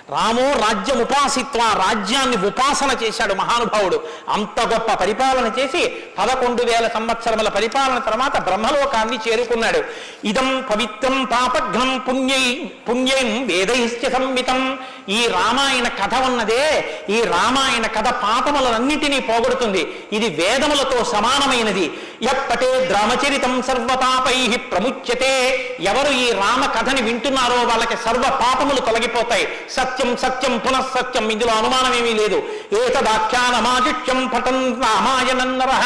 రామో 0.10 0.42
రాజ్యం 0.42 1.00
ఉపాసిత్వ 1.02 1.60
రాజ్యాన్ని 1.60 2.38
ఉపాసన 2.48 2.98
చేశాడు 3.04 3.34
మహానుభావుడు. 3.34 4.04
అంత 4.30 4.60
గొప్ప 4.74 4.94
పరిపాలన 4.94 5.52
చేసి 5.60 5.88
పదకొండు 6.18 6.64
వేల 6.64 6.88
సంవత్సరముల 6.88 7.50
పరిపాలన 7.50 7.98
తర్వాత 7.98 8.38
బ్రహ్మలోకాన్ని 8.38 9.20
చేరుకున్నాడు. 9.28 9.84
ఇదం 10.24 10.66
పవిత్రం 10.70 11.24
పాపఘ్నం 11.24 11.98
పుణ్యై 11.98 12.72
పుణ్యం 12.90 13.48
వేదైశ్చ 13.48 14.14
సంమితం 14.14 14.80
ఈ 15.10 15.28
రామాయణ 15.28 15.88
కథ 15.88 16.16
ఉన్నదే 16.16 16.64
ఈ 17.10 17.22
రామాయణ 17.22 17.86
కథ 17.86 18.08
పాపములన్నిటినీ 18.10 19.20
పోగొడుతుంది. 19.20 20.06
ఇది 20.14 20.30
వేదములతో 20.30 21.04
సమానమైనది. 21.04 21.92
ఎప్పటే 22.30 22.88
రామచరితం 22.92 23.62
సర్వపాపై 23.62 24.58
ప్రముచ్యతే. 24.58 25.34
ఎవరు 25.80 26.12
ఈ 26.14 26.32
రామ 26.32 26.66
కథని 26.66 27.02
వింటున్నారో 27.02 27.56
వాళ్ళకి 27.56 27.98
సర్వ 27.98 28.22
పాపములు 28.22 28.80
తొలగిపోతాయి. 28.80 29.48
సత్యం 29.70 30.18
సత్యం 30.18 30.58
పునఃసత్యం 30.58 31.30
ఇందులో 31.30 31.54
అనుమానమేమీ 31.54 32.14
లేదు. 32.14 32.44
ఏతదాఖ్యానమాజిత్యం 32.86 34.28
పఠన్ 34.28 34.84
రామాయణం 34.84 35.60
నరః. 35.60 35.84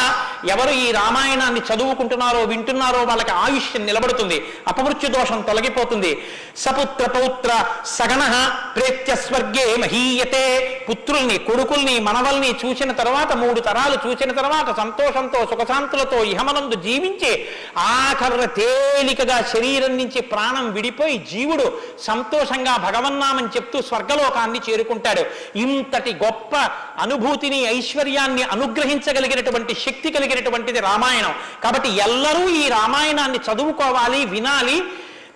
ఎవరు 0.49 0.69
ఈ 0.69 0.91
రామాయణాన్ని 0.91 1.61
చదువుకుంటున్నారో 1.73 2.39
వింటున్నారో 2.39 3.03
వాళ్ళకి 3.03 3.31
ఆయుష్యం 3.31 3.85
నిలబడుతుంది. 3.85 4.45
అపమృత్యు 4.67 5.09
దోషం 5.09 5.41
తొలగిపోతుంది. 5.41 6.23
సపుత్ర 6.57 7.05
పౌత్ర 7.09 7.51
సగణ 7.85 8.51
ప్రేత్య 8.75 9.15
స్వర్గే 9.15 9.75
మహీయతే. 9.75 10.45
పుత్రుల్ని 10.89 11.37
కొడుకుల్ని 11.37 11.99
మనవల్ని 11.99 12.55
చూసిన 12.65 12.91
తర్వాత 12.91 13.33
మూడు 13.33 13.59
తరాలు 13.59 14.07
చూసిన 14.07 14.31
తర్వాత 14.31 14.77
సంతోషంతో 14.77 15.45
సుఖశాంతులతో 15.45 16.23
ఇహమనందు 16.29 16.75
జీవించి 16.75 17.31
ఆఖర 17.77 18.45
తేలికగా 18.45 19.37
శరీరం 19.53 19.97
నుంచి 19.97 20.21
ప్రాణం 20.21 20.71
విడిపోయి 20.73 21.17
జీవుడు 21.17 21.81
సంతోషంగా 21.99 22.77
భగవన్నామం 22.77 23.45
చెప్తూ 23.55 23.81
స్వర్గలోకాన్ని 23.81 24.59
చేరుకుంటాడు. 24.69 25.23
ఇంతటి 25.55 26.13
గొప్ప 26.13 26.55
అనుభూతిని 26.99 27.59
ఐశ్వర్యాన్ని 27.65 28.43
అనుగ్రహించగలిగినటువంటి 28.43 29.75
శక్తి 29.75 30.11
కలిగినటువంటిది 30.11 30.79
రామాయణం. 30.79 31.33
కాబట్టి 31.63 31.89
ఎల్లరూ 31.89 32.49
ఈ 32.49 32.67
రామాయణాన్ని 32.67 33.37
చదువుకోవాలి 33.37 34.25
వినాలి 34.25 34.83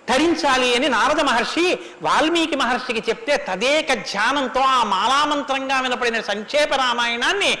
ధరించాలి 0.08 0.68
అని 0.76 0.88
నారద 0.88 1.20
మహర్షి 1.20 1.66
వాల్మీకి 2.02 2.56
మహర్షికి 2.56 3.02
చెప్తే 3.08 3.34
తదేక 3.48 3.94
ధ్యానంతో 4.10 4.62
ఆ 4.76 4.80
మాలామంత్రంగా 4.94 5.76
వినపడిన 5.80 6.20
సంక్షేప 6.20 6.70
రామాయణాన్ని 6.74 7.52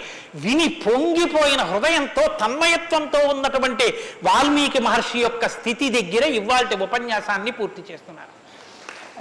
విని 0.44 0.68
పొంగిపోయిన 0.86 1.62
హృదయంతో 1.62 2.24
తన్మయత్వంతో 2.42 3.20
ఉన్నటువంటి 3.32 3.88
వాల్మీకి 4.28 4.82
మహర్షి 4.88 5.18
యొక్క 5.18 5.48
స్థితి 5.48 5.88
దగ్గర 5.90 6.24
ఇవాళ 6.40 6.64
ఉపన్యాసాన్ని 6.88 7.50
పూర్తి 7.50 7.82
చేస్తున్నారు. 7.92 8.33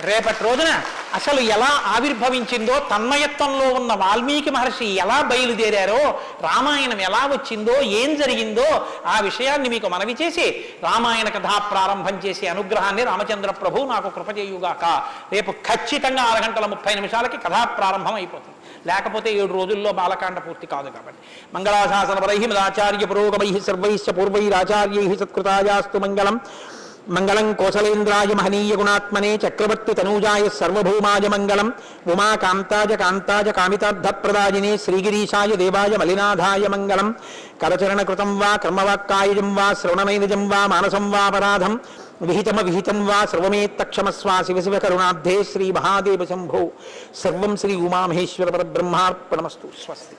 రేపటి 0.04 0.44
రోజున 0.44 0.70
అసలు 1.16 1.42
ఎలా 1.56 1.70
ఆవిర్భవించిందో 1.86 2.76
తన్మయత్వంలో 2.92 3.66
ఉన్న 3.80 3.94
వాల్మీకి 3.94 4.50
మహర్షి 4.50 4.86
ఎలా 4.86 5.22
బయలుదేరారో 5.22 6.00
రామాయణం 6.42 7.02
ఎలా 7.02 7.22
వచ్చిందో 7.26 7.76
ఏం 7.82 8.16
జరిగిందో 8.22 8.68
ఆ 9.06 9.20
విషయాన్ని 9.20 9.70
మీకు 9.70 9.88
మనవి 9.88 10.16
చేసి 10.22 10.46
రామాయణ 10.84 11.30
కథా 11.30 11.56
ప్రారంభం 11.72 12.16
చేసే 12.26 12.48
అనుగ్రహాన్ని 12.48 13.04
రామచంద్ర 13.04 13.52
ప్రభు 13.52 13.86
నాకు 13.94 14.10
కృపజేయుగాక 14.10 14.86
రేపు 15.34 15.52
ఖచ్చితంగా 15.52 16.24
ఆరు 16.24 16.44
గంటల 16.46 16.66
ముప్పై 16.66 16.96
నిమిషాలకి 16.96 17.38
కథా 17.38 17.64
ప్రారంభం 17.64 18.14
అయిపోతుంది. 18.14 18.58
లేకపోతే 18.88 19.30
ఏడు 19.34 19.54
రోజుల్లో 19.54 19.92
బాలకాండ 19.92 20.40
పూర్తి 20.40 20.68
కాదు 20.68 20.90
కాబట్టి. 20.90 21.20
మంగళాశాసనపరై 21.54 22.38
మదాచార్య 22.38 23.06
పురోగమై 23.06 23.60
సర్వైశ్చ 23.68 24.12
పూర్వైరాచార్యై 24.12 25.16
సత్కృతాయాస్తు 25.16 25.98
మంగళం. 25.98 26.42
మంగళం 27.11 27.47
కోసలేంద్రాయ 27.53 28.33
మహనీయ 28.35 28.73
గుణాత్మనే 28.75 29.31
చక్రవర్తి 29.37 29.93
తనూజాయ 29.95 30.49
సర్వభౌమాయ 30.59 31.29
మంగళం 31.29 31.69
ఉమాకాంతాయ 32.13 32.97
కాంతాయ 32.97 33.53
కామితార్థప్రదాయినే 33.53 34.73
శ్రీగిరీశాయ 34.77 35.57
దేవాయ 35.57 35.97
మలినాథాయ 35.97 36.67
మంగళం 36.69 37.09
కరచరణకృతం 37.63 38.33
వా 38.39 38.51
కర్మవాక్కాయజం 38.57 39.49
వా 39.55 39.69
శ్రవణమైనజం 39.73 40.45
వా 40.49 40.61
మానసం 40.67 41.07
వా 41.11 41.25
పరాధం 41.29 41.75
విహితమ 42.23 42.61
విహితం 42.61 43.01
వా 43.07 43.19
సర్వమేత్తక్షమస్వా 43.25 44.37
శివ 44.43 44.61
శివ 44.61 44.79
కరుణాబ్ధే 44.79 45.37
శ్రీ 45.43 45.69
మహాదేవ 45.73 46.25
శంభో 46.25 46.63
సర్వం 47.23 47.55
శ్రీ 47.57 47.77
ఉమామహేశ్వర 47.81 48.51
పరబ్రహ్మార్పణమస్తు 48.51 49.69
స్వస్తి 49.85 50.17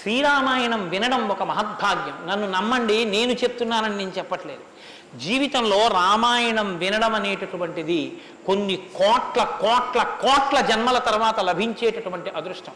శ్రీరామాయణం 0.00 0.88
వినడం 0.88 1.28
ఒక 1.28 1.42
మహద్భాగ్యం. 1.42 2.16
నన్ను 2.28 2.46
నమ్మండి 2.50 3.04
నేను 3.04 3.32
చెప్తున్నానని 3.32 3.96
నేను 3.96 4.12
చెప్పట్లేదు. 4.18 4.64
జీవితంలో 5.18 5.88
రామాయణం 5.88 6.68
వినడం 6.78 7.14
అనేటటువంటిది 7.14 8.00
కొన్ని 8.46 8.76
కోట్ల 8.76 9.40
కోట్ల 9.44 10.02
కోట్ల 10.02 10.60
జన్మల 10.60 10.98
తర్వాత 10.98 11.40
లభించేటటువంటి 11.40 12.30
అదృష్టం. 12.30 12.74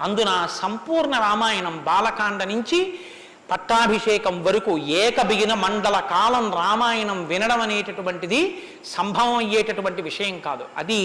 అందున 0.00 0.30
సంపూర్ణ 0.62 1.14
రామాయణం 1.18 1.76
బాలకాండ 1.84 2.42
నుంచి 2.42 2.98
పట్టాభిషేకం 3.50 4.44
వరకు 4.44 4.78
ఏకబిగిన 4.78 5.54
మండల 5.54 6.00
కాలం 6.00 6.52
రామాయణం 6.52 7.18
వినడం 7.26 7.60
అనేటటువంటిది 7.60 8.40
సంభవం 8.96 9.36
అయ్యేటటువంటి 9.36 10.02
విషయం 10.02 10.40
కాదు. 10.40 10.64
అది 10.76 11.00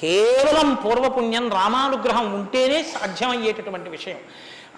కేవలం 0.00 0.74
పూర్వపుణ్యం 0.74 1.50
రామానుగ్రహం 1.50 2.34
ఉంటేనే 2.38 2.82
సాధ్యమయ్యేటటువంటి 2.82 3.90
విషయం. 3.90 4.22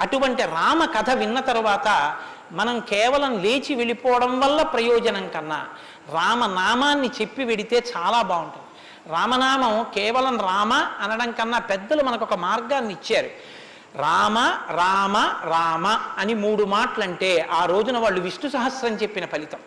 అటువంటి 0.01 0.43
రామ 0.43 0.85
కథ 0.85 1.11
విన్న 1.11 1.41
తరువాత 1.41 2.17
మనం 2.53 2.81
కేవలం 2.81 3.39
లేచి 3.39 3.75
వెళ్ళిపోవడం 3.75 4.41
వల్ల 4.41 4.63
ప్రయోజనం 4.63 5.29
కన్నా 5.29 5.67
రామనామాన్ని 6.13 7.11
చెప్పి 7.21 7.45
వెడితే 7.45 7.85
చాలా 7.97 8.23
బాగుంటుంది. 8.23 8.65
రామనామం 9.15 9.87
కేవలం 9.95 10.41
రామ 10.41 10.73
అనడం 10.75 11.31
కన్నా 11.31 11.59
పెద్దలు 11.59 12.03
మనకు 12.03 12.23
ఒక 12.23 12.35
మార్గాన్ని 12.35 12.93
ఇచ్చారు. 12.93 13.31
రామ 13.99 14.39
రామ 14.71 15.17
రామ 15.45 16.01
అని 16.19 16.35
మూడు 16.35 16.65
మాటలంటే 16.65 17.49
ఆ 17.51 17.65
రోజున 17.65 17.99
వాళ్ళు 17.99 18.21
విష్ణు 18.21 18.51
సహస్రం 18.51 18.95
చెప్పిన 18.95 19.27
ఫలితం. 19.27 19.59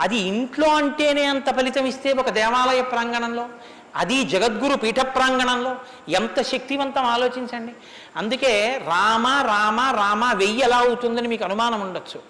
అది 0.00 0.16
ఇంట్లో 0.16 0.68
అంటేనే 0.74 1.24
అంత 1.24 1.56
ఫలితం 1.56 1.86
ఇస్తే 1.86 2.12
ఒక 2.12 2.28
దేవాలయ 2.28 2.82
ప్రాంగణంలో 2.82 3.48
అది 3.96 4.24
జగద్గురు 4.24 4.74
పీఠ 4.74 5.00
ప్రాంగణంలో 5.00 5.76
ఎంత 6.08 6.42
శక్తివంతం 6.42 7.04
ఆలోచించండి. 7.04 7.72
అందుకే 8.16 8.52
రామ 8.86 9.26
రామ 9.26 9.80
రామ 9.80 10.32
వెయ్యి 10.32 10.62
ఎలా 10.62 10.78
అవుతుందని 10.78 11.28
మీకు 11.28 11.44
అనుమానం 11.44 11.80
ఉండొచ్చు. 11.80 12.20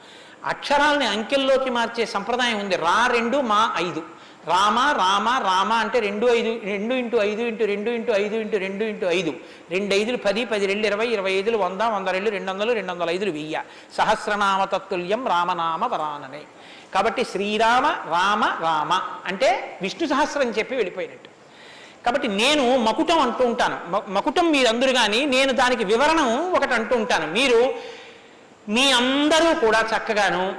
అక్షరాల్ని 0.45 1.07
అంకెల్లోకి 1.07 1.71
మార్చే 1.71 2.07
సంప్రదాయం 2.07 2.59
ఉంది. 2.61 2.77
రా 2.77 3.07
రెండు 3.07 3.37
మా 3.37 3.75
ఐదు. 3.77 4.03
రామ 4.47 4.79
రామ 4.79 5.29
రామ 5.29 5.73
అంటే 5.73 6.01
రెండు 6.01 6.27
ఐదు 6.27 6.61
రెండు 6.65 6.95
ఇంటూ 6.95 7.23
ఐదు 7.23 7.43
ఇంటూ 7.43 7.65
రెండు 7.65 7.91
ఇంటూ 7.91 8.13
ఐదు 8.13 8.37
ఇంటూ 8.37 8.59
రెండు 8.59 8.85
ఇంటూ 8.85 9.07
ఐదు. 9.07 9.33
రెండు 9.71 9.95
ఐదులు 9.95 10.17
పది 10.17 10.45
పది 10.45 10.67
రెండు 10.67 10.87
ఇరవై 10.87 11.07
ఇరవై 11.07 11.33
ఐదులు 11.33 11.57
వంద 11.57 11.83
వంద 11.83 12.09
రెండు 12.09 12.31
రెండు 12.31 12.51
వందలు 12.51 12.73
రెండు 12.73 12.93
వందల 12.93 13.11
ఐదులు 13.11 13.31
వెయ్య. 13.31 13.63
సహస్రనామ 13.97 14.65
తత్తుల్యం 14.65 15.27
రామనామ 15.27 15.85
వరాననే 15.87 16.43
కాబట్టి 16.95 17.25
శ్రీరామ 17.25 17.87
రామ 17.87 18.45
రామ 18.45 19.01
అంటే 19.27 19.79
విష్ణు 19.83 20.09
సహస్రం 20.09 20.51
చెప్పి 20.51 20.75
వెళ్ళిపోయినట్టు. 20.75 21.40
కాబట్టి 22.07 22.29
నేను 22.29 22.77
మకుటం 22.77 23.19
అంటూ 23.19 23.47
ఉంటాను. 23.47 24.11
మకుటం 24.11 24.51
మీరందరూ 24.51 24.93
కానీ 24.93 25.27
నేను 25.27 25.53
దానికి 25.53 25.85
వివరణం 25.85 26.53
ఒకటి 26.53 26.75
అంటూ 26.75 26.97
ఉంటాను. 26.97 27.27
మీరు 27.27 27.75
మీ 28.69 28.93
అందరూ 28.93 29.61
కూడా 29.61 29.81
చక్కగాను 29.81 30.55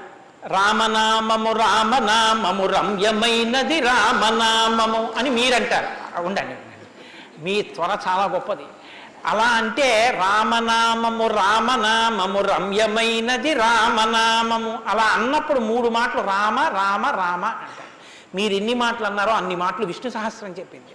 రామనామము 0.48 1.52
రామనామము 1.52 2.66
రమ్యమైనది 2.66 3.80
రామనామము 3.80 5.14
అని 5.18 5.30
మీరంటారు. 5.30 5.88
ఉండండి 6.22 6.54
ఉండండి. 6.54 7.44
మీ 7.44 7.62
త్వర 7.62 7.98
చాలా 8.08 8.26
గొప్పది. 8.26 8.64
అలా 9.26 9.44
అంటే 9.44 10.18
రామనామము 10.20 11.28
రామనామము 11.28 12.42
రమ్యమైనది 12.42 13.54
రామనామము 13.54 14.80
అలా 14.88 15.04
అన్నప్పుడు 15.04 15.60
మూడు 15.60 15.90
మాటలు 15.90 16.22
రామ 16.22 16.60
రామ 16.60 17.06
రామ 17.06 17.46
అంటారు. 17.46 17.92
మీరు 18.36 18.54
ఎన్ని 18.54 18.74
మాటలు 18.74 19.06
అన్నారో 19.06 19.32
అన్ని 19.32 19.56
మాటలు 19.56 19.86
విష్ణు 19.86 20.12
సహస్రం 20.12 20.50
చెప్పింది. 20.50 20.91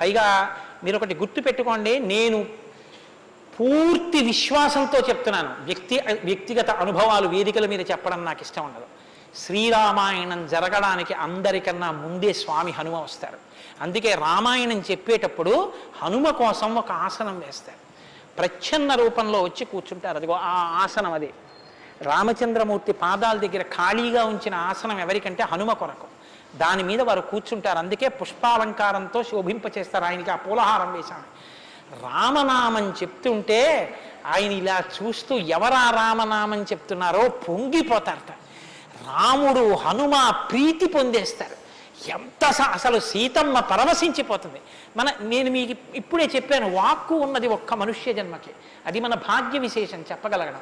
పైగా 0.00 0.56
మీరు 0.84 0.96
ఒకటి 0.96 1.14
గుర్తు 1.14 1.40
పెట్టుకోండి 1.40 1.98
నేను 1.98 2.46
పూర్తి 3.60 4.22
విశ్వాసంతో 4.22 4.98
చెప్తున్నాను. 5.08 5.54
వ్యక్తి 5.60 6.00
వ్యక్తిగత 6.24 6.70
అనుభవాలు 6.70 7.28
వేదికల 7.28 7.66
మీద 7.66 7.90
చెప్పడం 7.90 8.24
నాకు 8.24 8.42
ఇష్టం 8.42 8.64
ఉండదు. 8.64 8.86
శ్రీరామాయణం 9.36 10.46
జరగడానికి 10.46 11.14
అందరికన్నా 11.14 11.90
ముందే 11.90 12.32
స్వామి 12.32 12.72
హనుమ 12.72 12.96
వస్తారు. 12.96 13.38
అందుకే 13.80 14.14
రామాయణం 14.14 14.80
చెప్పేటప్పుడు 14.80 15.72
హనుమ 16.02 16.30
కోసం 16.30 16.74
ఒక 16.74 16.92
ఆసనం 16.92 17.38
వేస్తారు. 17.38 17.78
ప్రచ్ఛన్న 18.38 18.94
రూపంలో 18.94 19.42
వచ్చి 19.42 19.64
కూర్చుంటారు. 19.64 20.16
అదిగో 20.16 20.32
ఆ 20.32 20.80
ఆసనం 20.84 21.12
అది. 21.12 21.30
రామచంద్రమూర్తి 22.02 22.92
పాదాల 22.92 23.38
దగ్గర 23.38 23.62
ఖాళీగా 23.62 24.24
ఉంచిన 24.24 24.54
ఆసనం 24.54 25.00
ఎవరికంటే 25.00 25.42
హనుమ 25.42 25.72
కొరకు. 25.72 26.17
దాని 26.56 26.82
మీద 26.82 27.00
వారు 27.00 27.20
కూర్చుంటారు. 27.20 27.78
అందుకే 27.78 28.08
పుష్పాలంకారంతో 28.08 29.22
శోభింపచేస్తారు 29.22 30.04
ఆయనకి 30.04 30.30
ఆ 30.30 30.36
పూలహారం 30.36 30.92
వేశాను. 30.92 31.38
రామనామం 32.02 32.90
చెప్తుంటే 32.90 33.94
ఆయన 34.26 34.52
ఇలా 34.52 34.82
చూస్తూ 35.02 35.38
ఎవరా 35.38 35.90
రామనామం 35.90 36.62
చెప్తున్నారో 36.62 37.28
పొంగిపోతారట. 37.28 38.30
రాముడు 39.06 39.74
హనుమ 39.74 40.30
ప్రీతి 40.50 40.86
పొందేస్తారు. 40.86 41.58
ఎంత 42.10 42.50
స- 42.50 42.68
అసలు 42.72 43.00
సీతమ్మ 43.00 43.60
పరవశించిపోతుంది. 43.60 44.60
మన 44.96 45.12
నేను 45.20 45.50
మీకు 45.50 45.74
ఇప్పుడే 45.94 46.24
చెప్పాను 46.36 46.74
వాక్కు 46.74 47.14
ఉన్నది 47.14 47.48
ఒక్క 47.48 47.74
మనుష్య 47.74 48.12
జన్మకి. 48.12 48.50
అది 48.86 49.00
మన 49.00 49.14
భాగ్య 49.14 49.58
విశేషం 49.58 50.00
చెప్పగలగడం. 50.00 50.60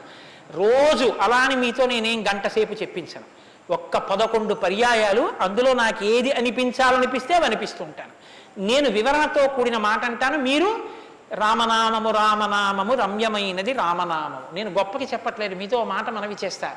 రోజు 0.51 1.15
అలా 1.21 1.37
అని 1.37 1.57
మీతో 1.57 1.87
నేనేం 1.87 2.29
గంట 2.29 2.47
సేపు 2.47 2.73
చెప్పించను. 2.73 3.46
ఒక్క 3.71 3.97
పదకొండు 3.97 4.55
పర్యాయాలు 4.55 5.33
అందులో 5.41 5.75
నాకు 5.75 6.05
ఏది 6.05 6.31
అనిపించాలనిపిస్తే 6.31 7.35
అవి 7.35 7.45
అనిపిస్తుంటాను. 7.45 8.13
నేను 8.59 8.91
వివరణతో 8.91 9.49
కూడిన 9.49 9.77
మాట 9.77 10.05
అంటాను 10.05 10.39
మీరు 10.39 10.69
రామనామము 11.33 12.11
రామనామము 12.11 12.95
రమ్యమైనది 12.95 13.73
రామనామము. 13.73 14.55
నేను 14.55 14.71
గొప్పకి 14.71 15.05
చెప్పట్లేదు 15.05 15.55
మీతో 15.55 15.85
మాట 15.85 16.11
మనవి 16.11 16.37
చేస్తా. 16.45 16.77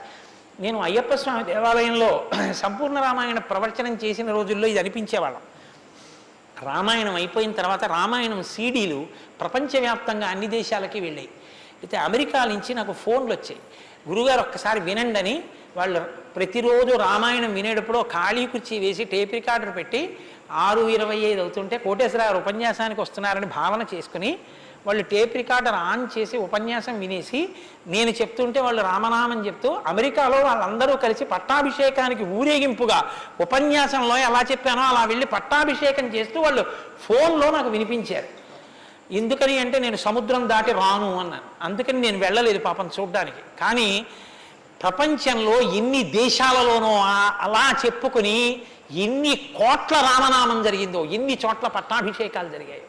నేను 0.60 0.82
అయ్యప్ప 0.82 1.16
స్వామి 1.16 1.44
దేవాలయంలో 1.44 2.30
సంపూర్ణ 2.54 3.00
రామాయణ 3.00 3.40
ప్రవచనం 3.40 3.94
చేసిన 4.04 4.32
రోజుల్లో 4.32 4.68
ఇది 4.68 4.80
అనిపించేవాళ్ళం. 4.80 5.42
రామాయణం 6.64 7.16
అయిపోయిన 7.16 7.52
తర్వాత 7.52 7.84
రామాయణం 7.84 8.44
సీడీలు 8.44 9.08
ప్రపంచవ్యాప్తంగా 9.40 10.28
అన్ని 10.28 10.48
దేశాలకి 10.48 11.00
వెళ్ళాయి. 11.00 11.30
అయితే 11.82 11.98
అమెరికా 11.98 12.46
నుంచి 12.46 12.74
నాకు 12.74 12.92
ఫోన్లు 12.92 13.32
వచ్చాయి. 13.34 13.62
గురుగారు 14.06 14.42
ఒక్కసారి 14.42 14.80
వినండి 14.80 15.20
అని 15.22 15.36
వాళ్ళు 15.78 16.00
ప్రతిరోజు 16.36 16.92
రామాయణం 17.04 17.52
వినేటప్పుడు 17.58 18.00
ఖాళీ 18.14 18.44
కుర్చీ 18.46 18.76
వేసి 18.80 19.04
టేప్ 19.14 19.34
రికార్డర్ 19.34 19.72
పెట్టి 19.78 20.02
ఆరు 20.66 20.84
ఇరవై 20.90 21.18
ఐదు 21.30 21.40
అవుతుంటే 21.42 21.76
కోటేశ్వరరావు 21.78 22.40
ఉపన్యాసానికి 22.42 23.02
వస్తున్నారని 23.02 23.48
భావన 23.58 23.82
చేసుకుని 23.94 24.32
వాళ్ళు 24.88 25.04
టేప్ 25.04 25.34
రికార్డర్ 25.38 25.78
ఆన్ 25.90 26.04
చేసి 26.14 26.36
ఉపన్యాసం 26.38 26.96
వినేసి 27.00 27.40
నేను 27.88 28.12
చెప్తుంటే 28.20 28.60
వాళ్ళు 28.66 28.82
రామనామం 28.82 29.40
చెప్తూ 29.48 29.70
అమెరికాలో 29.92 30.38
వాళ్ళందరూ 30.48 30.94
కలిసి 31.06 31.24
పట్టాభిషేకానికి 31.34 32.24
ఊరేగింపుగా 32.40 33.00
ఉపన్యాసంలో 33.42 34.18
ఎలా 34.28 34.42
చెప్పానో 34.52 34.84
అలా 34.92 35.04
వెళ్ళి 35.04 35.28
పట్టాభిషేకం 35.36 36.08
చేస్తూ 36.16 36.40
వాళ్ళు 36.42 36.64
ఫోన్లో 37.06 37.50
నాకు 37.58 37.70
వినిపించారు. 37.70 38.28
ఎందుకని 39.12 39.60
అంటే 39.60 39.80
నేను 39.80 39.96
సముద్రం 39.96 40.50
దాటి 40.50 40.72
రాను 40.72 41.20
అన్నాను. 41.20 41.42
అందుకని 41.62 42.02
నేను 42.02 42.20
వెళ్ళలేదు 42.20 42.60
పాపం 42.60 42.90
చూడ్డానికి. 43.00 43.60
కానీ 43.60 44.06
ప్రపంచంలో 44.82 45.62
ఎన్ని 45.62 46.04
దేశాలలోనో 46.04 47.02
అలా 47.40 47.74
చెప్పుకుని 47.86 48.62
ఎన్ని 48.92 49.36
కోట్ల 49.36 49.96
రామనామం 49.96 50.64
జరిగిందో 50.64 51.06
ఎన్ని 51.06 51.40
చోట్ల 51.46 51.68
పట్టాభిషేకాలు 51.68 52.50
జరిగాయో. 52.50 52.88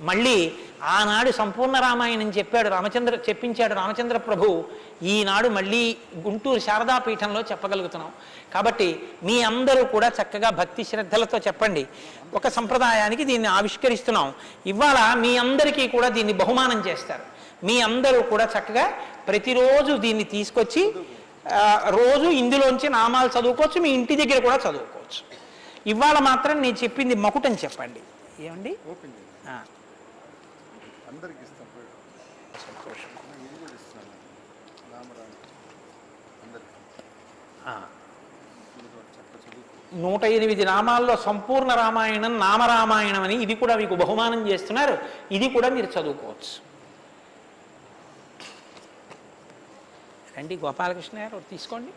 మళ్ళీ 0.00 0.52
ఆనాడు 0.82 1.30
సంపూర్ణ 1.30 1.80
రామాయణం 1.80 2.30
చెప్పాడు 2.30 2.68
రామచంద్ర 2.68 3.16
చెప్పించాడు 3.16 3.74
రామచంద్ర 3.74 4.16
ప్రభు. 4.16 4.64
ఈనాడు 5.02 5.48
మళ్ళీ 5.48 5.96
గుంటూరు 6.16 6.60
శారదాపీఠంలో 6.60 7.40
చెప్పగలుగుతున్నాం. 7.40 8.12
కాబట్టి 8.54 9.02
మీ 9.22 9.42
అందరూ 9.42 9.84
కూడా 9.84 10.08
చక్కగా 10.08 10.50
భక్తి 10.50 10.84
శ్రద్ధలతో 10.84 11.38
చెప్పండి. 11.38 11.86
ఒక 12.34 12.48
సంప్రదాయానికి 12.48 13.24
దీన్ని 13.24 13.48
ఆవిష్కరిస్తున్నాం. 13.48 14.34
ఇవాళ 14.66 15.14
మీ 15.14 15.36
అందరికీ 15.36 15.88
కూడా 15.88 16.08
దీన్ని 16.08 16.32
బహుమానం 16.32 16.80
చేస్తారు. 16.86 17.24
మీ 17.66 17.80
అందరూ 17.80 18.22
కూడా 18.22 18.44
చక్కగా 18.58 18.86
ప్రతిరోజు 19.28 19.92
దీన్ని 19.96 20.24
తీసుకొచ్చి 20.24 20.94
రోజు 21.88 22.28
ఇందులోంచి 22.28 22.88
నామాలు 22.88 23.30
చదువుకోవచ్చు 23.38 23.80
మీ 23.80 23.90
ఇంటి 23.90 24.16
దగ్గర 24.16 24.42
కూడా 24.42 24.56
చదువుకోవచ్చు. 24.56 25.22
ఇవాళ 25.86 26.18
మాత్రం 26.18 26.62
నేను 26.62 26.76
చెప్పింది 26.84 27.14
మకుటని 27.14 27.58
చెప్పండి. 27.64 28.00
ఏమండి? 28.46 28.76
ఆ. 29.48 29.62
ఆ. 37.66 37.82
నూట 39.94 40.24
ఎనిమిది 40.24 40.64
నామాల్లో 40.64 41.16
సంపూర్ణ 41.16 41.74
రామాయణం 41.74 42.38
నామరామాయణం 42.38 43.22
అని 43.22 43.42
ఇది 43.42 43.54
కూడా 43.54 43.76
మీకు 43.76 43.94
బహుమానం 43.94 44.48
చేస్తున్నారు. 44.48 44.98
ఇది 45.32 45.48
కూడా 45.48 45.68
మీరు 45.68 45.86
చదువుకోవచ్చు. 45.86 46.54
రండి 50.38 50.56
గోపాలకృష్ణ 50.56 51.18
గారు 51.18 51.42
తీసుకోండి. 51.50 51.90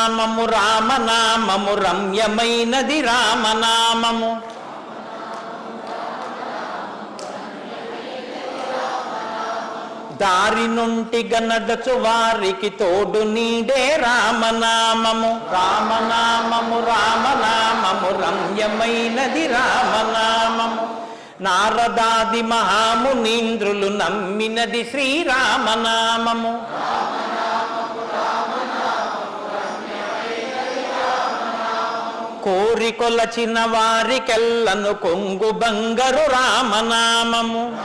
నామము 0.00 0.44
రామనామము 0.44 1.74
రమ్యమైనది 1.74 3.02
రామనామము 3.02 4.30
దారి 10.20 10.68
నుండి 10.68 11.22
నడచు 11.38 11.92
వారికి 11.92 12.68
తోడు 12.68 13.18
నీడే 13.18 13.96
రామనామము. 13.96 15.40
రామనామము 15.52 16.76
రామనామము 16.86 18.08
రమ్యమైనది 18.22 19.46
రామనామము. 19.46 20.88
నారదాది 21.40 22.42
మహామునీంద్రులు 22.42 23.86
నమ్మినది 23.86 24.84
శ్రీరామనామము. 24.90 26.52
కోరికొలచిన 32.44 33.60
వారికెల్లను 33.60 34.94
కొంగు 34.94 35.50
బంగరు 35.50 36.30
రామనామము. 36.30 37.76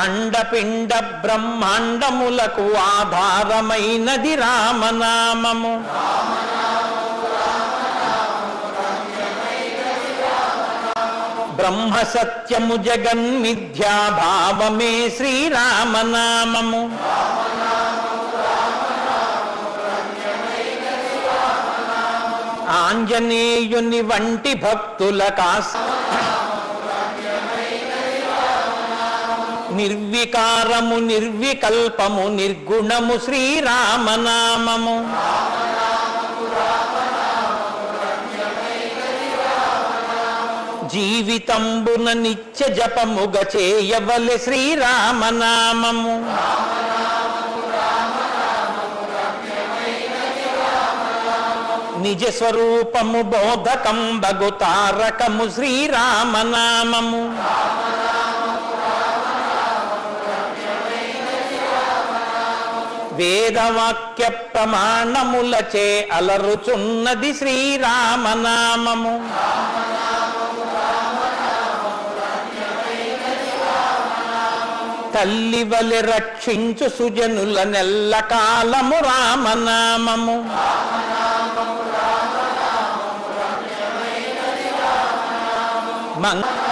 అండపిండ 0.00 0.92
బ్రహ్మాండములకు 0.98 2.66
ఆధారమైనది 2.96 4.34
రామనామము. 4.34 5.74
బ్రహ్మ 11.56 11.94
సత్యము 12.14 12.76
జగన్మిథ్యా 12.76 13.96
భావమే 14.20 14.92
శ్రీరామనామము. 15.16 16.82
ఆంజనేయుని 22.80 24.00
వంటి 24.00 24.52
భక్తుల 24.54 25.22
కాస్త 25.38 25.76
నిర్వికారము 29.72 30.96
నిర్వికల్పము 30.96 32.28
నిర్గుణము 32.28 33.18
శ్రీరామనామము. 33.24 34.96
జీవితంబున 40.88 42.12
నిత్య 42.12 42.74
జపముగ 42.74 43.34
చేయవలె 43.56 44.38
శ్రీరామనామము. 44.38 46.14
నిజ 52.02 52.24
స్వరూపము 52.26 53.22
బోధకం 53.22 54.20
బగు 54.20 54.50
తారకము 54.50 55.50
శ్రీరామనామము. 55.50 57.22
వేదవాక్య 63.20 64.28
ప్రమాణములచే 64.28 65.88
అలరుచున్నది 66.12 67.30
శ్రీరామనామము. 67.38 69.14
తల్లి 75.14 75.62
వలె 75.70 76.00
రక్షించు 76.00 76.86
సుజనుల 76.88 77.58
నెల్ల 77.74 78.12
కాలము 78.32 78.98
రామనామము. 79.10 80.36
మంగ 86.22 86.69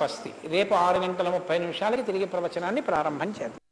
స్వస్తి. 0.00 0.30
రేపు 0.52 0.72
ఆరు 0.86 0.98
గంటల 0.98 1.28
ముప్పై 1.28 1.56
నిమిషాలకి 1.64 2.02
తిరిగి 2.02 2.26
ప్రవచనాన్ని 2.34 2.82
ప్రారంభం 2.90 3.30
చేద్దాం. 3.38 3.62